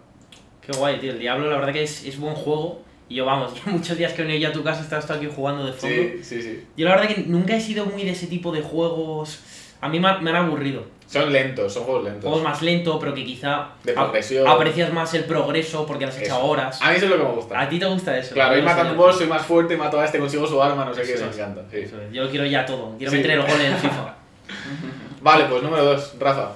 Qué 0.60 0.76
guay, 0.76 0.98
tío. 0.98 1.12
El 1.12 1.20
Diablo, 1.20 1.48
la 1.48 1.56
verdad 1.56 1.72
que 1.72 1.84
es, 1.84 2.04
es 2.04 2.18
buen 2.18 2.34
juego. 2.34 2.82
Y 3.08 3.14
yo, 3.16 3.24
vamos, 3.24 3.52
yo 3.64 3.72
muchos 3.72 3.96
días 3.96 4.12
que 4.12 4.22
he 4.22 4.24
venido 4.24 4.40
ya 4.40 4.48
a 4.48 4.52
tu 4.52 4.62
casa 4.62 4.80
he 4.80 4.98
estado 4.98 5.18
aquí 5.18 5.28
jugando 5.34 5.64
de 5.66 5.72
fondo. 5.72 5.96
Sí, 5.96 6.20
sí, 6.22 6.42
sí. 6.42 6.64
Yo 6.76 6.86
la 6.86 6.96
verdad 6.96 7.08
que 7.14 7.22
nunca 7.26 7.56
he 7.56 7.60
sido 7.60 7.86
muy 7.86 8.04
de 8.04 8.10
ese 8.10 8.26
tipo 8.26 8.52
de 8.52 8.60
juegos. 8.62 9.40
A 9.80 9.88
mí 9.88 10.00
me, 10.00 10.08
han- 10.08 10.26
aburrido. 10.36 10.82
Son 11.06 11.32
lentos, 11.32 11.72
son 11.72 11.84
juegos 11.84 12.04
lentos. 12.04 12.24
Juegos 12.24 12.42
más 12.42 12.60
lentos, 12.60 12.98
pero 13.00 13.14
que 13.14 13.24
quizá 13.24 13.68
De 13.82 13.92
ap- 13.92 13.96
progresión. 13.96 14.46
aprecias 14.46 14.92
más 14.92 15.14
el 15.14 15.24
progreso 15.24 15.86
porque 15.86 16.04
has 16.04 16.18
Eso. 16.20 16.44
horas. 16.44 16.82
A 16.82 16.90
mí 16.90 16.96
eso 16.96 17.06
es 17.06 17.10
lo 17.12 17.16
que 17.16 17.24
me 17.24 17.30
gusta. 17.30 17.58
A 17.58 17.66
ti 17.68 17.78
te 17.78 17.86
gusta 17.86 18.18
eso. 18.18 18.34
Claro, 18.34 18.58
ir 18.58 18.62
matando 18.62 18.92
un 18.92 18.98
boss, 18.98 19.16
soy 19.16 19.26
más 19.26 19.46
fuerte, 19.46 19.74
mato 19.76 19.98
a 19.98 20.04
este, 20.04 20.18
consigo 20.18 20.46
su 20.46 20.62
arma, 20.62 20.84
no 20.84 20.92
sé 20.92 21.02
qué, 21.02 21.14
Eso 21.14 21.24
me 21.26 21.32
encanta. 21.32 21.62
sí. 21.70 21.78
Eso 21.78 21.98
es. 22.02 22.12
Yo 22.12 22.24
lo 22.24 22.28
quiero 22.30 22.44
ya 22.44 22.66
todo. 22.66 22.94
Quiero 22.98 23.10
Sí. 23.10 23.16
meter 23.16 23.30
el 23.30 23.40
gol 23.40 23.50
en 23.58 23.72
el 23.72 23.78
FIFA. 23.78 24.14
Vale, 25.22 25.44
pues 25.46 25.62
número 25.62 25.84
2, 25.84 26.16
Rafa. 26.18 26.50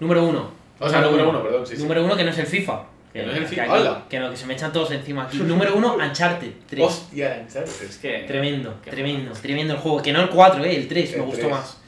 Número 0.00 0.24
uno. 0.24 0.50
O 0.78 0.88
sea, 0.88 1.00
número 1.02 1.28
uno, 1.28 1.42
perdón, 1.42 1.66
sí, 1.66 1.76
sí. 1.76 1.82
Número 1.82 2.02
uno 2.04 2.16
que 2.16 2.24
no 2.24 2.30
es 2.30 2.38
el 2.38 2.46
FIFA. 2.46 2.82
Que 3.12 3.22
no 3.22 3.30
es 3.30 3.36
el 3.36 3.42
que 3.42 3.48
FIFA, 3.50 3.62
aquí- 3.64 3.72
¡hala! 3.72 4.04
Que 4.08 4.18
no, 4.18 4.30
que 4.30 4.36
se 4.36 4.46
me 4.46 4.54
echan 4.54 4.72
todos 4.72 4.90
encima 4.92 5.24
aquí. 5.24 5.36
Número 5.38 5.74
uno, 5.76 5.96
Uncharted 5.96 6.50
3. 6.68 6.82
Hostia. 6.84 7.46
Es 7.46 7.98
que. 8.00 8.24
Tremendo, 8.26 8.74
Qué 8.82 8.90
tremendo, 8.90 9.32
tremendo 9.32 9.74
el 9.74 9.80
juego. 9.80 10.00
Que 10.02 10.12
no 10.12 10.20
el 10.22 10.28
4, 10.30 10.64
eh, 10.64 10.76
el 10.76 10.88
3, 10.88 11.16
me 11.18 11.22
gustó 11.24 11.40
3. 11.40 11.50
más. 11.50 11.78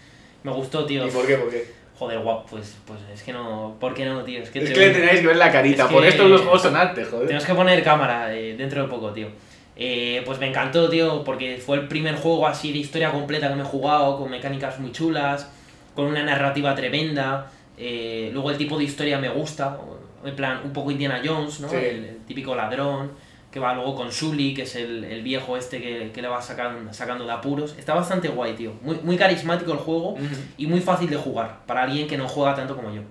Me 0.42 0.52
gustó, 0.52 0.84
tío. 0.84 1.06
¿Y 1.06 1.10
por 1.10 1.26
qué? 1.26 1.36
¿Por 1.36 1.50
qué? 1.50 1.72
Joder, 1.98 2.18
guapo, 2.18 2.44
pues, 2.50 2.76
pues 2.84 2.98
es 3.14 3.22
que 3.22 3.32
no. 3.32 3.76
¿Por 3.80 3.94
qué 3.94 4.04
no, 4.04 4.22
tío? 4.24 4.42
Es 4.42 4.50
que, 4.50 4.58
Es 4.58 4.66
te- 4.66 4.72
que 4.74 4.80
le 4.80 4.90
tenéis 4.90 5.20
que 5.20 5.26
ver 5.28 5.36
la 5.36 5.50
carita, 5.50 5.84
Es 5.84 5.90
por 5.90 6.02
que- 6.02 6.08
esto 6.08 6.28
los 6.28 6.40
juegos 6.42 6.60
son 6.60 6.76
arte, 6.76 7.04
joder. 7.04 7.26
tenemos 7.28 7.46
que 7.46 7.54
poner 7.54 7.82
cámara 7.82 8.34
eh, 8.34 8.54
dentro 8.58 8.82
de 8.82 8.88
poco, 8.88 9.10
tío. 9.12 9.28
Eh, 9.76 10.22
pues 10.26 10.38
me 10.38 10.48
encantó, 10.48 10.88
tío, 10.90 11.24
porque 11.24 11.56
fue 11.64 11.78
el 11.78 11.88
primer 11.88 12.16
juego 12.16 12.46
así 12.46 12.70
de 12.72 12.78
historia 12.78 13.10
completa 13.10 13.48
que 13.48 13.54
me 13.54 13.62
he 13.62 13.66
jugado, 13.66 14.18
con 14.18 14.30
mecánicas 14.30 14.78
muy 14.78 14.92
chulas, 14.92 15.48
con 15.94 16.06
una 16.06 16.22
narrativa 16.22 16.74
tremenda. 16.74 17.50
eh, 17.76 18.30
luego 18.32 18.52
el 18.52 18.56
tipo 18.56 18.78
de 18.78 18.84
historia 18.84 19.18
me 19.18 19.28
gusta, 19.28 19.76
en 20.24 20.36
plan, 20.36 20.60
un 20.64 20.72
poco 20.72 20.90
Indiana 20.90 21.20
Jones, 21.24 21.60
¿no? 21.60 21.68
Sí. 21.68 21.76
El, 21.76 22.04
el 22.04 22.16
típico 22.26 22.54
ladrón, 22.54 23.12
que 23.50 23.60
va 23.60 23.72
luego 23.74 23.94
con 23.94 24.10
Sully, 24.10 24.52
que 24.52 24.62
es 24.62 24.74
el, 24.74 25.04
el 25.04 25.22
viejo 25.22 25.56
este 25.56 25.80
que, 25.80 26.10
que 26.12 26.20
le 26.22 26.26
va 26.28 26.42
sacando, 26.42 26.92
sacando 26.92 27.24
de 27.24 27.32
apuros. 27.32 27.76
Está 27.78 27.94
bastante 27.94 28.28
guay, 28.28 28.54
tío. 28.54 28.72
Muy, 28.82 28.98
muy 29.02 29.16
carismático 29.16 29.70
el 29.72 29.78
juego 29.78 30.16
y 30.56 30.66
muy 30.66 30.80
fácil 30.80 31.08
de 31.08 31.16
jugar 31.16 31.60
para 31.66 31.82
alguien 31.84 32.08
que 32.08 32.16
no 32.16 32.26
juega 32.28 32.54
tanto 32.54 32.74
como 32.74 32.92
yo. 32.92 33.02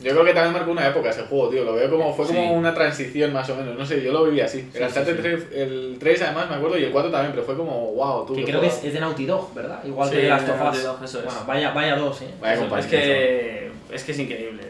Yo 0.00 0.10
creo 0.12 0.24
que 0.24 0.32
también 0.34 0.52
marcó 0.52 0.72
una 0.72 0.88
época 0.88 1.10
ese 1.10 1.22
juego, 1.22 1.48
tío. 1.48 1.62
Lo 1.64 1.74
veo 1.74 1.88
como, 1.88 2.12
fue 2.12 2.26
como 2.26 2.40
Sí. 2.40 2.48
una 2.54 2.74
transición 2.74 3.32
más 3.32 3.48
o 3.50 3.56
menos. 3.56 3.78
No 3.78 3.86
sé, 3.86 4.02
yo 4.02 4.12
lo 4.12 4.24
viví 4.24 4.40
así. 4.40 4.58
El 4.60 4.72
Sí, 4.72 4.82
Uncharted 4.82 5.16
sí, 5.16 5.22
3, 5.22 5.46
el 5.54 5.96
3 6.00 6.22
además 6.22 6.50
me 6.50 6.56
acuerdo 6.56 6.76
y 6.78 6.84
el 6.84 6.90
4 6.90 7.10
también, 7.10 7.32
pero 7.32 7.44
fue 7.44 7.56
como, 7.56 7.92
wow, 7.92 8.26
tú. 8.26 8.34
Que 8.34 8.44
creo 8.44 8.60
que 8.60 8.66
es, 8.66 8.82
de 8.82 8.98
Naughty 8.98 9.26
Dog, 9.26 9.54
¿verdad? 9.54 9.80
Igual 9.84 10.08
Sí, 10.08 10.16
que 10.16 10.22
de 10.22 10.28
Last 10.28 10.48
of 10.48 11.02
Us. 11.02 11.12
Bueno, 11.24 11.44
vaya, 11.46 11.70
vaya 11.70 11.94
dos, 11.96 12.20
¿eh? 12.22 12.30
Vaya 12.40 12.54
Eso, 12.54 12.62
compañía, 12.62 12.84
es 12.84 12.90
que 12.90 13.70
es 13.92 14.04
que 14.04 14.12
es 14.12 14.18
increíble, 14.18 14.62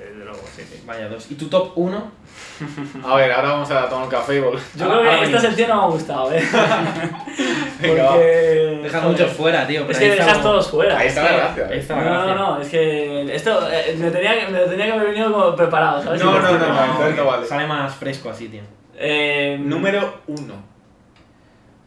desde 0.61 0.69
luego, 0.69 0.71
sí, 0.73 0.77
sí. 0.79 0.83
Vaya 0.87 1.09
dos. 1.09 1.31
¿Y 1.31 1.35
tu 1.35 1.49
top 1.49 1.73
1? 1.77 2.13
A 3.05 3.15
ver, 3.17 3.33
ahora 3.33 3.49
vamos 3.51 3.71
a 3.71 3.89
tomar 3.89 4.05
un 4.05 4.11
café 4.11 4.37
y 4.37 4.41
vol- 4.41 4.59
Yo 4.77 4.87
creo 4.89 5.03
que 5.03 5.25
esta 5.25 5.41
sección 5.41 5.69
no 5.71 5.77
me 5.77 5.83
ha 5.83 5.87
gustado, 5.87 6.33
¿eh? 6.33 6.43
Venga. 7.81 8.09
Porque... 8.09 8.81
Dejas 8.83 9.03
muchos 9.05 9.33
fuera, 9.33 9.67
tío. 9.67 9.89
Es 9.91 9.99
que 9.99 10.05
ahí 10.05 10.11
dejas 10.11 10.27
estamos- 10.27 10.43
todos 10.45 10.71
fuera. 10.71 10.99
Ahí 10.99 11.09
está 11.09 11.25
es 11.27 11.31
la 11.33 11.37
gracia. 11.39 11.69
Ahí 11.71 11.79
está 11.79 11.97
la 11.97 12.03
No, 12.05 12.11
no, 12.11 12.17
gracia. 12.27 12.35
no, 12.35 12.61
es 12.61 12.69
que 12.69 13.35
esto 13.35 13.69
eh, 13.71 13.97
me, 13.99 14.11
tenía 14.11 14.49
me 14.51 14.59
tenía 14.61 14.87
que 14.87 14.93
haber 14.93 15.07
venido 15.09 15.33
como 15.33 15.55
preparado, 15.57 16.03
¿sabes? 16.03 16.23
No, 16.23 16.33
no, 16.41 16.53
no, 16.59 17.11
no 17.17 17.25
vale. 17.27 17.47
Sale 17.47 17.67
más 17.67 17.95
fresco 17.95 18.31
así, 18.31 18.49
tío. 18.49 18.63
Eh, 18.97 19.57
Número 19.61 20.21
1. 20.27 20.71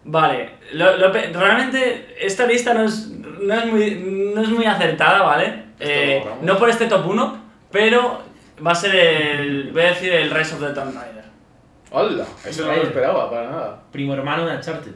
Vale, 0.06 0.50
lo- 0.74 0.98
lo 0.98 1.12
realmente 1.14 2.16
esta 2.20 2.46
lista 2.46 2.74
no 2.74 2.84
es, 2.84 3.08
no 3.08 3.54
es, 3.54 3.66
muy, 3.66 4.32
no 4.36 4.42
es 4.42 4.50
muy 4.50 4.66
acertada, 4.66 5.22
¿vale? 5.22 5.64
Eh, 5.80 6.24
no 6.42 6.58
por 6.58 6.70
este 6.70 6.88
top 6.88 7.08
1, 7.08 7.38
pero 7.72 8.22
va 8.66 8.72
a 8.72 8.76
ser 8.76 8.96
el. 8.96 9.72
Voy 9.72 9.82
a 9.82 9.86
decir 9.90 10.14
el 10.14 10.30
Rise 10.32 10.56
of 10.56 10.62
the 10.62 10.74
Tomb 10.74 10.94
Raider. 10.96 11.24
¡Hola! 11.92 12.26
Eso 12.46 12.66
no 12.66 12.76
lo 12.76 12.84
esperaba, 12.84 13.30
para 13.30 13.50
nada. 13.50 13.80
Primo 13.92 14.14
hermano 14.14 14.48
de 14.48 14.56
Uncharted. 14.56 14.92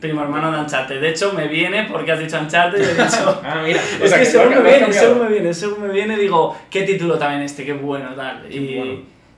Primo 0.00 0.22
hermano 0.22 0.50
de 0.52 0.58
Uncharted. 0.60 1.00
De 1.00 1.08
hecho, 1.10 1.32
me 1.32 1.46
viene 1.48 1.86
porque 1.90 2.12
has 2.12 2.18
dicho 2.18 2.38
Uncharted 2.38 2.78
y 2.78 2.82
he 2.82 2.94
dicho. 3.04 3.40
Ah, 3.44 3.62
mira. 3.64 3.80
O 4.00 4.04
es 4.04 4.10
sea, 4.10 4.18
que 4.18 4.24
que 4.24 4.30
según 4.30 4.48
me 4.50 4.60
viene, 4.62 4.80
cambiado. 4.80 5.06
según 5.08 5.22
me 5.24 5.32
viene, 5.32 5.54
según 5.54 5.82
me 5.82 5.88
viene, 5.92 6.16
digo, 6.16 6.56
¿qué 6.70 6.82
título 6.82 7.16
también 7.18 7.42
este? 7.42 7.64
Qué 7.64 7.72
bueno, 7.74 8.12
tal. 8.14 8.42
Qué 8.48 8.56
y, 8.56 8.76
bueno. 8.76 8.92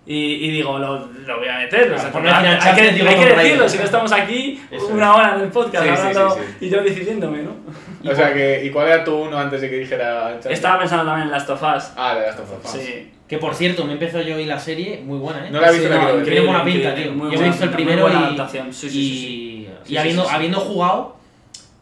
y, 0.07 0.17
y 0.47 0.51
digo, 0.51 0.79
lo, 0.79 1.07
lo 1.07 1.39
voy 1.39 1.49
a 1.49 1.59
meter. 1.59 1.93
o 1.93 1.99
sea, 1.99 2.11
por 2.11 2.27
hay, 2.27 2.55
Uncharted, 2.55 2.95
que, 2.97 3.09
hay 3.09 3.17
que 3.19 3.35
decirlo, 3.37 3.69
si 3.69 3.79
no 3.79 3.85
estamos 3.85 4.11
aquí 4.13 4.61
Eso 4.71 4.87
una 4.89 5.11
es. 5.11 5.17
hora 5.17 5.35
en 5.37 5.41
el 5.43 5.49
podcast 5.51 5.85
Sí, 5.85 5.91
hablando 5.91 6.31
sí, 6.31 6.41
sí. 6.59 6.67
y 6.67 6.71
yo 6.71 6.83
decidiéndome, 6.83 7.43
¿no? 7.43 8.11
O 8.11 8.15
sea 8.15 8.33
que, 8.33 8.65
¿y 8.65 8.71
cuál 8.71 8.89
era 8.89 9.05
tu 9.05 9.15
1 9.15 9.39
antes 9.39 9.61
de 9.61 9.69
que 9.71 9.77
dijera 9.77 10.25
Uncharted? 10.29 10.51
Estaba 10.53 10.79
pensando 10.79 11.05
también 11.05 11.27
en 11.27 11.33
Last 11.33 11.51
of 11.51 11.63
Us. 11.63 11.93
Ah, 11.97 12.15
de 12.15 12.23
Last 12.23 12.41
of 12.41 12.65
Us. 12.65 12.71
Sí. 12.71 13.13
Que 13.29 13.39
por 13.39 13.55
cierto, 13.55 13.85
me 13.85 13.93
empezó 13.93 14.23
yo 14.23 14.37
hoy 14.37 14.47
la 14.47 14.59
serie, 14.59 15.03
muy 15.05 15.19
buena, 15.19 15.47
¿eh? 15.47 15.51
No 15.51 15.61
la 15.61 15.69
he 15.69 15.73
visto, 15.73 15.89
Sí, 15.89 15.95
no. 15.95 16.23
Tiene 16.23 16.41
buena 16.41 16.65
pinta, 16.65 16.95
tío. 16.95 17.13
muy 17.13 17.31
yo 17.31 17.43
he 17.43 17.49
visto 17.49 17.65
el 17.65 17.71
primero 17.71 18.09
y, 18.09 18.13
adaptación, 18.13 18.73
sí, 18.73 18.89
sí, 18.89 19.69
y, 19.87 19.97
habiendo, 19.97 20.29
habiendo 20.29 20.61
jugado, 20.61 21.17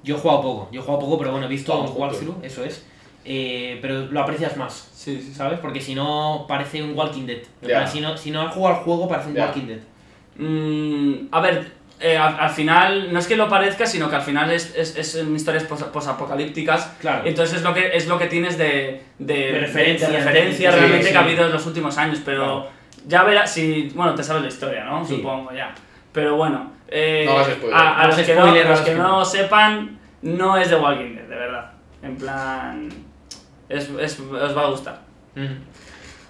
yo 0.03 0.16
he 0.16 0.18
jugado 0.18 0.42
poco, 0.42 0.68
yo 0.72 0.80
he 0.80 0.82
jugado 0.82 1.01
poco, 1.01 1.18
pero 1.18 1.30
bueno, 1.30 1.47
he 1.47 1.49
visto 1.49 1.80
un 1.80 1.92
walkthrough, 1.94 2.44
eso 2.44 2.64
es. 2.64 2.84
Eh, 3.28 3.78
pero 3.82 4.07
lo 4.07 4.20
aprecias 4.20 4.57
más, 4.57 4.88
Sí, 4.94 5.20
sí, 5.20 5.34
¿sabes? 5.34 5.59
Porque 5.61 5.80
si 5.80 5.94
no, 5.94 6.47
parece 6.49 6.82
un 6.82 6.97
Walking 6.97 7.26
Dead. 7.26 7.42
Si, 7.86 8.01
no, 8.01 8.16
si 8.16 8.30
no 8.32 8.42
has 8.42 8.55
jugado 8.55 8.76
al 8.76 8.82
juego, 8.82 9.09
parece 9.09 9.30
un. 9.30 9.38
Walking 9.38 9.66
Dead. 9.66 9.80
Mm, 10.36 11.28
a 11.30 11.40
ver, 11.40 11.72
eh, 12.01 12.16
al, 12.18 12.38
al 12.38 12.51
final, 12.51 13.12
no 13.12 13.18
es 13.18 13.26
que 13.26 13.36
lo 13.36 13.49
parezca, 13.49 13.86
sino 13.86 14.09
que 14.11 14.16
al 14.16 14.22
final 14.22 14.51
es, 14.51 14.74
es, 14.76 14.97
es 14.97 15.14
en 15.14 15.34
historias 15.34 15.64
pos- 15.64 15.82
posapocalípticas. 15.84 16.92
Claro. 17.01 17.22
Entonces 17.26 17.57
es 17.59 17.62
lo 17.62 17.72
que, 17.74 17.97
es 17.97 18.07
lo 18.07 18.18
que 18.18 18.26
tienes 18.26 18.59
de, 18.59 19.03
de, 19.18 19.34
De 19.53 19.61
referencia, 19.61 20.09
de 20.11 20.18
referencia 20.18 20.70
sí, 20.72 20.78
realmente 20.78 21.07
sí. 21.07 21.12
que 21.12 21.18
ha 21.18 21.22
habido 21.22 21.47
en 21.47 21.53
los 21.53 21.66
últimos 21.66 21.97
años. 21.99 22.20
Pero 22.24 22.44
Claro. 22.44 22.70
ya 23.07 23.22
verás, 23.24 23.53
si. 23.53 23.90
Bueno, 23.94 24.14
te 24.14 24.22
sabes 24.22 24.42
la 24.42 24.49
historia, 24.49 24.84
¿no? 24.84 25.05
Sí. 25.07 25.16
Supongo 25.16 25.53
ya. 25.53 25.74
Pero 26.12 26.36
bueno, 26.36 26.72
eh, 26.88 27.24
No 27.26 27.36
a, 27.74 28.01
a 28.03 28.07
los, 28.07 28.16
que 28.16 28.34
no, 28.34 28.47
los 28.55 28.78
no 28.80 28.84
que 28.84 28.94
no 28.94 29.24
sepan, 29.24 29.99
no 30.22 30.57
es 30.57 30.70
de 30.70 30.76
Walking 30.76 31.14
Dead, 31.14 31.24
de 31.28 31.36
verdad. 31.36 31.72
En 32.03 32.16
plan. 32.16 32.88
Es, 33.68 33.90
es- 34.01 34.20
os 34.20 34.57
va 34.57 34.62
a 34.62 34.70
gustar. 34.70 35.01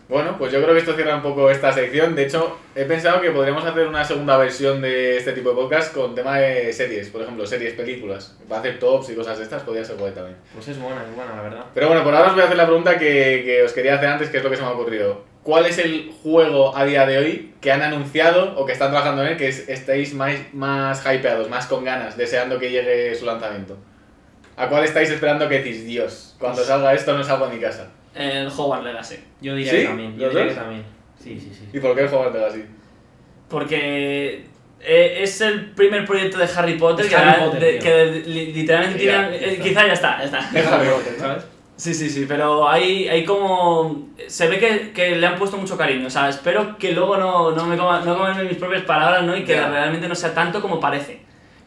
Bueno, 0.09 0.37
pues 0.39 0.53
yo 0.53 0.63
creo 0.63 0.73
que 0.73 0.79
esto 0.81 0.95
cierra 0.95 1.17
un 1.17 1.23
poco 1.23 1.51
esta 1.51 1.73
sección. 1.73 2.15
De 2.15 2.23
hecho, 2.27 2.57
he 2.77 2.85
pensado 2.85 3.21
que 3.21 3.33
podríamos 3.33 3.65
hacer 3.65 3.89
una 3.89 4.05
segunda 4.05 4.37
versión 4.37 4.81
de 4.81 5.17
este 5.17 5.33
tipo 5.33 5.49
de 5.51 5.57
podcast 5.57 5.93
con 5.93 6.15
tema 6.15 6.39
de 6.39 6.73
series, 6.73 7.09
por 7.11 7.23
ejemplo, 7.23 7.45
series, 7.45 7.75
películas. 7.75 8.37
Para 8.49 8.61
hacer 8.61 8.79
tops 8.79 9.11
y 9.11 9.15
cosas 9.17 9.39
de 9.39 9.43
estas, 9.45 9.63
podría 9.65 9.85
ser 9.85 9.97
guay 9.97 10.13
también. 10.13 10.37
Pues 10.55 10.69
es 10.69 10.79
buena, 10.79 11.03
es 11.03 11.13
buena, 11.17 11.35
la 11.35 11.43
verdad. 11.43 11.65
Pero 11.75 11.89
bueno, 11.89 12.05
por 12.05 12.15
ahora 12.15 12.29
os 12.29 12.35
voy 12.35 12.43
a 12.43 12.45
hacer 12.45 12.57
la 12.57 12.67
pregunta 12.67 12.97
que, 12.99 13.43
que 13.45 13.63
os 13.65 13.73
quería 13.73 13.97
hacer 13.97 14.09
antes, 14.09 14.31
que 14.31 14.37
es 14.37 14.45
lo 14.45 14.51
que 14.51 14.57
se 14.57 14.63
me 14.63 14.69
ha 14.69 14.73
ocurrido. 14.73 15.25
¿Cuál 15.43 15.67
es 15.67 15.79
el 15.79 16.13
juego 16.23 16.77
a 16.77 16.85
día 16.85 17.05
de 17.05 17.19
hoy 17.19 17.55
que 17.61 17.73
han 17.73 17.83
anunciado 17.83 18.55
o 18.57 18.65
que 18.65 18.73
están 18.73 18.91
trabajando 18.91 19.23
en 19.23 19.29
él 19.33 19.37
que 19.37 19.49
es- 19.49 19.69
estáis 19.69 20.15
más, 20.15 20.35
más 20.53 21.05
hypeados, 21.05 21.49
más 21.51 21.67
con 21.67 21.85
ganas, 21.85 22.17
deseando 22.17 22.59
que 22.61 22.71
llegue 22.71 23.13
su 23.17 23.27
lanzamiento? 23.27 23.77
¿A 24.57 24.69
cuál 24.69 24.85
estáis 24.85 25.11
esperando 25.11 25.49
que 25.49 25.59
decís, 25.59 25.85
Dios, 25.85 26.37
cuando 26.39 26.63
salga 26.63 26.95
esto 26.95 27.13
no 27.17 27.23
salgo 27.25 27.45
a 27.47 27.49
mi 27.51 27.59
casa? 27.61 27.91
El 28.17 28.49
Hogwarts 28.49 28.85
Legacy. 28.85 29.17
Yo 29.41 29.55
diría 29.55 29.73
¿Sí? 29.73 29.79
que 29.79 29.85
también. 29.85 30.17
Yo 30.19 30.27
¿Los 30.27 30.35
diría 30.35 30.49
que 30.49 30.55
también. 30.55 30.83
Sí, 31.23 31.41
sí, 31.41 31.51
sí. 31.53 31.69
¿Y 31.73 31.81
por 31.81 31.95
qué 31.95 32.03
el 32.03 32.09
juego 32.09 32.33
así? 32.47 32.65
Porque 33.49 34.45
eh, 34.81 35.19
es 35.23 35.41
el 35.41 35.71
primer 35.73 36.05
proyecto 36.05 36.39
de 36.39 36.49
Harry 36.57 36.75
Potter, 36.79 37.07
Es 37.07 37.11
que, 37.11 37.17
Harry 37.17 37.41
ha- 37.43 37.45
Potter, 37.47 37.61
de- 37.61 37.79
que 37.79 38.23
li- 38.27 38.53
literalmente 38.53 39.05
Ya, 39.05 39.29
tiene. 39.29 39.41
ya 39.41 39.47
eh, 39.47 39.51
está. 39.53 39.65
quizá 39.65 39.87
ya 39.87 39.93
está, 39.93 40.19
ya 40.19 40.25
está. 40.25 40.51
Déjame 40.53 40.85
Potter, 40.91 41.13
¿no? 41.15 41.19
¿Sabes? 41.21 41.45
Sí, 41.79 41.93
sí, 41.93 42.09
sí, 42.09 42.25
pero 42.27 42.67
hay, 42.67 43.07
hay 43.07 43.23
como. 43.23 44.09
Se 44.29 44.49
ve 44.49 44.59
que, 44.59 44.93
que 44.93 45.15
le 45.17 45.27
han 45.27 45.37
puesto 45.37 45.59
mucho 45.59 45.77
cariño, 45.77 46.07
o 46.07 46.11
sea, 46.11 46.27
espero 46.31 46.79
que 46.79 46.93
luego 46.93 47.19
no, 47.19 47.51
no 47.51 47.67
me 47.67 47.77
coma, 47.77 48.01
no 48.01 48.17
coman 48.17 48.47
mis 48.49 48.57
propias 48.57 48.81
palabras, 48.85 49.25
¿no? 49.25 49.37
Y 49.37 49.45
que 49.45 49.53
Ya. 49.53 49.69
realmente 49.69 50.09
no 50.09 50.15
sea 50.15 50.33
tanto 50.33 50.63
como 50.63 50.81
parece. 50.81 51.21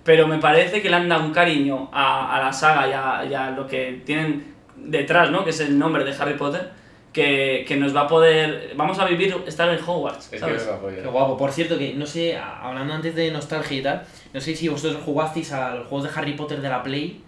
Pero 0.03 0.27
me 0.27 0.39
parece 0.39 0.81
que 0.81 0.89
le 0.89 0.95
han 0.95 1.07
dado 1.07 1.23
un 1.25 1.31
cariño 1.31 1.91
a, 1.93 2.35
a 2.35 2.43
la 2.43 2.51
saga 2.51 2.87
y 2.87 2.91
a, 2.93 3.29
y 3.29 3.35
a 3.35 3.51
lo 3.51 3.67
que 3.67 4.01
tienen 4.03 4.55
detrás, 4.85 5.31
¿no? 5.31 5.43
Que 5.43 5.49
es 5.51 5.59
el 5.59 5.77
nombre 5.77 6.03
de 6.03 6.13
Harry 6.13 6.35
Potter, 6.35 6.69
que, 7.13 7.65
que 7.67 7.75
nos 7.77 7.95
va 7.95 8.01
a 8.01 8.07
poder. 8.07 8.73
Vamos 8.75 8.99
a 8.99 9.05
vivir, 9.05 9.35
estar 9.47 9.69
en 9.69 9.79
Hogwarts, 9.83 10.31
Es 10.33 10.41
que. 10.47 10.53
Qué 11.01 11.07
guapo. 11.07 11.37
Por 11.37 11.51
cierto, 11.51 11.77
que 11.77 11.93
no 11.93 12.05
sé, 12.05 12.37
hablando 12.37 12.93
antes 12.93 13.15
de 13.15 13.31
nostalgia 13.31 13.77
y 13.77 13.81
tal, 13.81 14.03
no 14.33 14.39
sé 14.41 14.55
si 14.55 14.67
vosotros 14.67 15.01
jugasteis 15.03 15.51
a 15.51 15.75
los 15.75 15.87
juegos 15.87 16.11
de 16.13 16.19
Harry 16.19 16.33
Potter 16.33 16.61
de 16.61 16.69
la 16.69 16.83
Play. 16.83 17.21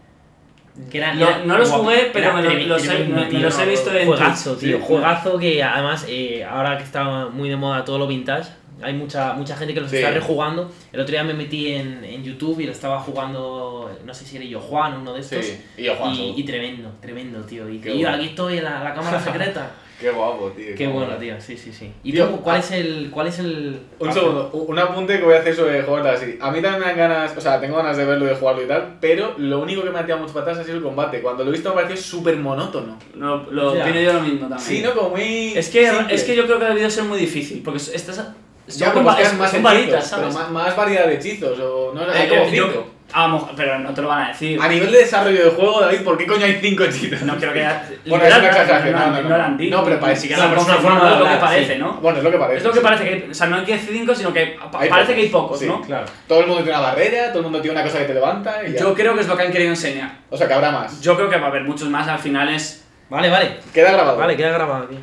Que 0.89 0.99
No- 1.01 1.45
no 1.45 1.57
los 1.57 1.69
jugué, 1.69 2.09
pero 2.13 2.33
me 2.33 2.41
lo- 2.43 2.49
los 2.67 2.87
he- 2.87 3.03
me- 3.03 3.29
los 3.39 3.59
he 3.59 3.65
visto 3.65 3.93
en 3.93 4.07
Juegazo, 4.07 4.51
Twitch, 4.53 4.61
tío. 4.71 4.77
sí. 4.77 4.83
Juegazo 4.87 5.37
que 5.37 5.61
además, 5.61 6.05
eh, 6.07 6.45
ahora 6.45 6.77
que 6.77 6.83
está 6.85 7.27
muy 7.27 7.49
de 7.49 7.57
moda 7.57 7.83
todo 7.83 7.97
lo 7.97 8.07
vintage, 8.07 8.49
hay 8.83 8.93
mucha, 8.93 9.33
mucha 9.33 9.55
gente 9.55 9.73
que 9.73 9.81
los 9.81 9.89
Sí. 9.89 9.97
está 9.97 10.11
rejugando. 10.11 10.71
El 10.91 10.99
otro 11.01 11.11
día 11.11 11.23
me 11.23 11.33
metí 11.33 11.73
en, 11.73 12.03
en 12.03 12.23
YouTube 12.23 12.59
y 12.61 12.65
lo 12.65 12.71
estaba 12.71 12.99
jugando, 12.99 13.91
no 14.05 14.13
sé 14.13 14.25
si 14.25 14.37
era 14.37 14.45
yo 14.45 14.59
Juan, 14.59 14.97
uno 15.01 15.13
de 15.13 15.21
estos. 15.21 15.45
Sí, 15.45 15.57
y 15.77 15.83
yo 15.83 15.95
Juan. 15.95 16.13
Y, 16.13 16.33
y 16.37 16.43
tremendo, 16.43 16.89
tremendo, 17.01 17.39
tío. 17.41 17.67
Y 17.69 17.79
Qué 17.79 17.91
tío, 17.91 18.01
bueno. 18.07 18.15
aquí 18.17 18.25
estoy 18.27 18.57
en 18.57 18.63
la, 18.65 18.83
la 18.83 18.93
cámara 18.93 19.19
secreta. 19.23 19.71
Qué 19.99 20.09
guapo, 20.09 20.49
tío. 20.57 20.73
Qué 20.75 20.87
bueno, 20.87 21.13
tío, 21.17 21.39
sí, 21.39 21.55
sí, 21.55 21.71
sí. 21.71 21.91
¿Y 22.03 22.11
Tío, 22.11 22.27
tú, 22.27 22.37
cuál 22.41 22.55
ah. 22.55 22.59
es 22.59 22.71
el. 22.71 23.11
cuál 23.11 23.27
es 23.27 23.37
el. 23.37 23.79
Un 23.99 24.11
segundo, 24.11 24.49
un 24.51 24.79
apunte 24.79 25.19
que 25.19 25.23
voy 25.23 25.35
a 25.35 25.41
hacer 25.41 25.55
sobre 25.55 25.83
Hogwarts 25.83 26.19
así. 26.23 26.39
A 26.41 26.49
mí 26.49 26.59
también 26.59 26.79
me 26.79 26.87
dan 26.87 26.97
ganas, 26.97 27.37
o 27.37 27.39
sea, 27.39 27.61
tengo 27.61 27.77
ganas 27.77 27.95
de 27.97 28.05
verlo 28.05 28.25
y 28.25 28.29
de 28.29 28.33
jugarlo 28.35 28.63
y 28.63 28.65
tal, 28.65 28.97
pero 28.99 29.35
lo 29.37 29.59
único 29.59 29.83
que 29.83 29.91
me 29.91 29.99
ha 29.99 30.03
tirado 30.03 30.21
mucho 30.21 30.33
para 30.33 30.45
atrás 30.45 30.57
ha 30.57 30.63
sido 30.63 30.77
el 30.77 30.81
combate. 30.83 31.21
Cuando 31.21 31.43
lo 31.43 31.51
he 31.51 31.53
visto 31.53 31.69
me 31.69 31.75
pareció 31.83 31.97
súper 31.97 32.35
monótono. 32.37 32.97
Lo, 33.13 33.51
lo 33.51 33.75
Ya. 33.75 33.83
opino 33.83 34.01
yo 34.01 34.13
lo 34.13 34.21
mismo 34.21 34.39
también. 34.49 34.59
Sí, 34.59 34.81
¿no? 34.81 34.95
Como 34.95 35.11
muy. 35.11 35.53
Es 35.55 35.69
que, 35.69 35.87
simple. 35.87 36.15
es 36.15 36.23
que 36.23 36.35
yo 36.35 36.45
creo 36.47 36.57
que 36.57 36.65
ha 36.65 36.69
debido 36.69 36.89
ser 36.89 37.03
muy 37.03 37.19
difícil, 37.19 37.61
porque 37.63 37.77
estas 37.77 38.15
son, 38.15 38.25
Ya, 38.67 38.93
que 38.93 38.99
más 39.01 39.51
son 39.51 39.63
varitas, 39.63 40.07
¿sabes? 40.07 40.27
Pero 40.33 40.39
más, 40.39 40.51
más 40.51 40.75
variedad 40.75 41.05
de 41.05 41.15
hechizos, 41.15 41.59
o 41.59 41.91
no 41.93 42.01
hay 42.11 42.25
Eh, 42.25 42.29
como 42.29 42.41
eh, 42.43 42.51
yo- 42.55 42.67
cinco. 42.67 42.87
a 43.11 43.27
lo 43.27 43.33
mejor- 43.33 43.49
pero 43.57 43.79
no 43.79 43.93
te 43.93 44.01
lo 44.01 44.07
van 44.07 44.21
a 44.23 44.27
decir. 44.29 44.57
A 44.61 44.67
nivel 44.69 44.91
de 44.91 44.99
desarrollo 44.99 45.43
de 45.45 45.49
juego, 45.51 45.81
David, 45.81 46.01
¿por 46.03 46.17
qué 46.17 46.25
coño 46.25 46.45
hay 46.45 46.57
cinco 46.61 46.83
hechizos? 46.85 47.21
No 47.23 47.35
creo 47.35 47.51
que 47.51 47.59
haya- 47.59 47.83
Bueno, 48.05 48.23
es 48.23 48.29
una 48.33 48.39
literal, 48.41 48.61
exageración, 48.61 48.93
no, 49.29 49.37
no, 49.37 49.47
no, 49.77 49.83
pero 49.83 49.99
parece- 49.99 50.31
es 50.31 50.37
una 50.39 50.55
confirmado, 50.55 50.81
forma 50.81 51.11
de 51.13 51.19
lo 51.19 51.29
que 51.29 51.35
parece, 51.37 51.73
sí. 51.73 51.79
¿no? 51.79 51.93
Bueno, 51.95 52.17
es 52.19 52.23
lo 52.23 52.31
que 52.31 52.37
parece. 52.37 52.57
Es 52.59 52.63
lo 52.63 52.71
que 52.71 52.77
sí. 52.77 52.83
parece, 52.83 53.03
que, 53.03 53.27
o 53.31 53.33
sea, 53.33 53.47
no 53.47 53.55
hay 53.57 53.63
que 53.65 53.73
decir 53.73 53.89
cinco, 53.91 54.15
sino 54.15 54.31
que 54.33 54.57
parece 54.71 54.89
pocos, 54.89 55.07
que 55.07 55.21
hay 55.21 55.29
pocos, 55.29 55.59
sí, 55.59 55.65
¿no? 55.65 55.81
Claro. 55.81 56.05
Todo 56.27 56.39
el 56.41 56.47
mundo 56.47 56.63
tiene 56.63 56.77
una 56.77 56.87
barrera, 56.87 57.27
todo 57.29 57.39
el 57.39 57.43
mundo 57.43 57.61
tiene 57.61 57.77
una 57.77 57.83
cosa 57.83 57.97
que 57.99 58.05
te 58.05 58.13
levanta 58.13 58.61
y. 58.65 58.77
Yo 58.79 58.93
creo 58.93 59.15
que 59.15 59.21
es 59.21 59.27
lo 59.27 59.35
que 59.35 59.43
han 59.43 59.51
querido 59.51 59.71
enseñar. 59.71 60.19
O 60.29 60.37
sea, 60.37 60.47
que 60.47 60.53
habrá 60.53 60.71
más. 60.71 61.01
Yo 61.01 61.15
creo 61.17 61.29
que 61.29 61.37
va 61.37 61.47
a 61.47 61.49
haber 61.49 61.63
muchos 61.63 61.89
más, 61.89 62.07
al 62.07 62.19
final 62.19 62.47
es... 62.49 62.85
Vale, 63.09 63.29
vale. 63.29 63.57
Queda 63.73 63.91
grabado. 63.91 64.17
Vale, 64.17 64.37
queda 64.37 64.51
grabado 64.51 64.85
aquí. 64.85 64.97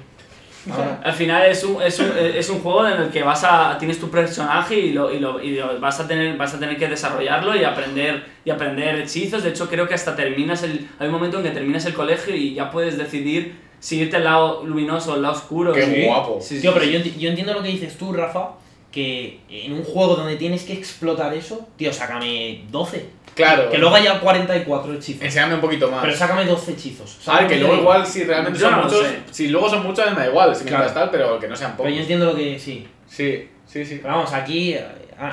Ahora. 0.70 1.00
Al 1.04 1.12
final 1.12 1.46
es 1.46 1.64
un, 1.64 1.80
es, 1.82 1.98
un, 1.98 2.12
es 2.18 2.48
un 2.50 2.60
juego 2.60 2.86
en 2.88 3.00
el 3.02 3.10
que 3.10 3.22
vas 3.22 3.44
a 3.44 3.76
tienes 3.78 3.98
tu 3.98 4.10
personaje 4.10 4.78
y 4.78 4.92
lo, 4.92 5.12
y 5.12 5.18
lo, 5.18 5.42
y 5.42 5.56
lo 5.56 5.78
vas 5.80 6.00
a 6.00 6.06
tener 6.08 6.36
vas 6.36 6.54
a 6.54 6.58
tener 6.58 6.76
que 6.76 6.88
desarrollarlo 6.88 7.56
y 7.56 7.64
aprender 7.64 8.24
y 8.44 8.50
aprender 8.50 8.96
hechizos. 8.96 9.42
De 9.42 9.50
hecho, 9.50 9.68
creo 9.68 9.86
que 9.88 9.94
hasta 9.94 10.14
terminas 10.16 10.62
el 10.62 10.88
hay 10.98 11.06
un 11.08 11.12
momento 11.14 11.38
en 11.38 11.44
que 11.44 11.50
terminas 11.50 11.84
el 11.86 11.94
colegio 11.94 12.34
y 12.34 12.54
ya 12.54 12.70
puedes 12.70 12.96
decidir 12.98 13.56
si 13.80 13.98
irte 14.00 14.16
al 14.16 14.24
lado 14.24 14.64
luminoso 14.64 15.12
o 15.12 15.14
al 15.14 15.22
lado 15.22 15.34
oscuro. 15.34 15.72
Qué 15.72 15.84
Sí. 15.84 16.04
guapo. 16.06 16.38
Sí, 16.40 16.56
sí, 16.56 16.62
Tío, 16.62 16.72
pero 16.74 16.84
sí. 16.84 16.92
yo, 16.92 17.20
yo 17.20 17.28
entiendo 17.30 17.54
lo 17.54 17.62
que 17.62 17.68
dices 17.68 17.96
tú, 17.96 18.12
Rafa, 18.12 18.50
que 18.90 19.40
en 19.50 19.72
un 19.74 19.84
juego 19.84 20.16
donde 20.16 20.36
tienes 20.36 20.64
que 20.64 20.72
explotar 20.72 21.32
eso, 21.34 21.68
tío, 21.76 21.92
sácame 21.92 22.64
12. 22.70 23.06
Claro. 23.38 23.70
Que 23.70 23.78
luego 23.78 23.94
haya 23.94 24.18
44 24.20 24.94
hechizos. 24.94 25.22
Enséñame 25.22 25.54
un 25.54 25.60
poquito 25.60 25.90
más. 25.90 26.00
Pero 26.02 26.14
sácame 26.16 26.44
12 26.44 26.72
hechizos. 26.72 27.18
A 27.28 27.38
ver, 27.38 27.46
que 27.46 27.54
¿Sabes 27.54 27.60
lo 27.60 27.66
luego 27.68 27.72
digo? 27.74 27.82
igual 27.94 28.06
si 28.06 28.24
realmente 28.24 28.58
Yo 28.58 28.68
son 28.68 28.76
no 28.78 28.84
muchos, 28.84 29.06
sé. 29.06 29.18
si 29.30 29.48
luego 29.48 29.68
son 29.70 29.82
muchos 29.84 30.10
me 30.10 30.16
da 30.20 30.26
igual, 30.26 30.54
si 30.56 30.64
Claro. 30.64 30.90
tal, 30.90 31.10
pero 31.10 31.38
que 31.38 31.46
no 31.48 31.54
sean 31.56 31.70
Pero 31.72 31.84
pocos. 31.84 31.94
yo 31.94 32.00
entiendo 32.00 32.26
lo 32.26 32.34
que 32.34 32.58
sí. 32.58 32.86
Sí, 33.06 33.48
sí, 33.66 33.84
sí. 33.84 34.00
Pero 34.02 34.14
vamos, 34.16 34.32
aquí 34.34 34.74
eh, 34.74 34.84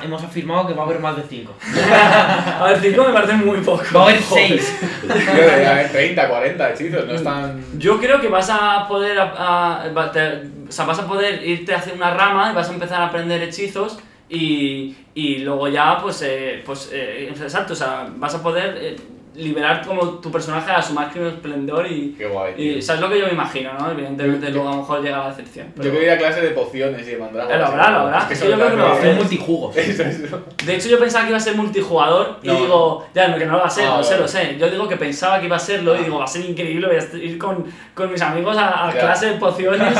hemos 0.04 0.22
afirmado 0.22 0.66
que 0.66 0.74
va 0.74 0.82
a 0.82 0.86
haber 0.86 1.00
más 1.00 1.16
de 1.16 1.22
5. 1.28 1.52
A 2.60 2.64
ver, 2.68 2.78
5 2.80 3.04
me 3.04 3.12
parece 3.12 3.32
muy 3.34 3.58
poco. 3.60 3.82
Va 3.94 4.00
a 4.00 4.04
haber 4.04 4.22
Joder. 4.22 4.48
6. 4.60 4.78
Yo 5.08 5.14
debería 5.42 5.70
haber 5.72 5.90
30, 5.92 6.28
40 6.28 6.70
hechizos, 6.70 7.06
no 7.06 7.12
están... 7.14 7.64
Yo 7.78 7.98
creo 8.00 8.20
que 8.20 8.28
vas 8.28 8.48
a 8.50 8.86
poder, 8.88 9.18
a- 9.18 9.82
a- 9.84 10.12
te- 10.12 10.42
o 10.68 10.72
sea, 10.72 10.84
vas 10.84 10.98
a 10.98 11.06
poder 11.06 11.44
irte 11.46 11.74
hacia 11.74 11.92
una 11.92 12.12
rama 12.14 12.50
y 12.52 12.54
vas 12.54 12.68
a 12.68 12.72
empezar 12.72 13.00
a 13.02 13.06
aprender 13.06 13.42
hechizos 13.42 13.98
y, 14.28 14.96
y 15.14 15.38
luego 15.38 15.68
ya, 15.68 15.98
pues, 16.00 16.22
eh, 16.22 16.62
pues 16.64 16.90
eh, 16.92 17.28
exacto, 17.28 17.72
o 17.74 17.76
sea, 17.76 18.12
vas 18.16 18.34
a 18.34 18.42
poder 18.42 18.76
eh, 18.80 18.96
liberar 19.36 19.84
como 19.86 20.18
tu 20.20 20.30
personaje 20.30 20.70
a 20.70 20.80
su 20.82 20.92
máximo 20.94 21.26
esplendor 21.26 21.86
y, 21.86 22.14
Qué 22.16 22.26
guay, 22.26 22.54
y 22.56 22.82
sabes 22.82 23.00
lo 23.02 23.08
que 23.10 23.18
yo 23.18 23.26
me 23.26 23.32
imagino, 23.32 23.72
¿no? 23.78 23.90
Evidentemente 23.90 24.46
Yo- 24.46 24.52
luego 24.54 24.68
a 24.68 24.72
lo 24.72 24.78
mejor 24.78 25.02
llega 25.02 25.18
la 25.18 25.28
decepción. 25.28 25.66
Yo 25.68 25.72
pero- 25.76 25.90
quiero 25.90 26.04
ir 26.06 26.10
a 26.12 26.18
clase 26.18 26.40
de 26.40 26.50
pociones 26.50 27.06
y 27.06 27.10
de 27.12 27.16
mandrágoras. 27.18 27.56
Eh, 27.56 27.58
lo 27.60 27.66
habrá, 27.66 27.90
lo 27.90 27.98
habrá. 28.00 28.18
Es 28.18 28.30
Es 28.32 28.42
que 28.42 28.48
yo 28.50 28.54
creo 28.56 28.70
que 28.70 28.76
lo 28.76 28.82
va 28.84 28.88
a 28.88 28.92
también- 28.94 29.12
Hacer 29.12 29.22
multijugos. 29.22 29.76
Eso, 29.86 30.02
eso. 30.02 30.42
De 30.64 30.74
hecho, 30.76 30.88
yo 30.88 30.98
pensaba 30.98 31.24
que 31.24 31.30
iba 31.30 31.36
a 31.36 31.40
ser 31.40 31.54
multijugador 31.54 32.38
y 32.42 32.46
No. 32.48 32.54
digo, 32.54 33.06
ya, 33.14 33.28
no, 33.28 33.38
que 33.38 33.46
no 33.46 33.52
lo 33.52 33.58
va 33.58 33.66
a 33.66 33.70
ser, 33.70 33.86
Ah, 33.88 33.96
lo 33.98 34.02
sé, 34.04 34.18
lo 34.18 34.26
sé. 34.28 34.56
Yo 34.58 34.70
digo 34.70 34.88
que 34.88 34.96
pensaba 34.96 35.38
que 35.40 35.46
iba 35.46 35.56
a 35.56 35.60
serlo 35.60 35.94
y 35.94 35.98
Ah. 35.98 36.02
digo, 36.02 36.18
va 36.18 36.24
a 36.24 36.28
ser 36.28 36.44
increíble, 36.44 36.86
voy 36.86 36.96
a 36.96 37.16
ir 37.24 37.38
con, 37.38 37.64
con 37.94 38.10
mis 38.10 38.20
amigos 38.22 38.56
a, 38.56 38.88
a 38.88 38.92
clase 38.92 39.26
de 39.26 39.32
pociones 39.34 39.94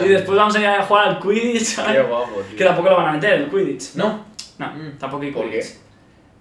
y, 0.00 0.04
y 0.04 0.08
después 0.08 0.36
vamos 0.38 0.54
a 0.56 0.60
ir 0.60 0.66
a 0.66 0.82
jugar 0.82 1.08
al 1.08 1.18
Quidditch. 1.20 1.76
Qué 1.84 2.00
guapo, 2.02 2.40
tío. 2.48 2.56
Que 2.56 2.64
tampoco 2.64 2.88
lo 2.90 2.96
van 2.96 3.08
a 3.08 3.12
meter, 3.12 3.32
el 3.34 3.46
Quidditch. 3.48 3.94
No. 3.96 4.24
No, 4.58 4.66
Mm. 4.66 4.98
tampoco 4.98 5.22
hay 5.22 5.30
¿Por 5.30 5.44
Quidditch. 5.48 5.64
qué? 5.64 5.89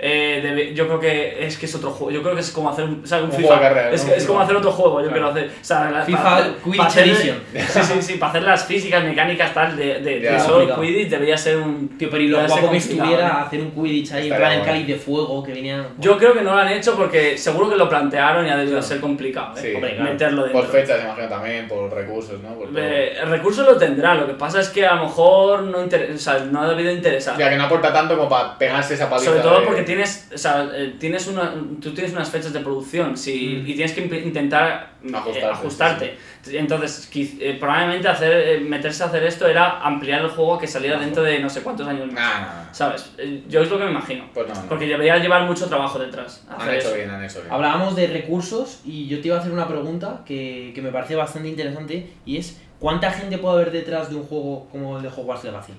Eh, 0.01 0.39
debe- 0.41 0.73
yo 0.73 0.87
creo 0.87 0.97
que 0.99 1.45
es 1.45 1.57
que 1.57 1.65
es 1.65 1.75
otro 1.75 1.91
juego. 1.91 2.09
Yo 2.09 2.21
creo 2.23 2.33
que 2.33 2.39
es 2.39 2.51
como 2.51 2.69
hacer 2.69 2.85
un, 2.85 3.01
o 3.03 3.07
sea, 3.07 3.17
un 3.17 3.25
Un 3.25 3.31
FIFA. 3.31 3.41
juego 3.47 3.55
de 3.55 3.67
carrera, 3.67 3.91
es, 3.91 4.05
¿no? 4.07 4.13
es 4.13 4.25
como 4.25 4.39
hacer 4.39 4.55
otro 4.55 4.71
juego. 4.71 5.01
Yo 5.01 5.09
Claro. 5.09 5.13
quiero 5.13 5.29
hacer. 5.47 5.59
O 5.61 5.63
sea, 5.65 5.91
la- 5.91 6.03
FIFA 6.05 6.23
para 6.23 6.45
Quidditch 6.63 6.77
para 6.77 6.89
hacer- 6.89 7.07
Edition. 7.09 7.37
Sí, 7.69 7.79
sí, 7.83 8.01
sí. 8.01 8.13
Para 8.13 8.29
hacer 8.29 8.43
las 8.43 8.63
físicas, 8.65 9.03
mecánicas, 9.03 9.53
tal, 9.53 9.75
de, 9.75 9.99
de, 9.99 10.19
de 10.21 10.39
solo. 10.39 10.79
Quidditch 10.79 11.09
debería 11.09 11.37
ser 11.37 11.57
un. 11.57 11.97
Tío, 11.97 12.09
pero 12.09 12.23
y 12.23 12.27
lo 12.29 12.45
guapo 12.47 12.71
que 12.71 12.77
estuviera 12.77 13.41
hacer 13.43 13.59
un 13.59 13.71
Quidditch 13.71 14.13
ahí, 14.13 14.29
en 14.31 14.37
plan 14.37 14.51
el 14.53 14.63
cáliz 14.63 14.87
de 14.87 14.95
fuego 14.95 15.43
que 15.43 15.51
venía. 15.53 15.85
Yo 15.97 16.17
creo 16.17 16.33
que 16.33 16.41
no 16.43 16.53
lo 16.53 16.57
han 16.59 16.69
hecho 16.69 16.95
porque 16.95 17.37
seguro 17.37 17.69
que 17.69 17.75
lo 17.75 17.89
plantearon 17.89 18.45
y 18.47 18.49
ha 18.49 18.55
debido 18.55 18.77
Claro. 18.77 18.87
ser 18.87 19.01
complicado, 19.01 19.57
¿eh? 19.57 19.61
Sí. 19.61 19.73
Hombre, 19.75 19.95
claro. 19.95 20.11
Meterlo 20.11 20.43
dentro. 20.43 20.61
Por 20.61 20.71
fechas, 20.71 21.03
imagino 21.03 21.27
también, 21.27 21.67
por 21.67 21.93
recursos, 21.93 22.39
¿no? 22.41 22.53
Por. 22.53 22.69
Eh, 22.77 23.17
el 23.21 23.29
recurso 23.29 23.63
lo 23.63 23.75
tendrá, 23.75 24.15
lo 24.15 24.25
que 24.27 24.33
pasa 24.35 24.61
es 24.61 24.69
que 24.69 24.85
a 24.85 24.95
lo 24.95 25.03
mejor 25.03 25.63
no, 25.63 25.83
inter- 25.83 26.09
o 26.15 26.17
sea, 26.17 26.39
no 26.39 26.61
ha 26.61 26.69
debido 26.69 26.89
interesar. 26.89 27.37
Ya 27.37 27.49
que 27.49 27.57
no 27.57 27.63
aporta 27.65 27.91
tanto 27.91 28.15
como 28.15 28.29
para 28.29 28.57
pegarse 28.57 28.93
esa 28.93 29.09
paliza. 29.09 29.31
Sobre 29.31 29.41
todo 29.43 29.59
de- 29.59 29.65
porque 29.65 29.81
tienes, 29.89 30.29
o 30.33 30.37
sea, 30.37 30.69
eh, 30.73 30.95
tienes 30.99 31.27
una, 31.27 31.53
tú 31.81 31.93
tienes 31.93 32.13
unas 32.13 32.29
fechas 32.29 32.53
de 32.53 32.59
producción 32.61 33.17
si, 33.17 33.61
Mm. 33.63 33.67
y 33.67 33.73
tienes 33.73 33.91
que 33.93 34.01
intentar 34.23 34.91
eh, 35.03 35.11
Ajustarte, 35.13 35.45
ajustarte. 35.45 36.17
Entonces, 36.53 37.09
quiz- 37.13 37.37
eh, 37.41 37.57
probablemente 37.59 38.07
hacer, 38.07 38.31
eh, 38.31 38.59
meterse 38.59 39.03
a 39.03 39.07
hacer 39.07 39.23
esto 39.23 39.47
era 39.47 39.79
ampliar 39.81 40.21
el 40.21 40.29
juego 40.29 40.55
a 40.55 40.59
que 40.59 40.67
saliera 40.67 40.99
dentro 40.99 41.23
de 41.23 41.39
no 41.39 41.49
sé 41.49 41.61
cuántos 41.61 41.87
años 41.87 42.05
más. 42.07 42.15
Nah, 42.15 42.39
nah, 42.39 42.63
nah. 42.65 42.73
¿Sabes? 42.73 43.11
Eh, 43.17 43.43
Yo 43.49 43.61
es 43.61 43.69
lo 43.69 43.77
que 43.77 43.85
me 43.85 43.91
imagino. 43.91 44.25
Pues 44.33 44.47
no, 44.47 44.53
no. 44.55 44.61
Porque 44.69 44.85
debería 44.85 45.17
llevar 45.17 45.43
mucho 45.47 45.67
trabajo 45.67 45.99
detrás. 45.99 46.45
Han 46.49 46.69
hecho 46.69 46.87
eso. 46.89 46.95
bien, 46.95 47.09
han 47.09 47.23
hecho 47.23 47.39
bien. 47.41 47.51
Hablábamos 47.53 47.95
de 47.95 48.07
recursos 48.07 48.81
y 48.85 49.07
yo 49.07 49.19
te 49.21 49.27
iba 49.29 49.37
a 49.37 49.39
hacer 49.39 49.51
una 49.51 49.67
pregunta 49.67 50.21
que, 50.25 50.71
que 50.75 50.81
me 50.81 50.91
parece 50.91 51.15
bastante 51.15 51.49
interesante 51.49 52.09
y 52.25 52.37
es 52.37 52.61
¿cuánta 52.79 53.11
gente 53.11 53.37
puede 53.37 53.55
haber 53.55 53.71
detrás 53.71 54.09
de 54.09 54.15
un 54.15 54.23
juego 54.23 54.67
como 54.71 54.97
el 54.97 55.03
de 55.03 55.09
Hogwarts 55.09 55.43
Legacy? 55.45 55.73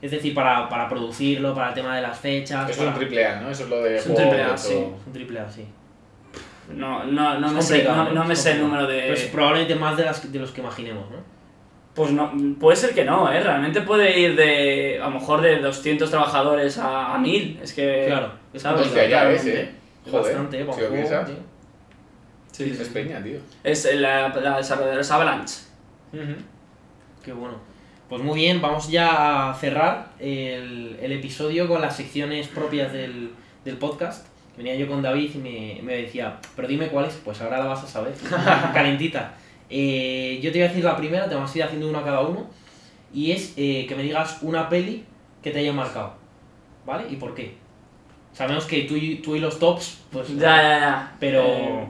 Es 0.00 0.10
decir, 0.12 0.32
para, 0.34 0.68
para 0.68 0.88
producirlo, 0.88 1.54
para 1.54 1.68
el 1.68 1.74
tema 1.74 1.96
de 1.96 2.02
las 2.02 2.18
fechas. 2.18 2.62
Eso 2.64 2.70
es 2.70 2.76
para- 2.78 2.90
un 2.90 2.96
triple 2.98 3.26
A, 3.26 3.40
¿no? 3.40 3.50
Eso 3.50 3.64
es 3.64 3.68
lo 3.70 3.82
de 3.82 3.96
Es 3.96 4.06
un 4.06 4.14
triple 4.14 4.42
A, 4.42 4.56
sí. 4.56 4.74
Es 4.74 5.06
un 5.06 5.12
triple 5.12 5.40
A, 5.40 5.50
sí. 5.50 5.66
No, 6.72 7.04
no, 7.04 7.38
no, 7.40 7.50
me 7.50 7.62
sé, 7.62 7.82
no, 7.82 8.10
no 8.12 8.24
me 8.24 8.36
sé 8.36 8.52
el 8.52 8.60
número 8.60 8.86
de... 8.86 9.00
Pero 9.00 9.14
es 9.14 9.24
probablemente 9.24 9.74
más 9.74 9.96
de, 9.96 10.04
las, 10.04 10.30
de 10.30 10.38
los 10.38 10.50
que 10.52 10.60
imaginemos, 10.60 11.10
¿no? 11.10 11.16
Pues 11.94 12.12
no, 12.12 12.30
puede 12.60 12.76
ser 12.76 12.94
que 12.94 13.04
no, 13.04 13.32
¿eh? 13.32 13.40
Realmente 13.40 13.80
puede 13.80 14.20
ir 14.20 14.36
de, 14.36 15.00
a 15.02 15.06
lo 15.06 15.12
mejor 15.18 15.40
de 15.40 15.58
200 15.60 16.08
trabajadores 16.10 16.78
a, 16.78 17.14
a 17.14 17.18
1000. 17.18 17.58
Es 17.62 17.72
que... 17.72 18.04
Claro, 18.06 18.32
es 18.52 18.62
¿sabes? 18.62 18.82
Hostia, 18.86 19.08
ya 19.08 19.24
ves, 19.24 19.46
eh. 19.46 19.70
Joder, 20.08 20.22
bastante, 20.24 20.60
¿eh? 20.60 20.64
Para 20.64 20.76
si 20.78 20.84
lo 20.84 20.90
piensas. 20.90 21.28
Sí, 22.52 22.64
sí, 22.74 22.82
Es 22.82 22.88
peña, 22.88 23.22
tío. 23.22 23.40
Es 23.64 23.88
la, 23.94 24.28
la 24.28 24.58
desarrolladora 24.58 25.00
es 25.00 25.10
Avalanche. 25.10 25.54
Qué 27.24 27.32
bueno. 27.32 27.56
Pues 28.08 28.22
muy 28.22 28.36
bien, 28.36 28.62
vamos 28.62 28.88
ya 28.88 29.50
a 29.50 29.54
cerrar 29.54 30.12
el, 30.18 30.96
el 31.02 31.12
episodio 31.12 31.68
con 31.68 31.82
las 31.82 31.94
secciones 31.94 32.48
propias 32.48 32.90
del, 32.90 33.32
del 33.66 33.76
podcast. 33.76 34.26
Venía 34.56 34.74
yo 34.76 34.88
con 34.88 35.02
David 35.02 35.30
y 35.34 35.38
me, 35.38 35.80
me 35.82 35.94
decía, 35.94 36.38
pero 36.56 36.66
dime 36.66 36.88
cuál 36.88 37.04
es, 37.04 37.14
pues 37.22 37.42
ahora 37.42 37.58
la 37.58 37.66
vas 37.66 37.84
a 37.84 37.86
saber. 37.86 38.14
Calentita. 38.72 39.34
Eh, 39.68 40.40
yo 40.42 40.50
te 40.50 40.58
voy 40.58 40.64
a 40.64 40.68
decir 40.68 40.84
la 40.84 40.96
primera, 40.96 41.28
te 41.28 41.34
vamos 41.34 41.54
a 41.54 41.58
ir 41.58 41.64
haciendo 41.64 41.86
una 41.86 42.02
cada 42.02 42.22
uno. 42.22 42.46
Y 43.12 43.32
es 43.32 43.52
eh, 43.58 43.84
que 43.86 43.94
me 43.94 44.02
digas 44.02 44.38
una 44.40 44.70
peli 44.70 45.04
que 45.42 45.50
te 45.50 45.58
haya 45.58 45.74
marcado. 45.74 46.14
¿Vale? 46.86 47.04
¿Y 47.10 47.16
por 47.16 47.34
qué? 47.34 47.56
Sabemos 48.32 48.64
que 48.64 48.84
tú 48.84 48.96
y, 48.96 49.16
tú 49.16 49.36
y 49.36 49.40
los 49.40 49.58
tops, 49.58 50.00
pues. 50.10 50.28
Ya, 50.30 50.56
ya, 50.56 50.78
ya. 50.80 51.16
Pero. 51.20 51.42
Eh, 51.42 51.86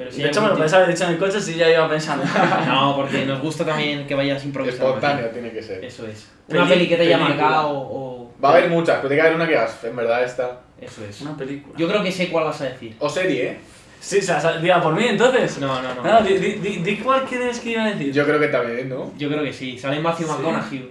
pero 0.00 0.10
si 0.10 0.22
de 0.22 0.28
hecho, 0.28 0.40
me 0.40 0.48
lo 0.48 0.54
haber 0.54 0.88
dicho 0.88 1.04
en 1.04 1.10
el 1.10 1.18
coche 1.18 1.38
si 1.40 1.54
ya 1.56 1.68
iba 1.70 1.86
pensando. 1.88 2.24
No, 2.66 2.96
porque 2.96 3.26
nos 3.26 3.40
gusta 3.40 3.66
también 3.66 4.06
que 4.06 4.14
vayas 4.14 4.42
improvisando. 4.46 4.86
Espontáneo 4.86 5.26
tiene 5.28 5.50
que 5.52 5.62
ser. 5.62 5.84
Eso 5.84 6.06
es. 6.06 6.26
Una 6.48 6.60
Peli- 6.62 6.70
peli 6.72 6.88
que 6.88 6.96
te 6.96 7.02
haya 7.02 7.18
marcado 7.18 7.68
o... 7.70 8.32
Va 8.42 8.48
a 8.48 8.52
haber 8.52 8.70
muchas, 8.70 8.96
pero 8.96 9.08
tiene 9.08 9.16
que 9.22 9.26
haber 9.28 9.36
una 9.36 9.46
que 9.46 9.56
hagas. 9.58 9.84
En 9.84 9.94
verdad 9.94 10.24
esta. 10.24 10.60
Eso 10.80 11.04
es. 11.04 11.20
Una 11.20 11.36
película. 11.36 11.74
Yo 11.76 11.86
creo 11.86 12.02
que 12.02 12.10
sé 12.10 12.28
cuál 12.30 12.44
vas 12.44 12.58
a 12.62 12.64
decir. 12.64 12.96
O 12.98 13.08
serie, 13.10 13.46
¿eh? 13.48 13.58
Sí, 14.00 14.16
o 14.18 14.22
sea, 14.22 14.56
diga 14.56 14.80
por 14.80 14.94
mí 14.94 15.04
entonces. 15.06 15.58
No, 15.58 15.82
no, 15.82 15.94
no. 15.94 16.02
No, 16.02 16.22
di, 16.22 16.38
di, 16.38 16.52
di, 16.54 16.76
di 16.78 16.96
cuál 16.96 17.24
quieres 17.24 17.60
que 17.60 17.72
iba 17.72 17.84
a 17.84 17.90
decir. 17.90 18.10
Yo 18.14 18.24
creo 18.24 18.40
que 18.40 18.48
también, 18.48 18.88
¿no? 18.88 19.12
Yo 19.18 19.28
creo 19.28 19.42
que 19.44 19.52
sí. 19.52 19.78
Sale 19.78 20.00
Matthew 20.00 20.26
Sí. 20.26 20.32
McConaughey. 20.32 20.90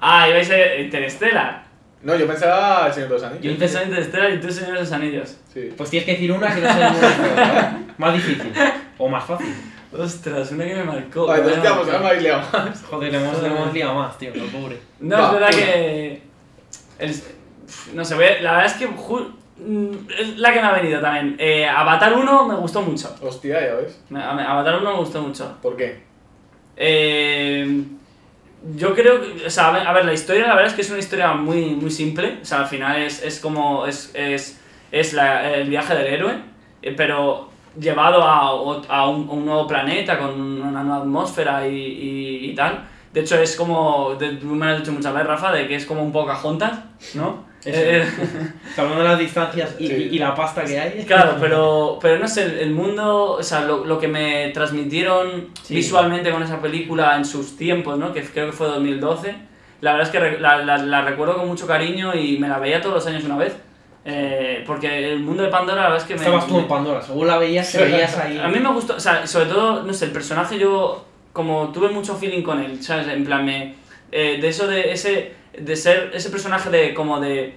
Ah, 0.00 0.28
ibais 0.28 0.50
a 0.50 0.74
Interstellar. 0.76 1.64
No, 2.02 2.14
yo 2.14 2.26
pensaba 2.28 2.86
El 2.88 2.92
Señor 2.92 3.08
de 3.08 3.14
los 3.14 3.22
Anillos. 3.24 3.42
Yo 3.42 3.50
empecé 3.50 3.82
en 3.82 3.88
Interstellar 3.88 4.32
y 4.34 4.40
tú 4.40 4.50
Señor 4.52 4.74
de 4.74 4.80
los 4.80 4.92
Anillos. 4.92 5.36
Sí. 5.52 5.70
Pues 5.76 5.88
tienes 5.90 6.04
que 6.06 6.12
decir 6.12 6.30
una 6.30 6.54
que 6.54 6.60
no 6.60 6.72
sea 6.72 6.90
ninguna. 6.90 7.82
Más 7.98 8.14
difícil. 8.14 8.52
O 8.96 9.08
más 9.08 9.24
fácil. 9.24 9.54
Ostras, 9.96 10.50
una 10.52 10.64
que 10.64 10.74
me 10.74 10.84
marcó. 10.84 11.26
Vale, 11.26 11.42
entonces 11.42 11.60
Bueno, 11.62 11.62
quedamos, 11.62 11.86
ahora 11.86 11.98
me 12.00 12.06
habéis 12.08 12.22
liado 12.22 12.42
más. 12.52 12.82
Joder, 12.84 13.12
le 13.12 13.18
hemos, 13.18 13.42
le 13.42 13.48
hemos 13.48 13.72
liado 13.74 13.94
más, 13.94 14.18
tío. 14.18 14.30
Lo 14.34 14.44
pobre. 14.46 14.78
No, 15.00 15.16
Va, 15.18 15.26
es 15.26 15.32
verdad 15.32 15.48
una. 15.52 15.56
que. 15.64 16.22
el- 16.98 17.22
no 17.94 18.04
sé, 18.04 18.14
voy 18.14 18.24
a- 18.24 18.40
la 18.42 18.52
verdad 18.52 18.66
es 18.66 18.72
que 18.74 18.88
ju- 18.88 19.30
mm, 19.58 19.90
es 20.18 20.36
la 20.38 20.52
que 20.52 20.60
me 20.60 20.66
ha 20.66 20.72
venido 20.72 21.00
también. 21.00 21.36
Eh, 21.38 21.66
Avatar 21.66 22.12
1 22.14 22.46
me 22.46 22.54
gustó 22.56 22.82
mucho. 22.82 23.14
Hostia, 23.22 23.60
ya 23.60 23.74
ves. 23.74 24.00
Me- 24.10 24.20
a- 24.22 24.50
Avatar 24.52 24.76
1 24.80 24.90
me 24.92 24.98
gustó 24.98 25.22
mucho. 25.22 25.56
¿Por 25.62 25.76
qué? 25.76 26.02
Eh, 26.76 27.82
yo 28.76 28.94
creo 28.94 29.20
que, 29.20 29.46
o 29.46 29.50
sea, 29.50 29.68
a 29.68 29.72
ver, 29.72 29.86
a 29.86 29.92
ver, 29.92 30.04
la 30.04 30.12
historia 30.12 30.46
la 30.46 30.54
verdad 30.54 30.68
es 30.68 30.74
que 30.74 30.82
es 30.82 30.90
una 30.90 30.98
historia 30.98 31.32
muy, 31.32 31.66
muy 31.74 31.90
simple. 31.90 32.38
O 32.42 32.44
sea, 32.44 32.58
al 32.60 32.66
final 32.66 33.00
es, 33.02 33.22
es 33.22 33.40
como, 33.40 33.86
es, 33.86 34.10
es, 34.14 34.60
es 34.92 35.12
la- 35.12 35.50
el 35.54 35.68
viaje 35.68 35.94
del 35.94 36.06
héroe, 36.06 36.34
eh, 36.82 36.94
pero 36.96 37.47
llevado 37.80 38.22
a, 38.22 38.38
a 38.40 38.52
un, 38.60 38.86
a 38.88 39.06
un 39.08 39.44
nuevo 39.46 39.66
planeta 39.66 40.18
con 40.18 40.40
una 40.40 40.82
nueva 40.82 40.98
atmósfera 41.02 41.66
y, 41.66 41.74
y, 41.76 42.50
y 42.50 42.54
tal. 42.54 42.84
De 43.12 43.20
hecho, 43.20 43.36
es 43.40 43.56
como, 43.56 44.14
de- 44.18 44.36
tú 44.36 44.46
me 44.46 44.66
lo 44.66 44.72
has 44.72 44.78
dicho 44.78 44.92
muchas 44.92 45.12
veces, 45.12 45.26
Rafa, 45.28 45.52
de 45.52 45.66
que 45.66 45.74
es 45.76 45.86
como 45.86 46.02
un 46.02 46.12
poco 46.12 46.26
Pocahontas, 46.26 46.78
¿no? 47.14 47.46
Eso. 47.64 47.80
Eh, 47.82 48.06
Salvando 48.76 49.02
las 49.02 49.18
distancias 49.18 49.74
y, 49.78 49.86
Sí. 49.88 49.94
y- 50.12 50.16
y 50.16 50.18
la 50.18 50.34
pasta 50.34 50.64
que 50.64 50.78
hay. 50.78 51.04
Claro, 51.04 51.36
pero, 51.40 51.98
pero 52.00 52.18
no 52.18 52.28
sé, 52.28 52.44
el- 52.44 52.58
el 52.58 52.70
mundo, 52.72 53.32
o 53.32 53.42
sea, 53.42 53.62
lo, 53.62 53.84
lo 53.84 53.98
que 53.98 54.08
me 54.08 54.50
transmitieron 54.50 55.48
Sí. 55.62 55.74
visualmente 55.74 56.30
con 56.30 56.42
esa 56.42 56.60
película 56.60 57.16
en 57.16 57.24
sus 57.24 57.56
tiempos, 57.56 57.98
¿no? 57.98 58.12
Que 58.12 58.22
creo 58.22 58.46
que 58.46 58.52
fue 58.52 58.66
2012, 58.68 59.34
la 59.80 59.92
verdad 59.92 60.06
es 60.06 60.12
que 60.12 60.20
re- 60.20 60.40
la, 60.40 60.58
la- 60.58 60.78
la 60.78 61.02
recuerdo 61.02 61.36
con 61.38 61.48
mucho 61.48 61.66
cariño 61.66 62.14
y 62.14 62.38
me 62.38 62.48
la 62.48 62.58
veía 62.58 62.80
todos 62.80 62.94
los 62.96 63.06
años 63.06 63.24
una 63.24 63.36
vez. 63.38 63.56
Eh, 64.04 64.64
porque 64.66 65.12
el 65.12 65.20
mundo 65.20 65.42
de 65.42 65.48
Pandora, 65.48 65.82
la 65.82 65.88
verdad 65.90 66.02
es 66.02 66.08
que 66.08 66.14
me... 66.14 66.20
Estabas 66.20 66.46
tú 66.46 66.58
en 66.58 66.68
Pandora. 66.68 67.02
Según 67.02 67.26
la 67.26 67.36
veías, 67.36 67.70
te 67.70 67.84
veías 67.84 68.16
ahí. 68.16 68.38
a 68.38 68.48
mí 68.48 68.58
me 68.58 68.72
gustó, 68.72 68.94
o 68.94 69.00
sea, 69.00 69.26
sobre 69.26 69.46
todo, 69.46 69.82
no 69.82 69.92
sé, 69.92 70.06
el 70.06 70.12
personaje 70.12 70.58
yo 70.58 71.04
como 71.32 71.68
tuve 71.72 71.88
mucho 71.90 72.16
feeling 72.16 72.42
con 72.42 72.60
él, 72.60 72.82
¿sabes? 72.82 73.06
En 73.08 73.24
plan, 73.24 73.44
me, 73.44 73.74
eh, 74.10 74.38
de 74.40 74.48
eso 74.48 74.66
de 74.66 74.92
ese, 74.92 75.34
de 75.56 75.76
ser 75.76 76.10
ese 76.14 76.30
personaje 76.30 76.70
de 76.70 76.94
como 76.94 77.20
de, 77.20 77.54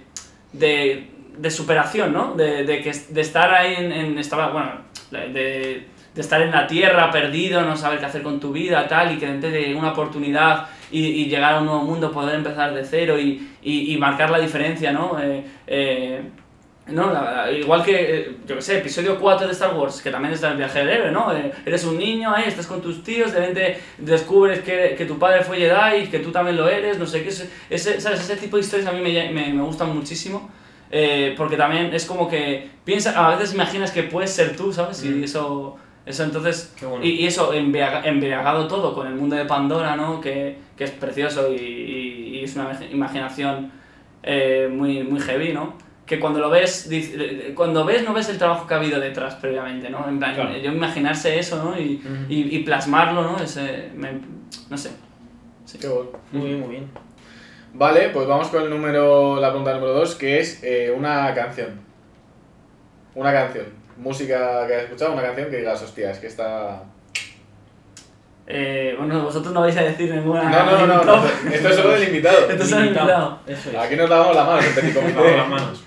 de, 0.53 1.07
de 1.37 1.51
superación, 1.51 2.13
¿no? 2.13 2.33
De, 2.35 2.63
de, 2.63 2.81
que, 2.81 2.91
de 2.91 3.21
estar 3.21 3.51
ahí 3.53 3.75
en, 3.75 3.91
en 3.91 4.17
estaba, 4.19 4.51
bueno, 4.51 4.71
de, 5.09 5.87
de 6.13 6.21
estar 6.21 6.41
en 6.41 6.51
la 6.51 6.67
tierra 6.67 7.09
perdido, 7.11 7.61
no 7.61 7.75
saber 7.77 7.99
qué 7.99 8.05
hacer 8.05 8.21
con 8.21 8.39
tu 8.39 8.51
vida, 8.51 8.87
tal, 8.87 9.13
y 9.13 9.17
que 9.17 9.27
de 9.27 9.73
una 9.75 9.91
oportunidad 9.91 10.67
y, 10.91 11.05
y 11.05 11.25
llegar 11.25 11.53
a 11.55 11.59
un 11.59 11.65
nuevo 11.67 11.83
mundo, 11.83 12.11
poder 12.11 12.35
empezar 12.35 12.73
de 12.73 12.83
cero 12.83 13.17
y, 13.17 13.49
y, 13.61 13.93
y 13.93 13.97
marcar 13.97 14.29
la 14.29 14.39
diferencia, 14.39 14.91
¿no? 14.91 15.17
Eh, 15.21 15.43
eh, 15.67 16.21
No, 16.87 17.13
la- 17.13 17.45
la- 17.45 17.51
igual 17.51 17.83
que, 17.83 17.95
eh, 18.19 18.31
yo 18.45 18.55
que 18.55 18.61
sé, 18.61 18.79
episodio 18.79 19.17
4 19.19 19.45
de 19.47 19.53
Star 19.53 19.73
Wars, 19.75 20.01
que 20.01 20.09
también 20.11 20.33
es 20.33 20.43
el 20.43 20.57
viaje 20.57 20.79
del 20.79 20.89
héroe, 20.89 21.11
¿no? 21.11 21.31
Eh, 21.33 21.51
eres 21.65 21.85
un 21.85 21.97
niño, 21.97 22.33
ahí 22.35 22.45
estás 22.47 22.67
con 22.67 22.81
tus 22.81 23.03
tíos, 23.03 23.31
de 23.31 23.39
repente 23.39 23.79
descubres 23.99 24.59
que, 24.61 24.95
que 24.97 25.05
tu 25.05 25.17
padre 25.17 25.43
fue 25.43 25.57
Jedi, 25.57 26.07
que 26.07 26.19
tú 26.19 26.31
también 26.31 26.57
lo 26.57 26.67
eres, 26.67 26.97
no 26.99 27.05
sé 27.05 27.23
qué. 27.23 27.29
Ese, 27.29 28.01
¿sabes? 28.01 28.19
ese 28.19 28.35
tipo 28.35 28.57
de 28.57 28.63
historias 28.63 28.89
a 28.89 28.91
mí 28.91 28.99
me, 28.99 29.31
me, 29.31 29.53
me 29.53 29.61
gustan 29.63 29.95
muchísimo. 29.95 30.49
eh, 30.89 31.35
porque 31.37 31.55
también 31.55 31.93
es 31.93 32.05
como 32.05 32.27
que 32.27 32.67
piensa, 32.83 33.11
a 33.25 33.35
veces 33.37 33.53
imaginas 33.53 33.91
que 33.91 34.03
puedes 34.03 34.31
ser 34.31 34.57
tú, 34.57 34.73
¿sabes? 34.73 35.03
Mm. 35.05 35.21
Y 35.21 35.23
eso, 35.23 35.77
eso 36.05 36.23
entonces, 36.23 36.73
Qué 36.79 36.85
bueno. 36.85 37.05
y, 37.05 37.09
y 37.11 37.27
eso 37.27 37.53
embriaga- 37.53 38.03
embriagado 38.05 38.67
todo 38.67 38.93
con 38.95 39.07
el 39.07 39.15
mundo 39.15 39.35
de 39.35 39.45
Pandora, 39.45 39.95
¿no? 39.95 40.19
Que, 40.21 40.57
que 40.77 40.83
es 40.85 40.91
precioso 40.91 41.51
y, 41.53 41.55
y- 41.57 42.39
y 42.39 42.43
es 42.43 42.55
una 42.55 42.71
imag- 42.71 42.91
imaginación 42.91 43.71
eh, 44.23 44.67
muy, 44.71 45.03
muy 45.03 45.19
heavy, 45.19 45.53
¿no? 45.53 45.73
Que 46.05 46.19
cuando 46.19 46.39
lo 46.39 46.49
ves, 46.49 46.89
dice- 46.89 47.53
cuando 47.55 47.85
ves 47.85 48.03
no 48.03 48.13
ves 48.13 48.29
el 48.29 48.37
trabajo 48.37 48.65
que 48.67 48.73
ha 48.73 48.77
habido 48.77 48.99
detrás 48.99 49.35
previamente, 49.35 49.89
¿no? 49.89 50.07
En 50.09 50.17
plan, 50.19 50.33
Claro. 50.35 50.57
yo 50.57 50.71
imaginarse 50.71 51.37
eso, 51.39 51.63
¿no? 51.63 51.79
Y, 51.79 52.01
y 52.29 52.59
plasmarlo, 52.63 53.21
¿no? 53.23 53.37
Ese, 53.41 53.89
me- 53.95 54.19
no 54.69 54.77
sé. 54.77 54.89
Qué 55.79 55.87
bueno. 55.87 56.09
Muy 56.33 56.47
bien, 56.47 56.59
muy 56.59 56.69
bien. 56.69 56.87
Vale, 57.73 58.09
pues 58.09 58.27
vamos 58.27 58.49
con 58.49 58.63
el 58.63 58.69
número, 58.69 59.39
la 59.39 59.49
pregunta 59.49 59.73
número 59.73 59.93
2, 59.93 60.15
que 60.15 60.39
es 60.39 60.61
eh, 60.63 60.93
una 60.95 61.33
canción. 61.33 61.79
Una 63.15 63.31
canción. 63.31 63.65
Música 64.01 64.65
que 64.67 64.73
hayas 64.73 64.85
escuchado, 64.85 65.13
una 65.13 65.21
canción 65.21 65.49
que 65.49 65.57
digas, 65.57 65.81
hostia, 65.81 66.11
es 66.11 66.17
que 66.19 66.27
está... 66.27 66.83
Eh, 68.47 68.95
bueno, 68.97 69.23
vosotros 69.23 69.53
no 69.53 69.61
vais 69.61 69.77
a 69.77 69.83
decir 69.83 70.13
ninguna. 70.13 70.43
No, 70.49 70.65
no, 70.65 70.87
no, 70.87 71.03
no, 71.03 71.25
esto 71.53 71.69
es 71.69 71.75
solo 71.75 71.91
del 71.93 72.03
invitado. 72.07 72.49
Esto 72.49 72.63
es 72.63 72.71
el 72.71 72.85
invitado. 72.87 73.39
Eso 73.47 73.69
es. 73.69 73.75
Aquí 73.77 73.95
nos 73.95 74.09
damos 74.09 74.35
la 74.35 74.43
mano, 74.43 74.61
en 74.61 74.73
petit 74.75 74.95
Nos 74.95 75.13
damos 75.15 75.37
las 75.37 75.47
manos. 75.47 75.83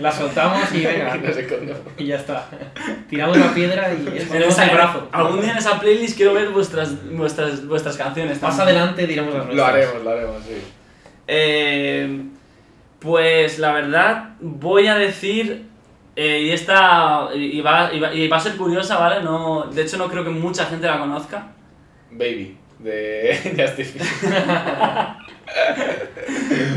La 0.00 0.12
soltamos 0.12 0.72
y 0.72 0.84
venga. 0.86 1.16
No 1.22 1.32
sé 1.32 1.46
cómo. 1.48 1.72
Y 1.96 2.06
ya 2.06 2.16
está. 2.16 2.46
Tiramos 3.08 3.36
la 3.38 3.52
piedra 3.52 3.90
y 3.92 4.16
esa- 4.46 4.64
el 4.66 4.74
brazo. 4.74 5.08
Algún 5.10 5.40
día 5.40 5.52
en 5.52 5.58
esa 5.58 5.80
playlist 5.80 6.16
quiero 6.16 6.34
ver 6.34 6.50
vuestras, 6.50 6.94
vuestras, 7.10 7.66
vuestras 7.66 7.96
canciones. 7.96 8.40
Más 8.40 8.58
adelante 8.60 9.06
diremos 9.06 9.34
las 9.34 9.46
Lo 9.46 9.54
nuestras. 9.54 9.68
haremos, 9.74 10.04
lo 10.04 10.10
haremos, 10.10 10.36
sí. 10.44 10.62
Eh, 11.26 12.22
pues 13.00 13.58
la 13.58 13.72
verdad, 13.72 14.34
voy 14.40 14.86
a 14.86 14.94
decir. 14.96 15.67
Eh, 16.20 16.40
y 16.42 16.50
esta. 16.50 17.28
Y 17.34 17.60
va, 17.60 17.92
y, 17.94 18.00
va, 18.00 18.12
y 18.12 18.26
va 18.28 18.36
a 18.36 18.40
ser 18.40 18.56
curiosa, 18.56 18.98
¿vale? 18.98 19.22
No, 19.22 19.66
de 19.66 19.82
hecho, 19.82 19.96
no 19.98 20.08
creo 20.08 20.24
que 20.24 20.30
mucha 20.30 20.64
gente 20.66 20.86
la 20.86 20.98
conozca. 20.98 21.52
Baby, 22.10 22.56
de 22.80 23.54
Justice. 23.58 23.98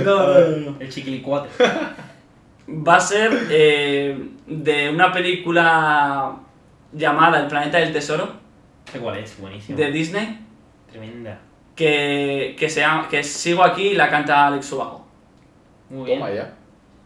No, 0.05 0.79
El 0.79 0.89
chiquilicuate. 0.89 1.49
Va 2.69 2.95
a 2.95 2.99
ser 2.99 3.47
eh, 3.51 4.17
de 4.47 4.89
una 4.89 5.11
película 5.11 6.35
llamada 6.93 7.39
El 7.41 7.47
planeta 7.47 7.79
del 7.79 7.91
tesoro 7.91 8.29
Sé 8.91 8.99
cuál 8.99 9.17
es, 9.19 9.37
buenísimo. 9.39 9.77
de 9.77 9.91
Disney. 9.91 10.39
Tremenda. 10.89 11.39
Que, 11.75 12.55
que, 12.57 12.69
se 12.69 12.79
llama- 12.81 13.07
que 13.09 13.23
sigo 13.23 13.63
aquí 13.63 13.87
y 13.89 13.95
la 13.95 14.09
canta 14.09 14.47
Alex 14.47 14.71
Ubago. 14.73 15.05
Muy 15.89 16.05
bien. 16.05 16.19
Toma 16.19 16.31
ya. 16.33 16.53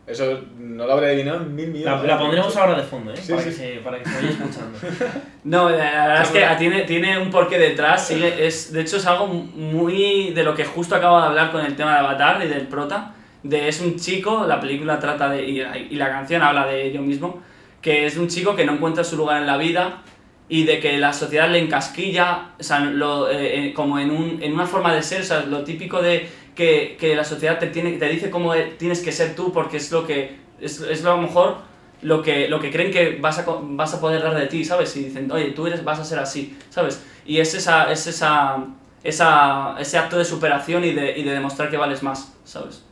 Eso 0.08 0.40
no 0.60 0.86
lo 0.86 0.94
habría 0.94 1.10
adivinado 1.10 1.42
en 1.42 1.56
mil 1.56 1.72
millones. 1.72 2.04
La, 2.04 2.16
la 2.16 2.20
pondremos 2.20 2.56
ahora 2.56 2.76
de 2.76 2.84
fondo, 2.84 3.12
¿eh? 3.12 3.18
Sí, 3.18 3.32
para, 3.32 3.44
sí. 3.44 3.50
Que 3.50 3.56
se, 3.56 3.72
para 3.78 3.98
que 4.00 4.06
se 4.08 4.16
vaya 4.16 4.30
escuchando. 4.30 4.80
No, 5.44 5.70
la 5.70 5.78
verdad 5.78 6.22
es 6.22 6.30
que 6.30 6.46
tiene, 6.58 6.82
tiene 6.82 7.18
un 7.18 7.30
porqué 7.32 7.58
detrás. 7.58 8.08
Sigue, 8.08 8.46
es, 8.46 8.72
de 8.72 8.82
hecho, 8.82 8.98
es 8.98 9.06
algo 9.06 9.28
muy 9.28 10.32
de 10.32 10.44
lo 10.44 10.54
que 10.54 10.66
justo 10.66 10.96
acabo 10.96 11.20
de 11.20 11.28
hablar 11.28 11.52
con 11.52 11.66
el 11.66 11.76
tema 11.76 11.94
de 11.94 12.00
Avatar 12.00 12.44
y 12.44 12.48
del 12.48 12.68
prota. 12.68 13.14
De 13.42 13.68
es 13.68 13.80
un 13.80 13.96
chico, 13.98 14.46
la 14.48 14.60
película 14.60 15.00
trata 15.00 15.30
de. 15.30 15.44
Y, 15.48 15.62
y 15.62 15.96
la 15.96 16.10
canción 16.10 16.42
habla 16.44 16.66
de 16.68 16.86
ello 16.86 17.02
mismo. 17.02 17.42
Que 17.82 18.06
es 18.06 18.18
un 18.18 18.28
chico 18.28 18.56
que 18.56 18.66
no 18.66 18.74
encuentra 18.74 19.04
su 19.04 19.18
lugar 19.18 19.42
en 19.42 19.48
la 19.48 19.58
vida 19.58 20.02
y 20.48 20.64
de 20.64 20.80
que 20.80 20.98
la 20.98 21.12
sociedad 21.12 21.50
le 21.50 21.60
encasquilla, 21.60 22.50
o 22.60 22.64
sea, 22.64 22.80
lo, 22.80 23.30
eh, 23.30 23.68
eh, 23.68 23.74
como 23.74 23.98
en, 23.98 24.12
un, 24.12 24.40
en 24.42 24.54
una 24.54 24.68
forma 24.68 24.94
de 24.94 25.02
ser, 25.02 25.22
o 25.22 25.24
sea, 25.24 25.42
lo 25.42 25.64
típico 25.64 26.02
de 26.02 26.30
que, 26.56 26.98
que 27.00 27.16
la 27.16 27.24
sociedad 27.24 27.60
te, 27.60 27.68
tiene, 27.68 27.94
te 27.94 28.08
dice 28.08 28.30
cómo 28.30 28.54
tienes 28.78 29.02
que 29.02 29.12
ser 29.12 29.36
tú 29.36 29.52
porque 29.52 29.78
es 29.78 29.92
lo 29.92 30.08
que. 30.08 30.44
Es, 30.60 30.80
es 30.80 31.04
lo 31.04 31.12
a 31.12 31.16
lo 31.18 31.22
mejor 31.22 31.58
lo 32.02 32.22
que, 32.22 32.48
lo 32.48 32.60
que 32.60 32.72
creen 32.72 32.92
que 32.92 33.18
vas 33.20 33.40
a, 33.40 33.46
vas 33.48 33.94
a 33.94 34.00
poder 34.00 34.22
dar 34.22 34.36
de 34.36 34.48
ti, 34.48 34.64
¿sabes? 34.64 34.96
Y 34.96 35.06
dicen, 35.06 35.32
oye, 35.32 35.52
tú 35.52 35.68
eres, 35.68 35.84
vas 35.84 36.00
a 36.00 36.06
ser 36.06 36.20
así, 36.20 36.58
¿sabes? 36.70 37.04
Y 37.26 37.40
es, 37.40 37.54
esa, 37.56 37.92
es 37.92 38.06
esa, 38.08 38.64
esa, 39.04 39.76
ese 39.80 39.98
acto 39.98 40.18
de 40.18 40.26
superación 40.26 40.84
y 40.84 40.92
de, 40.92 41.18
y 41.18 41.24
de 41.24 41.32
demostrar 41.32 41.70
que 41.70 41.78
vales 41.78 42.04
más, 42.04 42.34
¿sabes? 42.44 42.84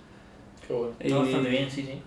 Qué 0.67 0.73
bueno. 0.73 0.95
Y, 0.99 1.11
bastante 1.11 1.49
bien, 1.49 1.69
sí, 1.69 1.83
sí. 1.83 2.01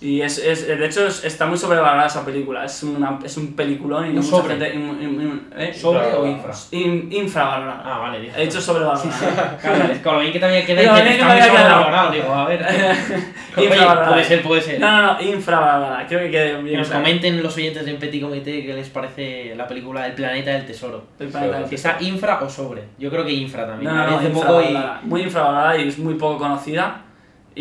Y 0.00 0.22
es, 0.22 0.38
es, 0.38 0.66
de 0.66 0.86
hecho 0.86 1.06
es- 1.06 1.24
está 1.24 1.44
muy 1.46 1.58
sobrevalorada 1.58 2.06
esa 2.06 2.24
película, 2.24 2.64
es, 2.64 2.82
una, 2.82 3.18
es 3.24 3.36
un 3.36 3.54
peliculón 3.54 4.06
y 4.06 4.10
mucha 4.14 4.28
sobre. 4.28 4.56
gente... 4.56 4.74
in- 4.74 5.02
in- 5.02 5.20
in- 5.20 5.46
¿eh? 5.58 5.74
¿Sobre 5.74 6.00
o 6.14 6.26
Infra- 6.26 6.48
infra? 6.48 6.54
In- 6.70 7.08
infravalorada. 7.12 7.82
Ah, 7.84 7.98
vale. 7.98 8.20
dije. 8.20 8.32
He 8.40 8.46
dicho 8.46 8.60
sobrevalorada. 8.60 9.58
Claro, 9.60 9.84
es 9.92 9.98
que 9.98 10.10
lo 10.10 10.20
bien 10.20 10.32
que 10.32 10.40
también 10.40 10.64
queda 10.66 10.80
que 10.94 11.16
que 11.18 11.24
me 11.24 11.30
había 11.30 11.44
sobrevalorado. 11.46 12.10
Digo, 12.12 12.32
a 12.34 12.46
ver. 12.46 12.66
Infravalorada. 13.56 14.08
puede 14.12 14.24
ser, 14.24 14.42
puede 14.42 14.60
ser. 14.62 14.80
No, 14.80 14.90
no, 15.02 15.12
no, 15.14 15.22
infravalorada, 15.22 16.06
creo 16.06 16.20
que 16.20 16.30
quede 16.30 16.56
Que 16.56 16.62
bien. 16.62 16.78
nos 16.78 16.88
claro. 16.88 17.02
comenten 17.02 17.42
los 17.42 17.56
oyentes 17.56 17.84
de 17.84 17.94
Petit 17.94 18.22
Comité 18.22 18.64
qué 18.64 18.72
les 18.74 18.88
parece 18.88 19.54
la 19.56 19.66
película 19.66 20.06
El 20.06 20.12
planeta 20.14 20.52
del 20.52 20.66
tesoro. 20.66 21.04
El 21.18 21.28
planeta 21.28 21.58
del 21.58 21.68
Si 21.68 21.74
está 21.74 21.96
infra 22.00 22.38
o 22.42 22.48
sobre. 22.48 22.84
Yo 22.98 23.10
creo 23.10 23.24
que 23.24 23.32
infra 23.32 23.66
también. 23.66 23.90
No, 23.92 23.96
no, 23.98 24.10
no, 24.12 24.16
hace 24.18 24.28
poco 24.30 24.60
y 24.60 24.64
infravalorada. 24.66 25.00
Muy 25.02 25.20
infravalorada 25.22 25.76
y 25.78 25.88
es 25.88 25.98
muy 25.98 26.14
poco 26.14 26.38
conocida. 26.38 27.02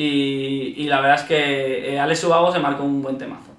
Y, 0.02 0.76
y 0.78 0.88
la 0.88 1.02
verdad 1.02 1.20
es 1.20 1.24
que 1.24 1.93
eh, 1.93 2.00
Alex 2.00 2.24
Ubago 2.24 2.54
se 2.54 2.60
marcó 2.60 2.84
un 2.84 3.02
buen 3.02 3.18
temazo. 3.18 3.52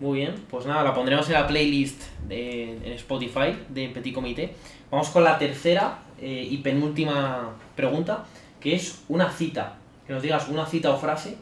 Muy 0.00 0.20
bien, 0.20 0.34
pues 0.50 0.64
nada, 0.64 0.82
la 0.82 0.94
pondremos 0.94 1.26
en 1.28 1.34
la 1.34 1.46
playlist 1.46 2.04
de, 2.26 2.72
en 2.72 2.92
Spotify 2.92 3.54
de 3.68 3.90
Petit 3.90 4.14
Comité. 4.14 4.54
Vamos 4.90 5.10
con 5.10 5.24
la 5.24 5.36
tercera 5.36 5.98
eh, 6.18 6.48
y 6.50 6.56
penúltima 6.58 7.50
pregunta, 7.76 8.24
que 8.60 8.74
es 8.74 9.02
una 9.08 9.30
cita. 9.30 9.76
Que 10.06 10.14
nos 10.14 10.22
digas 10.22 10.48
una 10.48 10.64
cita 10.64 10.90
o 10.90 10.96
frase 10.96 11.36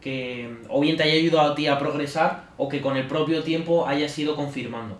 que 0.00 0.48
mm, 0.48 0.66
o 0.70 0.80
bien 0.80 0.96
te 0.96 1.04
haya 1.04 1.14
ayudado 1.14 1.52
a 1.52 1.54
ti 1.54 1.68
a 1.68 1.78
progresar 1.78 2.46
o 2.56 2.68
que 2.68 2.80
con 2.80 2.96
el 2.96 3.06
propio 3.06 3.44
tiempo 3.44 3.86
hayas 3.86 4.18
ido 4.18 4.34
confirmando. 4.34 4.98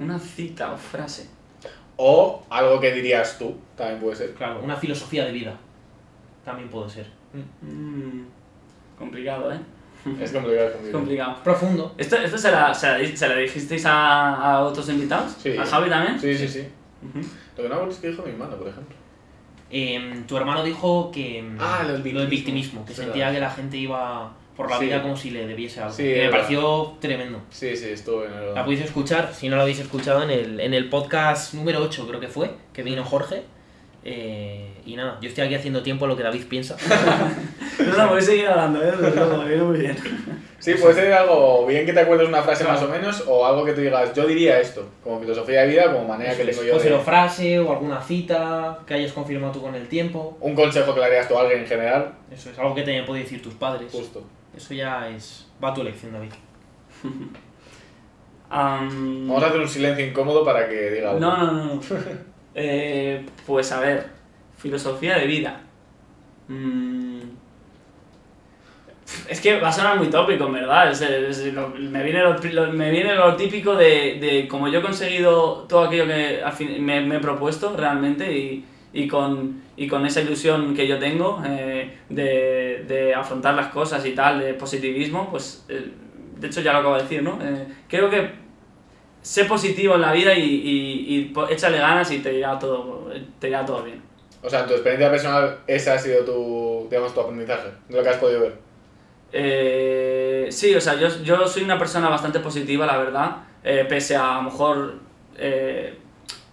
Una 0.00 0.18
cita 0.18 0.72
o 0.72 0.78
frase. 0.78 1.28
O 1.98 2.42
algo 2.48 2.80
que 2.80 2.92
dirías 2.92 3.38
tú, 3.38 3.56
también 3.76 4.00
puede 4.00 4.16
ser. 4.16 4.32
Claro, 4.32 4.60
una 4.62 4.76
filosofía 4.76 5.26
de 5.26 5.32
vida. 5.32 5.58
También 6.46 6.70
puede 6.70 6.88
ser. 6.88 7.15
Mm, 7.62 8.22
complicado, 8.98 9.52
¿eh? 9.52 9.58
Es 10.22 10.30
complicado, 10.32 10.68
es 10.80 10.86
Es 10.86 10.92
complicado. 10.92 11.36
Profundo. 11.42 11.94
¿Esto, 11.98 12.16
esto 12.16 12.38
se, 12.38 12.50
la, 12.52 12.72
se, 12.72 12.86
la, 12.88 12.98
di- 12.98 13.16
se 13.16 13.28
la 13.28 13.36
dijisteis 13.36 13.84
a, 13.86 14.34
a 14.36 14.60
otros 14.64 14.88
invitados? 14.88 15.32
Sí. 15.42 15.56
¿A 15.56 15.64
Javi 15.64 15.90
también? 15.90 16.18
Sí, 16.20 16.36
sí, 16.36 16.48
sí. 16.48 16.64
Lo 17.56 17.62
que 17.62 17.62
no 17.64 17.68
me 17.68 17.74
acuerdo 17.74 17.92
es 17.92 17.98
que 17.98 18.08
dijo 18.10 18.22
mi 18.22 18.30
hermano, 18.30 18.56
por 18.56 18.68
ejemplo. 18.68 18.94
Em, 19.68 20.24
tu 20.26 20.36
hermano 20.36 20.62
dijo 20.62 21.10
que 21.10 21.42
mm, 21.42 21.56
Ah, 21.60 21.82
lo 21.84 21.94
del 21.94 22.02
victimismo. 22.02 22.30
victimismo, 22.30 22.84
que 22.86 22.94
sentía 22.94 23.26
verdad. 23.26 23.32
que 23.34 23.40
la 23.40 23.50
gente 23.50 23.76
iba 23.76 24.32
por 24.56 24.70
la 24.70 24.78
Sí. 24.78 24.84
vida 24.86 25.02
como 25.02 25.16
si 25.16 25.30
le 25.30 25.46
debiese 25.46 25.80
algo. 25.80 25.92
Sí, 25.92 26.04
que 26.04 26.08
me 26.10 26.14
verdad. 26.18 26.30
pareció 26.30 26.92
tremendo. 27.00 27.40
Sí, 27.50 27.76
sí, 27.76 27.86
estuvo 27.90 28.24
en 28.24 28.32
el... 28.32 28.54
La 28.54 28.64
podéis 28.64 28.82
escuchar, 28.82 29.34
si 29.34 29.48
no 29.48 29.56
la 29.56 29.62
habéis 29.62 29.80
escuchado, 29.80 30.22
en 30.22 30.30
el, 30.30 30.60
en 30.60 30.72
el 30.72 30.88
podcast 30.88 31.52
número 31.54 31.82
8 31.82 32.06
creo 32.06 32.20
que 32.20 32.28
fue, 32.28 32.52
que 32.72 32.82
vino 32.84 33.04
Jorge. 33.04 33.42
Eh, 34.08 34.64
y 34.86 34.94
nada, 34.94 35.18
yo 35.20 35.28
estoy 35.28 35.42
aquí 35.42 35.56
haciendo 35.56 35.82
tiempo 35.82 36.06
lo 36.06 36.16
que 36.16 36.22
David 36.22 36.44
piensa. 36.48 36.76
No, 37.78 37.94
no, 37.94 38.08
podéis 38.08 38.24
seguir 38.24 38.46
hablando, 38.46 38.82
¿eh? 38.82 38.90
Me 38.98 39.48
viene 39.48 39.62
muy 39.62 39.78
bien. 39.78 39.94
Sí, 40.58 40.74
puede 40.80 40.94
ser 40.94 41.12
algo 41.12 41.66
bien 41.66 41.84
que 41.84 41.92
te 41.92 42.00
acuerdes 42.00 42.26
una 42.26 42.42
frase 42.42 42.64
más 42.64 42.82
o 42.82 42.88
menos, 42.88 43.22
o 43.26 43.44
algo 43.44 43.66
que 43.66 43.74
tú 43.74 43.82
digas, 43.82 44.14
yo 44.14 44.26
diría 44.26 44.58
esto, 44.58 44.88
como 45.04 45.20
filosofía 45.20 45.60
de 45.60 45.68
vida, 45.68 45.92
como 45.92 46.08
manera 46.08 46.34
que 46.34 46.42
tengo 46.42 46.62
yo 46.62 46.72
Puede 46.72 46.84
ser 46.84 46.92
o 46.94 47.00
frase 47.00 47.58
o 47.58 47.70
alguna 47.70 48.00
cita 48.00 48.78
que 48.86 48.94
hayas 48.94 49.12
confirmado 49.12 49.52
tú 49.52 49.60
con 49.60 49.74
el 49.74 49.88
tiempo. 49.88 50.38
Un 50.40 50.54
consejo 50.54 50.94
que 50.94 51.00
le 51.00 51.06
harías 51.06 51.28
tú 51.28 51.36
a 51.36 51.42
alguien 51.42 51.60
en 51.60 51.66
general, 51.66 52.14
Eso 52.30 52.48
es 52.50 52.58
algo 52.58 52.74
que 52.74 52.82
te 52.82 52.92
hayan 52.92 53.04
podido 53.04 53.24
decir 53.24 53.42
tus 53.42 53.54
padres. 53.54 53.92
justo. 53.92 54.24
Eso 54.56 54.72
ya 54.72 55.06
es. 55.10 55.46
Va 55.62 55.68
a 55.68 55.74
tu 55.74 55.82
elección, 55.82 56.12
David. 56.14 56.32
Am, 58.48 59.28
Vamos 59.28 59.42
a 59.42 59.48
hacer 59.48 59.60
un 59.60 59.68
silencio 59.68 60.06
incómodo 60.06 60.44
para 60.44 60.66
que 60.66 60.90
diga 60.92 61.10
algo. 61.10 61.20
No, 61.20 61.36
no, 61.36 61.52
no. 61.74 61.80
Eh, 62.56 63.24
pues 63.46 63.70
a 63.70 63.80
ver, 63.80 64.06
filosofía 64.56 65.18
de 65.18 65.26
vida. 65.26 65.60
Mm. 66.48 67.20
Es 69.28 69.40
que 69.40 69.60
va 69.60 69.68
a 69.68 69.72
sonar 69.72 69.98
muy 69.98 70.08
tópico, 70.08 70.46
en 70.46 70.54
verdad. 70.54 70.92
Me, 71.78 72.02
viene 72.02 72.22
lo, 72.22 72.72
me 72.72 72.90
viene 72.90 73.14
lo 73.14 73.36
típico 73.36 73.76
de, 73.76 74.18
de 74.20 74.48
como 74.48 74.66
yo 74.66 74.80
he 74.80 74.82
conseguido 74.82 75.66
todo 75.68 75.84
aquello 75.84 76.06
que 76.06 76.80
me 76.80 77.16
he 77.16 77.20
propuesto 77.20 77.76
realmente 77.76 78.36
y, 78.36 78.64
y, 78.96 79.06
con, 79.06 79.62
y 79.76 79.86
con 79.86 80.06
esa 80.06 80.22
ilusión 80.22 80.74
que 80.74 80.88
yo 80.88 80.98
tengo 80.98 81.42
eh, 81.46 81.98
de, 82.08 82.84
de 82.88 83.14
afrontar 83.14 83.54
las 83.54 83.68
cosas 83.68 84.04
y 84.06 84.12
tal, 84.12 84.40
de 84.40 84.54
positivismo, 84.54 85.28
pues 85.30 85.66
eh, 85.68 85.90
de 86.38 86.46
hecho 86.46 86.62
ya 86.62 86.72
lo 86.72 86.78
acabo 86.78 86.96
de 86.96 87.02
decir, 87.02 87.22
¿no? 87.22 87.38
Eh, 87.42 87.66
creo 87.88 88.08
que 88.08 88.45
sé 89.26 89.44
positivo 89.44 89.94
en 89.96 90.02
la 90.02 90.12
vida 90.12 90.32
y, 90.34 90.42
y, 90.44 91.14
y 91.16 91.32
échale 91.50 91.78
ganas 91.78 92.10
y 92.12 92.18
te 92.20 92.32
irá 92.34 92.58
todo, 92.58 93.10
te 93.40 93.48
irá 93.48 93.64
todo 93.66 93.82
bien. 93.82 94.00
O 94.42 94.48
sea, 94.48 94.60
en 94.60 94.66
tu 94.68 94.74
experiencia 94.74 95.10
personal, 95.10 95.58
ese 95.66 95.90
ha 95.90 95.98
sido 95.98 96.24
tu, 96.24 96.86
digamos, 96.88 97.12
tu 97.12 97.20
aprendizaje, 97.20 97.68
de 97.88 97.96
lo 97.96 98.02
que 98.04 98.08
has 98.08 98.16
podido 98.18 98.40
ver. 98.42 98.54
Eh, 99.32 100.46
sí, 100.50 100.74
o 100.74 100.80
sea, 100.80 100.94
yo, 100.94 101.08
yo 101.24 101.46
soy 101.48 101.64
una 101.64 101.78
persona 101.78 102.08
bastante 102.08 102.38
positiva, 102.40 102.86
la 102.86 102.98
verdad, 102.98 103.36
eh, 103.64 103.84
pese 103.88 104.14
a 104.16 104.34
a 104.34 104.36
lo 104.36 104.42
mejor... 104.44 104.94
eh, 105.36 105.98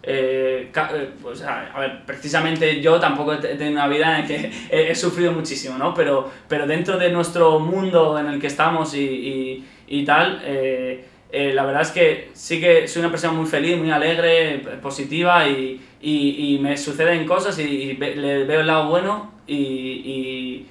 eh, 0.06 0.70
eh, 0.76 1.10
pues, 1.22 1.42
a, 1.44 1.80
ver, 1.80 2.04
precisamente 2.06 2.82
yo 2.82 3.00
tampoco 3.00 3.34
he 3.34 3.38
te- 3.38 3.54
he 3.54 3.56
tenido 3.56 3.74
una 3.80 3.88
vida 3.88 4.16
en 4.18 4.22
la 4.24 4.28
que 4.28 4.52
he, 4.70 4.92
he 4.92 4.96
sufrido 4.96 5.32
muchísimo, 5.32 5.78
¿no? 5.78 5.94
Pero, 5.94 6.30
pero 6.50 6.68
dentro 6.68 6.98
de 6.98 7.10
nuestro 7.10 7.60
mundo 7.60 8.20
en 8.20 8.26
el 8.28 8.42
que 8.42 8.48
estamos 8.48 8.94
y, 8.96 9.00
y, 9.06 9.66
y 9.88 10.04
tal, 10.04 10.42
eh, 10.44 11.06
eh, 11.34 11.52
la 11.54 11.66
verdad 11.66 11.82
es 11.82 11.92
que 11.92 12.30
sí 12.34 12.62
que 12.62 12.88
soy 12.88 13.02
una 13.02 13.12
persona 13.12 13.34
muy 13.34 13.46
feliz, 13.48 13.78
muy 13.78 13.92
alegre, 13.92 14.60
positiva 14.82 15.48
y, 15.50 15.82
y, 16.02 16.56
y 16.56 16.60
me 16.60 16.78
suceden 16.78 17.26
cosas 17.26 17.58
y, 17.60 17.64
y 17.64 17.94
ve- 17.94 18.16
le 18.16 18.44
veo 18.46 18.62
el 18.62 18.68
lado 18.68 18.90
bueno 18.90 19.32
y, 19.48 20.66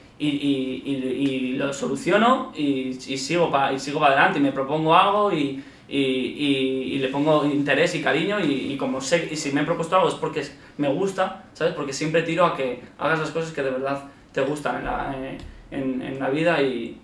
lo 1.56 1.72
soluciono 1.72 2.52
y, 2.56 2.94
sigo 2.94 3.50
para 3.50 3.78
sigo 3.78 4.00
para 4.00 4.12
adelante 4.14 4.38
y 4.38 4.42
me 4.42 4.52
propongo 4.52 4.94
algo 4.94 5.32
y, 5.32 5.62
le 5.88 7.08
pongo 7.08 7.44
interés 7.44 7.94
y 7.94 8.02
cariño 8.02 8.38
y, 8.40 8.76
como 8.76 9.00
sé 9.00 9.28
y 9.30 9.36
si 9.36 9.52
me 9.52 9.62
he 9.62 9.64
propuesto 9.64 9.96
algo 9.96 10.08
es 10.08 10.14
porque 10.14 10.42
me 10.78 10.88
gusta, 10.88 11.44
¿sabes? 11.52 11.74
Porque 11.74 11.92
siempre 11.92 12.22
tiro 12.22 12.46
a 12.46 12.56
que 12.56 12.80
hagas 12.98 13.18
las 13.18 13.30
cosas 13.30 13.52
que 13.52 13.62
de 13.62 13.70
verdad 13.70 14.04
te 14.32 14.40
gustan 14.42 14.78
en 14.78 14.84
la, 14.84 15.14
eh, 15.18 15.38
en, 15.70 16.00
en 16.02 16.18
la 16.18 16.30
vida 16.30 16.62
y, 16.62 16.98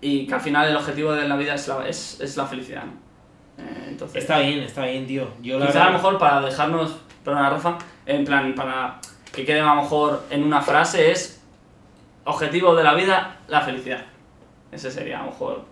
y 0.00 0.26
que 0.26 0.34
al 0.34 0.40
final 0.40 0.68
el 0.68 0.76
objetivo 0.76 1.12
de 1.12 1.26
la 1.28 1.36
vida 1.36 1.54
es 1.54 1.66
la, 1.68 1.88
es, 1.88 2.20
es 2.20 2.36
la 2.36 2.46
felicidad, 2.46 2.84
¿no? 2.84 3.08
Eh, 3.64 3.86
entonces, 3.88 4.22
Está 4.22 4.38
bien, 4.38 4.60
está 4.60 4.84
bien, 4.84 5.06
tío. 5.06 5.28
Yo 5.42 5.58
la 5.58 5.66
quizá 5.66 5.80
a 5.82 5.84
lo 5.86 5.90
verdad- 5.92 6.02
mejor 6.04 6.18
para 6.18 6.40
dejarnos, 6.42 6.96
perdona 7.24 7.50
Rafa, 7.50 7.78
en 8.06 8.24
plan, 8.24 8.54
para 8.54 9.00
que 9.32 9.44
quede 9.44 9.60
a 9.60 9.74
lo 9.74 9.82
mejor 9.82 10.24
en 10.30 10.44
una 10.44 10.60
frase 10.60 11.10
es 11.10 11.42
objetivo 12.24 12.74
de 12.76 12.84
la 12.84 12.94
vida, 12.94 13.38
la 13.48 13.60
felicidad. 13.62 14.04
Ese 14.70 14.90
sería 14.90 15.18
a 15.20 15.24
lo 15.24 15.30
mejor 15.30 15.64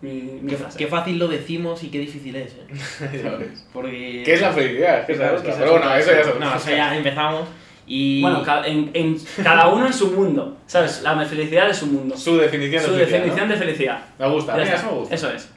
mi, 0.00 0.10
mi 0.22 0.50
Qué, 0.50 0.56
frase. 0.56 0.78
qué 0.78 0.86
fácil 0.86 1.18
lo 1.18 1.28
decimos 1.28 1.82
y 1.84 1.90
qué 1.90 1.98
difícil 1.98 2.34
es, 2.36 2.54
¿eh? 2.54 3.54
Porque... 3.72 4.22
¿Qué 4.24 4.34
es 4.34 4.40
la 4.40 4.50
felicidad? 4.52 5.00
Es 5.00 5.06
que 5.06 5.14
Claro, 5.14 5.38
sabes, 5.38 5.54
que 5.54 5.60
pero 5.60 5.72
bueno, 5.72 5.94
eso 5.94 6.10
ya 6.12 6.20
es 6.20 6.38
No, 6.40 6.54
eso 6.56 6.70
ya 6.70 6.96
empezamos 6.96 7.48
y... 7.92 8.22
Bueno, 8.22 8.42
ca- 8.44 8.64
en, 8.66 8.90
en 8.94 9.18
cada 9.42 9.66
uno 9.68 9.84
en 9.86 9.92
su 9.92 10.12
mundo, 10.12 10.56
¿sabes? 10.66 11.02
La 11.02 11.18
felicidad 11.26 11.68
es 11.68 11.76
su 11.78 11.86
mundo. 11.88 12.16
Su 12.16 12.36
definición 12.36 12.82
Su 12.84 12.92
de 12.92 12.98
felicidad. 12.98 13.18
definición 13.18 13.48
¿no? 13.48 13.54
de 13.54 13.60
felicidad. 13.60 14.04
Me 14.18 14.28
gusta, 14.30 14.62
eso 14.62 14.86
me 14.86 14.92
gusta. 14.98 15.14
Eso 15.14 15.30
es. 15.32 15.48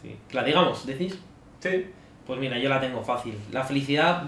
Sí. 0.00 0.16
¿La 0.32 0.44
digamos, 0.44 0.86
decís? 0.86 1.18
Sí. 1.58 1.86
Pues 2.26 2.38
mira, 2.38 2.58
yo 2.58 2.68
la 2.68 2.80
tengo 2.80 3.02
fácil. 3.02 3.34
La 3.50 3.64
felicidad 3.64 4.22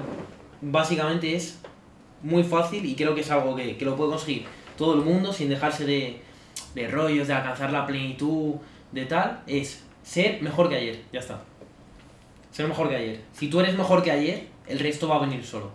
básicamente 0.61 1.35
es 1.37 1.61
muy 2.23 2.43
fácil 2.43 2.85
y 2.85 2.95
creo 2.97 3.15
que 3.15 3.21
es 3.21 3.31
algo 3.31 3.55
que, 3.55 3.77
que 3.77 3.85
lo 3.85 3.95
puede 3.97 4.11
conseguir 4.11 4.45
todo 4.77 4.95
el 4.95 5.01
mundo 5.03 5.33
sin 5.33 5.49
dejarse 5.49 5.85
de, 5.85 6.21
de 6.75 6.89
rollos, 6.89 7.29
de 7.29 7.35
alcanzar 7.35 7.73
la 7.73 7.87
plenitud, 7.87 8.55
de 8.93 9.07
tal. 9.07 9.43
Es 9.47 9.85
ser 10.03 10.43
mejor 10.43 10.69
que 10.69 10.77
ayer, 10.77 11.01
ya 11.13 11.21
está. 11.21 11.41
Ser 12.51 12.67
mejor 12.69 12.89
que 12.89 12.97
ayer. 12.97 13.21
Si 13.33 13.49
tú 13.49 13.61
eres 13.61 13.77
mejor 13.77 14.03
que 14.03 14.11
ayer, 14.11 14.47
el 14.67 14.79
resto 14.79 15.07
va 15.09 15.17
a 15.17 15.21
venir 15.21 15.45
solo. 15.45 15.71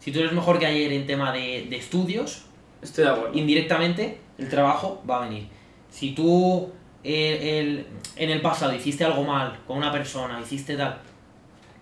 Si 0.00 0.10
tú 0.12 0.18
eres 0.20 0.32
mejor 0.32 0.58
que 0.58 0.66
ayer 0.66 0.92
en 0.92 1.06
tema 1.06 1.32
de, 1.32 1.66
de 1.70 1.76
estudios, 1.76 2.44
Estoy 2.82 3.04
de 3.04 3.10
acuerdo. 3.10 3.38
indirectamente 3.38 4.18
el 4.38 4.48
trabajo 4.48 5.02
va 5.08 5.18
a 5.22 5.28
venir. 5.28 5.46
Si 5.90 6.12
tú 6.12 6.70
eh, 7.04 7.58
el- 7.60 7.86
en 8.16 8.30
el 8.30 8.40
pasado 8.42 8.74
hiciste 8.74 9.04
algo 9.04 9.22
mal 9.24 9.58
con 9.66 9.76
una 9.78 9.92
persona, 9.92 10.40
hiciste 10.40 10.76
tal, 10.76 10.98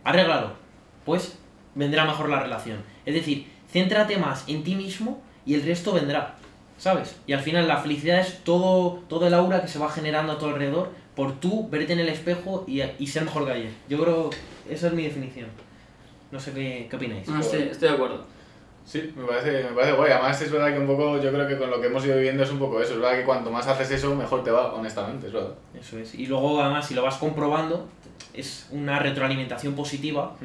arréglalo, 0.04 0.52
pues 1.04 1.38
vendrá 1.74 2.04
mejor 2.04 2.28
la 2.28 2.40
relación. 2.40 2.78
Es 3.06 3.14
decir, 3.14 3.46
céntrate 3.72 4.16
más 4.16 4.44
en 4.48 4.62
ti 4.64 4.74
mismo 4.74 5.20
y 5.46 5.54
el 5.54 5.62
resto 5.62 5.92
vendrá, 5.92 6.34
¿sabes? 6.78 7.16
Y 7.26 7.32
al 7.32 7.40
final 7.40 7.66
la 7.68 7.78
felicidad 7.78 8.20
es 8.20 8.42
todo, 8.44 9.02
todo 9.08 9.26
el 9.26 9.34
aura 9.34 9.60
que 9.62 9.68
se 9.68 9.78
va 9.78 9.90
generando 9.90 10.32
a 10.32 10.38
tu 10.38 10.46
alrededor 10.46 10.92
por 11.14 11.38
tú 11.40 11.68
verte 11.68 11.92
en 11.94 12.00
el 12.00 12.08
espejo 12.08 12.64
y, 12.66 12.80
y 12.98 13.06
ser 13.06 13.24
mejor 13.24 13.44
que 13.46 13.52
ayer. 13.52 13.70
Yo 13.88 14.00
creo, 14.02 14.30
esa 14.70 14.86
es 14.88 14.92
mi 14.92 15.02
definición. 15.04 15.48
No 16.30 16.38
sé 16.38 16.52
qué, 16.52 16.86
qué 16.90 16.96
opináis. 16.96 17.26
No, 17.28 17.40
estoy, 17.40 17.62
estoy 17.62 17.88
de 17.88 17.94
acuerdo. 17.94 18.24
Sí, 18.84 19.12
me 19.16 19.24
parece, 19.24 19.64
me 19.64 19.74
parece 19.74 19.92
guay. 19.92 20.12
Además, 20.12 20.40
es 20.40 20.50
verdad 20.50 20.72
que 20.72 20.78
un 20.78 20.86
poco, 20.86 21.20
yo 21.20 21.30
creo 21.30 21.46
que 21.46 21.58
con 21.58 21.70
lo 21.70 21.80
que 21.80 21.88
hemos 21.88 22.04
ido 22.06 22.16
viviendo 22.16 22.42
es 22.42 22.50
un 22.50 22.58
poco 22.58 22.80
eso. 22.80 22.94
Es 22.94 23.00
verdad 23.00 23.18
que 23.18 23.24
cuanto 23.24 23.50
más 23.50 23.66
haces 23.66 23.90
eso, 23.90 24.14
mejor 24.14 24.42
te 24.42 24.50
va, 24.50 24.72
honestamente, 24.72 25.26
es 25.26 25.32
verdad. 25.32 25.54
Eso 25.78 25.98
es. 25.98 26.14
Y 26.14 26.26
luego, 26.26 26.60
además, 26.62 26.86
si 26.86 26.94
lo 26.94 27.02
vas 27.02 27.16
comprobando, 27.16 27.86
es 28.32 28.68
una 28.70 28.98
retroalimentación 28.98 29.74
positiva, 29.74 30.36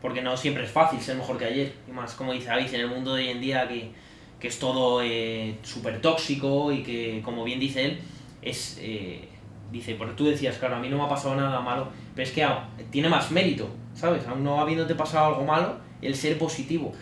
porque 0.00 0.22
no 0.22 0.36
siempre 0.36 0.64
es 0.64 0.70
fácil 0.70 1.00
ser 1.00 1.16
mejor 1.16 1.36
que 1.36 1.44
ayer. 1.44 1.72
Y 1.88 1.92
más, 1.92 2.14
como 2.14 2.32
dice 2.32 2.50
Avis, 2.50 2.72
en 2.72 2.80
el 2.80 2.88
mundo 2.88 3.14
de 3.14 3.24
hoy 3.24 3.28
en 3.28 3.40
día 3.40 3.68
que, 3.68 3.90
que 4.38 4.48
es 4.48 4.58
todo 4.58 5.02
eh, 5.02 5.58
súper 5.62 6.00
tóxico 6.00 6.72
y 6.72 6.82
que, 6.82 7.20
como 7.22 7.44
bien 7.44 7.60
dice 7.60 7.84
él, 7.84 8.00
es... 8.40 8.78
eh, 8.80 9.28
dice, 9.70 9.94
porque 9.94 10.14
tú 10.14 10.24
decías, 10.26 10.58
claro, 10.58 10.76
a 10.76 10.78
mí 10.80 10.88
no 10.88 10.96
me 10.96 11.04
ha 11.04 11.08
pasado 11.08 11.36
nada 11.36 11.60
malo, 11.60 11.86
pero 12.14 12.26
es 12.26 12.34
que 12.34 12.42
ah, 12.42 12.68
tiene 12.90 13.08
más 13.08 13.30
mérito, 13.30 13.68
¿sabes? 14.00 14.26
Aún 14.26 14.42
no 14.42 14.60
habiéndote 14.60 14.94
pasado 14.94 15.26
algo 15.26 15.44
malo, 15.44 15.74
el 16.02 16.14
ser 16.14 16.38
positivo. 16.38 16.92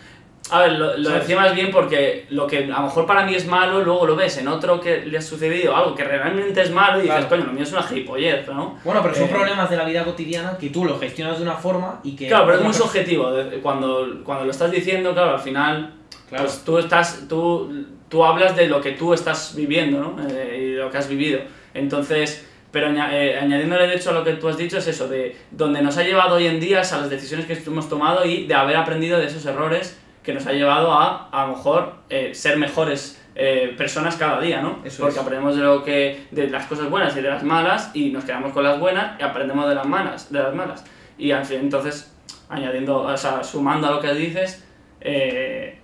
A 0.50 0.60
ver, 0.62 0.72
lo, 0.72 0.96
lo 0.96 1.10
decía 1.10 1.36
más 1.36 1.54
bien 1.54 1.70
porque 1.70 2.26
lo 2.30 2.46
que 2.46 2.64
a 2.64 2.66
lo 2.80 2.82
mejor 2.82 3.04
para 3.06 3.24
mí 3.26 3.34
es 3.34 3.46
malo, 3.46 3.82
luego 3.84 4.06
lo 4.06 4.16
ves 4.16 4.38
en 4.38 4.48
otro 4.48 4.80
que 4.80 5.04
le 5.04 5.18
ha 5.18 5.20
sucedido 5.20 5.76
algo 5.76 5.94
que 5.94 6.04
realmente 6.04 6.62
es 6.62 6.70
malo 6.70 6.98
y 6.98 7.02
dices, 7.02 7.16
Claro. 7.16 7.28
coño, 7.28 7.44
lo 7.44 7.52
mío 7.52 7.64
es 7.64 7.72
una 7.72 7.82
gilipollez, 7.82 8.48
¿no? 8.48 8.78
Bueno, 8.82 9.02
pero 9.02 9.14
son 9.14 9.24
Eh, 9.24 9.30
problemas 9.30 9.68
de 9.68 9.76
la 9.76 9.84
vida 9.84 10.04
cotidiana 10.04 10.56
que 10.58 10.70
tú 10.70 10.86
lo 10.86 10.98
gestionas 10.98 11.36
de 11.36 11.42
una 11.42 11.56
forma 11.56 12.00
y 12.02 12.16
que... 12.16 12.28
Claro, 12.28 12.46
pero 12.46 12.58
es 12.58 12.64
muy 12.64 12.72
subjetivo. 12.72 13.30
Cuando, 13.62 14.20
cuando 14.24 14.44
lo 14.46 14.50
estás 14.50 14.70
diciendo, 14.70 15.12
claro, 15.12 15.32
al 15.32 15.40
final, 15.40 15.92
Claro. 16.30 16.44
pues 16.44 16.62
tú 16.64 16.78
estás, 16.78 17.26
tú, 17.28 17.84
tú 18.08 18.24
hablas 18.24 18.56
de 18.56 18.68
lo 18.68 18.80
que 18.80 18.92
tú 18.92 19.12
estás 19.12 19.54
viviendo, 19.54 20.00
¿no? 20.00 20.16
Eh, 20.30 20.58
y 20.72 20.76
lo 20.76 20.90
que 20.90 20.96
has 20.96 21.08
vivido. 21.08 21.40
Entonces, 21.74 22.47
pero 22.70 22.89
eh, 22.90 23.39
añadiéndole 23.39 23.86
de 23.86 23.95
hecho 23.97 24.11
a 24.11 24.12
lo 24.12 24.24
que 24.24 24.35
tú 24.35 24.49
has 24.49 24.57
dicho 24.57 24.78
es 24.78 24.86
eso, 24.86 25.09
de 25.09 25.36
donde 25.51 25.81
nos 25.82 25.97
ha 25.97 26.03
llevado 26.03 26.36
hoy 26.36 26.47
en 26.47 26.61
día 26.61 26.81
es 26.82 26.93
a 26.93 26.99
las 26.99 27.11
decisiones 27.11 27.47
que 27.47 27.55
hemos 27.55 27.89
tomado 27.89 28.24
y 28.24 28.47
de 28.47 28.55
haber 28.55 28.77
aprendido 28.77 29.19
de 29.19 29.27
esos 29.27 29.45
errores 29.47 29.99
que 30.23 30.35
nos 30.35 30.47
ha 30.47 30.53
llevado 30.53 30.93
a, 30.93 31.28
a 31.31 31.47
lo 31.47 31.57
mejor, 31.57 31.95
eh, 32.11 32.35
ser 32.35 32.59
mejores 32.59 33.19
eh, 33.35 33.74
personas 33.78 34.16
cada 34.16 34.40
día, 34.40 34.61
¿no? 34.61 34.81
Eso 34.85 35.03
Porque 35.03 35.15
es. 35.15 35.23
aprendemos 35.23 35.57
de 35.57 35.62
lo 35.62 35.85
que 35.85 36.27
de 36.32 36.49
las 36.51 36.66
cosas 36.66 36.90
buenas 36.90 37.16
y 37.16 37.20
de 37.20 37.31
las 37.31 37.43
malas 37.45 37.90
y 37.95 38.11
nos 38.11 38.24
quedamos 38.24 38.53
con 38.53 38.65
las 38.65 38.78
buenas 38.78 39.19
y 39.19 39.23
aprendemos 39.23 39.69
de 39.69 39.74
las 39.74 39.86
malas, 39.86 40.32
de 40.32 40.40
las 40.40 40.55
malas. 40.55 40.85
Y 41.16 41.31
al 41.31 41.45
fin, 41.45 41.61
entonces, 41.61 42.12
añadiendo, 42.49 43.01
o 43.01 43.16
sea, 43.16 43.43
sumando 43.43 43.86
a 43.86 43.93
lo 43.93 44.01
que 44.01 44.12
dices, 44.12 44.66
eh, 45.01 45.78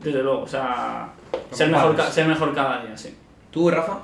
desde 0.00 0.22
luego, 0.22 0.42
o 0.42 0.46
sea, 0.46 1.10
ser 1.52 1.70
mejor, 1.70 2.00
ser 2.02 2.26
mejor 2.26 2.54
cada 2.54 2.82
día, 2.82 2.96
sí. 2.96 3.16
¿Tú, 3.50 3.70
Rafa? 3.70 4.00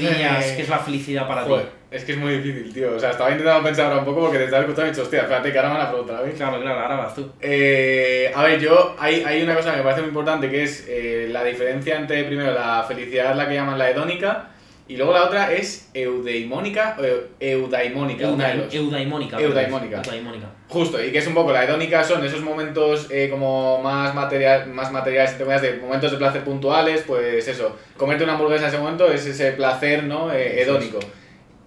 ¿Qué 0.00 0.08
dirías 0.10 0.44
Eh, 0.44 0.56
que 0.56 0.62
es 0.62 0.68
la 0.68 0.78
felicidad 0.78 1.26
para 1.28 1.42
Joder, 1.42 1.66
ti? 1.66 1.72
es 1.90 2.04
que 2.04 2.12
es 2.12 2.18
muy 2.18 2.36
difícil, 2.38 2.72
tío. 2.72 2.94
O 2.94 2.98
sea, 2.98 3.10
estaba 3.10 3.30
intentando 3.30 3.62
pensar 3.64 3.86
ahora 3.86 3.98
un 3.98 4.04
poco 4.04 4.20
porque 4.22 4.38
te 4.38 4.44
estaba 4.44 4.62
escuchando 4.62 4.86
y 4.86 4.88
he 4.88 4.92
dicho, 4.92 5.02
hostia, 5.02 5.20
espérate 5.22 5.52
que 5.52 5.58
ahora 5.58 5.72
me 5.72 5.78
la 5.78 5.90
pregunta, 5.90 6.20
¿veis? 6.20 6.34
Claro, 6.34 6.60
claro, 6.60 6.80
ahora 6.80 6.96
vas 6.96 7.14
tú. 7.14 7.30
Eh, 7.40 8.32
a 8.34 8.42
ver, 8.42 8.60
yo, 8.60 8.96
hay, 8.98 9.22
hay 9.24 9.42
una 9.42 9.54
cosa 9.54 9.70
que 9.72 9.78
me 9.78 9.82
parece 9.82 10.00
muy 10.02 10.08
importante 10.08 10.50
que 10.50 10.62
es 10.62 10.86
eh, 10.88 11.28
la 11.30 11.44
diferencia 11.44 11.96
entre, 11.96 12.24
primero, 12.24 12.52
la 12.52 12.84
felicidad, 12.86 13.34
la 13.34 13.48
que 13.48 13.54
llaman 13.54 13.78
la 13.78 13.90
hedónica, 13.90 14.48
y 14.86 14.96
luego 14.98 15.14
la 15.14 15.24
otra 15.24 15.50
es 15.52 15.88
eudaimónica 15.94 16.96
o 16.98 17.02
eu- 17.02 17.22
eudaimónica, 17.40 18.28
una 18.28 18.48
de. 18.48 18.76
Eudaimónica. 18.76 19.40
Eudaimónica. 19.40 19.96
Eudaimónica. 20.04 20.46
Justo, 20.74 21.00
y 21.00 21.12
que 21.12 21.18
es 21.18 21.26
un 21.28 21.34
poco, 21.34 21.52
la 21.52 21.62
hedónica 21.62 22.02
son 22.02 22.24
esos 22.24 22.40
momentos 22.40 23.06
eh, 23.08 23.28
como 23.30 23.80
más, 23.80 24.12
material, 24.12 24.66
más 24.66 24.90
materiales, 24.90 25.38
de 25.38 25.78
momentos 25.80 26.10
de 26.10 26.18
placer 26.18 26.42
puntuales, 26.42 27.04
pues 27.06 27.46
eso, 27.46 27.78
comerte 27.96 28.24
una 28.24 28.32
hamburguesa 28.32 28.64
en 28.64 28.70
ese 28.70 28.78
momento 28.78 29.06
es 29.06 29.24
ese 29.24 29.52
placer, 29.52 30.02
¿no? 30.02 30.32
Eh, 30.32 30.62
hedónico. 30.62 30.98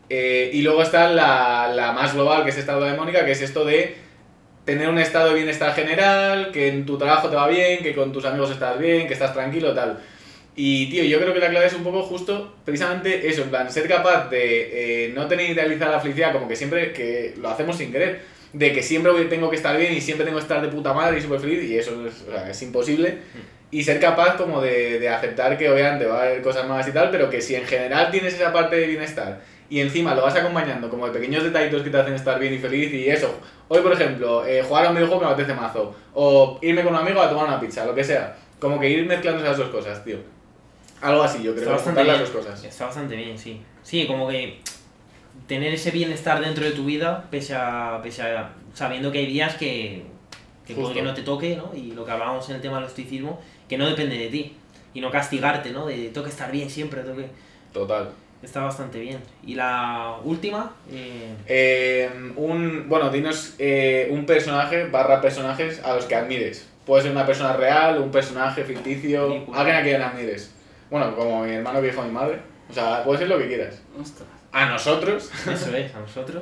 Eh, 0.10 0.50
y 0.52 0.62
luego 0.62 0.82
está 0.82 1.10
la, 1.10 1.72
la 1.74 1.94
más 1.94 2.16
global, 2.16 2.44
que 2.44 2.50
es 2.50 2.58
esta 2.58 2.74
eudaimónica, 2.74 3.24
que 3.24 3.32
es 3.32 3.42
esto 3.42 3.64
de 3.64 3.96
tener 4.66 4.90
un 4.90 5.00
estado 5.00 5.30
de 5.30 5.36
bienestar 5.36 5.74
general, 5.74 6.52
que 6.52 6.68
en 6.68 6.86
tu 6.86 6.98
trabajo 6.98 7.30
te 7.30 7.38
va 7.38 7.48
bien, 7.48 7.82
que 7.82 7.96
con 7.96 8.12
tus 8.12 8.26
amigos 8.26 8.52
estás 8.52 8.78
bien, 8.78 9.08
que 9.08 9.14
estás 9.14 9.32
tranquilo, 9.32 9.74
tal. 9.74 10.00
Y, 10.58 10.90
tío, 10.90 11.06
yo 11.06 11.22
creo 11.22 11.34
que 11.34 11.40
la 11.40 11.50
clave 11.50 11.68
es 11.68 11.74
un 11.76 11.84
poco 11.86 12.04
justo, 12.04 12.56
precisamente 12.66 13.30
eso, 13.30 13.44
en 13.44 13.52
plan, 13.52 13.72
ser 13.72 13.88
capaz 13.88 14.30
de 14.30 15.06
eh, 15.06 15.14
no 15.14 15.28
tener 15.28 15.50
idealizada 15.50 15.94
la 15.94 16.00
felicidad, 16.02 16.34
como 16.34 16.46
que 16.46 16.58
siempre, 16.58 16.92
que 16.92 17.36
lo 17.38 17.48
hacemos 17.48 17.78
sin 17.78 17.90
querer, 17.90 18.36
de 18.58 18.74
que 18.74 18.82
siempre 18.82 19.12
tengo 19.26 19.50
que 19.50 19.56
estar 19.56 19.78
bien 19.78 19.94
y 19.94 20.02
siempre 20.02 20.26
tengo 20.26 20.38
que 20.38 20.44
estar 20.44 20.62
de 20.62 20.68
puta 20.70 20.94
madre 20.94 21.20
y 21.20 21.22
súper 21.22 21.40
feliz, 21.40 21.64
y 21.64 21.78
eso 21.78 22.06
es, 22.08 22.24
o 22.28 22.32
sea, 22.32 22.50
es 22.50 22.62
imposible. 22.64 23.20
Y 23.70 23.84
ser 23.84 24.00
capaz 24.00 24.38
como 24.38 24.62
de, 24.62 24.98
de 25.00 25.10
aceptar 25.10 25.58
que 25.58 25.70
obviamente 25.70 26.06
va 26.06 26.20
a 26.20 26.24
haber 26.24 26.42
cosas 26.42 26.68
malas 26.68 26.88
y 26.88 26.92
tal, 26.92 27.12
pero 27.12 27.30
que 27.30 27.42
si 27.42 27.54
en 27.56 27.66
general 27.66 28.10
tienes 28.10 28.34
esa 28.34 28.52
parte 28.54 28.78
de 28.78 28.88
bienestar 28.88 29.42
y 29.70 29.82
encima 29.82 30.16
lo 30.16 30.22
vas 30.22 30.36
acompañando 30.36 30.90
como 30.90 31.06
de 31.08 31.12
pequeños 31.12 31.44
detallitos 31.44 31.84
que 31.84 31.90
te 31.90 31.98
hacen 31.98 32.14
estar 32.14 32.40
bien 32.40 32.54
y 32.54 32.58
feliz 32.60 32.92
y 32.94 33.10
eso. 33.10 33.38
Hoy, 33.68 33.82
por 33.82 33.92
ejemplo, 33.92 34.46
eh, 34.48 34.64
jugar 34.64 34.86
a 34.86 34.90
un 34.90 34.96
videojuego 34.96 35.20
que 35.22 35.28
me 35.28 35.34
apetece 35.34 35.54
mazo, 35.54 35.94
o 36.14 36.58
irme 36.62 36.82
con 36.84 36.94
un 36.94 37.00
amigo 37.02 37.22
a 37.22 37.30
tomar 37.30 37.46
una 37.48 37.60
pizza, 37.60 37.86
lo 37.86 37.94
que 37.94 38.04
sea. 38.06 38.36
Como 38.60 38.80
que 38.80 38.90
ir 38.90 39.06
mezclando 39.06 39.44
esas 39.44 39.58
dos 39.58 39.70
cosas, 39.70 40.04
tío. 40.04 40.18
Algo 41.02 41.22
así, 41.22 41.44
yo 41.44 41.52
creo, 41.52 41.64
Está 41.64 41.74
bastante 41.74 42.04
las 42.06 42.18
bien. 42.20 42.32
dos 42.34 42.44
cosas. 42.44 42.64
Está 42.64 42.86
bastante 42.86 43.16
bien, 43.18 43.38
sí. 43.38 43.62
Sí, 43.84 44.08
como 44.08 44.30
que 44.30 44.62
tener 45.48 45.74
ese 45.74 45.92
bienestar 45.92 46.42
dentro 46.42 46.66
de 46.66 46.72
tu 46.72 46.86
vida, 46.86 47.26
pese 47.32 47.56
a, 47.56 48.00
pese 48.04 48.22
a 48.24 48.50
sabiendo 48.74 49.12
que 49.12 49.20
hay 49.20 49.28
días 49.28 49.56
que, 49.56 50.04
que 50.66 50.74
puede 50.76 50.94
que 50.94 51.02
no 51.02 51.14
te 51.14 51.24
toque, 51.24 51.56
¿no? 51.56 51.72
Y 51.76 51.92
lo 51.94 52.06
que 52.06 52.12
hablábamos 52.12 52.48
en 52.50 52.56
el 52.56 52.62
tema 52.62 52.78
del 52.78 52.88
estoicismo, 52.88 53.40
que 53.70 53.78
no 53.78 53.88
depende 53.88 54.18
de 54.18 54.28
ti. 54.28 54.56
y 54.94 55.02
no 55.02 55.12
castigarte, 55.12 55.72
¿no? 55.72 55.86
De 55.86 56.10
tengo 56.10 56.24
que 56.24 56.32
estar 56.32 56.52
bien 56.52 56.70
siempre, 56.70 57.02
tengo 57.02 57.18
que... 57.18 57.28
Total. 57.72 58.10
Está 58.42 58.62
bastante 58.64 59.00
bien. 59.00 59.20
Y 59.46 59.56
la 59.56 60.18
última, 60.24 60.72
eh, 60.92 61.34
Eh, 61.48 62.10
un, 62.36 62.88
bueno, 62.90 63.10
dinos 63.10 63.56
eh, 63.60 64.08
un 64.12 64.26
personaje 64.26 64.86
barra 64.86 65.22
personajes 65.22 65.84
a 65.84 65.96
los 65.96 66.06
que 66.06 66.16
admires. 66.16 66.68
Puede 66.86 67.04
ser 67.04 67.12
una 67.12 67.26
persona 67.26 67.54
real, 67.54 68.00
un 68.02 68.12
personaje 68.12 68.64
ficticio, 68.64 69.28
Película. 69.28 69.60
alguien 69.60 69.76
a 69.78 69.84
quien 69.84 70.02
admires. 70.02 70.52
Bueno, 70.90 71.16
como 71.16 71.44
mi 71.44 71.52
hermano 71.52 71.82
que 71.82 71.88
dijo 71.88 72.02
mi 72.04 72.12
madre. 72.12 72.40
O 72.70 72.74
sea, 72.74 73.04
puede 73.04 73.20
ser 73.20 73.28
lo 73.28 73.38
que 73.38 73.48
quieras. 73.48 73.82
Ostras. 74.00 74.28
A 74.58 74.66
nosotros, 74.66 75.32
eso 75.48 75.76
es, 75.76 75.94
a 75.94 76.00
nosotros. 76.00 76.42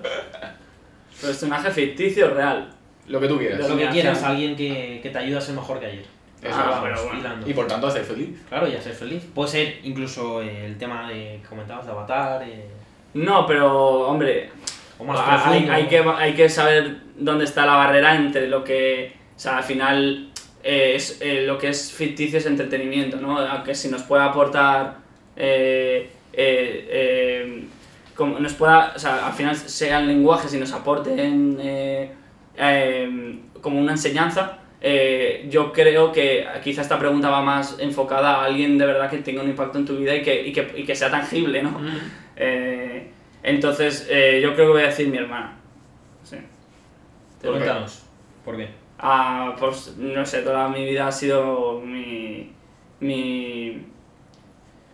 Personaje 1.22 1.72
ficticio 1.72 2.30
real. 2.34 2.70
lo 3.08 3.20
que 3.20 3.28
tú 3.28 3.38
quieras. 3.38 3.68
Lo 3.70 3.78
que 3.78 3.90
quieras, 3.90 4.24
alguien 4.24 4.56
que, 4.56 5.00
que 5.04 5.10
te 5.10 5.18
ayude 5.18 5.38
a 5.38 5.42
ser 5.42 5.56
mejor 5.56 5.80
que 5.80 5.88
ayer. 5.88 6.06
Eso 6.42 6.56
Ah, 6.58 6.80
pero 6.82 7.04
bueno. 7.08 7.30
Y 7.46 7.54
por 7.54 7.68
tanto, 7.68 7.88
a 7.88 7.92
ser 7.92 8.04
feliz. 8.04 8.30
Claro, 8.48 8.68
y 8.68 8.76
a 8.76 8.82
ser 8.82 8.94
feliz. 8.94 9.24
Puede 9.34 9.50
ser 9.50 9.80
incluso 9.84 10.42
eh, 10.42 10.66
el 10.66 10.78
tema 10.78 11.10
de 11.10 11.40
que 11.42 11.48
comentabas 11.50 11.86
de 11.86 11.92
Avatar, 11.92 12.44
eh, 12.44 12.68
No, 13.16 13.46
pero, 13.46 14.08
hombre, 14.08 14.50
o 14.98 15.04
más 15.04 15.20
hay, 15.48 15.88
que, 15.88 16.00
hay 16.00 16.34
que 16.34 16.48
saber 16.48 16.98
dónde 17.18 17.44
está 17.44 17.66
la 17.66 17.76
barrera 17.76 18.16
entre 18.16 18.48
lo 18.48 18.64
que, 18.64 19.14
o 19.36 19.40
sea, 19.40 19.58
al 19.58 19.64
final, 19.64 20.30
eh, 20.64 20.94
es, 20.96 21.20
eh, 21.22 21.44
lo 21.46 21.58
que 21.58 21.70
es 21.70 21.92
ficticio 21.92 22.40
es 22.40 22.46
entretenimiento, 22.46 23.18
¿no? 23.18 23.40
Aunque 23.40 23.76
si 23.76 23.90
nos 23.90 24.04
puede 24.04 24.24
aportar, 24.24 24.98
eh, 25.36 26.12
eh, 26.34 26.88
eh, 26.90 27.68
como 28.16 28.40
nos 28.40 28.54
pueda, 28.54 28.94
o 28.96 29.00
sea, 29.00 29.28
al 29.28 29.34
final 29.34 29.56
sean 29.56 30.08
lenguajes 30.08 30.54
y 30.54 30.60
nos 30.60 30.72
aporten 30.72 31.58
eh, 31.62 32.12
eh, 32.58 33.40
como 33.62 33.80
una 33.80 33.92
enseñanza, 33.94 34.60
eh, 34.82 35.48
yo 35.50 35.72
creo 35.74 36.12
que 36.12 36.46
quizá 36.64 36.82
esta 36.82 36.98
pregunta 37.00 37.30
va 37.30 37.42
más 37.42 37.78
enfocada 37.80 38.36
a 38.42 38.46
alguien 38.46 38.78
de 38.78 38.86
verdad 38.86 39.10
que 39.10 39.18
tenga 39.18 39.42
un 39.42 39.50
impacto 39.50 39.78
en 39.80 39.86
tu 39.86 39.98
vida 39.98 40.16
y 40.16 40.22
que, 40.22 40.48
y 40.48 40.54
que, 40.54 40.74
y 40.78 40.84
que 40.86 40.96
sea 40.96 41.10
tangible, 41.12 41.62
¿no? 41.64 41.72
Mm. 41.72 41.98
Entonces, 43.44 44.08
eh, 44.10 44.40
yo 44.42 44.54
creo 44.56 44.68
que 44.68 44.74
voy 44.74 44.82
a 44.84 44.88
decir 44.88 45.08
mi 45.08 45.18
hermana. 45.18 45.58
Sí. 46.24 46.38
¿Por 47.42 47.54
qué? 47.54 47.60
Cuéntanos, 47.60 48.04
¿por 48.44 48.58
qué? 48.58 48.70
Ah, 48.98 49.56
pues 49.60 49.96
no 49.98 50.26
sé, 50.26 50.42
toda 50.42 50.68
mi 50.70 50.84
vida 50.86 51.08
ha 51.08 51.12
sido 51.12 51.80
mi. 51.82 52.52
mi 53.00 53.86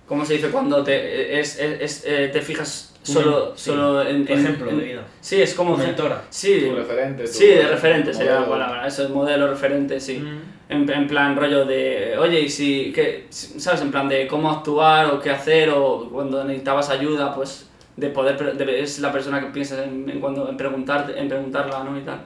¿Cómo 0.08 0.26
se 0.26 0.34
dice 0.34 0.50
cuando 0.50 0.84
te, 0.84 1.40
es, 1.40 1.58
es- 1.60 2.04
es, 2.06 2.32
te 2.34 2.42
fijas 2.42 2.91
solo, 3.04 3.54
Sí, 3.56 3.70
solo 3.72 4.02
en, 4.04 4.26
tu 4.26 4.34
en- 4.34 4.40
ejemplo 4.40 4.70
en- 4.70 4.78
de 4.80 4.84
vida. 4.86 5.04
Sí, 5.22 5.42
es 5.42 5.54
como. 5.54 5.76
Mentora. 5.78 6.24
Sí, 6.30 6.66
Tu 6.70 6.76
referente. 6.76 7.24
tu 7.24 7.30
sí, 7.30 7.48
de 7.48 7.68
referente 7.68 8.14
sería 8.14 8.40
la 8.42 8.48
palabra. 8.50 8.86
Eso 8.88 9.04
es 9.04 9.10
modelo 9.10 9.48
referente, 9.48 10.00
sí. 10.00 10.20
Mm. 10.20 10.42
En, 10.74 10.90
en 10.90 11.08
plan 11.08 11.36
rollo 11.36 11.66
de, 11.66 12.16
oye, 12.18 12.40
y 12.42 12.50
si, 12.50 12.92
que, 12.94 13.26
¿sabes? 13.30 13.82
En 13.82 13.92
plan 13.92 14.08
de 14.08 14.26
cómo 14.28 14.50
actuar 14.50 15.08
o 15.08 15.20
qué 15.20 15.30
hacer 15.30 15.70
o 15.70 16.10
cuando 16.12 16.44
necesitabas 16.46 16.90
ayuda, 16.90 17.34
pues 17.36 17.68
de 17.98 18.08
poder, 18.10 18.56
de- 18.58 18.80
es 18.82 19.00
la 19.00 19.12
persona 19.12 19.42
que 19.42 19.48
piensas 19.48 19.80
en, 19.86 20.10
en 20.10 20.20
cuando, 20.22 20.48
en, 20.50 20.56
preguntarte, 20.56 21.20
en 21.20 21.28
preguntarla, 21.28 21.84
¿no? 21.84 21.98
Y 22.00 22.02
tal. 22.04 22.22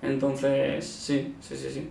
Entonces, 0.00 0.84
sí, 0.86 1.34
sí, 1.40 1.56
sí, 1.56 1.68
sí. 1.70 1.90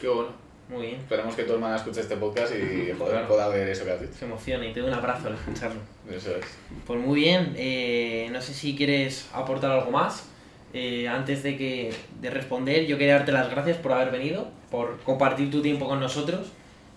Qué 0.00 0.08
bueno. 0.08 0.28
Muy 0.68 0.86
bien. 0.86 0.96
Esperemos 0.96 1.34
que 1.34 1.44
tu 1.44 1.52
hermana 1.52 1.76
escuche 1.76 2.00
este 2.00 2.16
podcast 2.16 2.52
y 2.54 2.92
joder, 2.96 3.26
pueda 3.26 3.48
ver 3.48 3.68
eso 3.68 3.84
que 3.84 3.92
has 3.92 4.00
dicho. 4.00 4.14
Se 4.18 4.24
emociona 4.24 4.66
y 4.66 4.72
te 4.72 4.80
doy 4.80 4.88
un 4.88 4.94
abrazo 4.94 5.28
al 5.28 5.34
escucharlo. 5.34 5.80
Eso 6.10 6.36
es. 6.36 6.44
Pues 6.86 7.00
muy 7.00 7.20
bien, 7.20 7.54
eh, 7.56 8.28
no 8.32 8.40
sé 8.40 8.54
si 8.54 8.74
quieres 8.74 9.28
aportar 9.32 9.70
algo 9.70 9.90
más. 9.90 10.28
Eh, 10.76 11.06
antes 11.06 11.44
de, 11.44 11.56
que, 11.56 11.94
de 12.20 12.30
responder, 12.30 12.86
yo 12.86 12.98
quería 12.98 13.14
darte 13.14 13.30
las 13.30 13.48
gracias 13.48 13.76
por 13.76 13.92
haber 13.92 14.10
venido, 14.10 14.48
por 14.72 14.98
compartir 15.00 15.48
tu 15.48 15.62
tiempo 15.62 15.86
con 15.86 16.00
nosotros, 16.00 16.48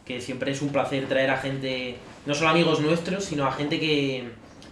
que 0.03 0.19
siempre 0.19 0.51
es 0.51 0.63
un 0.63 0.69
placer 0.69 1.07
traer 1.07 1.29
a 1.29 1.37
gente, 1.37 1.97
no 2.25 2.33
solo 2.33 2.49
amigos 2.49 2.79
nuestros, 2.79 3.25
sino 3.25 3.45
a 3.45 3.51
gente 3.51 3.79
que, 3.79 4.23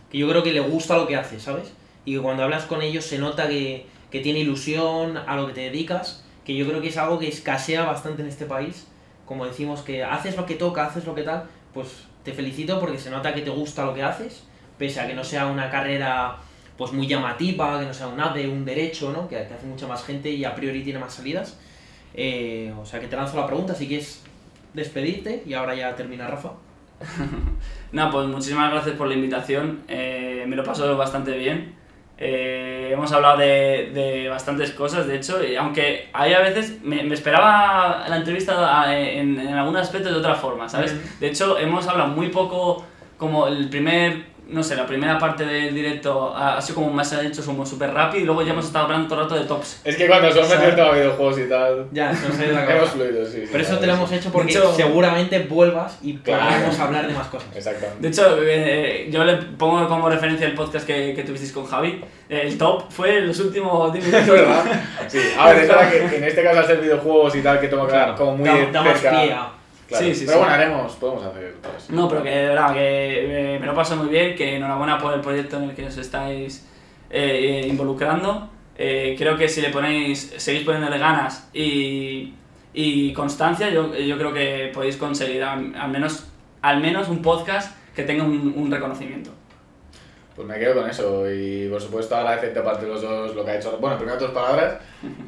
que 0.09 0.17
yo 0.17 0.27
creo 0.27 0.41
que 0.41 0.53
le 0.53 0.61
gusta 0.61 0.97
lo 0.97 1.05
que 1.05 1.15
hace, 1.15 1.39
¿sabes? 1.39 1.71
Y 2.03 2.15
que 2.15 2.19
cuando 2.19 2.41
hablas 2.41 2.63
con 2.65 2.81
ellos 2.81 3.05
se 3.05 3.19
nota 3.19 3.47
que, 3.47 3.85
que 4.09 4.21
tiene 4.21 4.39
ilusión 4.39 5.17
a 5.17 5.35
lo 5.35 5.45
que 5.45 5.53
te 5.53 5.61
dedicas, 5.61 6.24
que 6.45 6.55
yo 6.55 6.67
creo 6.67 6.81
que 6.81 6.89
es 6.89 6.97
algo 6.97 7.19
que 7.19 7.27
escasea 7.27 7.83
bastante 7.83 8.21
en 8.21 8.27
este 8.27 8.45
país. 8.45 8.87
Como 9.25 9.45
decimos 9.45 9.81
que 9.81 10.03
haces 10.03 10.37
lo 10.37 10.45
que 10.45 10.55
toca, 10.55 10.85
haces 10.85 11.05
lo 11.05 11.15
que 11.15 11.23
tal, 11.23 11.45
pues 11.73 12.05
te 12.23 12.31
felicito 12.33 12.79
porque 12.79 12.99
se 12.99 13.09
nota 13.09 13.33
que 13.33 13.41
te 13.41 13.49
gusta 13.49 13.85
lo 13.85 13.93
que 13.93 14.03
haces, 14.03 14.43
pese 14.77 14.99
a 14.99 15.07
que 15.07 15.15
no 15.15 15.23
sea 15.23 15.47
una 15.47 15.69
carrera 15.69 16.37
pues 16.77 16.91
muy 16.91 17.07
llamativa, 17.07 17.79
que 17.79 17.85
no 17.85 17.93
sea 17.93 18.07
un 18.07 18.19
ADE, 18.19 18.47
un 18.47 18.65
derecho, 18.65 19.11
¿no? 19.11 19.27
que, 19.27 19.35
que 19.47 19.53
hace 19.53 19.65
mucha 19.65 19.87
más 19.87 20.03
gente 20.03 20.29
y 20.29 20.43
a 20.45 20.53
priori 20.53 20.83
tiene 20.83 20.99
más 20.99 21.13
salidas. 21.13 21.57
Eh, 22.13 22.73
o 22.79 22.85
sea 22.85 22.99
que 22.99 23.07
te 23.07 23.15
lanzo 23.15 23.37
la 23.37 23.47
pregunta, 23.47 23.73
si 23.73 23.87
quieres 23.87 24.23
despedirte 24.73 25.43
y 25.45 25.53
ahora 25.53 25.75
ya 25.75 25.95
termina 25.95 26.27
Rafa. 26.27 26.51
No, 27.91 28.11
pues 28.11 28.27
muchísimas 28.27 28.71
gracias 28.71 28.95
por 28.97 29.07
la 29.07 29.13
invitación. 29.13 29.83
eh, 29.87 30.43
me 30.47 30.55
lo 30.55 30.63
paso 30.63 30.97
bastante 30.97 31.37
bien. 31.37 31.74
Eh, 32.17 32.89
hemos 32.93 33.11
hablado 33.11 33.37
de, 33.37 33.91
de 33.93 34.29
bastantes 34.29 34.71
cosas, 34.71 35.05
de 35.05 35.17
hecho, 35.17 35.43
y 35.43 35.55
aunque 35.57 36.07
hay 36.13 36.33
a 36.33 36.39
veces, 36.39 36.81
me, 36.81 37.03
me 37.03 37.13
esperaba 37.13 38.05
la 38.07 38.15
entrevista 38.17 38.81
a- 38.83 38.97
en, 38.97 39.37
en 39.39 39.53
algunos 39.53 39.81
aspectos 39.81 40.13
de 40.13 40.19
otra 40.19 40.35
forma, 40.35 40.69
¿sabes? 40.69 40.93
Ujú. 40.93 41.01
De 41.19 41.27
hecho, 41.27 41.57
hemos 41.59 41.85
hablado 41.87 42.09
muy 42.11 42.29
poco, 42.29 42.85
como 43.17 43.47
el 43.47 43.67
primer, 43.69 44.23
no 44.47 44.61
sé, 44.63 44.75
la 44.75 44.85
primera 44.85 45.17
parte 45.17 45.45
del 45.45 45.73
directo 45.73 46.33
ha, 46.35 46.61
sido 46.61 46.75
como 46.75 46.91
más 46.91 47.11
hecho 47.13 47.43
como 47.45 47.65
súper 47.65 47.91
rápido 47.93 48.23
y 48.23 48.25
luego 48.25 48.41
ya 48.43 48.51
hemos 48.53 48.65
estado 48.65 48.85
hablando 48.85 49.07
todo 49.07 49.19
el 49.19 49.25
rato 49.25 49.35
de 49.41 49.45
tops. 49.45 49.81
Es 49.83 49.95
que 49.95 50.07
cuando 50.07 50.31
son 50.31 50.43
O 50.43 50.45
sea- 50.47 50.59
metido 50.59 50.85
a 50.85 50.93
videojuegos 50.93 51.39
y 51.39 51.49
tal, 51.49 51.87
Ya, 51.91 52.13
se 52.15 52.27
nos 52.29 52.39
ha 52.39 52.43
ido 52.45 52.53
la 52.53 52.59
hemos 52.63 52.73
cabeza. 52.75 52.91
fluido, 52.93 53.25
sí. 53.25 53.31
sí, 53.41 53.49
Pero 53.51 53.63
eso 53.63 53.67
claro, 53.71 53.81
te 53.81 53.87
lo 53.87 53.93
sí. 53.93 53.97
hemos 53.99 54.11
hecho 54.11 54.31
porque 54.31 54.51
hecho- 54.51 54.73
seguramente 54.75 55.39
vuelvas 55.39 55.97
y 56.01 56.17
Claro. 56.17 56.45
podremos 56.45 56.79
hablar 56.79 57.07
de 57.07 57.13
más 57.13 57.27
cosas. 57.27 57.47
Exactamente. 57.55 58.01
De 58.01 58.07
hecho, 58.09 58.37
eh, 58.41 59.09
yo 59.11 59.23
le 59.23 59.35
pongo 59.37 59.87
como 59.87 60.09
referencia 60.09 60.47
el 60.47 60.53
podcast 60.53 60.85
que, 60.85 61.13
que 61.15 61.23
tuvisteis 61.23 61.51
con 61.51 61.65
Javi. 61.65 62.03
El 62.29 62.57
top 62.57 62.83
fue 62.89 63.17
en 63.19 63.27
los 63.27 63.39
últimos 63.39 63.91
10 63.93 64.05
minutos. 64.07 64.27
Es 64.27 64.31
verdad. 64.33 64.63
Sí, 65.07 65.19
a 65.37 65.49
ver, 65.49 65.57
es 65.63 65.67
verdad 65.67 65.89
que, 65.91 65.97
en 66.17 66.23
este 66.23 66.43
caso 66.43 66.59
hacer 66.59 66.81
videojuegos 66.81 67.35
y 67.35 67.41
tal, 67.41 67.59
que 67.59 67.67
toma 67.67 67.87
Claro, 67.87 68.15
como 68.15 68.37
muy 68.37 68.47
da, 68.47 68.55
de 68.55 68.71
da 68.71 68.81
más 68.83 68.99
cerca. 68.99 69.21
pie 69.21 69.33
a- 69.33 69.49
Claro. 69.87 70.05
Sí, 70.05 70.15
sí, 70.15 70.25
Pero 70.25 70.37
sí. 70.37 70.39
bueno, 70.39 70.53
haremos, 70.55 70.93
podemos 70.93 71.23
hacer. 71.25 71.55
No, 71.89 72.09
pero 72.09 72.23
que 72.23 72.29
de 72.29 72.47
verdad, 72.47 72.73
que 72.73 73.55
eh, 73.55 73.59
me 73.59 73.65
lo 73.67 73.75
paso 73.75 73.95
muy 73.95 74.07
bien, 74.07 74.35
que 74.35 74.55
enhorabuena 74.55 74.97
por 74.97 75.13
el 75.13 75.21
proyecto 75.21 75.57
en 75.57 75.69
el 75.69 75.75
que 75.75 75.85
os 75.85 75.97
estáis 75.97 76.67
eh, 77.09 77.61
eh, 77.63 77.67
involucrando. 77.67 78.49
Eh, 78.77 79.15
creo 79.17 79.37
que 79.37 79.47
si 79.47 79.61
le 79.61 79.69
ponéis, 79.69 80.33
seguís 80.37 80.63
poniéndole 80.63 80.97
ganas 80.97 81.49
y, 81.53 82.33
y 82.73 83.13
constancia, 83.13 83.69
yo, 83.69 83.95
yo 83.95 84.17
creo 84.17 84.33
que 84.33 84.71
podéis 84.73 84.97
conseguir 84.97 85.43
al, 85.43 85.73
al 85.75 85.91
menos, 85.91 86.27
al 86.61 86.81
menos 86.81 87.07
un 87.07 87.21
podcast 87.21 87.77
que 87.95 88.03
tenga 88.03 88.23
un, 88.23 88.53
un 88.57 88.71
reconocimiento. 88.71 89.31
Pues 90.35 90.45
me 90.47 90.59
quedo 90.59 90.75
con 90.81 90.89
eso 90.89 91.31
y 91.31 91.69
por 91.69 91.81
supuesto 91.81 92.13
agradecerte 92.15 92.59
aparte 92.59 92.85
de 92.85 92.91
los 92.91 93.01
dos 93.01 93.33
lo 93.35 93.45
que 93.45 93.51
ha 93.51 93.55
hecho. 93.57 93.77
Bueno, 93.79 93.97
primero 93.97 94.17
tus 94.17 94.31
palabras 94.31 94.75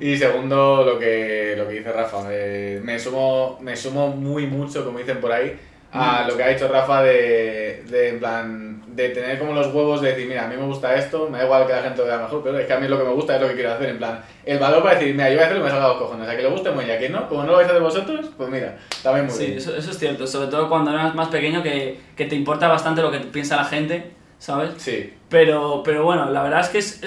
y 0.02 0.18
segundo 0.18 0.84
lo 0.86 1.00
que, 1.00 1.56
lo 1.58 1.66
que 1.68 1.76
dice 1.76 1.94
Rafa. 1.94 2.24
Me, 2.28 2.80
me, 2.82 3.00
sumo, 3.00 3.58
me 3.62 3.76
sumo 3.76 4.10
muy 4.10 4.48
mucho, 4.48 4.84
como 4.84 5.00
dicen 5.00 5.22
por 5.22 5.32
ahí, 5.32 5.58
a 5.94 6.26
lo 6.28 6.36
que 6.36 6.44
ha 6.44 6.50
dicho 6.50 6.68
Rafa 6.68 7.04
de, 7.04 7.84
de, 7.88 8.10
en 8.10 8.20
plan, 8.20 8.84
de 8.88 9.08
tener 9.10 9.40
como 9.40 9.54
los 9.54 9.68
huevos 9.74 10.02
de 10.02 10.10
decir, 10.10 10.28
mira, 10.28 10.44
a 10.44 10.48
mí 10.50 10.58
me 10.58 10.66
gusta 10.66 10.94
esto, 10.96 11.30
me 11.30 11.38
da 11.38 11.46
igual 11.46 11.66
que 11.66 11.72
la 11.72 11.84
gente 11.84 12.00
lo 12.00 12.06
vea 12.08 12.18
mejor, 12.18 12.44
pero 12.44 12.60
es 12.60 12.66
que 12.68 12.74
a 12.74 12.80
mí 12.80 12.88
lo 12.90 12.98
que 12.98 13.06
me 13.06 13.12
gusta 13.14 13.36
es 13.36 13.42
lo 13.42 13.48
que 13.48 13.54
quiero 13.54 13.72
hacer. 13.72 13.90
En 13.90 13.98
plan, 14.00 14.20
el 14.46 14.60
valor 14.60 14.84
para 14.84 14.96
decir, 15.00 15.14
mira, 15.16 15.30
yo 15.30 15.36
voy 15.36 15.44
a 15.44 15.46
hacer 15.46 15.58
lo 15.58 15.64
que 15.64 15.70
me 15.70 15.72
salga 15.72 15.88
los 15.88 15.98
cojones, 16.00 16.28
a 16.28 16.36
que 16.36 16.42
le 16.44 16.50
guste 16.50 16.72
muy 16.72 16.84
bien, 16.84 16.98
a 16.98 17.00
que 17.00 17.08
no, 17.10 17.30
como 17.30 17.44
no 17.44 17.52
lo 17.52 17.58
vais 17.60 17.68
a 17.70 17.72
hacer 17.72 17.82
vosotros, 17.82 18.26
pues 18.36 18.50
mira, 18.50 18.78
también 19.02 19.26
muy 19.28 19.34
Sí, 19.36 19.46
bien. 19.46 19.58
eso, 19.60 19.74
eso 19.74 19.92
es 19.92 19.98
cierto, 19.98 20.28
sobre 20.28 20.50
todo 20.50 20.68
cuando 20.68 20.92
eras 20.92 21.16
más 21.16 21.30
pequeño 21.30 21.64
que, 21.64 21.98
que 22.18 22.26
te 22.26 22.36
importa 22.36 22.68
bastante 22.68 23.02
lo 23.02 23.10
que 23.10 23.20
piensa 23.20 23.56
la 23.56 23.64
gente, 23.66 24.12
¿sabes? 24.40 24.72
Sí, 24.78 25.14
Pero, 25.30 25.82
pero 25.84 26.04
bueno, 26.04 26.30
la 26.32 26.44
verdad 26.44 26.62
es 26.62 26.70
que 26.70 26.78
es, 26.80 27.04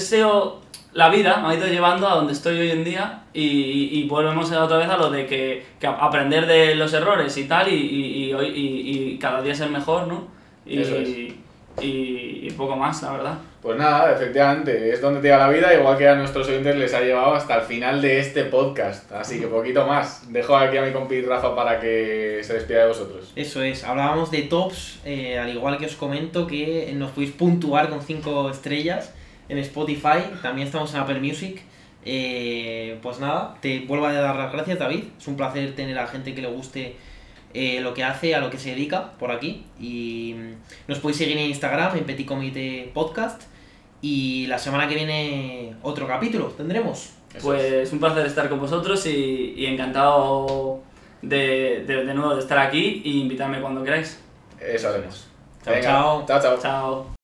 la 0.92 1.08
vida 1.08 1.36
me 1.38 1.48
ha 1.48 1.54
ido 1.56 1.66
llevando 1.66 2.08
a 2.08 2.16
donde 2.16 2.32
estoy 2.32 2.58
hoy 2.58 2.70
en 2.70 2.82
día 2.84 3.22
y, 3.32 3.90
y 4.00 4.08
volvemos 4.08 4.50
otra 4.50 4.76
vez 4.78 4.88
a 4.88 4.96
lo 4.96 5.10
de 5.10 5.26
que, 5.26 5.64
que 5.78 5.86
aprender 5.86 6.46
de 6.46 6.74
los 6.74 6.92
errores 6.92 7.36
y 7.36 7.44
tal 7.44 7.68
y, 7.68 7.74
y, 7.76 8.24
y, 8.24 8.34
hoy- 8.34 8.48
y- 8.48 9.12
y 9.14 9.18
cada 9.18 9.40
día 9.42 9.54
ser 9.54 9.70
mejor, 9.70 10.08
¿no? 10.08 10.28
Y, 10.66 10.80
Eso 10.80 10.96
es. 10.96 11.08
y, 11.08 11.40
y 11.82 12.50
poco 12.56 12.76
más, 12.76 13.02
la 13.02 13.12
verdad. 13.12 13.38
Pues 13.62 13.76
nada, 13.76 14.14
efectivamente, 14.14 14.90
es 14.90 15.02
donde 15.02 15.20
te 15.20 15.28
lleva 15.28 15.46
la 15.46 15.50
vida, 15.50 15.74
igual 15.74 15.98
que 15.98 16.08
a 16.08 16.14
nuestros 16.14 16.48
oyentes 16.48 16.76
les 16.76 16.94
ha 16.94 17.02
llevado 17.02 17.34
hasta 17.34 17.56
el 17.56 17.62
final 17.62 18.00
de 18.00 18.18
este 18.18 18.44
podcast. 18.44 19.12
Así 19.12 19.38
que 19.38 19.48
poquito 19.48 19.86
más. 19.86 20.32
Dejo 20.32 20.56
aquí 20.56 20.78
a 20.78 20.82
mi 20.82 20.92
compi 20.92 21.20
Rafa 21.20 21.54
para 21.54 21.78
que 21.78 22.40
se 22.42 22.54
despida 22.54 22.80
de 22.80 22.88
vosotros. 22.88 23.32
Eso 23.36 23.62
es, 23.62 23.84
hablábamos 23.84 24.30
de 24.30 24.42
tops, 24.42 25.00
eh, 25.04 25.38
al 25.38 25.50
igual 25.50 25.76
que 25.76 25.84
os 25.84 25.94
comento 25.94 26.46
que 26.46 26.90
nos 26.94 27.10
podéis 27.10 27.32
puntuar 27.32 27.90
con 27.90 28.00
5 28.00 28.48
estrellas 28.48 29.12
en 29.50 29.58
Spotify, 29.58 30.22
también 30.40 30.66
estamos 30.66 30.94
en 30.94 31.00
Apple 31.00 31.20
Music. 31.20 31.60
Eh, 32.06 32.98
pues 33.02 33.20
nada, 33.20 33.56
te 33.60 33.80
vuelvo 33.80 34.06
a 34.06 34.12
dar 34.14 34.34
las 34.36 34.50
gracias 34.50 34.78
David, 34.78 35.04
es 35.18 35.28
un 35.28 35.36
placer 35.36 35.74
tener 35.74 35.98
a 35.98 36.06
gente 36.06 36.34
que 36.34 36.40
le 36.40 36.48
guste 36.48 36.96
eh, 37.52 37.80
lo 37.82 37.92
que 37.94 38.04
hace, 38.04 38.34
a 38.34 38.40
lo 38.40 38.48
que 38.48 38.58
se 38.58 38.70
dedica 38.70 39.12
por 39.18 39.30
aquí. 39.30 39.64
Y 39.78 40.34
mm, 40.36 40.88
nos 40.88 40.98
podéis 41.00 41.18
seguir 41.18 41.36
en 41.36 41.46
Instagram, 41.46 41.98
en 41.98 42.04
Petit 42.04 42.26
Comité 42.26 42.90
Podcast. 42.94 43.49
Y 44.02 44.46
la 44.46 44.58
semana 44.58 44.88
que 44.88 44.94
viene 44.94 45.74
otro 45.82 46.06
capítulo 46.06 46.46
tendremos. 46.56 47.10
Eso 47.34 47.46
Pues 47.46 47.92
un 47.92 48.00
placer 48.00 48.26
estar 48.26 48.48
con 48.48 48.58
vosotros 48.58 49.06
y, 49.06 49.54
y 49.56 49.66
encantado 49.66 50.80
de, 51.22 51.84
de, 51.86 52.04
de 52.04 52.14
nuevo 52.14 52.34
de 52.34 52.40
estar 52.40 52.58
aquí 52.58 53.02
y 53.04 53.20
invitarme 53.20 53.60
cuando 53.60 53.84
queráis. 53.84 54.20
Eso 54.58 54.88
haremos. 54.88 55.26
Chao, 55.64 55.74
Venga, 55.74 55.88
chao. 55.88 56.24
chao. 56.26 56.40
chao. 56.40 56.58
Chao. 56.60 57.19